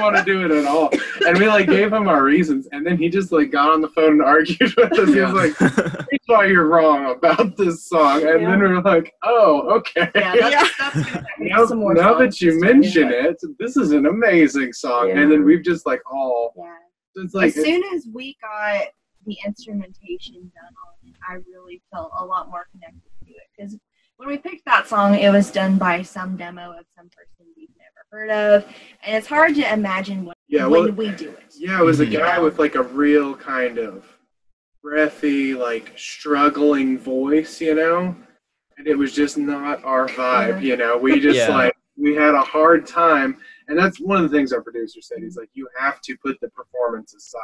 want 0.00 0.16
to 0.16 0.22
do 0.24 0.42
it 0.42 0.50
at 0.50 0.64
all. 0.64 0.88
And 1.26 1.36
we 1.36 1.46
like 1.46 1.66
gave 1.66 1.92
him 1.92 2.08
our 2.08 2.22
reasons 2.22 2.68
and 2.72 2.86
then 2.86 2.96
he 2.96 3.10
just 3.10 3.32
like 3.32 3.50
got 3.50 3.70
on 3.70 3.82
the 3.82 3.90
phone 3.90 4.12
and 4.12 4.22
argued 4.22 4.74
with 4.78 4.98
us. 4.98 5.12
He 5.12 5.20
was 5.20 5.34
like, 5.34 5.54
here's 5.58 6.20
why 6.24 6.46
you're 6.46 6.68
wrong 6.68 7.10
about 7.10 7.54
this 7.58 7.84
song. 7.86 8.26
And 8.26 8.46
then 8.46 8.62
we 8.62 8.68
were 8.68 8.80
like, 8.80 9.12
oh, 9.24 9.68
okay. 9.76 10.10
yeah, 10.14 10.34
that's, 10.34 10.78
that's 10.78 11.10
gonna 11.10 11.26
Now, 11.38 11.66
some 11.66 11.80
more 11.80 11.92
now 11.92 12.14
that 12.14 12.40
you 12.40 12.58
mention 12.60 13.08
do 13.08 13.14
it, 13.14 13.36
this 13.58 13.76
is 13.76 13.90
an 13.90 14.06
amazing 14.06 14.72
song. 14.72 15.08
Yeah. 15.08 15.18
And 15.18 15.30
then 15.30 15.44
we've 15.44 15.62
just 15.62 15.84
like 15.84 16.00
all, 16.10 16.54
Yeah. 16.56 16.76
it's 17.24 17.34
like, 17.34 17.48
as 17.48 17.56
soon 17.62 17.82
as 17.94 18.08
we 18.10 18.38
got 18.40 18.84
the 19.26 19.36
instrumentation 19.46 20.34
done 20.34 20.74
on 20.86 20.91
it, 20.91 20.91
I 21.28 21.34
really 21.34 21.82
felt 21.92 22.12
a 22.18 22.24
lot 22.24 22.50
more 22.50 22.66
connected 22.72 23.10
to 23.26 23.30
it. 23.32 23.48
Because 23.56 23.78
when 24.16 24.28
we 24.28 24.38
picked 24.38 24.64
that 24.66 24.86
song, 24.86 25.14
it 25.14 25.30
was 25.30 25.50
done 25.50 25.78
by 25.78 26.02
some 26.02 26.36
demo 26.36 26.72
of 26.72 26.86
some 26.96 27.08
person 27.10 27.52
we've 27.56 27.68
never 27.78 28.06
heard 28.10 28.30
of, 28.30 28.64
and 29.04 29.16
it's 29.16 29.26
hard 29.26 29.54
to 29.56 29.72
imagine 29.72 30.24
when, 30.24 30.34
yeah, 30.48 30.66
when 30.66 30.84
well, 30.84 30.92
we 30.92 31.10
do 31.12 31.30
it. 31.30 31.54
Yeah, 31.56 31.80
it 31.80 31.84
was 31.84 32.00
a 32.00 32.06
Mhm. 32.06 32.18
guy 32.18 32.38
with 32.38 32.58
like 32.58 32.74
a 32.74 32.82
real 32.82 33.34
kind 33.34 33.78
of 33.78 34.06
breathy, 34.82 35.54
like 35.54 35.92
struggling 35.96 36.98
voice, 36.98 37.60
you 37.60 37.74
know? 37.74 38.16
And 38.76 38.86
it 38.86 38.96
was 38.96 39.12
just 39.12 39.38
not 39.38 39.84
our 39.84 40.08
vibe, 40.08 40.62
you 40.62 40.76
know? 40.76 40.98
We 40.98 41.20
just 41.20 41.38
Yeah. 41.38 41.56
like, 41.56 41.76
we 41.96 42.14
had 42.14 42.34
a 42.34 42.40
hard 42.40 42.86
time. 42.86 43.40
And 43.68 43.78
that's 43.78 44.00
one 44.00 44.22
of 44.22 44.28
the 44.28 44.36
things 44.36 44.52
our 44.52 44.60
producer 44.60 45.00
said. 45.00 45.18
He's 45.22 45.36
like, 45.36 45.50
you 45.54 45.68
have 45.78 46.00
to 46.02 46.16
put 46.18 46.40
the 46.40 46.50
performance 46.50 47.14
aside 47.14 47.40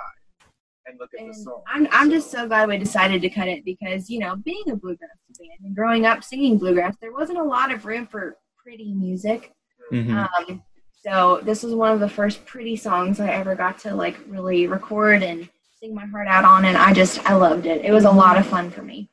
and 0.89 0.99
look 0.99 1.11
at 1.15 1.21
And 1.21 1.31
the 1.31 1.35
song. 1.35 1.63
I'm, 1.67 1.87
I'm 1.91 2.11
just 2.11 2.31
so 2.31 2.47
glad 2.47 2.69
we 2.69 2.79
decided 2.79 3.21
to 3.23 3.29
cut 3.31 3.49
it 3.49 3.65
because, 3.65 4.09
you 4.11 4.19
know, 4.19 4.37
being 4.37 4.71
a 4.71 4.77
bluegrass 4.77 5.11
band 5.39 5.51
and 5.65 5.75
growing 5.77 6.07
up 6.07 6.25
singing 6.25 6.59
bluegrass, 6.59 6.97
there 7.01 7.13
wasn't 7.13 7.39
a 7.39 7.43
lot 7.45 7.73
of 7.73 7.85
room 7.85 8.07
for 8.07 8.37
pretty 8.63 8.93
music. 8.93 9.53
Mhm. 9.93 10.29
Um, 10.51 10.63
so 11.03 11.41
this 11.43 11.63
was 11.63 11.75
one 11.75 11.93
of 11.93 12.01
the 12.01 12.09
first 12.09 12.45
pretty 12.45 12.77
songs 12.77 13.21
I 13.21 13.29
ever 13.29 13.55
got 13.55 13.79
to 13.81 13.95
like 13.95 14.17
really 14.29 14.67
record 14.67 15.23
and 15.23 15.49
sing 15.81 15.95
my 15.95 16.07
heart 16.07 16.27
out 16.29 16.45
on, 16.45 16.65
and 16.65 16.77
I 16.77 16.93
just 16.93 17.25
I 17.31 17.35
loved 17.35 17.65
it. 17.67 17.85
It 17.85 17.93
was 17.93 18.05
a 18.05 18.11
lot 18.11 18.37
of 18.37 18.47
fun 18.47 18.69
for 18.71 18.83
me. 18.83 19.09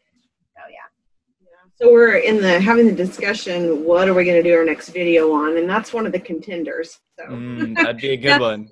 So 0.55 0.61
yeah, 0.69 1.45
So 1.79 1.91
we're 1.93 2.17
in 2.17 2.41
the 2.41 2.59
having 2.59 2.87
the 2.87 2.91
discussion. 2.95 3.83
What 3.85 4.09
are 4.09 4.13
we 4.13 4.25
going 4.25 4.41
to 4.41 4.49
do 4.49 4.55
our 4.57 4.65
next 4.65 4.89
video 4.89 5.31
on? 5.31 5.57
And 5.57 5.69
that's 5.69 5.93
one 5.93 6.05
of 6.05 6.11
the 6.11 6.19
contenders. 6.19 6.99
So 7.17 7.25
Mm, 7.27 7.75
that'd 7.75 7.97
be 8.01 8.09
a 8.11 8.17
good 8.17 8.41
one. 8.51 8.69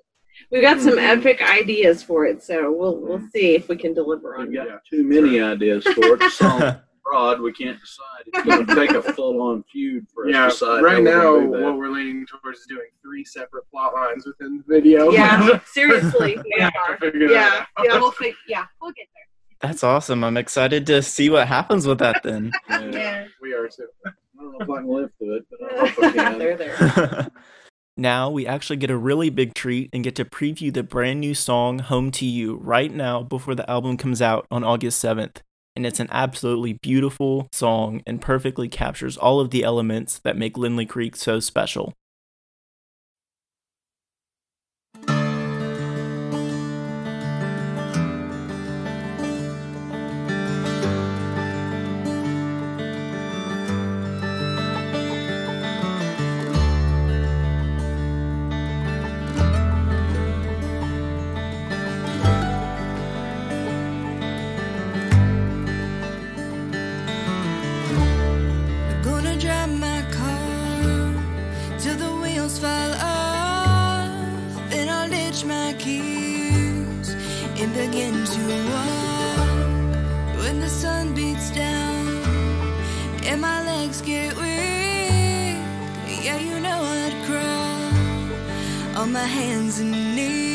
We've 0.54 0.62
got 0.62 0.80
some 0.80 0.93
mm-hmm. 0.97 1.20
epic 1.20 1.41
ideas 1.41 2.01
for 2.04 2.26
it. 2.26 2.43
So 2.43 2.72
we'll 2.72 2.97
we'll 2.97 3.18
mm-hmm. 3.18 3.28
see 3.34 3.56
if 3.56 3.68
we 3.68 3.76
can 3.76 3.93
deliver 3.93 4.38
on 4.38 4.49
We've 4.49 4.62
it. 4.62 4.70
got 4.70 4.86
too 4.89 5.04
many 5.04 5.41
ideas 5.41 5.84
for 5.84 6.06
it. 6.06 6.20
The 6.20 6.30
song's 6.30 6.76
broad. 7.04 7.41
We 7.41 7.51
can't 7.51 7.80
decide. 7.82 8.24
It's 8.28 8.45
going 8.45 8.66
to 8.68 8.76
take 8.76 8.91
a 8.91 9.01
full-on 9.14 9.64
feud 9.72 10.06
for 10.14 10.26
us 10.26 10.32
Yeah, 10.32 10.43
to 10.43 10.49
decide. 10.51 10.68
how 10.68 10.82
right 10.82 11.04
we're 11.04 11.04
now, 11.04 11.34
gonna 11.34 11.45
do 11.47 11.51
that. 11.58 11.64
what 11.64 11.78
we're 11.78 11.89
leaning 11.89 12.26
towards 12.28 12.60
is 12.60 12.66
doing 12.68 12.88
three 13.01 13.26
separate 13.26 13.70
plot 13.70 13.93
lines 13.93 14.26
within 14.26 14.64
the 14.66 14.74
video. 14.74 15.12
Yeah, 15.12 15.60
seriously, 15.66 16.38
we 16.38 16.54
We 16.56 16.62
have 16.62 16.99
to 17.01 17.08
are. 17.08 17.16
Yeah, 17.18 17.66
yeah. 17.84 17.99
we'll 17.99 18.12
fig- 18.12 18.36
yeah 18.47 18.66
we'll 18.82 18.91
get 18.91 19.08
there. 19.14 19.70
That's 19.70 19.84
awesome. 19.84 20.24
I'm 20.24 20.38
excited 20.38 20.86
to 20.88 21.01
see 21.01 21.30
what 21.30 21.47
happens 21.47 21.88
with 21.88 21.97
that 21.99 22.22
then. 22.24 22.51
Yeah. 22.70 22.82
Yeah. 22.91 23.26
We 23.41 23.54
are 23.54 23.68
too. 23.68 23.88
I 24.06 24.12
don't 24.38 24.51
know 24.51 24.60
if 24.60 24.70
I 24.70 24.78
can 24.82 24.88
live 24.88 25.10
through 25.18 25.36
it, 25.38 25.45
but 25.49 25.74
I 25.74 25.88
hope 25.88 26.04
I 26.04 26.12
can. 26.32 26.38
they're 26.39 26.58
there. 26.58 27.32
Now 27.98 28.30
we 28.30 28.48
actually 28.48 28.78
get 28.78 28.89
a 28.89 28.98
really 28.98 29.30
big 29.30 29.54
treat 29.54 29.89
and 29.94 30.04
get 30.04 30.16
to 30.16 30.26
preview 30.26 30.74
the 30.74 30.84
brand 30.84 31.20
new 31.20 31.36
song 31.36 31.80
Home 31.80 32.10
to 32.12 32.26
You 32.26 32.56
right 32.56 32.91
now 32.91 33.22
before 33.22 33.54
the 33.54 33.70
album 33.70 33.98
comes 33.98 34.22
out 34.22 34.48
on 34.50 34.64
August 34.64 35.04
7th. 35.04 35.38
And 35.76 35.86
it's 35.86 36.00
an 36.00 36.08
absolutely 36.12 36.74
beautiful 36.74 37.48
song 37.52 38.02
and 38.06 38.22
perfectly 38.22 38.68
captures 38.68 39.18
all 39.18 39.39
of 39.39 39.50
the 39.50 39.64
elements 39.64 40.20
that 40.20 40.38
make 40.38 40.58
Lindley 40.58 40.86
Creek 40.86 41.16
so 41.16 41.39
special. 41.39 41.94
On 89.04 89.12
my 89.12 89.26
hands 89.26 89.80
and 89.82 89.91
knees. 90.16 90.53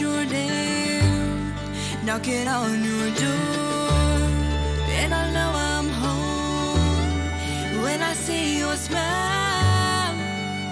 Your 0.00 0.24
name, 0.26 1.54
knocking 2.04 2.46
on 2.46 2.84
your 2.84 3.10
door, 3.14 3.90
and 5.00 5.12
I 5.12 5.32
know 5.32 5.50
I'm 5.54 5.88
home 5.88 7.82
when 7.82 8.02
I 8.02 8.12
see 8.12 8.58
your 8.58 8.76
smile. 8.76 10.14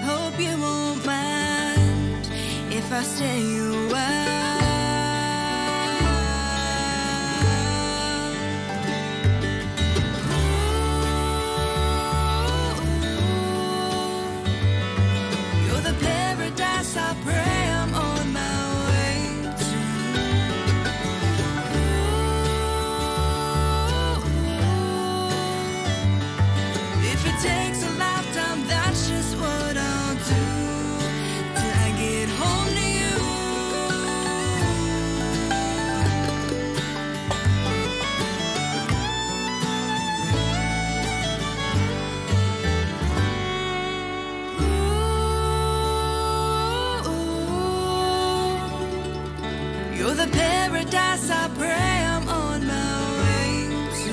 Hope 0.05 0.39
you 0.39 0.57
won't 0.61 1.05
mind 1.05 2.29
if 2.71 2.93
I 2.93 3.03
stay 3.03 3.59
a 3.59 3.93
while. 3.93 4.26
Paradise 50.87 51.31
I 51.31 51.49
pray 51.55 51.69
I'm 51.69 52.29
on 52.29 52.67
my 52.67 53.01
way 53.19 53.69
to. 54.03 54.13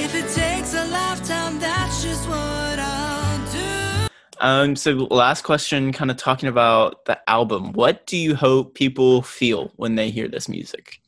If 0.00 0.14
it 0.14 0.28
takes 0.34 0.74
a 0.74 0.84
lifetime, 0.86 1.58
that's 1.58 2.02
just 2.02 2.28
what 2.28 2.78
I'll 2.78 3.52
do. 3.52 4.08
Um, 4.40 4.76
so 4.76 4.92
last 5.10 5.42
question, 5.42 5.92
kind 5.92 6.10
of 6.10 6.16
talking 6.16 6.48
about 6.48 7.04
the 7.04 7.18
album. 7.28 7.72
What 7.72 8.06
do 8.06 8.16
you 8.16 8.34
hope 8.34 8.74
people 8.74 9.22
feel 9.22 9.70
when 9.76 9.94
they 9.96 10.10
hear 10.10 10.28
this 10.28 10.48
music? 10.48 10.98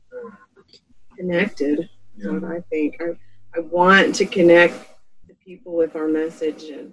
connected 1.16 1.88
is 2.18 2.26
what 2.26 2.44
I 2.44 2.60
think. 2.70 3.00
I, 3.00 3.16
I 3.56 3.60
want 3.60 4.14
to 4.16 4.26
connect 4.26 4.74
the 5.28 5.34
people 5.34 5.76
with 5.76 5.94
our 5.94 6.08
message 6.08 6.64
and 6.64 6.92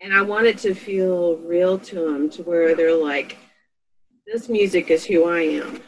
and 0.00 0.14
I 0.14 0.22
want 0.22 0.46
it 0.46 0.58
to 0.58 0.74
feel 0.74 1.36
real 1.38 1.78
to 1.78 1.94
them 1.96 2.30
to 2.30 2.42
where 2.42 2.74
they're 2.74 2.94
like, 2.94 3.36
this 4.26 4.48
music 4.48 4.90
is 4.90 5.04
who 5.04 5.24
I 5.24 5.40
am. 5.40 5.80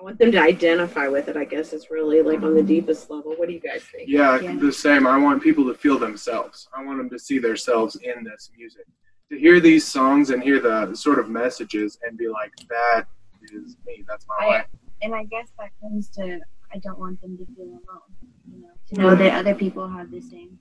I 0.00 0.04
want 0.04 0.18
them 0.18 0.32
to 0.32 0.38
identify 0.40 1.06
with 1.08 1.28
it, 1.28 1.36
I 1.36 1.44
guess 1.44 1.72
it's 1.72 1.90
really 1.90 2.22
like 2.22 2.42
on 2.42 2.54
the 2.54 2.62
deepest 2.62 3.08
level. 3.08 3.34
What 3.36 3.46
do 3.48 3.54
you 3.54 3.60
guys 3.60 3.82
think? 3.84 4.08
Yeah, 4.08 4.38
Yeah. 4.40 4.56
the 4.56 4.72
same. 4.72 5.06
I 5.06 5.16
want 5.18 5.42
people 5.42 5.64
to 5.66 5.74
feel 5.74 5.98
themselves. 5.98 6.68
I 6.74 6.84
want 6.84 6.98
them 6.98 7.08
to 7.10 7.18
see 7.18 7.38
themselves 7.38 7.96
in 7.96 8.24
this 8.24 8.50
music. 8.56 8.84
To 9.30 9.38
hear 9.38 9.60
these 9.60 9.86
songs 9.86 10.30
and 10.30 10.42
hear 10.42 10.58
the 10.60 10.94
sort 10.94 11.18
of 11.18 11.30
messages 11.30 11.98
and 12.06 12.18
be 12.18 12.28
like, 12.28 12.52
that 12.68 13.04
is 13.52 13.76
me. 13.86 14.04
That's 14.08 14.26
my 14.28 14.44
I- 14.44 14.46
life. 14.48 14.66
and 15.02 15.14
I 15.14 15.24
guess 15.24 15.48
that 15.58 15.70
comes 15.80 16.08
to 16.10 16.40
I 16.74 16.78
don't 16.78 16.98
want 16.98 17.20
them 17.20 17.36
to 17.38 17.44
feel 17.54 17.64
alone. 17.66 18.10
You 18.50 18.62
know, 18.62 18.68
to 18.88 18.94
know 19.00 19.14
that 19.14 19.34
other 19.38 19.54
people 19.54 19.86
have 19.88 20.10
the 20.10 20.20
same 20.20 20.58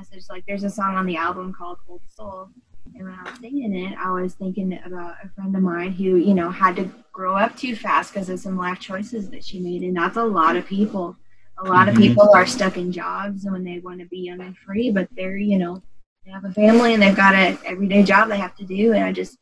message. 0.00 0.24
Like 0.30 0.44
there's 0.46 0.64
a 0.64 0.70
song 0.70 0.96
on 0.96 1.06
the 1.06 1.16
album 1.16 1.52
called 1.52 1.78
Old 1.88 2.00
Soul, 2.16 2.48
and 2.94 3.04
when 3.04 3.14
I 3.14 3.30
was 3.30 3.38
singing 3.40 3.74
it, 3.74 3.96
I 3.98 4.10
was 4.10 4.34
thinking 4.34 4.78
about 4.84 5.14
a 5.22 5.28
friend 5.28 5.54
of 5.54 5.62
mine 5.62 5.92
who 5.92 6.16
you 6.16 6.34
know 6.34 6.50
had 6.50 6.76
to 6.76 6.90
grow 7.12 7.36
up 7.36 7.56
too 7.56 7.76
fast 7.76 8.12
because 8.12 8.28
of 8.30 8.40
some 8.40 8.56
life 8.56 8.80
choices 8.80 9.30
that 9.30 9.44
she 9.44 9.60
made, 9.60 9.82
and 9.82 9.96
that's 9.96 10.16
a 10.16 10.24
lot 10.24 10.56
of 10.56 10.66
people. 10.66 11.16
A 11.58 11.64
lot 11.64 11.88
of 11.88 11.94
Mhm. 11.94 11.98
people 11.98 12.30
are 12.34 12.46
stuck 12.46 12.78
in 12.78 12.90
jobs 12.90 13.44
when 13.44 13.64
they 13.64 13.80
want 13.80 14.00
to 14.00 14.06
be 14.06 14.20
young 14.20 14.40
and 14.40 14.56
free, 14.56 14.90
but 14.90 15.08
they're 15.16 15.36
you 15.36 15.58
know 15.58 15.82
they 16.24 16.30
have 16.30 16.44
a 16.44 16.52
family 16.52 16.94
and 16.94 17.02
they've 17.02 17.16
got 17.16 17.34
a 17.34 17.58
everyday 17.66 18.02
job 18.02 18.28
they 18.28 18.38
have 18.38 18.56
to 18.56 18.64
do, 18.64 18.92
and 18.92 19.04
I 19.04 19.12
just 19.12 19.38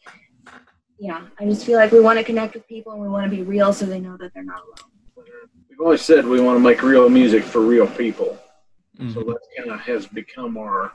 yeah, 0.98 1.20
I 1.38 1.44
just 1.44 1.64
feel 1.64 1.78
like 1.78 1.92
we 1.92 2.00
want 2.00 2.18
to 2.18 2.24
connect 2.24 2.54
with 2.54 2.66
people 2.66 2.92
and 2.92 3.00
we 3.00 3.09
want 3.09 3.30
to 3.30 3.36
be 3.36 3.42
real 3.42 3.72
so 3.72 3.86
they 3.86 4.00
know 4.00 4.16
that 4.16 4.34
they're 4.34 4.42
not 4.42 4.62
alone. 4.64 4.90
We've 5.70 5.80
always 5.80 6.02
said 6.02 6.26
we 6.26 6.40
want 6.40 6.56
to 6.56 6.61
make 6.61 6.82
real 6.82 7.09
music 7.09 7.44
for 7.44 7.61
real 7.61 7.86
people. 7.86 8.36
So 8.99 9.05
Mhm. 9.22 9.26
that 9.28 9.38
kind 9.57 9.70
of 9.70 9.80
has 9.80 10.07
become 10.07 10.57
our, 10.57 10.92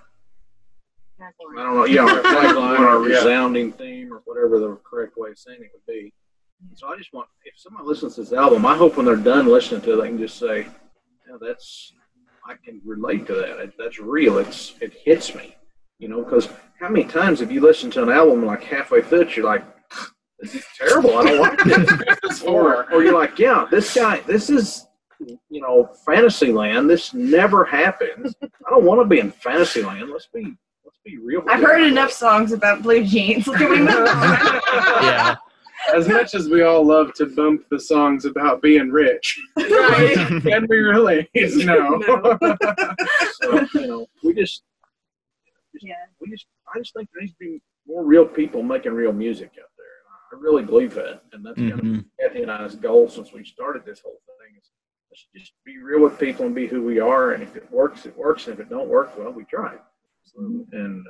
I 1.21 1.31
don't 1.39 1.55
know, 1.55 1.85
yeah, 1.85 2.01
our 2.01 2.09
tagline, 2.23 2.79
our 2.79 3.07
Yeah. 3.07 3.17
resounding 3.17 3.71
theme, 3.71 4.11
or 4.13 4.21
whatever 4.25 4.59
the 4.59 4.75
correct 4.83 5.15
way 5.17 5.29
of 5.31 5.37
saying 5.37 5.61
it 5.61 5.71
would 5.73 5.85
be. 5.85 6.11
So 6.75 6.87
I 6.87 6.97
just 6.97 7.13
want, 7.13 7.27
if 7.45 7.53
someone 7.57 7.85
listens 7.87 8.15
to 8.15 8.21
this 8.21 8.33
album, 8.33 8.65
I 8.65 8.75
hope 8.75 8.97
when 8.97 9.05
they're 9.05 9.15
done 9.15 9.47
listening 9.47 9.81
to 9.81 9.93
it, 9.93 10.01
they 10.01 10.07
can 10.09 10.17
just 10.17 10.37
say, 10.37 10.63
yeah, 11.27 11.37
that's, 11.39 11.93
I 12.45 12.55
can 12.55 12.81
relate 12.83 13.25
to 13.27 13.35
that. 13.35 13.59
It, 13.59 13.73
that's 13.77 13.99
real. 13.99 14.37
It's, 14.37 14.73
it 14.81 14.93
hits 14.93 15.33
me, 15.33 15.55
you 15.97 16.09
know, 16.09 16.23
because 16.23 16.49
how 16.79 16.89
many 16.89 17.05
times 17.05 17.39
have 17.39 17.51
you 17.53 17.61
listened 17.61 17.93
to 17.93 18.03
an 18.03 18.09
album 18.09 18.45
like 18.45 18.63
halfway 18.63 19.01
through 19.01 19.21
it, 19.21 19.37
you're 19.37 19.45
like, 19.45 19.63
this 20.39 20.55
is 20.55 20.65
terrible. 20.77 21.17
I 21.17 21.23
don't 21.23 21.39
like 21.39 21.63
this. 21.63 22.41
or, 22.45 22.91
or 22.91 23.01
you're 23.01 23.13
like, 23.17 23.39
yeah, 23.39 23.65
this 23.71 23.93
guy, 23.95 24.19
this 24.21 24.49
is, 24.49 24.87
you 25.19 25.61
know, 25.61 25.89
fantasy 26.05 26.51
land. 26.51 26.89
This 26.89 27.13
never 27.13 27.63
happens. 27.65 28.33
I 28.43 28.69
don't 28.69 28.83
want 28.85 29.01
to 29.01 29.05
be 29.05 29.19
in 29.19 29.31
fantasy 29.31 29.81
land. 29.83 30.09
Let's 30.11 30.27
be, 30.33 30.43
let's 30.85 30.97
be 31.05 31.17
real. 31.17 31.43
I've 31.47 31.61
heard 31.61 31.83
enough 31.83 32.11
songs 32.11 32.51
about 32.51 32.81
blue 32.83 33.03
jeans. 33.05 33.45
Can 33.57 33.69
we 33.69 33.79
move 33.79 33.89
on? 33.89 34.05
yeah. 35.03 35.35
As 35.93 36.07
much 36.07 36.33
as 36.33 36.47
we 36.47 36.61
all 36.61 36.85
love 36.85 37.13
to 37.15 37.25
bump 37.25 37.65
the 37.69 37.79
songs 37.79 38.23
about 38.25 38.61
being 38.61 38.89
rich, 38.89 39.37
Right. 39.57 40.15
can 40.43 40.65
we 40.69 40.77
really? 40.77 41.29
No. 41.35 41.99
So, 43.41 43.67
you 43.73 43.87
know, 43.87 44.07
we 44.23 44.33
just, 44.33 44.63
Yeah. 45.81 45.95
we 46.21 46.29
just, 46.29 46.45
I 46.73 46.79
just 46.79 46.93
think 46.93 47.09
there 47.13 47.21
needs 47.21 47.33
to 47.33 47.37
be 47.39 47.61
more 47.85 48.05
real 48.05 48.25
people 48.25 48.63
making 48.63 48.93
real 48.93 49.11
music 49.11 49.49
out 49.61 49.69
there. 49.77 49.85
I 50.31 50.41
really 50.41 50.63
believe 50.63 50.93
that, 50.95 51.23
and 51.33 51.45
that's 51.45 51.57
kind 51.57 51.73
of. 51.73 51.79
Mm-hmm. 51.79 51.99
Kathy 52.19 52.41
and 52.43 52.51
I's 52.51 52.75
goal 52.75 53.09
since 53.09 53.33
we 53.33 53.43
started 53.43 53.83
this 53.85 53.99
whole 53.99 54.21
thing. 54.39 54.55
Is 54.57 54.69
let's 55.13 55.27
just 55.35 55.53
be 55.63 55.77
real 55.77 56.01
with 56.01 56.19
people 56.19 56.45
and 56.45 56.55
be 56.55 56.65
who 56.65 56.81
we 56.83 56.99
are. 56.99 57.33
And 57.33 57.43
if 57.43 57.55
it 57.55 57.71
works, 57.71 58.05
it 58.05 58.17
works. 58.17 58.47
And 58.47 58.55
if 58.55 58.59
it 58.59 58.69
don't 58.69 58.87
work, 58.87 59.15
well, 59.17 59.31
we 59.31 59.43
try. 59.43 59.75
And 60.37 61.05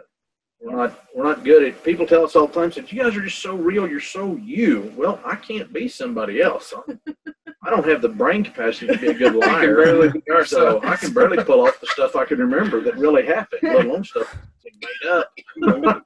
we're 0.59 0.75
not 0.75 0.99
we're 1.15 1.23
not 1.23 1.43
good 1.45 1.63
at. 1.63 1.83
People 1.83 2.05
tell 2.05 2.25
us 2.25 2.35
all 2.35 2.47
the 2.47 2.53
time, 2.53 2.71
"Said 2.71 2.91
you 2.91 3.01
guys 3.01 3.15
are 3.15 3.21
just 3.21 3.41
so 3.41 3.55
real. 3.55 3.87
You're 3.87 3.99
so 4.01 4.35
you." 4.35 4.93
Well, 4.97 5.19
I 5.23 5.35
can't 5.35 5.71
be 5.71 5.87
somebody 5.87 6.41
else. 6.41 6.73
I 7.65 7.69
don't 7.69 7.87
have 7.87 8.01
the 8.01 8.09
brain 8.09 8.43
capacity 8.43 8.87
to 8.87 8.97
be 8.97 9.07
a 9.07 9.13
good 9.13 9.35
liar. 9.47 9.75
barely 9.75 10.11
So. 10.45 10.81
I 10.83 10.97
can 10.97 11.13
barely 11.13 11.41
pull 11.43 11.65
off 11.65 11.79
the 11.79 11.87
stuff 11.87 12.15
I 12.17 12.25
can 12.25 12.39
remember 12.39 12.81
that 12.81 12.97
really 12.97 13.25
happened, 13.25 13.61
let 13.63 13.85
alone 13.85 14.03
stuff 14.03 14.35
made 14.65 15.09
up. 15.09 15.31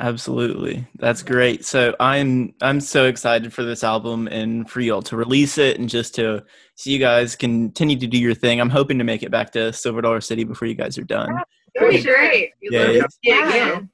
Absolutely. 0.00 0.86
That's 0.96 1.22
great. 1.22 1.64
So 1.64 1.94
I'm 2.00 2.54
I'm 2.60 2.80
so 2.80 3.06
excited 3.06 3.52
for 3.52 3.62
this 3.62 3.84
album 3.84 4.26
and 4.28 4.68
for 4.68 4.80
y'all 4.80 5.02
to 5.02 5.16
release 5.16 5.58
it 5.58 5.78
and 5.78 5.88
just 5.88 6.14
to 6.16 6.44
see 6.74 6.92
you 6.92 6.98
guys 6.98 7.36
continue 7.36 7.98
to 7.98 8.06
do 8.06 8.18
your 8.18 8.34
thing. 8.34 8.60
I'm 8.60 8.70
hoping 8.70 8.98
to 8.98 9.04
make 9.04 9.22
it 9.22 9.30
back 9.30 9.52
to 9.52 9.72
Silver 9.72 10.02
Dollar 10.02 10.20
City 10.20 10.44
before 10.44 10.66
you 10.66 10.74
guys 10.74 10.98
are 10.98 11.04
done. 11.04 11.40
Pretty 11.76 12.02
great. 12.02 12.50
Yeah, 12.60 12.88
We'd 12.88 13.00
love 13.00 13.10
to 13.10 13.16
see 13.24 13.30
it 13.30 13.84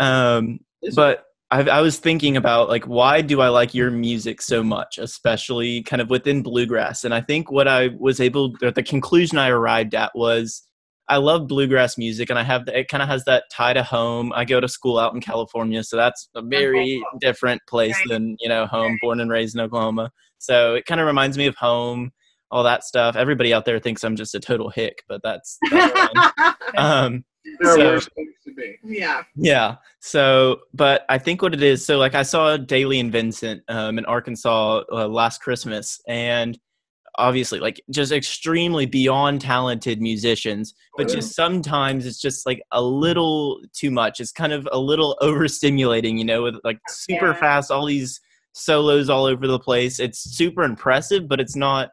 yeah. 0.00 0.36
Um 0.36 0.60
but 0.94 1.24
I, 1.50 1.62
I 1.62 1.80
was 1.82 1.98
thinking 1.98 2.36
about 2.36 2.68
like 2.68 2.84
why 2.84 3.20
do 3.20 3.40
I 3.40 3.48
like 3.48 3.74
your 3.74 3.90
music 3.90 4.42
so 4.42 4.62
much, 4.62 4.98
especially 4.98 5.82
kind 5.82 6.02
of 6.02 6.10
within 6.10 6.42
bluegrass. 6.42 7.04
And 7.04 7.14
I 7.14 7.20
think 7.20 7.52
what 7.52 7.68
I 7.68 7.90
was 7.98 8.18
able, 8.18 8.54
or 8.60 8.72
the 8.72 8.82
conclusion 8.82 9.38
I 9.38 9.50
arrived 9.50 9.94
at 9.94 10.10
was, 10.16 10.62
I 11.08 11.18
love 11.18 11.48
bluegrass 11.48 11.98
music, 11.98 12.30
and 12.30 12.38
I 12.38 12.42
have 12.42 12.64
the, 12.66 12.78
it 12.78 12.88
kind 12.88 13.02
of 13.02 13.08
has 13.08 13.24
that 13.24 13.44
tie 13.52 13.72
to 13.74 13.82
home. 13.82 14.32
I 14.34 14.44
go 14.44 14.60
to 14.60 14.68
school 14.68 14.98
out 14.98 15.14
in 15.14 15.20
California, 15.20 15.82
so 15.84 15.96
that's 15.96 16.28
a 16.34 16.42
very 16.42 17.02
different 17.20 17.60
place 17.68 17.96
Right. 18.00 18.08
than 18.08 18.36
you 18.40 18.48
know 18.48 18.66
home, 18.66 18.98
born 19.02 19.20
and 19.20 19.30
raised 19.30 19.54
in 19.54 19.60
Oklahoma. 19.60 20.10
So 20.38 20.74
it 20.74 20.86
kind 20.86 21.00
of 21.00 21.06
reminds 21.06 21.36
me 21.38 21.46
of 21.46 21.56
home, 21.56 22.10
all 22.50 22.62
that 22.64 22.84
stuff. 22.84 23.16
Everybody 23.16 23.52
out 23.54 23.64
there 23.64 23.78
thinks 23.78 24.02
I'm 24.04 24.16
just 24.16 24.34
a 24.34 24.40
total 24.40 24.70
hick, 24.70 25.02
but 25.08 25.20
that's, 25.22 25.58
that's 25.70 26.32
um, 26.76 27.24
There 27.60 27.70
are 27.72 27.76
So- 27.76 27.84
worse 27.86 28.08
things 28.14 28.34
to 28.46 28.52
be. 28.54 28.76
yeah. 28.84 29.22
yeah. 29.36 29.76
So, 30.00 30.60
but 30.74 31.04
I 31.08 31.16
think 31.18 31.40
what 31.40 31.54
it 31.54 31.62
is, 31.62 31.84
so 31.84 31.96
like 31.98 32.14
I 32.14 32.22
saw 32.22 32.56
Dailey 32.58 33.00
and 33.00 33.10
Vincent 33.10 33.62
um, 33.68 33.96
in 33.98 34.04
Arkansas 34.04 34.82
uh, 34.92 35.08
last 35.08 35.40
Christmas, 35.40 35.98
and 36.06 36.58
obviously, 37.16 37.60
like 37.60 37.82
just 37.90 38.12
extremely 38.12 38.86
beyond 38.86 39.40
talented 39.40 40.00
musicians, 40.00 40.74
but 40.96 41.08
just 41.08 41.34
sometimes 41.34 42.06
it's 42.06 42.20
just 42.20 42.46
like 42.46 42.62
a 42.72 42.82
little 42.82 43.60
too 43.72 43.90
much. 43.90 44.20
It's 44.20 44.32
kind 44.32 44.52
of 44.52 44.68
a 44.72 44.78
little 44.78 45.16
overstimulating, 45.22 46.18
you 46.18 46.24
know, 46.24 46.42
with 46.42 46.56
like 46.64 46.78
super 46.88 47.28
Yeah. 47.28 47.34
fast, 47.34 47.70
all 47.70 47.86
these 47.86 48.20
solos 48.52 49.08
all 49.08 49.24
over 49.24 49.46
the 49.46 49.58
place. 49.58 49.98
It's 49.98 50.20
super 50.20 50.62
impressive, 50.62 51.28
but 51.28 51.40
it's 51.40 51.56
not 51.56 51.90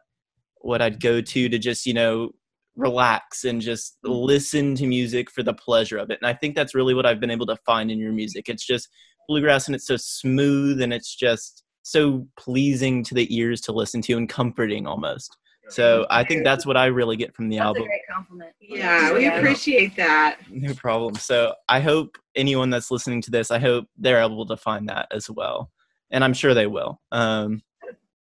what 0.60 0.80
I'd 0.80 1.00
go 1.00 1.20
to 1.20 1.48
to 1.48 1.58
just, 1.58 1.86
you 1.86 1.94
know, 1.94 2.30
relax 2.76 3.44
and 3.44 3.60
just 3.60 3.98
mm-hmm. 4.04 4.14
listen 4.14 4.74
to 4.76 4.86
music 4.86 5.30
for 5.30 5.42
the 5.42 5.54
pleasure 5.54 5.98
of 5.98 6.10
it. 6.10 6.18
And 6.22 6.28
I 6.28 6.34
think 6.34 6.54
that's 6.54 6.74
really 6.74 6.94
what 6.94 7.06
I've 7.06 7.20
been 7.20 7.30
able 7.30 7.46
to 7.46 7.56
find 7.66 7.90
in 7.90 7.98
your 7.98 8.12
music. 8.12 8.48
It's 8.48 8.64
just 8.64 8.88
bluegrass 9.28 9.66
and 9.66 9.74
it's 9.74 9.86
so 9.86 9.96
smooth 9.96 10.80
and 10.80 10.92
it's 10.92 11.14
just 11.14 11.64
so 11.82 12.26
pleasing 12.36 13.04
to 13.04 13.14
the 13.14 13.34
ears 13.36 13.60
to 13.62 13.72
listen 13.72 14.00
to 14.02 14.16
and 14.16 14.28
comforting 14.28 14.86
almost. 14.86 15.36
So 15.68 16.06
I 16.10 16.24
think 16.24 16.44
that's 16.44 16.66
what 16.66 16.76
I 16.76 16.86
really 16.86 17.16
get 17.16 17.34
from 17.34 17.48
the 17.48 17.56
That's 17.56 17.66
album. 17.66 17.82
a 17.84 17.86
great 17.86 18.00
compliment. 18.12 18.52
Yeah, 18.60 19.12
we 19.12 19.26
appreciate 19.26 19.96
that. 19.96 20.38
No 20.50 20.74
problem. 20.74 21.14
So 21.14 21.54
I 21.68 21.80
hope 21.80 22.18
anyone 22.34 22.68
that's 22.68 22.90
listening 22.90 23.22
to 23.22 23.30
this, 23.30 23.50
I 23.50 23.58
hope 23.58 23.86
they're 23.96 24.22
able 24.22 24.44
to 24.46 24.56
find 24.56 24.88
that 24.88 25.06
as 25.12 25.30
well. 25.30 25.70
And 26.10 26.24
I'm 26.24 26.34
sure 26.34 26.52
they 26.52 26.66
will. 26.66 27.00
Um, 27.10 27.62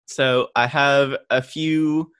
so 0.07 0.47
I 0.55 0.65
have 0.67 1.15
a 1.29 1.41
few 1.41 2.11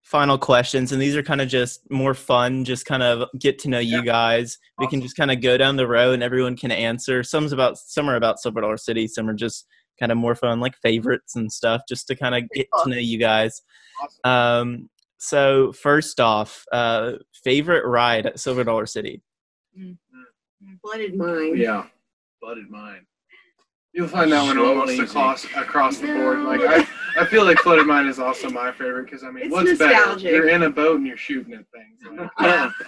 final 0.00 0.36
questions, 0.36 0.90
and 0.90 1.00
these 1.00 1.16
are 1.16 1.22
kind 1.22 1.40
of 1.40 1.48
just 1.48 1.88
more 1.90 2.14
fun, 2.14 2.64
just 2.64 2.84
kind 2.84 3.02
of 3.02 3.28
get 3.38 3.58
to 3.60 3.68
know 3.68 3.78
you 3.78 4.02
guys. 4.02 4.58
We 4.78 4.88
can 4.88 5.00
just 5.00 5.16
kind 5.16 5.30
of 5.30 5.40
go 5.40 5.56
down 5.56 5.76
the 5.76 5.86
row 5.86 6.12
and 6.12 6.22
everyone 6.22 6.56
can 6.56 6.72
answer. 6.72 7.22
Some's 7.22 7.52
about 7.52 7.78
some 7.78 8.08
are 8.08 8.16
about 8.16 8.40
Silver 8.40 8.60
Dollar 8.60 8.76
City, 8.76 9.06
some 9.06 9.28
are 9.28 9.34
just 9.34 9.66
kind 9.98 10.10
of 10.12 10.18
more 10.18 10.34
fun, 10.34 10.60
like 10.60 10.76
favorites 10.76 11.36
and 11.36 11.52
stuff, 11.52 11.82
just 11.88 12.06
to 12.08 12.14
kind 12.16 12.34
of 12.34 12.48
get 12.50 12.66
to 12.82 12.90
know 12.90 12.96
you 12.96 13.18
guys. 13.18 13.62
Um, 14.24 14.88
so 15.18 15.72
first 15.72 16.18
off, 16.20 16.64
uh, 16.72 17.12
favorite 17.44 17.86
ride 17.86 18.26
at 18.26 18.40
Silver 18.40 18.64
Dollar 18.64 18.86
City. 18.86 19.22
Flooded 20.80 21.14
Mine. 21.16 21.56
Yeah, 21.56 21.86
flooded 22.40 22.70
mine. 22.70 23.06
You'll 23.92 24.08
find 24.08 24.32
that 24.32 24.42
one 24.42 24.56
So 24.56 24.66
almost 24.68 24.92
easy. 24.92 25.02
across 25.02 25.44
across 25.56 25.98
the 25.98 26.06
board. 26.06 26.40
Like 26.40 26.60
I, 26.62 26.86
I 27.20 27.26
feel 27.26 27.44
like 27.44 27.58
Flooded 27.58 27.86
Mine 27.86 28.06
is 28.06 28.18
also 28.18 28.48
my 28.48 28.72
favorite 28.72 29.04
because 29.04 29.22
I 29.22 29.30
mean, 29.30 29.44
It's 29.44 29.52
what's 29.52 29.78
better? 29.78 30.18
You're 30.18 30.48
in 30.48 30.62
a 30.62 30.70
boat 30.70 30.96
and 30.96 31.06
you're 31.06 31.16
shooting 31.18 31.52
at 31.52 31.64
things. 31.74 32.18
Like, 32.18 32.30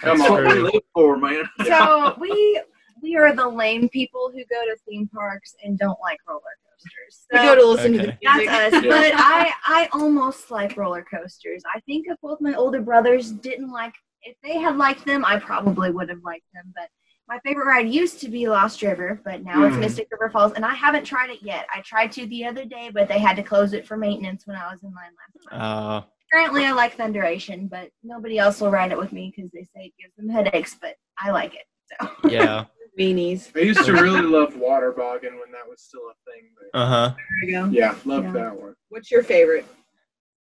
Come 0.01 0.17
That's 0.17 0.29
on. 0.29 0.43
what 0.43 0.47
we 0.55 0.61
live 0.61 0.81
for, 0.93 1.15
man. 1.17 1.43
So 1.65 2.15
we 2.19 2.59
we 3.05 3.15
are 3.17 3.33
the 3.35 3.47
lame 3.47 3.87
people 3.89 4.31
who 4.33 4.39
go 4.45 4.61
to 4.65 4.75
theme 4.87 5.07
parks 5.13 5.53
and 5.63 5.77
don't 5.77 5.99
like 6.01 6.17
roller 6.27 6.41
coasters. 6.67 7.25
We 7.31 7.37
go 7.39 7.55
to 7.55 7.65
listen 7.67 7.91
to 7.93 7.97
the 7.99 8.17
music. 8.21 8.47
that's 8.49 8.75
us. 8.75 8.83
But 8.95 9.11
I 9.15 9.51
I 9.67 9.89
almost 9.93 10.49
like 10.49 10.75
roller 10.75 11.03
coasters. 11.03 11.61
I 11.75 11.79
think 11.81 12.07
if 12.09 12.17
both 12.21 12.41
my 12.41 12.55
older 12.55 12.81
brothers 12.81 13.31
didn't 13.31 13.71
like 13.71 13.93
if 14.23 14.35
they 14.43 14.57
had 14.57 14.75
liked 14.77 15.05
them, 15.05 15.23
I 15.23 15.39
probably 15.39 15.91
would 15.91 16.09
have 16.09 16.23
liked 16.23 16.47
them. 16.53 16.73
But 16.75 16.89
my 17.27 17.37
favorite 17.45 17.67
ride 17.67 17.89
used 17.89 18.19
to 18.21 18.27
be 18.29 18.47
Lost 18.47 18.81
River, 18.81 19.21
but 19.23 19.43
now 19.43 19.63
it's 19.65 19.75
Mm. 19.75 19.81
Mystic 19.81 20.07
River 20.11 20.29
Falls, 20.31 20.53
and 20.53 20.65
I 20.65 20.73
haven't 20.73 21.05
tried 21.05 21.29
it 21.29 21.41
yet. 21.43 21.67
I 21.73 21.81
tried 21.81 22.11
to 22.13 22.25
the 22.27 22.45
other 22.45 22.65
day, 22.65 22.89
but 22.93 23.07
they 23.07 23.19
had 23.19 23.35
to 23.37 23.43
close 23.43 23.73
it 23.73 23.85
for 23.87 23.97
maintenance 23.97 24.45
when 24.47 24.57
I 24.57 24.71
was 24.71 24.81
in 24.83 24.89
line 24.93 25.11
last 25.21 25.37
time. 25.51 25.61
Uh, 25.61 26.01
Currently, 26.33 26.65
I 26.65 26.71
like 26.71 26.97
Thunderation, 26.97 27.69
but 27.69 27.89
nobody 28.03 28.37
else 28.39 28.59
will 28.61 28.71
ride 28.71 28.91
it 28.91 28.97
with 28.97 29.11
me 29.11 29.31
because 29.35 29.51
they 29.51 29.63
say 29.63 29.85
it 29.85 29.93
gives 30.01 30.15
them 30.17 30.27
headaches. 30.29 30.75
But 30.79 30.95
I 31.19 31.29
like 31.31 31.53
it. 31.55 31.65
So 32.01 32.29
yeah. 32.29 32.65
Beanies. 32.97 33.51
I 33.55 33.59
used 33.59 33.85
to 33.85 33.93
really 33.93 34.21
love 34.21 34.55
water 34.57 34.91
bogging 34.91 35.33
when 35.39 35.51
that 35.51 35.67
was 35.69 35.81
still 35.81 36.01
a 36.09 36.31
thing. 36.31 36.49
Uh 36.73 36.85
huh. 36.87 37.15
There 37.41 37.49
you 37.49 37.55
go. 37.65 37.69
yeah, 37.71 37.95
loved 38.05 38.27
Yeah. 38.27 38.31
that 38.33 38.59
one. 38.59 38.75
What's 38.89 39.11
your 39.11 39.23
favorite? 39.23 39.65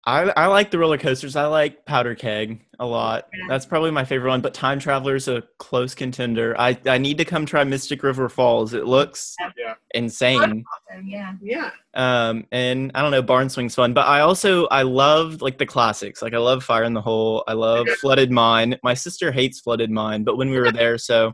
I 0.05 0.33
I 0.37 0.47
like 0.47 0.73
the 0.73 0.79
roller 0.81 0.99
coasters. 0.99 1.37
I 1.37 1.47
like 1.47 1.85
Powder 1.87 2.17
Keg 2.17 2.61
a 2.81 2.85
lot. 2.87 3.29
That's 3.49 3.65
probably 3.65 3.93
my 3.93 4.05
favorite 4.05 4.31
one. 4.31 4.41
But 4.41 4.53
Time 4.53 4.81
Traveler's 4.81 5.29
a 5.29 5.45
close 5.59 5.95
contender. 5.95 6.57
I 6.59 6.77
I 6.87 6.99
need 6.99 7.19
to 7.19 7.25
come 7.25 7.47
try 7.47 7.63
Mystic 7.63 8.03
River 8.03 8.29
Falls. 8.29 8.75
It 8.75 8.85
looks 8.85 9.37
Yeah. 9.57 9.75
insane. 9.95 10.65
awesome, 10.91 11.07
yeah. 11.07 11.35
Yeah. 11.41 11.71
Um, 11.95 12.47
and 12.51 12.91
I 12.97 13.03
don't 13.03 13.13
know, 13.13 13.23
Barn 13.23 13.49
Swing's 13.49 13.77
fun. 13.77 13.95
But 13.95 14.09
I 14.09 14.21
also 14.21 14.67
I 14.67 14.83
love 14.83 15.41
like 15.41 15.59
the 15.59 15.67
classics. 15.67 16.21
Like 16.21 16.35
I 16.35 16.39
love 16.39 16.65
Fire 16.65 16.83
in 16.83 16.95
the 16.95 17.01
Hole. 17.03 17.45
I 17.47 17.53
love 17.53 17.87
Flooded 18.01 18.33
Mine. 18.33 18.77
My 18.83 18.95
sister 18.95 19.31
hates 19.31 19.61
Flooded 19.61 19.91
Mine, 19.91 20.25
but 20.25 20.37
when 20.37 20.51
we 20.51 20.59
were 20.59 20.73
there, 20.73 20.99
so 20.99 21.33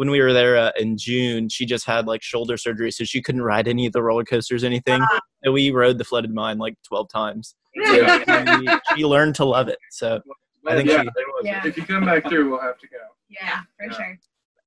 when 0.00 0.10
we 0.10 0.22
were 0.22 0.32
there 0.32 0.56
uh, 0.56 0.70
in 0.78 0.96
June, 0.96 1.46
she 1.50 1.66
just 1.66 1.84
had 1.84 2.06
like 2.06 2.22
shoulder 2.22 2.56
surgery, 2.56 2.90
so 2.90 3.04
she 3.04 3.20
couldn't 3.20 3.42
ride 3.42 3.68
any 3.68 3.84
of 3.84 3.92
the 3.92 4.02
roller 4.02 4.24
coasters, 4.24 4.64
anything. 4.64 5.04
So 5.44 5.52
we 5.52 5.70
rode 5.72 5.98
the 5.98 6.04
Flooded 6.04 6.32
Mine 6.32 6.56
like 6.56 6.74
twelve 6.88 7.10
times. 7.10 7.54
Yeah. 7.74 8.24
And 8.26 8.60
we- 8.66 8.78
she 8.96 9.04
learned 9.04 9.34
to 9.34 9.44
love 9.44 9.68
it. 9.68 9.78
So 9.90 10.22
I 10.66 10.74
think 10.74 10.88
yeah, 10.88 11.02
she- 11.02 11.08
Yeah. 11.42 11.66
If 11.66 11.76
you 11.76 11.84
come 11.84 12.06
back 12.06 12.26
through, 12.26 12.48
we'll 12.50 12.62
have 12.62 12.78
to 12.78 12.88
go. 12.88 12.96
Yeah, 13.28 13.60
for 13.76 13.86
Yeah. 13.88 13.92
sure. 13.92 14.18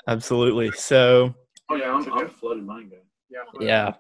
absolutely. 0.08 0.70
So 0.74 1.34
Oh 1.70 1.76
yeah, 1.78 1.92
I'm, 1.92 2.14
I'm 2.14 2.28
a 2.28 2.30
flooded 2.30 2.64
mine 2.64 2.90
guy. 2.90 2.98
Yeah. 3.32 3.40
yeah. 3.60 3.94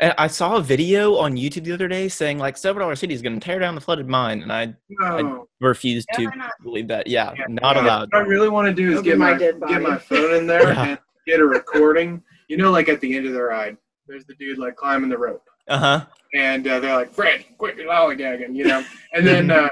And 0.00 0.14
I 0.16 0.28
saw 0.28 0.56
a 0.56 0.62
video 0.62 1.16
on 1.16 1.34
YouTube 1.36 1.64
the 1.64 1.72
other 1.72 1.86
day 1.86 2.08
saying 2.08 2.38
like 2.38 2.56
Silver 2.56 2.80
Dollar 2.80 2.96
City 2.96 3.12
is 3.12 3.20
going 3.20 3.38
to 3.38 3.44
tear 3.44 3.58
down 3.58 3.74
the 3.74 3.82
flooded 3.82 4.08
mine, 4.08 4.42
and 4.42 4.50
I 4.50 4.74
No. 4.88 5.46
refused 5.60 6.08
Yeah, 6.18 6.30
to 6.30 6.36
not? 6.38 6.52
believe 6.62 6.88
that. 6.88 7.06
Yeah, 7.06 7.34
Yeah. 7.36 7.44
not 7.48 7.76
Yeah, 7.76 7.82
allowed. 7.84 8.08
What 8.12 8.22
I 8.22 8.26
really 8.26 8.48
want 8.48 8.66
to 8.66 8.72
do 8.74 8.90
is 8.92 8.98
Over 8.98 9.04
get 9.04 9.18
my 9.18 9.32
my 9.34 9.38
get 9.38 9.82
my 9.82 9.98
phone 9.98 10.34
in 10.34 10.46
there 10.46 10.62
Yeah. 10.72 10.84
and 10.86 10.98
get 11.26 11.40
a 11.40 11.44
recording. 11.46 12.22
You 12.48 12.56
know, 12.56 12.70
like 12.70 12.88
at 12.88 13.00
the 13.02 13.14
end 13.14 13.26
of 13.26 13.34
the 13.34 13.42
ride, 13.42 13.76
there's 14.06 14.24
the 14.24 14.34
dude 14.36 14.56
like 14.58 14.74
climbing 14.74 15.10
the 15.10 15.18
rope, 15.18 15.44
Uh 15.68 15.78
huh. 15.78 16.06
and 16.32 16.66
uh, 16.66 16.80
they're 16.80 16.96
like, 16.96 17.12
"Fred, 17.12 17.44
quit 17.58 17.76
your 17.76 17.86
lollygagging," 17.88 18.56
you 18.56 18.64
know. 18.64 18.82
And 19.12 19.26
then, 19.26 19.50
uh, 19.50 19.68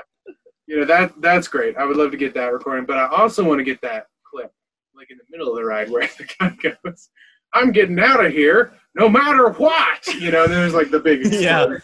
you 0.66 0.78
know, 0.78 0.85
that 0.85 1.19
that's 1.23 1.48
great. 1.48 1.77
I 1.78 1.85
would 1.86 1.97
love 1.97 2.11
to 2.11 2.19
get 2.19 2.35
that 2.35 2.53
recording, 2.53 2.85
but 2.85 2.98
I 2.98 3.07
also 3.09 3.43
want 3.43 3.59
to 3.61 3.65
get 3.65 3.81
that 3.81 4.09
clip, 4.31 4.53
like 4.94 5.11
in 5.11 5.16
the 5.16 5.24
middle 5.31 5.48
of 5.48 5.57
the 5.57 5.65
ride, 5.65 5.90
where 5.90 6.07
the 6.19 6.28
guy 6.39 6.51
goes, 6.85 7.09
"I'm 7.55 7.73
getting 7.73 7.98
out 7.98 8.23
of 8.24 8.31
here, 8.31 8.74
no 8.99 9.09
matter 9.09 9.51
what," 9.51 10.07
you 10.19 10.31
know. 10.31 10.45
And 10.45 10.53
there's 10.53 10.75
like 10.75 10.91
the 10.91 10.99
big 11.01 11.25
Yeah. 11.33 11.77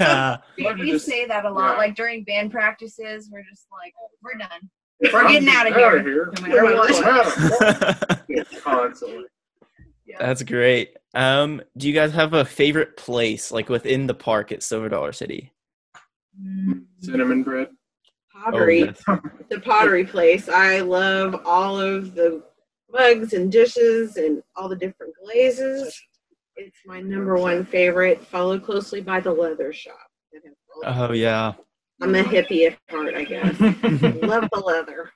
yeah. 0.00 0.36
We, 0.56 0.72
we 0.74 0.90
just- 0.92 1.06
say 1.06 1.24
that 1.26 1.44
a 1.44 1.50
lot. 1.50 1.72
yeah. 1.72 1.78
Like 1.78 1.94
during 1.94 2.24
band 2.24 2.50
practices, 2.52 3.28
we're 3.32 3.42
just 3.44 3.66
like, 3.72 3.92
we're 4.22 4.34
done. 4.38 4.70
I'm 5.14 5.30
getting 5.32 5.48
out 5.48 5.66
of 5.68 5.74
here, 5.74 6.32
no 6.40 6.46
no 6.46 6.76
matter 6.76 6.76
what. 6.76 8.18
matter. 8.28 9.26
Yeah, 10.06 10.16
That's 10.18 10.42
great. 10.42 10.96
Um, 11.14 11.60
do 11.76 11.86
you 11.86 11.92
guys 11.92 12.12
have 12.14 12.32
a 12.32 12.42
favorite 12.44 12.96
place 12.96 13.52
like 13.52 13.68
within 13.68 14.06
the 14.06 14.14
park 14.14 14.52
at 14.52 14.62
Silver 14.62 14.88
Dollar 14.88 15.12
City? 15.12 15.52
Mm. 16.42 16.84
Cinnamon 17.00 17.42
bread. 17.42 17.68
Pottery. 18.42 18.80
yes. 18.80 19.02
the 19.50 19.60
pottery 19.60 20.06
place. 20.06 20.48
I 20.48 20.80
love 20.80 21.42
all 21.44 21.78
of 21.78 22.14
the 22.14 22.42
mugs 22.90 23.34
and 23.34 23.52
dishes 23.52 24.16
and 24.16 24.42
all 24.56 24.66
the 24.68 24.76
different 24.76 25.12
glazes. 25.22 26.00
It's 26.58 26.78
my 26.84 27.00
number 27.00 27.36
one 27.36 27.64
favorite, 27.64 28.26
followed 28.26 28.64
closely 28.64 29.00
by 29.00 29.20
the 29.20 29.32
leather 29.32 29.72
shop. 29.72 29.94
that 30.32 30.42
has 30.44 30.54
all- 30.98 31.10
Oh 31.10 31.12
yeah. 31.12 31.52
I'm 32.00 32.14
a 32.14 32.22
hippie 32.22 32.66
at 32.70 32.78
heart, 32.90 33.14
I 33.14 33.24
guess. 33.24 33.58
love 34.22 34.48
the 34.52 34.60
leather. 34.64 35.10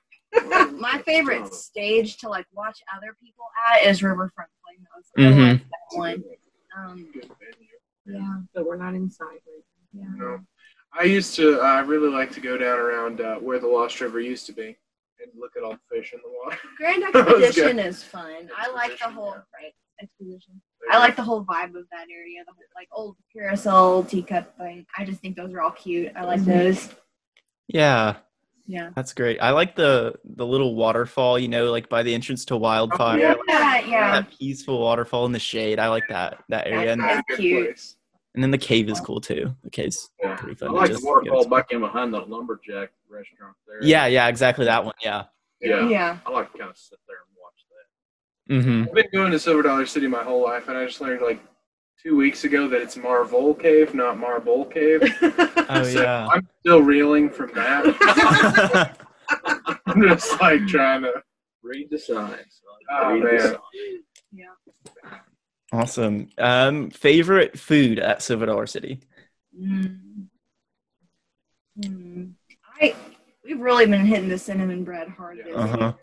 My 0.71 1.01
favorite 1.05 1.53
stage 1.53 2.17
to 2.17 2.29
like 2.29 2.45
watch 2.53 2.81
other 2.95 3.15
people 3.21 3.45
at 3.71 3.85
is 3.85 4.01
Riverfront 4.01 4.49
Playhouse. 4.63 5.33
Mm-hmm. 5.33 5.41
like 5.41 5.61
that 5.61 5.97
one. 5.97 6.23
Um, 6.77 7.07
yeah, 8.05 8.37
But 8.55 8.65
we're 8.65 8.77
not 8.77 8.95
inside 8.95 9.25
right 9.25 9.63
yeah. 9.93 10.05
No. 10.15 10.39
I 10.97 11.03
used 11.03 11.35
to. 11.35 11.59
I 11.59 11.81
really 11.81 12.09
like 12.09 12.31
to 12.33 12.39
go 12.41 12.57
down 12.57 12.79
around 12.79 13.21
uh, 13.21 13.35
where 13.35 13.59
the 13.59 13.67
Lost 13.67 13.99
River 14.01 14.19
used 14.19 14.45
to 14.47 14.53
be 14.53 14.75
and 15.21 15.31
look 15.39 15.51
at 15.55 15.63
all 15.63 15.73
the 15.73 15.95
fish 15.95 16.13
in 16.13 16.19
the 16.23 16.31
water. 16.43 16.57
Grand 16.77 17.03
Expedition 17.15 17.79
is 17.79 18.03
fun. 18.03 18.49
I 18.57 18.71
like 18.71 18.97
the 18.99 19.09
whole 19.09 19.35
yeah. 19.35 19.61
right 19.61 19.73
exposition. 20.01 20.61
I 20.91 20.97
like 20.99 21.15
the 21.15 21.23
whole 21.23 21.43
vibe 21.45 21.75
of 21.75 21.85
that 21.91 22.07
area. 22.11 22.43
The 22.45 22.53
whole 22.53 22.63
like 22.75 22.89
old 22.91 23.15
carousel, 23.31 24.03
teacup 24.03 24.57
thing. 24.57 24.85
I 24.97 25.05
just 25.05 25.21
think 25.21 25.35
those 25.37 25.53
are 25.53 25.61
all 25.61 25.71
cute. 25.71 26.11
I 26.15 26.23
like 26.25 26.41
mhm. 26.41 26.45
those. 26.45 26.89
Yeah. 27.67 28.17
Yeah. 28.65 28.89
That's 28.95 29.13
great. 29.13 29.39
I 29.41 29.51
like 29.51 29.75
the 29.75 30.15
the 30.23 30.45
little 30.45 30.75
waterfall, 30.75 31.37
you 31.39 31.47
know, 31.47 31.69
like 31.71 31.89
by 31.89 32.03
the 32.03 32.13
entrance 32.13 32.45
to 32.45 32.57
Wildfire. 32.57 33.19
yeah. 33.19 33.35
Oh, 33.37 33.43
yeah, 33.47 33.79
yeah. 33.85 34.11
That 34.21 34.31
peaceful 34.37 34.79
waterfall 34.79 35.25
in 35.25 35.31
the 35.31 35.39
shade. 35.39 35.79
I 35.79 35.87
like 35.89 36.03
that 36.09 36.39
that 36.49 36.67
area. 36.67 36.93
And, 36.93 37.01
That's 37.01 37.15
That's 37.15 37.19
a 37.19 37.31
good 37.31 37.39
cute. 37.39 37.65
place. 37.67 37.95
and 38.35 38.43
then 38.43 38.51
the 38.51 38.57
cave 38.57 38.89
is 38.89 38.99
cool 38.99 39.21
too. 39.21 39.53
The 39.63 39.69
cave's 39.69 40.09
Yeah. 40.21 40.35
pretty 40.35 40.53
I 40.55 40.59
fun. 40.59 40.69
to 40.69 40.75
like 40.75 40.91
the 40.91 40.99
waterfall 41.03 41.47
back 41.47 41.71
in 41.71 41.79
behind 41.81 42.13
the 42.13 42.21
lumberjack 42.21 42.89
restaurant 43.09 43.55
there. 43.67 43.83
Yeah, 43.83 44.05
yeah, 44.07 44.27
exactly 44.27 44.65
that 44.65 44.83
one. 44.83 44.95
Yeah. 45.03 45.25
Yeah. 45.61 45.87
Yeah. 45.87 46.17
I 46.25 46.29
like 46.31 46.51
to 46.51 46.57
kind 46.57 46.69
of 46.71 46.77
sit 46.77 46.99
there 47.07 47.17
and 47.17 47.25
watch 47.27 47.32
that. 47.32 47.32
Mm-hmm. 48.49 48.83
I've 48.89 48.93
been 48.93 49.05
going 49.13 49.31
to 49.31 49.39
Silver 49.39 49.61
Dollar 49.61 49.85
City 49.85 50.07
my 50.07 50.23
whole 50.23 50.43
life, 50.43 50.67
and 50.67 50.77
I 50.77 50.85
just 50.85 50.99
learned 51.01 51.21
like 51.21 51.39
two 52.01 52.15
weeks 52.17 52.43
ago 52.43 52.67
that 52.67 52.81
it's 52.81 52.97
Marvel 52.97 53.53
Cave, 53.53 53.93
not 53.93 54.17
Marble 54.19 54.65
Cave. 54.65 55.01
Oh 55.69 55.83
So 55.83 56.01
yeah. 56.03 56.27
I'm 56.29 56.45
still 56.59 56.81
reeling 56.81 57.29
from 57.29 57.51
that. 57.53 58.97
I'm 59.85 60.01
just 60.03 60.39
like 60.41 60.67
trying 60.67 61.03
to. 61.03 61.13
Read 61.63 61.89
the 61.89 61.97
signs. 61.97 62.61
Oh, 62.91 63.13
Read 63.13 63.23
the 63.23 63.31
man. 63.31 63.39
signs. 63.39 64.49
awesome. 65.71 66.29
Um, 66.37 66.89
favorite 66.89 67.57
food 67.57 67.99
at 67.99 68.21
Silver 68.21 68.45
Dollar 68.45 68.67
City. 68.67 68.99
Mm. 69.57 69.99
Hmm. 71.83 72.25
I 72.81 72.93
we've 73.45 73.59
really 73.61 73.85
been 73.85 74.05
hitting 74.05 74.27
the 74.29 74.37
cinnamon 74.37 74.83
bread 74.83 75.07
hard 75.07 75.37
this 75.39 75.55
Uh 75.55 75.67
huh. 75.67 75.93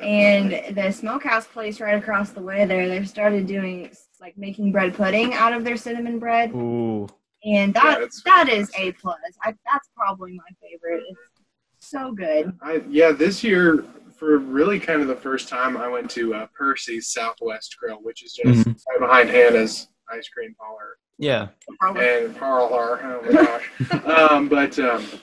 And 0.00 0.76
the 0.76 0.90
smokehouse 0.90 1.46
place 1.46 1.80
right 1.80 1.96
across 1.96 2.30
the 2.30 2.40
way 2.42 2.64
there, 2.64 2.88
they've 2.88 3.08
started 3.08 3.46
doing 3.46 3.90
like 4.20 4.36
making 4.36 4.72
bread 4.72 4.94
pudding 4.94 5.32
out 5.34 5.52
of 5.52 5.62
their 5.64 5.76
cinnamon 5.76 6.18
bread, 6.18 6.50
Ooh. 6.54 7.06
and 7.44 7.72
that 7.74 8.00
it's 8.02 8.22
that 8.24 8.48
is 8.48 8.70
a 8.78 8.92
plus. 8.92 9.16
I, 9.42 9.54
that's 9.70 9.88
probably 9.96 10.32
my 10.32 10.42
favorite. 10.60 11.02
It's 11.08 11.88
So 11.88 12.12
good. 12.12 12.52
I, 12.62 12.82
yeah, 12.88 13.12
this 13.12 13.44
year 13.44 13.84
for 14.16 14.38
really 14.38 14.80
kind 14.80 15.02
of 15.02 15.08
the 15.08 15.14
first 15.16 15.48
time, 15.48 15.76
I 15.76 15.86
went 15.88 16.10
to 16.12 16.34
uh, 16.34 16.46
Percy's 16.58 17.08
Southwest 17.08 17.76
Grill, 17.78 17.98
which 18.02 18.24
is 18.24 18.32
just 18.32 18.66
Mhm. 18.66 18.76
right 18.88 19.00
behind 19.00 19.28
Hannah's 19.28 19.88
ice 20.10 20.28
cream 20.28 20.54
parlor 20.58 20.96
Yeah. 21.18 21.48
Probably. 21.78 22.08
and 22.08 22.36
parlor. 22.36 22.98
Oh 23.04 23.22
my 23.22 23.32
gosh! 23.32 23.70
um, 24.30 24.48
but 24.48 24.78
um, 24.78 25.04
yeah, 25.04 25.18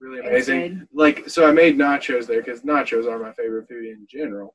really 0.00 0.20
amazing. 0.20 0.86
Like, 0.92 1.28
so 1.28 1.46
I 1.48 1.52
made 1.52 1.76
nachos 1.78 2.26
there 2.26 2.42
because 2.42 2.62
nachos 2.62 3.10
are 3.10 3.18
my 3.18 3.32
favorite 3.32 3.68
food 3.68 3.84
in 3.86 4.06
general. 4.08 4.54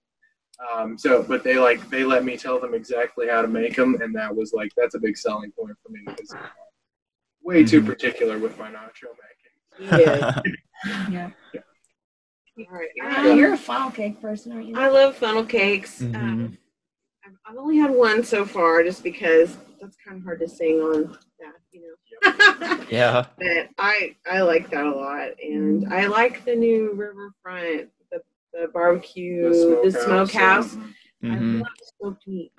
Um, 0.76 0.98
so, 0.98 1.24
but 1.24 1.44
they 1.44 1.58
like 1.58 1.90
they 1.90 2.04
let 2.04 2.24
me 2.24 2.38
tell 2.38 2.60
them 2.60 2.74
exactly 2.74 3.28
how 3.28 3.42
to 3.42 3.48
make 3.48 3.76
them, 3.76 4.00
and 4.02 4.14
that 4.16 4.36
was 4.36 4.54
like 4.54 4.72
that's 4.78 4.94
a 4.96 5.00
big 5.00 5.18
selling 5.18 5.52
point 5.52 5.76
for 5.84 5.90
me 5.92 6.02
because 6.06 6.32
I'm 6.34 6.42
way 7.44 7.64
too 7.64 7.82
Mhm. 7.82 7.88
particular 7.88 8.38
with 8.38 8.58
my 8.60 8.70
nacho 8.70 9.08
making. 9.80 10.00
Yeah. 11.10 11.30
Yeah. 11.54 11.62
All 12.60 12.66
right. 12.78 12.90
Uh, 13.28 13.34
you're 13.34 13.54
a 13.54 13.58
funnel 13.58 13.90
cake 13.92 14.22
person, 14.22 14.52
aren't 14.52 14.68
you? 14.68 14.76
I 14.78 14.90
love 14.90 15.16
funnel 15.16 15.46
cakes. 15.46 16.02
Mhm. 16.02 16.16
Um, 16.16 16.58
I've, 17.26 17.32
I've 17.48 17.58
only 17.58 17.78
had 17.78 17.92
one 17.92 18.24
so 18.24 18.46
far, 18.46 18.84
just 18.84 19.04
because 19.04 19.58
that's 19.80 19.96
kind 20.06 20.18
of 20.18 20.24
hard 20.24 20.40
to 20.42 20.48
sing 20.50 20.80
on 20.82 21.04
that, 21.40 21.54
you 21.72 21.82
know. 21.82 21.88
Yeah. 22.90 23.26
but 23.38 23.70
I 23.78 24.16
I 24.30 24.42
like 24.42 24.70
that 24.72 24.86
a 24.86 24.92
lot, 24.92 25.30
and 25.44 25.92
I 25.94 26.08
like 26.08 26.46
the 26.46 26.56
new 26.56 26.94
Riverfront, 26.94 27.90
the 28.12 28.22
the 28.54 28.68
barbecue, 28.74 29.82
the 29.84 29.92
smokehouse. 29.92 30.76
I 31.24 31.28
hmm 31.36 31.60
love 31.60 31.68
smoked 32.00 32.28
meat. 32.28 32.52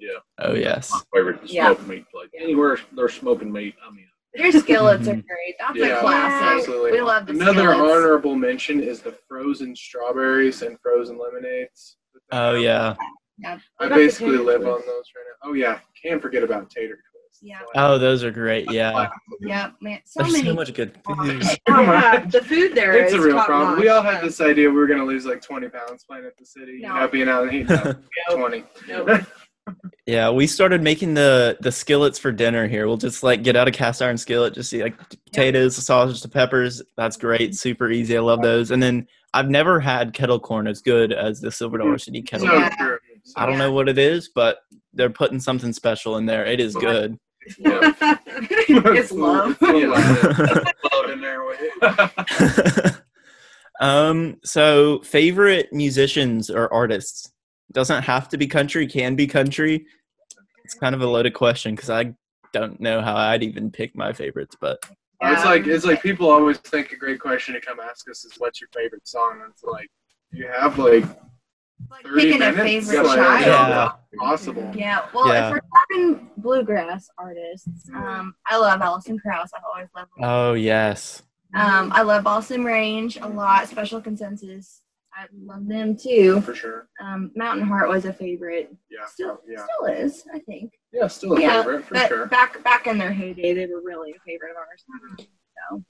Yeah, 0.00 0.18
Oh 0.40 0.54
yes. 0.54 0.90
my 0.92 1.00
favorite 1.14 1.40
Yeah. 1.44 1.66
smoked 1.74 1.88
meat 1.88 2.04
place. 2.10 2.28
Anywhere 2.38 2.78
they're 2.92 3.08
smoking 3.08 3.52
meat, 3.52 3.74
I 3.86 3.90
mean, 3.90 4.06
Their 4.34 4.52
skillets 4.52 5.08
are 5.08 5.14
Mhm. 5.14 5.26
great. 5.26 5.54
That's 5.58 5.76
Yeah, 5.76 5.98
a 5.98 6.00
classic. 6.00 6.46
absolutely. 6.48 6.92
We 6.92 7.00
love 7.00 7.26
the 7.26 7.32
Another 7.32 7.70
skillets. 7.72 7.80
honorable 7.92 8.34
mention 8.36 8.80
is 8.80 9.00
the 9.00 9.12
frozen 9.28 9.74
strawberries 9.74 10.62
and 10.62 10.78
frozen 10.80 11.18
lemonades. 11.18 11.96
Oh 12.32 12.54
yeah. 12.54 12.94
yeah. 13.38 13.58
I 13.78 13.84
What 13.84 13.86
about 13.86 13.88
the 13.88 14.06
basically 14.06 14.36
live 14.38 14.66
on 14.66 14.80
those 14.86 15.04
right 15.16 15.24
now. 15.42 15.48
Oh 15.50 15.52
yeah, 15.54 15.78
can't 16.00 16.20
forget 16.20 16.42
about 16.42 16.70
tater 16.70 16.96
twists. 16.96 17.07
Yeah. 17.40 17.60
Oh, 17.74 17.98
those 17.98 18.24
are 18.24 18.30
great. 18.30 18.70
Yeah. 18.70 19.08
Yeah, 19.40 19.70
man. 19.80 20.00
So 20.04 20.22
There's 20.22 20.32
many. 20.32 20.48
so 20.48 20.54
much 20.54 20.74
good 20.74 20.98
food. 21.06 21.42
Yeah, 21.68 22.26
the 22.26 22.42
food 22.42 22.74
there 22.74 22.92
It's 22.92 23.12
is 23.12 23.20
a 23.20 23.22
real 23.22 23.36
top 23.36 23.46
problem. 23.46 23.80
We 23.80 23.88
all 23.88 24.02
had 24.02 24.22
this 24.22 24.40
idea 24.40 24.68
we 24.68 24.76
were 24.76 24.86
going 24.86 24.98
to 24.98 25.04
lose 25.04 25.24
like 25.24 25.40
20 25.40 25.68
pounds 25.68 26.04
playing 26.04 26.24
at 26.24 26.36
the 26.36 26.44
city. 26.44 26.72
You 26.72 26.88
know, 26.88 27.08
being 27.08 27.28
out 27.28 27.48
in 27.48 27.66
the 27.66 27.74
heat. 27.74 27.96
No, 28.30 28.36
20. 28.36 28.64
Nope. 28.88 29.20
Yeah, 30.06 30.30
we 30.30 30.46
started 30.46 30.82
making 30.82 31.12
the 31.12 31.58
the 31.60 31.70
skillets 31.70 32.18
for 32.18 32.32
dinner 32.32 32.66
here. 32.66 32.86
We'll 32.86 32.96
just 32.96 33.22
like 33.22 33.42
get 33.42 33.54
out 33.54 33.68
a 33.68 33.70
cast 33.70 34.00
iron 34.00 34.16
skillet, 34.16 34.54
just 34.54 34.70
see 34.70 34.82
like 34.82 34.96
potatoes, 35.26 35.76
the 35.76 35.82
sausage, 35.82 36.22
the 36.22 36.28
peppers. 36.30 36.80
That's 36.96 37.18
great, 37.18 37.50
mm-hmm. 37.50 37.52
super 37.52 37.90
easy. 37.90 38.16
I 38.16 38.20
love 38.20 38.40
those. 38.40 38.70
And 38.70 38.82
then 38.82 39.06
I've 39.34 39.50
never 39.50 39.78
had 39.78 40.14
kettle 40.14 40.40
corn 40.40 40.66
as 40.66 40.80
good 40.80 41.12
as 41.12 41.42
the 41.42 41.52
Silver 41.52 41.76
Dollar 41.76 41.98
City 41.98 42.22
mm-hmm. 42.22 42.24
kettle. 42.24 42.46
So 42.46 42.52
corn. 42.52 42.62
Yeah. 42.62 42.76
true. 42.76 42.98
I 43.36 43.44
don't 43.44 43.58
know 43.58 43.70
what 43.70 43.90
it 43.90 43.98
is, 43.98 44.30
but 44.34 44.60
they're 44.94 45.10
putting 45.10 45.40
something 45.40 45.74
special 45.74 46.16
in 46.16 46.24
there. 46.24 46.46
It 46.46 46.60
is 46.60 46.74
good. 46.74 47.18
Yeah, 47.58 47.94
it's 48.68 49.12
love. 49.12 49.56
yeah, 49.62 50.64
love 50.92 51.10
in 51.10 51.20
there 51.20 51.44
with 51.44 51.58
it. 51.60 52.94
um, 53.80 54.36
so 54.44 55.00
favorite 55.00 55.72
musicians 55.72 56.50
or 56.50 56.72
artists 56.72 57.32
doesn't 57.72 58.02
have 58.02 58.28
to 58.30 58.38
be 58.38 58.46
country, 58.46 58.86
can 58.86 59.14
be 59.14 59.26
country. 59.26 59.86
It's 60.64 60.74
kind 60.74 60.94
of 60.94 61.00
a 61.00 61.06
loaded 61.06 61.34
question 61.34 61.74
because 61.74 61.90
I 61.90 62.14
don't 62.52 62.80
know 62.80 63.00
how 63.00 63.16
I'd 63.16 63.42
even 63.42 63.70
pick 63.70 63.94
my 63.96 64.12
favorites, 64.12 64.56
but 64.60 64.78
It's 65.22 65.44
like 65.44 65.66
it's 65.66 65.84
like 65.84 66.02
people 66.02 66.30
always 66.30 66.58
think 66.58 66.92
a 66.92 66.96
great 66.96 67.20
question 67.20 67.54
to 67.54 67.60
come 67.60 67.80
ask 67.80 68.08
us 68.10 68.24
is 68.24 68.34
what's 68.38 68.60
your 68.60 68.68
favorite 68.74 69.06
song? 69.06 69.40
And 69.42 69.50
it's 69.50 69.64
like 69.64 69.88
you 70.30 70.48
have 70.48 70.78
like 70.78 71.04
Like 71.90 72.04
30 72.04 72.20
picking 72.20 72.42
a 72.42 72.52
favorite 72.52 73.02
Like, 73.04 73.16
child. 73.18 73.46
Yeah. 73.46 73.92
possible. 74.18 74.72
Yeah, 74.74 75.06
well, 75.14 75.28
Yeah. 75.28 75.48
if 75.48 75.52
we're 75.54 75.60
talking 76.10 76.30
bluegrass 76.36 77.08
artists, 77.18 77.88
um, 77.94 78.34
I 78.46 78.56
love 78.58 78.80
Alison 78.82 79.18
Krauss. 79.18 79.50
I've 79.56 79.62
always 79.72 79.88
loved 79.94 80.10
her. 80.18 80.24
oh 80.26 80.52
yes. 80.54 81.22
Um, 81.54 81.90
I 81.94 82.02
love 82.02 82.24
Balsam 82.24 82.64
Range 82.64 83.16
a 83.22 83.26
lot. 83.26 83.68
Special 83.68 84.02
Consensus, 84.02 84.82
I 85.14 85.24
love 85.34 85.66
them 85.66 85.96
too. 85.96 86.42
For 86.42 86.54
sure. 86.54 86.88
Um, 87.02 87.30
Mountain 87.34 87.66
Heart 87.66 87.88
was 87.88 88.04
a 88.04 88.12
favorite. 88.12 88.74
Yeah. 88.90 89.06
Still, 89.06 89.40
yeah. 89.48 89.64
still 89.64 89.86
is, 89.94 90.24
I 90.34 90.40
think. 90.40 90.72
Yeah, 90.92 91.06
still 91.06 91.34
a 91.36 91.40
yeah, 91.40 91.62
favorite 91.62 91.84
for 91.86 91.94
but 91.94 92.08
sure. 92.08 92.26
back 92.26 92.62
back 92.64 92.86
in 92.86 92.98
their 92.98 93.12
heyday, 93.12 93.54
they 93.54 93.64
were 93.66 93.80
really 93.82 94.10
a 94.12 94.18
favorite 94.26 94.50
of 94.50 94.56
ours. 94.58 94.84
So, 95.70 95.82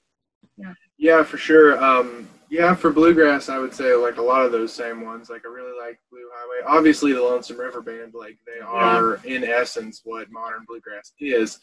yeah. 0.57 0.73
Yeah, 0.97 1.23
for 1.23 1.37
sure. 1.37 1.81
Um, 1.83 2.27
yeah, 2.49 2.73
for 2.73 2.91
bluegrass, 2.91 3.49
I 3.49 3.59
would 3.59 3.73
say 3.73 3.93
like 3.93 4.17
a 4.17 4.21
lot 4.21 4.43
of 4.43 4.51
those 4.51 4.73
same 4.73 5.01
ones. 5.01 5.29
Like 5.29 5.43
I 5.45 5.49
really 5.49 5.77
like 5.79 5.99
Blue 6.11 6.27
Highway. 6.33 6.77
Obviously, 6.77 7.13
the 7.13 7.21
Lonesome 7.21 7.59
River 7.59 7.81
Band, 7.81 8.13
like 8.13 8.37
they 8.45 8.59
are 8.61 9.15
in 9.25 9.43
essence 9.43 10.01
what 10.03 10.31
modern 10.31 10.65
bluegrass 10.67 11.13
is. 11.19 11.59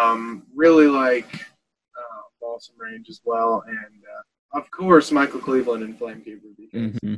Um, 0.00 0.44
really 0.54 0.86
like 0.86 1.34
uh, 1.34 2.22
Balsam 2.40 2.76
Range 2.78 3.06
as 3.08 3.20
well, 3.24 3.64
and 3.66 3.76
uh, 3.76 4.58
of 4.58 4.70
course 4.70 5.10
Michael 5.10 5.40
Cleveland 5.40 5.82
and 5.82 5.98
Flamekeeper 5.98 6.40
because 6.56 6.98
hmm 7.00 7.14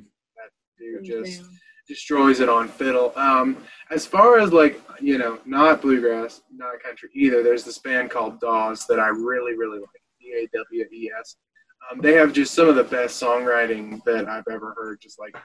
dude 0.79 1.05
just 1.05 1.43
destroys 1.89 2.41
it 2.41 2.49
on 2.49 2.69
fiddle. 2.69 3.13
Um, 3.17 3.57
as 3.91 4.07
far 4.07 4.39
as 4.39 4.53
like 4.53 4.81
you 5.01 5.19
know, 5.19 5.39
not 5.45 5.83
bluegrass, 5.83 6.43
not 6.55 6.83
country 6.83 7.11
either. 7.15 7.43
There's 7.43 7.65
this 7.65 7.79
band 7.79 8.11
called 8.11 8.41
Dawes 8.41 8.87
that 8.87 8.99
I 8.99 9.09
really, 9.09 9.57
really 9.57 9.79
like. 9.79 9.89
D 10.19 10.33
A 10.33 10.57
W 10.57 10.85
E 10.93 11.11
S. 11.21 11.37
Um, 11.91 12.01
they 12.01 12.13
have 12.15 12.33
just 12.33 12.55
some 12.55 12.69
of 12.69 12.75
the 12.77 12.85
best 12.85 13.21
songwriting 13.23 14.03
that 14.05 14.29
I've 14.29 14.45
ever 14.51 14.75
heard. 14.77 15.01
Just 15.01 15.19
like 15.19 15.37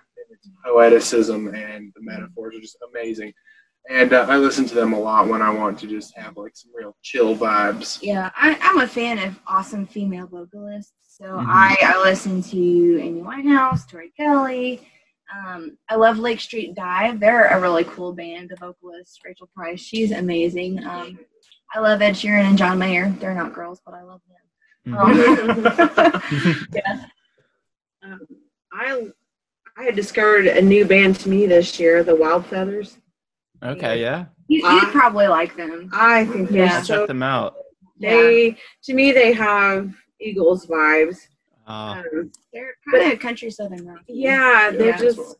poeticism 0.65 1.47
and 1.53 1.91
the 1.95 2.01
metaphors 2.01 2.55
are 2.55 2.59
just 2.61 2.77
amazing. 2.89 3.33
And 3.89 4.13
uh, 4.13 4.27
I 4.29 4.37
listen 4.37 4.65
to 4.67 4.75
them 4.75 4.93
a 4.93 4.99
lot 4.99 5.27
when 5.27 5.41
I 5.41 5.49
want 5.49 5.79
to 5.79 5.87
just 5.87 6.15
have 6.15 6.37
like 6.37 6.51
some 6.55 6.71
real 6.73 6.95
chill 7.01 7.35
vibes. 7.35 7.99
yeah, 8.01 8.29
I, 8.35 8.57
I'm 8.61 8.79
a 8.79 8.87
fan 8.87 9.17
of 9.19 9.39
awesome 9.47 9.87
female 9.87 10.27
vocalists. 10.27 10.93
So 11.07 11.25
Mhm. 11.25 11.45
I, 11.47 11.77
I 11.81 12.01
listen 12.03 12.41
to 12.43 12.99
Amy 13.01 13.21
Winehouse, 13.21 13.87
Tori 13.89 14.11
Kelly. 14.15 14.87
Um, 15.33 15.77
I 15.89 15.95
love 15.95 16.19
Lake 16.19 16.39
Street 16.41 16.75
Dive. 16.75 17.19
They're 17.19 17.47
a 17.47 17.59
really 17.59 17.83
cool 17.85 18.13
band. 18.13 18.49
The 18.49 18.55
vocalist 18.57 19.19
Rachel 19.25 19.49
Price, 19.55 19.79
she's 19.81 20.11
amazing. 20.11 20.83
Um, 20.85 21.19
I 21.73 21.79
love 21.79 22.01
Ed 22.01 22.13
Sheeran 22.13 22.43
and 22.45 22.57
John 22.57 22.77
Mayer. 22.79 23.09
They're 23.19 23.33
not 23.33 23.53
girls, 23.53 23.81
but 23.85 23.93
I 23.93 24.03
love 24.03 24.21
them. 24.27 24.37
Um, 24.87 24.93
yeah. 26.73 27.05
Um, 28.03 28.19
I 28.73 29.07
I 29.77 29.83
had 29.83 29.95
discovered 29.95 30.47
a 30.47 30.61
new 30.61 30.85
band 30.85 31.17
to 31.19 31.29
me 31.29 31.45
this 31.45 31.79
year, 31.79 32.03
the 32.03 32.15
Wild 32.15 32.45
Feathers. 32.45 32.97
Okay, 33.63 34.01
yeah. 34.01 34.25
You, 34.47 34.65
Uh, 34.65 34.75
you'd 34.75 34.91
probably 34.91 35.27
like 35.27 35.55
them. 35.55 35.89
I 35.93 36.25
think 36.25 36.49
they're 36.49 36.65
Yeah. 36.65 36.81
So 36.81 36.99
check 36.99 37.07
them 37.07 37.23
out. 37.23 37.55
they 37.99 38.57
to 38.83 38.93
me 38.93 39.11
they 39.11 39.33
have 39.33 39.93
Eagles 40.19 40.65
vibes. 40.65 41.17
Uh, 41.67 42.01
Um, 42.13 42.31
They're 42.51 42.73
kind 42.91 43.13
of 43.13 43.19
country 43.19 43.49
southern 43.51 43.85
rock. 43.87 44.01
yeah, 44.07 44.71
they're 44.71 44.87
Yeah. 44.89 44.97
just 44.97 45.37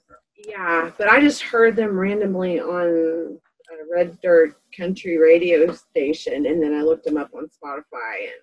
yeah, 0.48 0.92
but 0.98 1.08
I 1.08 1.20
just 1.20 1.42
heard 1.42 1.76
them 1.76 1.98
randomly 1.98 2.60
on 2.60 3.40
a 3.72 3.94
Red 3.94 4.20
Dirt 4.22 4.56
Country 4.76 5.18
radio 5.18 5.72
station, 5.74 6.46
and 6.46 6.62
then 6.62 6.74
I 6.74 6.82
looked 6.82 7.06
them 7.06 7.18
up 7.18 7.32
on 7.36 7.48
Spotify, 7.48 8.24
and 8.24 8.42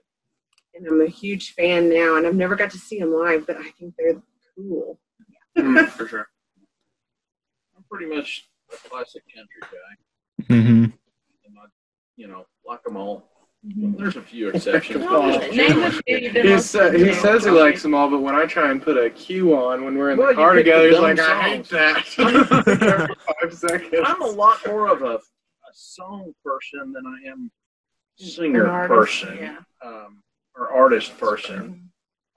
and 0.79 0.87
I'm 0.87 1.01
a 1.01 1.07
huge 1.09 1.55
fan 1.55 1.89
now. 1.89 2.17
And 2.17 2.27
I've 2.27 2.35
never 2.35 2.57
got 2.57 2.71
to 2.73 2.79
see 2.79 2.99
them 3.01 3.13
live, 3.15 3.47
but 3.47 3.57
I 3.57 3.71
think 3.79 3.95
they're 3.99 4.21
cool. 4.57 4.99
Mm, 5.57 5.89
for 5.91 6.07
sure. 6.09 6.29
I'm 7.77 7.85
pretty 7.91 8.07
much 8.15 8.49
a 8.73 8.89
classic 8.89 9.23
country 9.35 9.61
guy, 9.63 10.55
Mm-hmm. 10.55 10.85
and 10.85 10.95
I, 11.59 11.65
you 12.17 12.29
know, 12.29 12.47
like 12.67 12.83
them 12.85 12.97
all. 12.97 13.31
Mhm. 13.67 13.99
There's 13.99 14.17
a 14.17 14.23
few 14.23 14.51
exceptions. 14.51 15.05
No, 15.05 15.21
but 15.37 15.51
name 15.53 15.91
few 15.91 16.17
you've 16.19 16.33
He, 16.33 16.43
listening 16.45 16.59
sa- 16.61 16.91
he 16.93 17.05
to. 17.07 17.15
says 17.15 17.45
he 17.45 17.51
likes 17.51 17.83
them 17.83 17.93
all, 17.93 18.09
but 18.09 18.21
when 18.21 18.37
I 18.37 18.47
try 18.47 18.71
and 18.71 18.81
put 18.81 18.97
a 18.97 19.11
cue 19.11 19.53
on 19.57 19.85
when 19.85 19.99
we're 19.99 20.11
in 20.11 20.17
the 20.17 20.23
Well, 20.23 20.31
you 20.31 20.37
car 20.37 20.55
together, 20.55 20.87
he's 20.87 20.95
dumb 20.95 21.03
like, 21.03 21.19
I 21.19 21.49
hate 21.57 21.69
that. 21.71 22.05
Five 23.41 23.53
seconds. 23.53 24.03
I'm 24.05 24.23
a 24.23 24.27
lot 24.27 24.59
more 24.65 24.87
of 24.89 25.03
a, 25.03 25.15
a 25.17 25.21
song 25.73 26.33
person 26.45 26.93
than 26.93 27.03
I 27.05 27.29
am 27.31 27.51
singer 28.17 28.87
person 28.87 29.37
yeah. 29.41 29.57
um, 29.85 30.23
or 30.59 30.71
artist 30.73 31.17
person. 31.19 31.91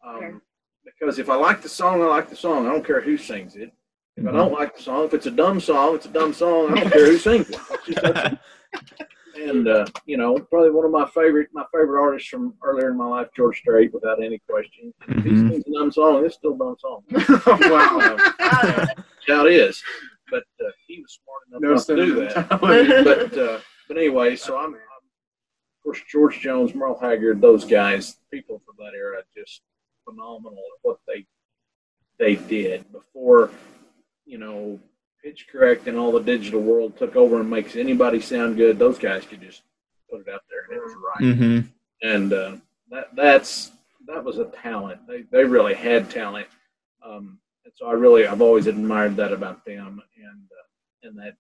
Um, 0.06 0.42
because 0.86 1.20
if 1.20 1.30
I 1.30 1.36
like 1.36 1.62
the 1.62 1.70
song, 1.70 2.02
I 2.02 2.06
like 2.06 2.30
the 2.30 2.36
song. 2.36 2.68
I 2.68 2.72
don't 2.72 2.86
care 2.86 3.02
who 3.02 3.18
sings 3.18 3.56
it. 3.56 3.72
If 4.18 4.28
I 4.28 4.32
don't 4.32 4.52
like 4.52 4.76
the 4.76 4.82
song, 4.84 5.06
if 5.06 5.14
it's 5.14 5.26
a 5.26 5.32
dumb 5.32 5.60
song, 5.60 5.96
it's 5.96 6.06
a 6.06 6.10
dumb 6.10 6.34
song. 6.34 6.72
I 6.72 6.76
don't 6.80 6.92
care 6.92 7.06
who 7.08 7.18
sings 7.18 7.50
it. 7.50 7.60
It's 7.72 7.86
just 7.88 8.02
that 8.02 8.40
and 9.36 9.68
uh, 9.68 9.86
you 10.06 10.18
know, 10.18 10.38
probably 10.38 10.72
one 10.72 10.86
of 10.86 10.92
my 10.92 11.08
favorite 11.14 11.50
my 11.54 11.64
favorite 11.74 12.00
artists 12.02 12.28
from 12.30 12.54
earlier 12.64 12.90
in 12.92 12.98
my 12.98 13.08
life, 13.08 13.28
George 13.36 13.58
Strait, 13.60 13.94
without 13.94 14.22
any 14.24 14.40
question. 14.50 14.94
If 15.08 15.24
he 15.24 15.32
Mhm. 15.32 15.48
sings 15.50 15.64
a 15.68 15.72
dumb 15.80 15.92
song, 15.92 16.26
it's 16.26 16.36
still 16.36 16.54
a 16.54 16.58
dumb 16.58 16.76
song. 16.80 17.04
wow. 17.70 18.18
Uh, 18.40 18.86
Yeah, 19.28 19.46
it 19.46 19.54
is. 19.54 19.82
But 20.30 20.44
uh, 20.64 20.70
he 20.88 21.02
was 21.02 21.20
smart 21.24 21.42
enough 21.48 21.62
No 21.62 21.74
not 21.74 21.86
to 21.88 21.96
do 21.96 22.16
that. 22.26 22.60
But 23.04 23.38
uh, 23.38 23.60
but 23.88 23.98
anyway, 23.98 24.36
so 24.36 24.58
I'm, 24.58 24.74
I'm 24.76 24.91
of 25.82 25.84
course 25.84 26.02
George 26.08 26.40
Jones, 26.40 26.76
Merle 26.76 27.00
Haggard, 27.00 27.42
those 27.42 27.66
guys, 27.66 28.18
people 28.32 28.62
from 28.66 28.76
that 28.78 28.96
era, 28.96 29.24
just 29.36 29.62
phenomenal 30.08 30.54
at 30.54 30.80
what 30.84 31.00
they 31.08 31.26
they 32.20 32.36
did 32.36 32.92
before 32.92 33.50
you 34.26 34.38
know 34.38 34.80
pitch 35.24 35.48
correct 35.52 35.88
and 35.88 35.98
all 35.98 36.12
the 36.12 36.22
digital 36.22 36.62
world 36.62 36.98
took 36.98 37.16
over 37.16 37.40
and 37.40 37.50
makes 37.50 37.76
anybody 37.76 38.20
sound 38.20 38.58
good. 38.58 38.78
Those 38.78 39.00
guys 39.00 39.26
could 39.26 39.42
just 39.42 39.64
put 40.10 40.22
it 40.22 40.28
out 40.32 40.42
there 40.50 40.66
and 40.70 40.78
it 40.78 40.84
was 40.84 40.96
right. 40.96 41.36
Mm-hmm. 41.36 42.08
And 42.08 42.34
uh, 42.34 42.56
that 42.92 43.16
that's 43.16 43.72
that 44.08 44.24
was 44.24 44.38
a 44.38 44.46
talent. 44.46 45.08
They 45.08 45.24
they 45.32 45.44
really 45.44 45.74
had 45.74 46.10
talent. 46.10 46.48
Um, 47.04 47.40
and 47.66 47.74
so 47.76 47.88
I 47.88 47.94
really 47.94 48.28
I've 48.28 48.42
always 48.42 48.68
admired 48.68 49.16
that 49.16 49.34
about 49.34 49.66
them 49.66 50.02
and 50.16 50.44
uh, 50.52 51.08
and 51.08 51.18
that 51.18 51.38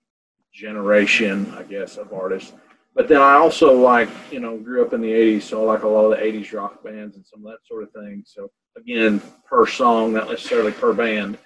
generation 0.51 1.53
I 1.55 1.63
guess 1.63 1.97
of 1.97 2.11
artists. 2.11 2.53
But 2.93 3.07
then 3.07 3.21
I 3.21 3.33
also 3.35 3.73
like 3.73 4.09
you 4.31 4.39
know 4.39 4.57
grew 4.57 4.83
up 4.85 4.93
in 4.93 5.01
the 5.01 5.11
'80s, 5.11 5.43
so 5.43 5.61
I 5.61 5.73
like 5.73 5.83
a 5.83 5.87
lot 5.87 6.05
of 6.11 6.11
the 6.19 6.23
'80s 6.23 6.53
rock 6.53 6.83
bands 6.83 7.15
and 7.15 7.25
some 7.25 7.45
of 7.45 7.51
that 7.51 7.59
sort 7.65 7.83
of 7.83 7.91
thing. 7.91 8.23
So 8.25 8.49
again, 8.77 9.21
per 9.45 9.65
song, 9.65 10.13
not 10.13 10.29
necessarily 10.29 10.71
per 10.71 10.93
band. 10.93 11.37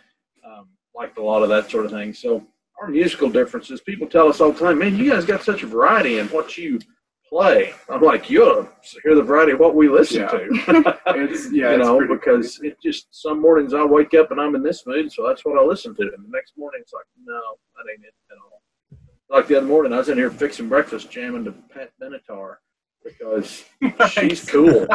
Um, 0.45 0.67
liked 0.95 1.17
a 1.17 1.23
lot 1.23 1.43
of 1.43 1.49
that 1.49 1.69
sort 1.69 1.85
of 1.85 1.91
thing. 1.91 2.13
So 2.13 2.45
our 2.81 2.87
musical 2.87 3.29
differences, 3.29 3.81
people 3.81 4.07
tell 4.07 4.27
us 4.27 4.41
all 4.41 4.51
the 4.51 4.59
time, 4.59 4.79
man, 4.79 4.95
you 4.97 5.11
guys 5.11 5.25
got 5.25 5.43
such 5.43 5.63
a 5.63 5.67
variety 5.67 6.19
in 6.19 6.27
what 6.29 6.57
you 6.57 6.79
play. 7.29 7.73
I'm 7.89 8.01
like, 8.01 8.29
you 8.29 8.67
hear 9.03 9.15
the 9.15 9.23
variety 9.23 9.53
of 9.53 9.59
what 9.59 9.75
we 9.75 9.89
listen 9.89 10.21
Yeah. 10.21 10.27
to. 10.27 10.99
It's 11.15 11.51
yeah, 11.51 11.71
you 11.71 11.77
know, 11.77 12.05
because 12.07 12.59
it 12.61 12.77
just 12.81 13.07
some 13.11 13.41
mornings 13.41 13.73
I 13.73 13.83
wake 13.83 14.13
up 14.13 14.31
and 14.31 14.39
I'm 14.41 14.55
in 14.55 14.63
this 14.63 14.85
mood, 14.85 15.11
so 15.11 15.25
that's 15.27 15.43
what 15.45 15.57
I 15.57 15.63
listen 15.63 15.95
to. 15.95 16.01
And 16.01 16.25
the 16.25 16.29
next 16.29 16.53
morning 16.57 16.81
it's 16.81 16.93
like, 16.93 17.05
no, 17.25 17.33
that 17.75 17.91
ain't 17.91 18.03
it 18.03 18.13
at 18.31 18.37
all. 18.37 18.54
Like 19.29 19.47
the 19.47 19.57
other 19.57 19.65
morning, 19.65 19.93
I 19.93 19.97
was 19.97 20.09
in 20.09 20.17
here 20.17 20.29
fixing 20.29 20.69
breakfast, 20.69 21.09
jamming 21.09 21.45
to 21.45 21.51
Pat 21.51 21.91
Benatar 22.01 22.57
because 23.03 23.63
she's 24.09 24.43
cool 24.45 24.87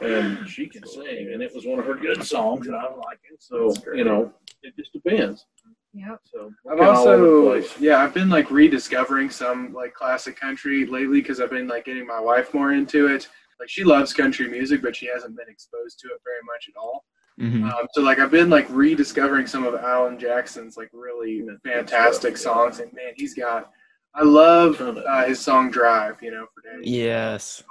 and 0.00 0.48
she 0.48 0.66
can 0.66 0.86
sing, 0.86 1.30
and 1.32 1.42
it 1.42 1.54
was 1.54 1.66
one 1.66 1.78
of 1.78 1.86
her 1.86 1.94
good 1.94 2.24
songs, 2.24 2.66
and 2.66 2.76
I 2.76 2.82
like 2.82 3.20
it. 3.30 3.42
So 3.42 3.74
you 3.94 4.04
know, 4.04 4.32
it 4.62 4.76
just 4.76 4.92
depends. 4.92 5.46
Yeah. 5.92 6.16
So 6.24 6.50
I've 6.70 6.78
kinda 6.78 6.92
all 6.92 7.08
over 7.08 7.22
the 7.22 7.62
also 7.62 7.80
yeah, 7.80 7.98
I've 7.98 8.14
been 8.14 8.28
like 8.28 8.50
rediscovering 8.50 9.30
some 9.30 9.72
like 9.72 9.94
classic 9.94 10.38
country 10.38 10.86
lately 10.86 11.20
because 11.20 11.40
I've 11.40 11.50
been 11.50 11.68
like 11.68 11.84
getting 11.84 12.06
my 12.06 12.20
wife 12.20 12.52
more 12.52 12.72
into 12.72 13.06
it. 13.06 13.28
Like 13.60 13.68
she 13.68 13.84
loves 13.84 14.12
country 14.12 14.48
music, 14.48 14.82
but 14.82 14.96
she 14.96 15.06
hasn't 15.06 15.36
been 15.36 15.48
exposed 15.48 16.00
to 16.00 16.08
it 16.08 16.20
very 16.24 16.42
much 16.44 16.68
at 16.68 16.78
all. 16.78 17.04
Mm-hmm. 17.40 17.64
Um, 17.64 17.86
so 17.92 18.00
like 18.02 18.18
I've 18.20 18.30
been 18.30 18.48
like 18.50 18.66
rediscovering 18.70 19.46
some 19.46 19.64
of 19.64 19.74
Alan 19.74 20.18
Jackson's 20.18 20.76
like 20.76 20.88
really 20.92 21.44
fantastic 21.64 22.36
songs, 22.36 22.78
and 22.80 22.92
man, 22.92 23.12
he's 23.16 23.34
got. 23.34 23.70
I 24.14 24.22
love 24.22 24.80
uh, 24.80 25.24
his 25.24 25.40
song 25.40 25.70
"Drive." 25.70 26.22
You 26.22 26.30
know, 26.30 26.46
for 26.54 26.62
Daddy. 26.62 26.88
Yes. 26.88 27.64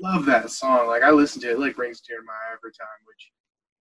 love 0.00 0.24
that 0.26 0.50
song. 0.50 0.86
Like 0.86 1.02
I 1.02 1.10
listen 1.10 1.40
to 1.42 1.48
it, 1.50 1.52
it 1.54 1.58
like 1.58 1.74
brings 1.74 2.00
a 2.00 2.04
tear 2.04 2.18
to 2.20 2.24
my 2.24 2.32
eye 2.32 2.54
every 2.56 2.70
time. 2.70 2.86
Which 3.06 3.32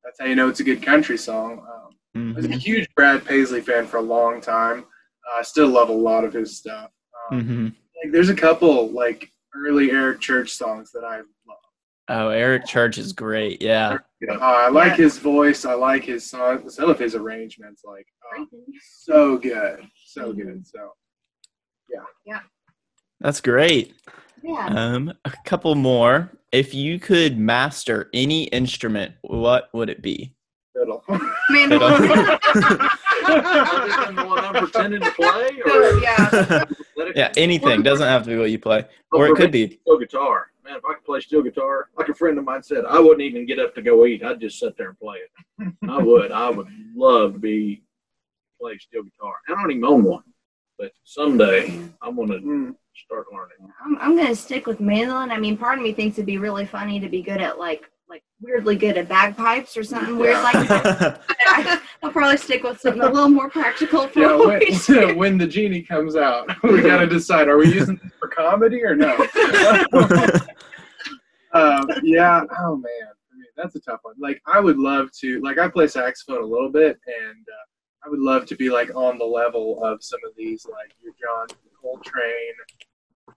that's 0.04 0.20
how 0.20 0.26
you 0.26 0.36
know 0.36 0.50
it's 0.50 0.60
a 0.60 0.64
good 0.64 0.82
country 0.82 1.18
song. 1.18 1.60
Um, 1.60 2.32
I 2.32 2.36
was 2.36 2.46
a 2.46 2.48
Mm-hmm. 2.50 2.58
huge 2.58 2.88
Brad 2.96 3.24
Paisley 3.24 3.62
fan 3.62 3.86
for 3.86 3.98
a 3.98 4.02
long 4.02 4.42
time. 4.42 4.80
Uh, 4.80 5.40
I 5.40 5.44
still 5.44 5.68
love 5.68 5.90
a 5.90 5.94
lot 5.94 6.24
of 6.24 6.34
his 6.34 6.58
stuff. 6.58 6.90
Um, 7.32 7.42
Mm-hmm. 7.42 7.64
like, 7.66 8.12
there's 8.12 8.30
a 8.30 8.36
couple 8.36 8.90
like 8.90 9.32
early 9.56 9.92
Eric 9.92 10.20
Church 10.20 10.50
songs 10.54 10.92
that 10.94 11.04
I 11.04 11.18
love. 11.18 11.58
Oh, 12.10 12.30
Eric 12.30 12.66
Church 12.66 12.98
is 12.98 13.12
great. 13.14 13.62
Yeah. 13.62 13.98
Uh, 14.30 14.34
I 14.40 14.70
like 14.70 14.98
Yeah. 14.98 15.04
his 15.06 15.18
voice. 15.18 15.66
I 15.66 15.74
like 15.74 16.04
his 16.06 16.26
song. 16.30 16.70
Some 16.70 16.90
of 16.90 16.98
his 16.98 17.16
arrangements, 17.16 17.82
like 17.86 18.08
oh, 18.38 18.46
so 19.04 19.38
good, 19.38 19.82
so 20.06 20.32
good. 20.34 20.66
So 20.66 20.94
yeah. 21.94 22.04
Yeah. 22.26 22.40
That's 23.20 23.42
great. 23.42 23.94
Yeah. 24.44 24.68
Um, 24.68 25.14
a 25.26 25.34
couple 25.46 25.76
more. 25.76 26.32
If 26.54 26.74
you 26.74 26.98
could 27.00 27.38
master 27.38 28.10
any 28.14 28.44
instrument, 28.46 29.14
what 29.22 29.68
would 29.74 29.90
it 29.90 30.02
be? 30.02 30.34
fiddle. 30.78 31.04
Man, 31.50 31.70
Fiddle. 31.70 31.84
Other 31.88 32.08
than 34.06 34.16
the 34.16 34.26
one 34.26 34.40
I'm 34.40 34.54
pretending 34.54 35.02
to 35.02 35.12
play, 35.12 35.50
or 35.66 36.00
yeah. 36.00 36.64
yeah, 37.16 37.32
anything. 37.36 37.84
Doesn't 37.84 38.08
have 38.08 38.24
to 38.24 38.30
be 38.30 38.38
what 38.38 38.52
you 38.52 38.60
play, 38.60 38.86
or 39.12 39.28
it 39.28 39.36
could 39.36 39.52
be. 39.52 39.80
steel 39.82 39.98
guitar. 39.98 40.48
Man, 40.68 40.78
if 40.78 40.86
I 40.86 40.94
could 40.96 41.06
play 41.06 41.20
steel 41.22 41.42
guitar, 41.44 41.90
like 41.98 42.10
a 42.10 42.14
friend 42.14 42.38
of 42.38 42.44
mine 42.44 42.62
said, 42.62 42.84
I 42.86 43.00
wouldn't 43.00 43.22
even 43.22 43.46
get 43.46 43.60
up 43.60 43.74
to 43.76 43.82
go 43.82 44.06
eat. 44.06 44.24
I'd 44.24 44.40
just 44.42 44.60
sit 44.60 44.78
there 44.78 44.90
and 44.90 45.00
play 45.00 45.18
it. 45.18 45.74
I 45.88 45.98
would. 46.04 46.32
I 46.32 46.50
would 46.50 46.68
love 46.96 47.34
to 47.34 47.40
be 47.40 47.84
play 48.60 48.78
steel 48.78 49.04
guitar. 49.04 49.34
I 49.48 49.52
don't 49.62 49.72
even 49.72 49.86
own 49.86 50.04
one, 50.04 50.24
but 50.78 50.92
someday 51.04 51.68
I'm 52.02 52.16
gonna 52.18 52.40
Mm. 52.40 52.76
start 53.06 53.28
learning. 53.32 53.72
I'm, 53.86 53.98
I'm 54.00 54.18
gonna 54.18 54.36
stick 54.36 54.68
with 54.68 54.80
mandolin. 54.82 55.32
I 55.32 55.38
mean, 55.40 55.58
part 55.58 55.78
of 55.78 55.84
me 55.84 55.94
thinks 55.94 56.18
it'd 56.18 56.26
be 56.26 56.38
really 56.38 56.66
funny 56.66 57.00
to 57.00 57.08
be 57.08 57.22
good 57.22 57.40
at 57.40 57.58
like 57.60 57.90
like 58.10 58.24
weirdly 58.42 58.76
good 58.76 58.98
at 58.98 59.10
bagpipes 59.10 59.76
or 59.76 59.84
something 59.84 60.18
weird 60.18 60.34
Yeah. 60.34 60.44
like 60.44 60.68
that. 60.68 61.22
I, 61.46 61.82
I'll 62.04 62.12
probably 62.12 62.38
stick 62.38 62.64
with 62.64 62.80
something 62.80 63.02
a 63.02 63.10
little 63.10 63.30
more 63.30 63.50
practical 63.50 64.08
for 64.08 64.20
Yeah, 64.20 64.36
what 64.36 64.64
when, 64.88 65.16
when 65.18 65.38
the 65.38 65.48
genie 65.48 65.82
comes 65.82 66.16
out, 66.16 66.50
we 66.64 66.82
got 66.82 67.00
to 67.00 67.08
decide: 67.08 67.48
are 67.50 67.58
we 67.58 67.74
using 67.74 68.00
this 68.02 68.12
for 68.20 68.28
comedy 68.30 68.82
or 68.84 68.96
no? 68.96 69.14
um, 71.54 71.88
yeah. 72.04 72.44
Oh 72.60 72.76
man, 72.76 73.08
I 73.32 73.36
mean, 73.38 73.48
that's 73.56 73.76
a 73.76 73.80
tough 73.82 74.00
one. 74.04 74.16
Like, 74.20 74.42
I 74.46 74.60
would 74.60 74.78
love 74.78 75.12
to. 75.22 75.40
Like, 75.42 75.58
I 75.58 75.68
play 75.68 75.88
saxophone 75.88 76.44
a 76.44 76.46
little 76.46 76.70
bit, 76.72 77.00
and 77.08 77.46
uh, 77.48 78.06
I 78.06 78.10
would 78.10 78.20
love 78.20 78.46
to 78.48 78.56
be 78.56 78.70
like 78.70 78.94
on 78.96 79.18
the 79.18 79.26
level 79.26 79.84
of 79.84 80.04
some 80.04 80.20
of 80.26 80.34
these, 80.38 80.66
like 80.66 80.92
your 81.02 81.14
John 81.20 81.48
Coltrane 81.82 82.54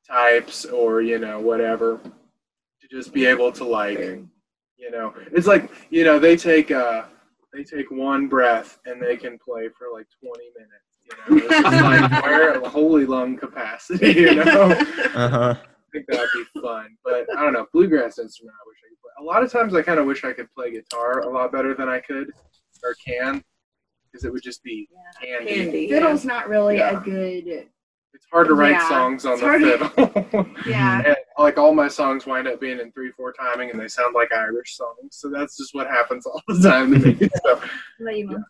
types, 0.06 0.64
or 0.66 1.00
you 1.02 1.18
know, 1.18 1.40
whatever. 1.40 1.98
To 2.02 2.88
just 2.90 3.12
be 3.12 3.26
able 3.26 3.52
to 3.52 3.64
like, 3.64 3.98
you 4.80 4.90
know, 4.90 5.12
it's 5.32 5.46
like 5.46 5.70
you 5.90 6.04
know 6.04 6.18
they 6.18 6.36
take 6.36 6.70
uh 6.70 7.04
they 7.52 7.64
take 7.64 7.90
one 7.90 8.28
breath 8.28 8.78
and 8.86 9.02
they 9.02 9.16
can 9.16 9.38
play 9.38 9.68
for 9.76 9.88
like 9.92 10.06
20 10.22 10.44
minutes. 10.56 11.42
You 11.42 11.48
know, 11.48 11.88
like 11.88 12.22
where 12.24 12.60
holy 12.60 13.06
lung 13.06 13.36
capacity. 13.36 14.12
You 14.12 14.34
know. 14.36 14.72
Uh 15.14 15.28
huh. 15.28 15.54
I 15.58 15.92
think 15.92 16.06
that'd 16.08 16.28
be 16.32 16.60
fun. 16.60 16.96
But 17.04 17.26
I 17.36 17.42
don't 17.42 17.52
know, 17.52 17.66
bluegrass 17.72 18.20
instrument. 18.20 18.54
I 18.54 18.62
wish 18.68 18.76
I 18.84 18.88
could 18.90 19.00
play. 19.02 19.10
A 19.18 19.24
lot 19.24 19.42
of 19.42 19.50
times, 19.50 19.74
I 19.74 19.82
kind 19.82 19.98
of 19.98 20.06
wish 20.06 20.22
I 20.24 20.32
could 20.32 20.46
play 20.54 20.70
guitar 20.70 21.22
a 21.22 21.28
lot 21.28 21.50
better 21.50 21.74
than 21.74 21.88
I 21.88 21.98
could 21.98 22.28
or 22.84 22.94
can, 23.04 23.42
because 24.04 24.24
it 24.24 24.32
would 24.32 24.42
just 24.44 24.62
be 24.62 24.88
handy. 25.20 25.54
Candy. 25.54 25.88
Fiddle's 25.88 26.24
not 26.24 26.48
really 26.48 26.76
Yeah. 26.76 27.00
a 27.00 27.04
good. 27.04 27.66
It's 28.12 28.26
hard 28.32 28.48
to 28.48 28.54
write 28.54 28.72
Yeah, 28.72 28.88
songs 28.88 29.24
on 29.24 29.32
it's 29.34 29.40
the 29.40 29.46
hard 29.46 29.62
fiddle. 29.62 30.46
Yeah. 30.66 31.02
and 31.06 31.16
like 31.38 31.58
all 31.58 31.74
my 31.74 31.88
songs 31.88 32.26
wind 32.26 32.48
up 32.48 32.60
being 32.60 32.78
in 32.80 32.90
three 32.92 33.12
four 33.12 33.32
timing, 33.32 33.70
and 33.70 33.80
they 33.80 33.88
sound 33.88 34.14
like 34.14 34.32
Irish 34.32 34.76
songs. 34.76 35.16
So 35.16 35.30
that's 35.30 35.56
just 35.56 35.74
what 35.74 35.86
happens 35.86 36.26
all 36.26 36.42
the 36.48 36.68
time 36.68 36.92
to 36.92 36.98
me. 36.98 37.28
So, 37.44 37.54
What 37.54 37.62
about 38.00 38.16
you, 38.16 38.26
Mom? 38.26 38.44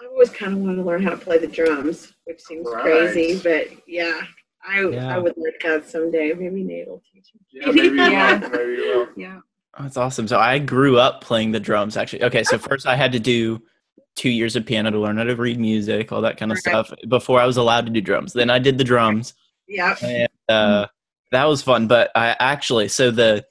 I 0.00 0.06
always 0.06 0.30
kind 0.30 0.52
of 0.52 0.58
wanted 0.60 0.76
to 0.76 0.82
learn 0.82 1.02
how 1.02 1.10
to 1.10 1.16
play 1.16 1.38
the 1.38 1.46
drums, 1.46 2.12
which 2.24 2.40
seems 2.40 2.66
Right. 2.70 2.82
crazy, 2.82 3.40
but 3.42 3.68
yeah, 3.88 4.20
I 4.64 4.82
Yeah. 4.88 5.14
I 5.14 5.18
would 5.18 5.34
like 5.36 5.60
that 5.62 5.88
someday. 5.88 6.32
Maybe 6.32 6.62
Nate 6.62 6.88
will 6.88 7.02
teach 7.12 7.30
me. 7.34 7.40
yeah, 7.50 7.66
maybe 7.66 7.88
you 7.88 7.94
Yeah. 7.96 8.38
will. 8.40 8.50
Maybe 8.50 8.72
you 8.72 8.86
will. 8.88 9.08
Yeah. 9.16 9.40
Oh, 9.78 9.82
That's 9.84 9.96
awesome. 9.96 10.26
So 10.28 10.38
I 10.38 10.58
grew 10.58 10.98
up 10.98 11.20
playing 11.22 11.52
the 11.52 11.60
drums 11.60 11.96
actually. 11.96 12.22
Okay, 12.24 12.44
so 12.44 12.56
ah. 12.56 12.58
first 12.58 12.86
I 12.86 12.96
had 12.96 13.12
to 13.12 13.20
do 13.20 13.60
two 14.16 14.30
years 14.30 14.56
of 14.56 14.66
piano 14.66 14.90
to 14.90 14.98
learn 14.98 15.16
how 15.16 15.24
to 15.24 15.34
read 15.36 15.58
music, 15.58 16.12
all 16.12 16.20
that 16.22 16.36
kind 16.36 16.52
of 16.52 16.56
Right. 16.66 16.72
stuff 16.86 16.92
before 17.08 17.40
I 17.40 17.46
was 17.46 17.56
allowed 17.56 17.86
to 17.86 17.92
do 17.92 18.00
drums. 18.00 18.32
Then 18.32 18.50
I 18.50 18.58
did 18.58 18.76
the 18.78 18.84
drums 18.84 19.34
Yeah. 19.68 19.96
and 20.02 20.28
uh, 20.48 20.86
that 21.32 21.44
was 21.44 21.62
fun. 21.62 21.86
But 21.86 22.10
I 22.14 22.36
actually, 22.38 22.88
so 22.88 23.10
the 23.10 23.44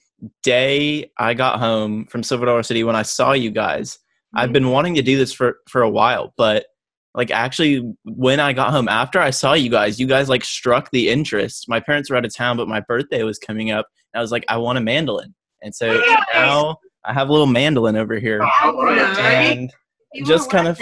day 0.44 1.12
I 1.18 1.34
got 1.34 1.60
home 1.60 2.06
from 2.06 2.24
Silver 2.24 2.46
Dollar 2.46 2.64
City 2.64 2.84
when 2.84 2.96
I 2.96 3.04
saw 3.04 3.32
you 3.34 3.52
guys, 3.52 4.00
I've 4.36 4.52
been 4.54 4.70
wanting 4.70 4.94
to 4.96 5.02
do 5.02 5.18
this 5.18 5.34
for 5.34 5.58
for 5.68 5.82
a 5.82 5.90
while, 5.90 6.34
but 6.38 6.68
like 7.16 7.32
actually 7.32 7.96
when 8.04 8.40
I 8.40 8.54
got 8.54 8.70
home 8.70 8.88
after 8.88 9.20
I 9.20 9.32
saw 9.32 9.54
you 9.54 9.72
guys, 9.72 10.00
you 10.00 10.06
guys 10.06 10.30
like 10.30 10.44
struck 10.44 10.92
the 10.92 11.10
interest. 11.10 11.66
My 11.68 11.80
parents 11.80 12.12
were 12.12 12.16
out 12.16 12.26
of 12.26 12.36
town, 12.36 12.56
but 12.58 12.68
my 12.68 12.80
birthday 12.82 13.24
was 13.24 13.40
coming 13.40 13.72
up, 13.72 13.88
and 14.14 14.20
I 14.20 14.22
was 14.22 14.32
like, 14.32 14.46
I 14.48 14.58
want 14.58 14.78
a 14.78 14.82
mandolin, 14.82 15.34
and 15.64 15.74
so 15.74 15.88
Nice. 15.98 16.18
now 16.36 16.78
I 17.06 17.14
have 17.14 17.30
a 17.30 17.32
little 17.32 17.48
mandolin 17.48 17.96
over 17.96 18.20
here, 18.20 18.44
All 18.44 18.84
right. 18.86 19.00
and 19.58 19.64
If 19.66 19.72
you 19.72 19.78
just 20.26 20.52
want 20.52 20.52
kind 20.52 20.68
of 20.68 20.82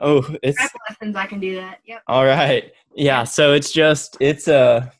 oh, 0.00 0.36
it's 0.42 0.58
lessons. 0.88 1.16
I 1.16 1.26
can 1.26 1.40
do 1.40 1.56
that. 1.56 1.78
Yep. 1.86 2.02
all 2.06 2.24
right. 2.24 2.72
Yeah, 2.94 3.24
so 3.24 3.52
it's 3.52 3.72
just 3.72 4.16
it's 4.20 4.48
a 4.48 4.92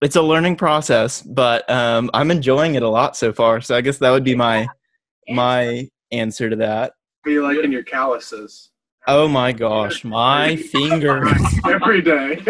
it's 0.00 0.16
a 0.16 0.22
learning 0.22 0.56
process, 0.56 1.22
but 1.22 1.68
um 1.70 2.10
I'm 2.14 2.30
enjoying 2.30 2.74
it 2.74 2.82
a 2.82 2.88
lot 2.88 3.16
so 3.16 3.32
far. 3.32 3.60
So 3.60 3.76
I 3.76 3.80
guess 3.80 3.98
that 3.98 4.10
would 4.10 4.24
be 4.24 4.34
my 4.34 4.66
my 5.28 5.88
answer 6.12 6.50
to 6.50 6.56
that. 6.56 6.94
How 7.24 7.30
you 7.30 7.42
liking 7.42 7.72
your 7.72 7.82
calluses? 7.82 8.70
Oh 9.06 9.28
my 9.28 9.52
gosh, 9.52 10.02
my 10.02 10.56
fingers. 10.56 11.30
Every 11.66 12.00
day. 12.00 12.42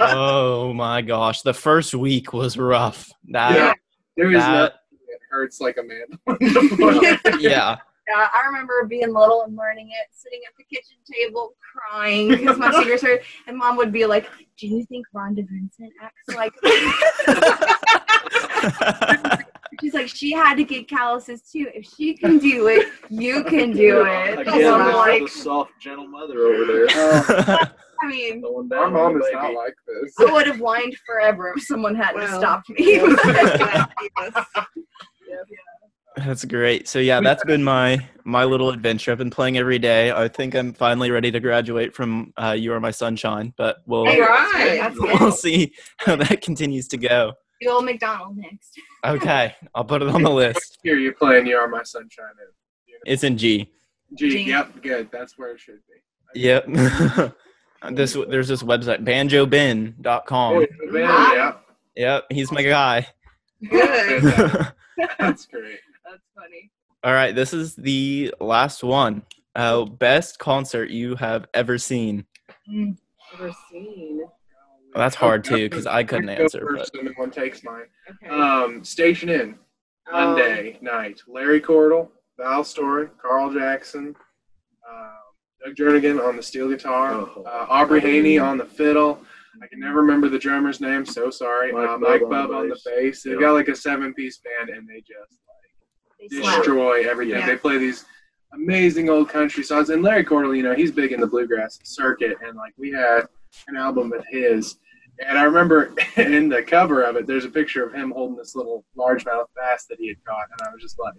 Oh 0.00 0.72
my 0.74 1.00
gosh, 1.00 1.42
the 1.42 1.54
first 1.54 1.94
week 1.94 2.32
was 2.32 2.58
rough. 2.58 3.10
That 3.30 3.56
Yeah. 3.56 3.72
There 4.16 4.30
is 4.32 4.42
that 4.42 4.74
nothing 4.90 4.98
that 5.08 5.20
hurts 5.30 5.60
like 5.60 5.78
a 5.78 5.82
man. 5.82 7.30
yeah. 7.40 7.76
Yeah, 8.08 8.28
I 8.34 8.46
remember 8.46 8.84
being 8.88 9.12
little 9.12 9.42
and 9.42 9.54
learning 9.56 9.88
it, 9.90 10.08
sitting 10.12 10.40
at 10.46 10.54
the 10.56 10.64
kitchen 10.64 10.96
table 11.12 11.54
crying 11.72 12.28
because 12.28 12.56
my 12.56 12.70
fingers 12.80 13.02
hurt, 13.02 13.22
and 13.46 13.56
mom 13.56 13.76
would 13.76 13.92
be 13.92 14.06
like, 14.06 14.28
"Do 14.56 14.66
you 14.66 14.84
think 14.86 15.06
Rhonda 15.14 15.46
Vincent 15.46 15.92
acts 16.00 16.34
like?" 16.34 16.54
She's 19.80 19.94
like, 19.94 20.08
she 20.08 20.32
had 20.32 20.56
to 20.56 20.64
get 20.64 20.88
calluses 20.88 21.42
too. 21.42 21.68
If 21.72 21.86
she 21.96 22.16
can 22.16 22.38
do 22.38 22.66
it, 22.66 22.88
you 23.10 23.44
can 23.44 23.70
do 23.72 24.04
it. 24.06 24.40
Again, 24.40 24.62
So 24.62 24.74
I'm 24.74 24.86
this 24.86 24.94
like, 24.96 25.22
is 25.22 25.34
the 25.34 25.40
soft, 25.40 25.70
gentle 25.80 26.08
mother 26.08 26.46
over 26.46 26.64
there. 26.64 26.86
I 28.00 28.06
mean, 28.06 28.40
Throwing 28.40 28.72
Our 28.72 28.90
mom 28.90 29.14
on 29.14 29.18
the 29.18 29.24
is 29.24 29.32
not 29.34 29.54
like 29.54 29.74
this. 29.86 30.14
I 30.18 30.32
would 30.32 30.46
have 30.46 30.58
whined 30.58 30.96
forever 31.06 31.52
if 31.56 31.62
someone 31.64 31.94
hadn't 31.94 32.22
Well, 32.22 32.40
stopped 32.40 32.70
me. 32.70 32.98
That's 36.26 36.44
great. 36.44 36.88
So 36.88 36.98
yeah, 36.98 37.20
that's 37.20 37.44
been 37.44 37.62
my 37.62 38.06
my 38.24 38.44
little 38.44 38.70
adventure. 38.70 39.12
I've 39.12 39.18
been 39.18 39.30
playing 39.30 39.58
every 39.58 39.78
day. 39.78 40.10
I 40.10 40.28
think 40.28 40.54
I'm 40.54 40.72
finally 40.72 41.10
ready 41.10 41.30
to 41.30 41.40
graduate 41.40 41.94
from 41.94 42.32
uh, 42.36 42.52
You 42.52 42.72
Are 42.72 42.80
My 42.80 42.90
Sunshine, 42.90 43.54
but 43.56 43.78
we'll 43.86 44.04
right. 44.04 44.92
We'll 44.98 45.32
see 45.32 45.72
how 45.98 46.16
that 46.16 46.40
continues 46.40 46.88
to 46.88 46.96
go. 46.96 47.32
Do 47.60 47.70
old 47.70 47.84
McDonald 47.84 48.36
next. 48.36 48.78
Okay, 49.04 49.54
I'll 49.74 49.84
put 49.84 50.02
it 50.02 50.08
on 50.08 50.22
the 50.22 50.30
list. 50.30 50.78
Here 50.82 50.96
you're 50.96 51.14
playing 51.14 51.46
You 51.46 51.56
Are 51.56 51.68
My 51.68 51.82
Sunshine. 51.82 52.26
In. 52.40 53.12
It's 53.12 53.24
in 53.24 53.38
G. 53.38 53.72
G, 54.14 54.30
G. 54.30 54.38
yep, 54.42 54.82
good. 54.82 55.10
That's 55.12 55.38
where 55.38 55.52
it 55.52 55.60
should 55.60 55.80
be. 55.86 56.40
Yep. 56.40 56.66
this 57.92 58.16
there's 58.28 58.48
this 58.48 58.62
website 58.62 59.04
banjobin.com. 59.04 60.54
Oh, 60.54 60.66
yeah, 60.92 61.34
yeah. 61.34 61.52
Yep, 61.96 62.24
he's 62.30 62.52
my 62.52 62.62
guy. 62.62 63.06
Good. 63.68 64.72
That's 65.18 65.46
great. 65.46 65.80
That's 66.10 66.22
funny. 66.34 66.70
All 67.04 67.12
right, 67.12 67.34
this 67.34 67.52
is 67.52 67.74
the 67.76 68.34
last 68.40 68.82
one. 68.82 69.22
Uh, 69.54 69.84
best 69.84 70.38
concert 70.38 70.90
you 70.90 71.14
have 71.16 71.46
ever 71.54 71.78
seen. 71.78 72.24
Never 72.66 73.52
seen. 73.70 74.18
Well, 74.20 74.32
that's 74.94 75.14
hard 75.14 75.44
too 75.44 75.68
because 75.68 75.86
I 75.86 76.02
couldn't 76.04 76.28
answer. 76.30 76.60
First, 76.66 76.92
But 76.92 76.98
and 77.00 77.08
then 77.08 77.14
one 77.16 77.30
takes 77.30 77.62
mine. 77.62 77.84
Okay. 78.10 78.28
Um, 78.34 78.82
Station 78.84 79.28
Inn, 79.28 79.58
Um, 80.10 80.30
Monday 80.34 80.78
night. 80.80 81.20
Larry 81.28 81.60
Cordle, 81.60 82.08
Val 82.38 82.64
Storey, 82.64 83.08
Carl 83.20 83.52
Jackson, 83.52 84.14
um, 84.88 85.10
Doug 85.64 85.74
Jernigan 85.76 86.24
on 86.26 86.36
the 86.36 86.42
steel 86.42 86.68
guitar, 86.68 87.12
Oh. 87.12 87.42
uh, 87.46 87.66
Aubrey 87.68 88.00
Haynie 88.00 88.38
on 88.38 88.56
the 88.58 88.64
fiddle. 88.64 89.22
I 89.62 89.66
can 89.66 89.80
never 89.80 90.00
remember 90.00 90.28
the 90.28 90.38
drummer's 90.38 90.80
name, 90.80 91.04
so 91.04 91.30
sorry. 91.30 91.72
Mike 91.72 91.88
uh, 91.88 91.98
Mike 91.98 92.20
Bub 92.22 92.32
on 92.32 92.48
the 92.50 92.54
on 92.56 92.68
the 92.68 92.74
bass. 92.74 92.84
bass. 92.84 93.22
They've 93.24 93.34
Yeah. 93.34 93.40
got 93.40 93.52
like 93.54 93.68
a 93.68 93.74
seven-piece 93.74 94.38
band, 94.38 94.70
and 94.70 94.88
they 94.88 95.00
just 95.00 95.10
like 95.48 95.72
They 96.20 96.28
slap. 96.40 96.56
destroy 96.58 97.08
everything. 97.08 97.38
Yeah. 97.40 97.46
They 97.46 97.56
play 97.56 97.78
these 97.78 98.04
amazing 98.54 99.08
old 99.08 99.28
country 99.28 99.62
songs. 99.62 99.90
And 99.90 100.02
Larry 100.02 100.24
Cordle, 100.24 100.56
you 100.56 100.62
know, 100.62 100.74
he's 100.74 100.90
big 100.92 101.12
in 101.12 101.20
the 101.20 101.26
bluegrass 101.26 101.78
circuit, 101.84 102.36
and 102.44 102.56
like 102.56 102.72
we 102.78 102.90
had 102.90 103.22
an 103.68 103.76
album 103.76 104.12
of 104.12 104.24
his. 104.30 104.76
And 105.26 105.36
I 105.38 105.42
remember 105.42 105.94
in 106.16 106.48
the 106.48 106.62
cover 106.62 107.02
of 107.02 107.16
it, 107.16 107.26
there's 107.26 107.44
a 107.44 107.50
picture 107.50 107.84
of 107.84 107.92
him 107.92 108.10
holding 108.12 108.36
this 108.36 108.54
little 108.54 108.84
largemouth 108.96 109.46
bass 109.56 109.86
that 109.90 109.98
he 109.98 110.08
had 110.08 110.16
caught, 110.24 110.46
and 110.58 110.68
I 110.68 110.72
was 110.72 110.80
just 110.82 110.98
like, 110.98 111.14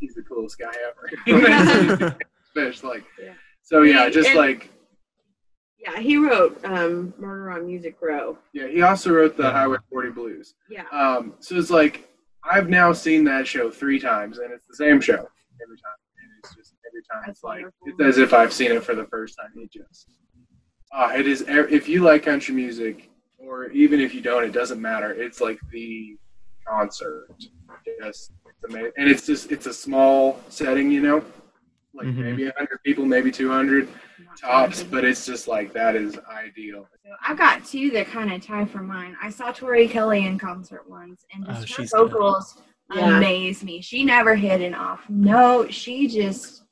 "He's 0.00 0.14
the 0.14 0.22
coolest 0.22 0.58
guy 0.58 0.72
ever." 0.88 1.10
He 1.24 1.32
makes 1.32 1.98
these 2.00 2.12
fish 2.54 2.82
like, 2.82 3.04
Yeah. 3.22 3.32
so 3.62 3.82
yeah, 3.82 4.08
just 4.08 4.28
and- 4.30 4.38
like 4.38 4.70
Yeah, 5.78 5.98
he 6.00 6.16
wrote 6.16 6.58
um, 6.64 7.12
Murder 7.18 7.50
on 7.50 7.66
Music 7.66 7.96
Row. 8.00 8.38
yeah. 8.54 8.66
He 8.68 8.82
also 8.82 9.10
wrote 9.12 9.36
the 9.36 9.44
Yeah. 9.44 9.52
Highway 9.52 9.76
40 9.90 10.10
Blues. 10.10 10.54
Yeah. 10.70 10.84
Um, 10.90 11.34
so 11.38 11.54
it's 11.56 11.70
like 11.70 12.08
I've 12.50 12.68
now 12.68 12.92
seen 12.92 13.24
that 13.24 13.46
show 13.46 13.70
three 13.70 13.98
times, 13.98 14.38
and 14.38 14.52
it's 14.52 14.66
the 14.66 14.76
same 14.76 15.00
show 15.00 15.14
every 15.14 15.76
time. 15.76 15.98
And 16.18 16.30
it's 16.38 16.54
just 16.54 16.74
every 16.88 17.02
time 17.10 17.22
That's 17.26 17.38
it's 17.38 17.44
like 17.44 17.62
wonderful. 17.62 17.88
it's 17.88 18.00
as 18.02 18.18
if 18.18 18.32
I've 18.32 18.52
seen 18.52 18.72
it 18.72 18.82
for 18.84 18.94
the 18.94 19.06
first 19.06 19.36
time. 19.38 19.50
It 19.62 19.72
just 19.72 20.08
uh, 20.92 21.12
it 21.14 21.26
is. 21.26 21.44
If 21.48 21.88
you 21.88 22.02
like 22.02 22.22
country 22.24 22.54
music, 22.54 23.10
or 23.38 23.66
even 23.70 24.00
if 24.00 24.14
you 24.14 24.20
don't, 24.20 24.44
it 24.44 24.52
doesn't 24.52 24.80
matter. 24.80 25.10
It's 25.12 25.40
like 25.40 25.58
the 25.70 26.16
concert. 26.66 27.28
Just 28.02 28.32
it's 28.46 28.64
amazing, 28.72 28.92
and 28.96 29.08
it's 29.08 29.26
just 29.26 29.50
it's 29.52 29.66
a 29.66 29.74
small 29.74 30.40
setting, 30.48 30.90
you 30.90 31.00
know, 31.02 31.24
like 31.96 32.06
Mhm. 32.08 32.16
maybe 32.16 32.50
hundred 32.56 32.82
people, 32.84 33.04
maybe 33.04 33.30
two 33.30 33.50
hundred 33.50 33.88
tops, 34.40 34.82
but 34.82 35.04
it's 35.04 35.24
just 35.24 35.48
like 35.48 35.72
that 35.72 35.96
is 35.96 36.18
ideal. 36.30 36.86
So 37.04 37.10
I've 37.26 37.38
got 37.38 37.64
two 37.64 37.90
that 37.90 38.06
kind 38.08 38.32
of 38.32 38.44
tie 38.44 38.64
for 38.66 38.82
mine. 38.82 39.16
I 39.22 39.30
saw 39.30 39.50
Tori 39.52 39.88
Kelly 39.88 40.26
in 40.26 40.38
concert 40.38 40.88
once, 40.88 41.24
and 41.34 41.44
Oh, 41.48 41.52
just 41.54 41.62
her 41.76 41.82
she's 41.82 41.92
good. 41.92 42.10
vocals 42.10 42.62
Yeah. 42.94 43.16
amaze 43.16 43.64
me. 43.64 43.80
She 43.80 44.04
never 44.04 44.34
hit 44.34 44.60
an 44.60 44.74
off. 44.74 45.00
No, 45.08 45.66
she 45.68 46.06
just. 46.06 46.62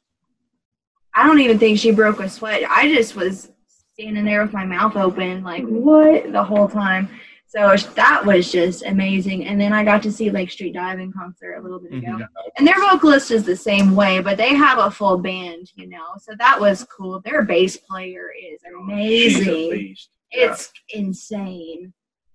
I 1.15 1.27
don't 1.27 1.41
even 1.41 1.59
think 1.59 1.79
she 1.79 1.93
broke 1.93 2.21
a 2.21 2.29
sweat. 2.29 2.63
I 2.69 2.93
just 2.93 3.15
was 3.17 3.51
standing 3.95 4.25
there 4.25 4.43
with 4.43 4.53
my 4.53 4.65
mouth 4.65 4.97
open, 4.97 5.43
like 5.45 5.65
what 5.65 6.33
the 6.33 6.43
whole 6.43 6.69
time. 6.69 7.09
So 7.55 7.77
that 7.95 8.27
was 8.27 8.51
just 8.51 8.85
amazing. 8.85 9.47
And 9.47 9.61
then 9.61 9.73
I 9.73 9.85
got 9.85 10.03
to 10.03 10.11
see 10.13 10.29
Lake 10.29 10.51
Street 10.51 10.75
Dive 10.75 10.99
in 10.99 11.13
concert 11.13 11.55
a 11.55 11.61
little 11.63 11.79
bit 11.79 11.93
ago. 11.93 12.09
Mhm. 12.09 12.27
And 12.59 12.67
their 12.67 12.81
vocalist 12.81 13.31
is 13.31 13.45
the 13.45 13.55
same 13.55 13.95
way, 13.95 14.21
but 14.21 14.37
they 14.37 14.55
have 14.55 14.79
a 14.79 14.91
full 14.91 15.19
band, 15.19 15.71
you 15.77 15.87
know. 15.87 16.05
So 16.21 16.33
that 16.39 16.59
was 16.61 16.85
cool. 16.85 17.21
Their 17.21 17.43
bass 17.45 17.77
player 17.77 18.33
is 18.37 18.61
She's 18.65 18.73
a 18.73 18.77
amazing. 18.77 19.71
beast. 19.71 20.09
It's 20.33 20.73
insane. 20.89 21.93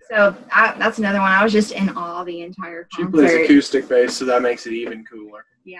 So 0.09 0.33
I, 0.53 0.73
that's 0.79 0.99
another 0.99 1.19
one. 1.19 1.31
I 1.31 1.43
was 1.43 1.51
just 1.51 1.73
in 1.73 1.89
awe 1.89 2.23
the 2.23 2.41
entire 2.41 2.87
concert. 2.95 3.05
She 3.05 3.11
plays 3.11 3.45
acoustic 3.45 3.89
bass, 3.89 4.15
so 4.15 4.23
that 4.25 4.41
makes 4.41 4.67
it 4.67 4.73
even 4.73 5.03
cooler. 5.05 5.43
yeah. 5.65 5.79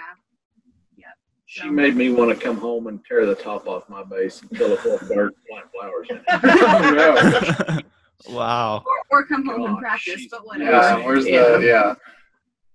Yep. 0.98 1.08
She 1.46 1.70
made 1.70 1.96
me 1.96 2.12
want 2.12 2.30
to 2.30 2.46
come 2.46 2.58
home 2.58 2.88
and 2.88 3.04
tear 3.06 3.26
the 3.26 3.36
top 3.36 3.68
off 3.70 3.88
my 3.90 4.04
bass 4.04 4.42
and 4.42 4.56
fill 4.58 4.74
it 4.74 4.80
full 4.82 4.96
of 4.96 5.08
dirt 5.08 5.34
and 5.34 5.46
plant 5.48 5.66
flowers 5.72 6.08
in 6.10 6.20
it. 6.28 7.86
Oh, 8.28 8.32
no. 8.32 8.38
wow. 8.38 8.84
Or, 9.12 9.20
or 9.20 9.26
come 9.26 9.46
home 9.46 9.66
and 9.66 9.78
practice, 9.78 10.16
she's- 10.16 10.28
but 10.32 10.46
whatever. 10.46 10.72
Yeah, 10.72 11.06
where's 11.06 11.28
Yeah. 11.28 11.58
the 11.58 11.66
yeah? 11.66 11.96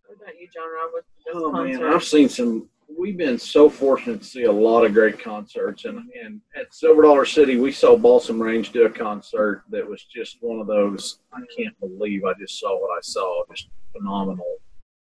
What 0.06 0.16
about 0.22 0.38
you, 0.40 0.48
John 0.52 0.64
Rob? 0.72 0.90
What's 0.92 1.06
the 1.18 1.32
best 1.32 1.44
Oh 1.44 1.52
man. 1.52 1.84
I've 1.94 2.04
seen 2.04 2.28
some. 2.28 2.68
We've 2.96 3.16
been 3.16 3.38
so 3.38 3.68
fortunate 3.68 4.20
to 4.20 4.24
see 4.26 4.44
a 4.44 4.52
lot 4.52 4.84
of 4.84 4.92
great 4.94 5.18
concerts, 5.18 5.84
and 5.84 5.98
and 6.22 6.40
at 6.54 6.72
Silver 6.72 7.02
Dollar 7.02 7.24
City, 7.24 7.56
we 7.56 7.72
saw 7.72 7.96
Balsam 7.96 8.40
Range 8.40 8.70
do 8.70 8.84
a 8.86 8.90
concert 8.90 9.64
that 9.70 9.86
was 9.88 10.04
just 10.04 10.38
one 10.42 10.60
of 10.60 10.66
those. 10.66 11.18
I 11.32 11.40
can't 11.56 11.78
believe 11.80 12.24
I 12.24 12.34
just 12.38 12.60
saw 12.60 12.78
what 12.80 12.90
I 12.96 13.00
saw. 13.02 13.42
Just 13.52 13.68
phenomenal 13.96 14.58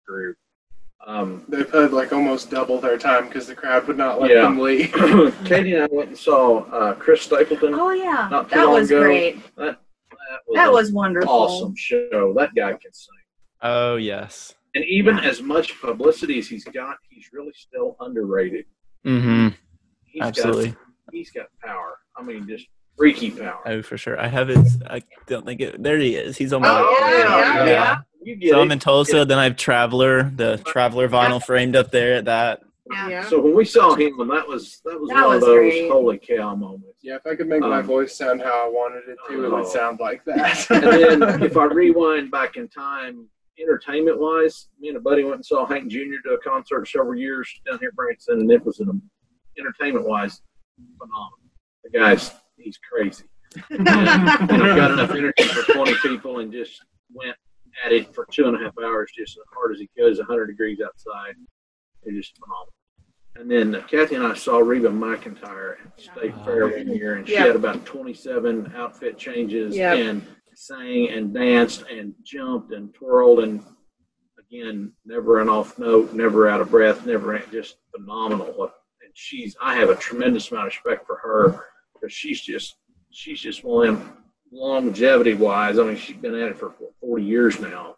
group. 0.07 0.37
Um, 1.07 1.45
They 1.49 1.65
played 1.65 1.91
like 1.93 2.13
almost 2.13 2.51
double 2.51 2.79
their 2.79 2.99
time 2.99 3.27
because 3.27 3.47
the 3.47 3.55
crowd 3.55 3.87
would 3.89 3.97
not 3.97 4.21
let 4.21 4.31
Yeah. 4.31 4.43
them 4.43 4.59
leave. 4.59 4.93
Katie 5.47 5.73
and 5.75 5.85
I 5.85 5.89
went 5.91 6.11
and 6.11 6.19
saw 6.19 6.59
uh, 6.71 6.95
Chris 6.95 7.23
Stapleton. 7.23 7.75
Oh 7.75 7.91
yeah, 7.91 8.29
Not 8.31 8.51
too 8.51 8.57
that 8.57 8.65
long 8.67 8.75
was 8.75 8.91
ago. 8.91 9.01
great. 9.03 9.57
That 9.57 9.81
was, 10.47 10.55
That 10.57 10.73
was 10.73 10.93
wonderful. 10.93 11.31
awesome 11.31 11.75
show. 11.77 12.35
That 12.37 12.55
guy 12.55 12.71
can 12.73 12.93
sing. 12.93 13.15
Oh 13.63 13.97
yes. 13.97 14.55
And 14.75 14.85
even 14.85 15.19
as 15.19 15.43
much 15.43 15.81
publicity 15.81 16.39
as 16.39 16.49
he's 16.49 16.65
got, 16.65 16.97
he's 17.09 17.27
really 17.33 17.53
still 17.55 17.97
underrated. 18.01 18.67
Mm-hmm. 19.05 19.49
He's 20.07 20.23
Absolutely. 20.23 20.69
Got, 20.71 20.79
he's 21.13 21.31
got 21.31 21.47
power. 21.63 21.99
I 22.17 22.23
mean, 22.23 22.47
just 22.49 22.67
freaky 22.97 23.31
power. 23.33 23.61
Oh, 23.67 23.83
for 23.83 23.97
sure. 23.99 24.21
I 24.21 24.29
have 24.29 24.49
his. 24.49 24.81
I 24.89 25.03
don't 25.27 25.45
think 25.45 25.61
it. 25.61 25.83
There 25.83 25.99
he 25.99 26.15
is. 26.15 26.37
He's 26.37 26.53
on 26.53 26.63
my. 26.63 26.69
Oh, 26.71 26.97
yeah, 27.01 27.65
yeah, 27.67 27.99
You 28.23 28.37
get 28.37 28.51
So 28.51 28.61
it. 28.61 28.63
I'm 28.63 28.71
in 28.71 28.79
Tulsa. 28.79 29.25
Then 29.25 29.39
I 29.39 29.45
have 29.45 29.57
Traveler, 29.57 30.31
the 30.37 30.59
Traveler 30.67 31.09
vinyl 31.09 31.43
framed 31.43 31.75
up 31.77 31.91
there 31.91 32.15
at 32.15 32.27
that. 32.27 32.61
Yeah. 32.93 33.09
Yeah. 33.09 33.25
So 33.29 33.41
when 33.41 33.55
we 33.57 33.65
saw 33.65 33.95
him, 33.95 34.21
and 34.21 34.31
that 34.31 34.47
was 34.47 34.81
that 34.85 35.01
was 35.01 35.09
That 35.11 35.27
one 35.27 35.35
was 35.35 35.43
of 35.43 35.49
those 35.49 35.57
great. 35.59 35.91
holy 35.91 36.19
cow 36.19 36.55
moments. 36.55 36.90
Yeah, 37.03 37.17
if 37.17 37.27
I 37.27 37.35
could 37.35 37.49
make 37.49 37.61
my 37.61 37.79
Um, 37.81 37.87
voice 37.87 38.15
sound 38.17 38.43
how 38.43 38.67
I 38.67 38.69
wanted 38.69 39.09
it 39.09 39.19
to, 39.29 39.45
it 39.45 39.47
Oh. 39.47 39.57
would 39.57 39.67
sound 39.67 40.01
like 40.01 40.25
that. 40.25 40.71
And 40.71 40.83
then 41.23 41.43
if 41.43 41.57
I 41.57 41.65
rewind 41.65 42.31
back 42.31 42.57
in 42.57 42.69
time, 42.69 43.29
entertainment 43.59 44.19
wise, 44.19 44.69
me 44.79 44.89
and 44.89 44.97
a 44.97 45.01
buddy 45.01 45.23
went 45.25 45.37
and 45.37 45.47
saw 45.47 45.67
Hank 45.67 45.89
Jr. 45.91 46.17
do 46.25 46.33
a 46.35 46.39
concert 46.39 46.87
several 46.89 47.15
years 47.19 47.49
down 47.67 47.79
here 47.79 47.91
in 47.91 47.95
Branson, 47.95 48.41
and 48.41 48.51
it 48.51 48.65
was 48.65 48.81
an 48.81 49.03
entertainment 49.59 50.07
wise 50.07 50.41
phenomenal. 50.99 51.39
The 51.85 51.91
guy's 51.91 52.33
he's 52.57 52.79
crazy. 52.79 53.25
and, 53.71 53.89
and 53.89 54.63
I've 54.63 54.77
got 54.77 54.91
enough 54.93 55.11
energy 55.11 55.43
for 55.45 55.73
20 55.73 55.95
people 56.03 56.39
and 56.41 56.53
just 56.53 56.81
went 57.13 57.37
at 57.85 57.93
it 57.93 58.15
for 58.15 58.27
two 58.31 58.47
and 58.47 58.57
a 58.57 58.59
half 58.59 58.73
hours, 58.83 59.11
just 59.17 59.37
as 59.37 59.43
hard 59.55 59.73
as 59.73 59.79
he 59.81 59.89
could. 59.97 60.17
100 60.17 60.47
degrees 60.47 60.81
outside. 60.85 61.35
It's 62.03 62.17
just 62.17 62.39
phenomenal. 62.39 62.73
And 63.37 63.51
then 63.51 63.75
uh, 63.75 63.83
Kathy 63.87 64.17
and 64.17 64.27
I 64.27 64.35
saw 64.35 64.59
Reba 64.59 64.89
McEntire 64.89 65.77
at 65.87 66.01
State 66.01 66.35
Fair 66.45 66.69
one 66.69 66.89
year, 66.89 67.15
and 67.15 67.27
she 67.27 67.35
Yeah. 67.35 67.47
had 67.47 67.57
about 67.57 67.85
27 67.87 68.73
outfit 68.75 69.19
changes 69.19 69.77
Yeah. 69.77 69.95
and 69.95 70.23
sang 70.55 71.09
and 71.11 71.33
danced 71.33 71.83
and 71.91 72.15
jumped 72.23 72.73
and 72.73 72.93
twirled 72.93 73.41
and 73.41 73.63
again, 74.39 74.93
never 75.07 75.41
an 75.41 75.49
off 75.49 75.79
note, 75.79 76.13
never 76.13 76.49
out 76.49 76.61
of 76.61 76.71
breath, 76.71 77.07
never 77.07 77.39
just 77.53 77.77
phenomenal. 77.95 78.47
What 78.57 78.75
and 79.03 79.11
she's 79.15 79.57
I 79.63 79.77
have 79.77 79.91
a 79.91 79.95
tremendous 79.97 80.51
amount 80.51 80.67
of 80.67 80.73
respect 80.75 81.07
for 81.07 81.17
her 81.17 81.67
because 81.95 82.13
she's 82.13 82.41
just 82.41 82.77
she's 83.11 83.41
just 83.41 83.63
one 83.65 83.89
of 83.89 83.99
them 84.01 84.17
longevity 84.53 85.35
wise. 85.35 85.79
I 85.79 85.85
mean, 85.85 85.97
she's 85.97 86.17
been 86.17 86.35
at 86.35 86.49
it 86.49 86.59
for 86.59 86.75
40 87.01 87.23
years 87.25 87.61
now, 87.61 87.95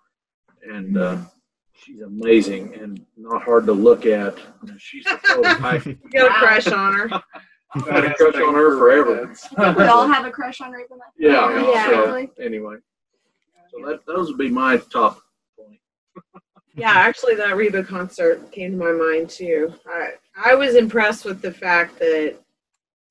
and 0.63 0.99
uh, 0.99 1.17
she's 1.83 2.01
amazing 2.01 2.75
and 2.75 3.05
not 3.17 3.43
hard 3.43 3.67
to 3.67 3.73
look 3.73 4.07
at. 4.07 4.37
She's 4.79 5.05
a 5.07 5.19
total. 5.27 5.81
You 5.85 5.99
got 6.13 6.31
a 6.31 6.35
crush 6.35 6.67
on 6.69 6.95
her. 6.95 7.23
I've 7.75 7.87
had 7.89 8.05
a 8.05 8.15
crush 8.15 8.35
on 8.37 8.55
her 8.55 8.77
forever. 8.79 9.35
We 9.79 9.85
all 9.85 10.07
have 10.07 10.25
a 10.27 10.31
crush 10.31 10.61
on 10.61 10.73
Reba. 10.73 10.95
McEntire. 10.95 11.19
Yeah. 11.19 11.71
Yeah. 11.73 11.87
So 11.87 12.07
Really? 12.07 12.31
anyway, 12.41 12.77
so 13.71 13.87
that 13.87 14.01
those 14.07 14.29
would 14.29 14.39
be 14.39 14.51
my 14.51 14.77
top 14.77 15.21
20. 15.57 15.81
Yeah, 16.75 16.91
actually, 16.91 17.35
that 17.37 17.57
Reba 17.57 17.83
concert 17.85 18.51
came 18.53 18.73
to 18.73 18.77
my 18.77 18.93
mind 18.93 19.31
too. 19.31 19.75
I 19.87 20.11
I 20.37 20.55
was 20.55 20.75
impressed 20.75 21.25
with 21.25 21.41
the 21.43 21.53
fact 21.53 21.99
that 21.99 22.37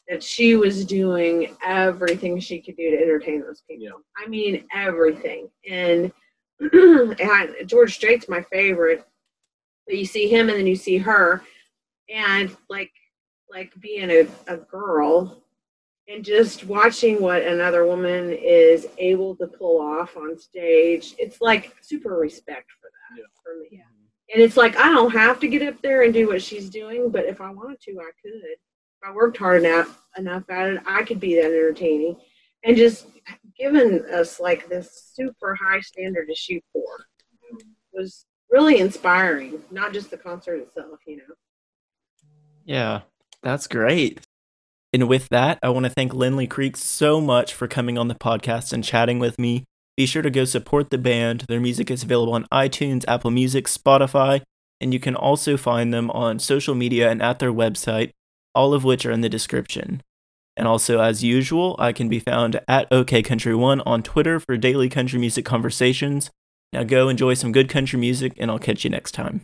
that 0.07 0.21
she 0.23 0.55
was 0.55 0.83
doing 0.85 1.55
everything 1.65 2.39
she 2.39 2.59
could 2.59 2.75
do 2.75 2.91
to 2.91 2.97
entertain 3.01 3.41
those 3.41 3.61
people. 3.67 3.85
Yeah. 3.85 3.91
I 4.23 4.27
mean, 4.27 4.65
everything. 4.75 5.47
And, 5.69 6.11
and 6.73 7.55
George 7.67 7.95
Strait's 7.95 8.29
my 8.29 8.41
favorite. 8.43 9.05
But 9.87 9.97
you 9.97 10.05
see 10.05 10.27
him 10.27 10.49
and 10.49 10.57
then 10.59 10.67
you 10.67 10.75
see 10.75 10.97
her, 10.97 11.41
and 12.09 12.55
like 12.69 12.91
like 13.49 13.73
being 13.81 14.09
a, 14.09 14.27
a 14.47 14.57
girl 14.57 15.43
and 16.07 16.23
just 16.23 16.65
watching 16.65 17.21
what 17.21 17.41
another 17.41 17.85
woman 17.85 18.31
is 18.31 18.87
able 18.97 19.35
to 19.35 19.47
pull 19.47 19.81
off 19.81 20.15
on 20.17 20.37
stage. 20.37 21.15
It's 21.19 21.41
like 21.41 21.75
super 21.81 22.17
respect 22.17 22.69
for 22.79 22.89
that 22.89 23.19
Yeah. 23.19 23.25
for 23.43 23.59
me. 23.59 23.83
And 24.33 24.41
it's 24.41 24.55
like 24.55 24.77
I 24.77 24.89
don't 24.89 25.11
have 25.11 25.39
to 25.41 25.47
get 25.47 25.61
up 25.67 25.81
there 25.81 26.03
and 26.03 26.13
do 26.13 26.27
what 26.27 26.41
she's 26.41 26.69
doing, 26.69 27.09
but 27.09 27.25
if 27.25 27.41
I 27.41 27.49
wanted 27.49 27.81
to, 27.81 27.91
I 27.99 28.11
could. 28.21 28.33
If 28.43 28.59
I 29.09 29.11
worked 29.11 29.37
hard 29.37 29.63
enough 29.63 30.01
enough 30.17 30.49
at 30.49 30.69
it, 30.69 30.81
I 30.87 31.03
could 31.03 31.19
be 31.19 31.35
that 31.35 31.45
entertaining. 31.45 32.17
And 32.63 32.77
just 32.77 33.07
giving 33.57 34.03
us 34.05 34.39
like 34.39 34.67
this 34.69 35.11
super 35.13 35.55
high 35.55 35.81
standard 35.81 36.27
to 36.27 36.35
shoot 36.35 36.63
for 36.73 37.07
was 37.93 38.25
really 38.49 38.79
inspiring. 38.79 39.61
Not 39.71 39.93
just 39.93 40.11
the 40.11 40.17
concert 40.17 40.55
itself, 40.57 40.99
you 41.05 41.17
know. 41.17 41.23
Yeah, 42.65 43.01
that's 43.41 43.67
great. 43.67 44.21
And 44.93 45.07
with 45.07 45.29
that, 45.29 45.57
I 45.63 45.69
want 45.69 45.85
to 45.85 45.89
thank 45.89 46.13
Lindley 46.13 46.47
Creek 46.47 46.75
so 46.75 47.21
much 47.21 47.53
for 47.53 47.67
coming 47.67 47.97
on 47.97 48.07
the 48.07 48.15
podcast 48.15 48.73
and 48.73 48.83
chatting 48.83 49.19
with 49.19 49.39
me. 49.39 49.63
Be 49.95 50.05
sure 50.05 50.21
to 50.21 50.29
go 50.29 50.45
support 50.45 50.89
the 50.89 50.97
band. 50.97 51.45
Their 51.47 51.59
music 51.59 51.89
is 51.89 52.03
available 52.03 52.33
on 52.33 52.47
iTunes, 52.51 53.05
Apple 53.07 53.31
Music, 53.31 53.65
Spotify, 53.67 54.41
and 54.81 54.93
you 54.93 54.99
can 54.99 55.15
also 55.15 55.57
find 55.57 55.93
them 55.93 56.09
on 56.11 56.39
social 56.39 56.75
media 56.75 57.09
and 57.09 57.21
at 57.21 57.39
their 57.39 57.53
website, 57.53 58.11
all 58.53 58.73
of 58.73 58.83
which 58.83 59.05
are 59.05 59.11
in 59.11 59.21
the 59.21 59.29
description. 59.29 60.01
And 60.61 60.67
also, 60.67 60.99
as 61.01 61.23
usual, 61.23 61.75
I 61.79 61.91
can 61.91 62.07
be 62.07 62.19
found 62.19 62.61
at 62.67 62.87
OKCountry1 62.91 63.81
on 63.83 64.03
Twitter 64.03 64.39
for 64.39 64.57
daily 64.57 64.89
country 64.89 65.19
music 65.19 65.43
conversations. 65.43 66.29
Now 66.71 66.83
go 66.83 67.09
enjoy 67.09 67.33
some 67.33 67.51
good 67.51 67.67
country 67.67 67.97
music, 67.97 68.33
and 68.37 68.51
I'll 68.51 68.59
catch 68.59 68.83
you 68.83 68.91
next 68.91 69.13
time. 69.13 69.41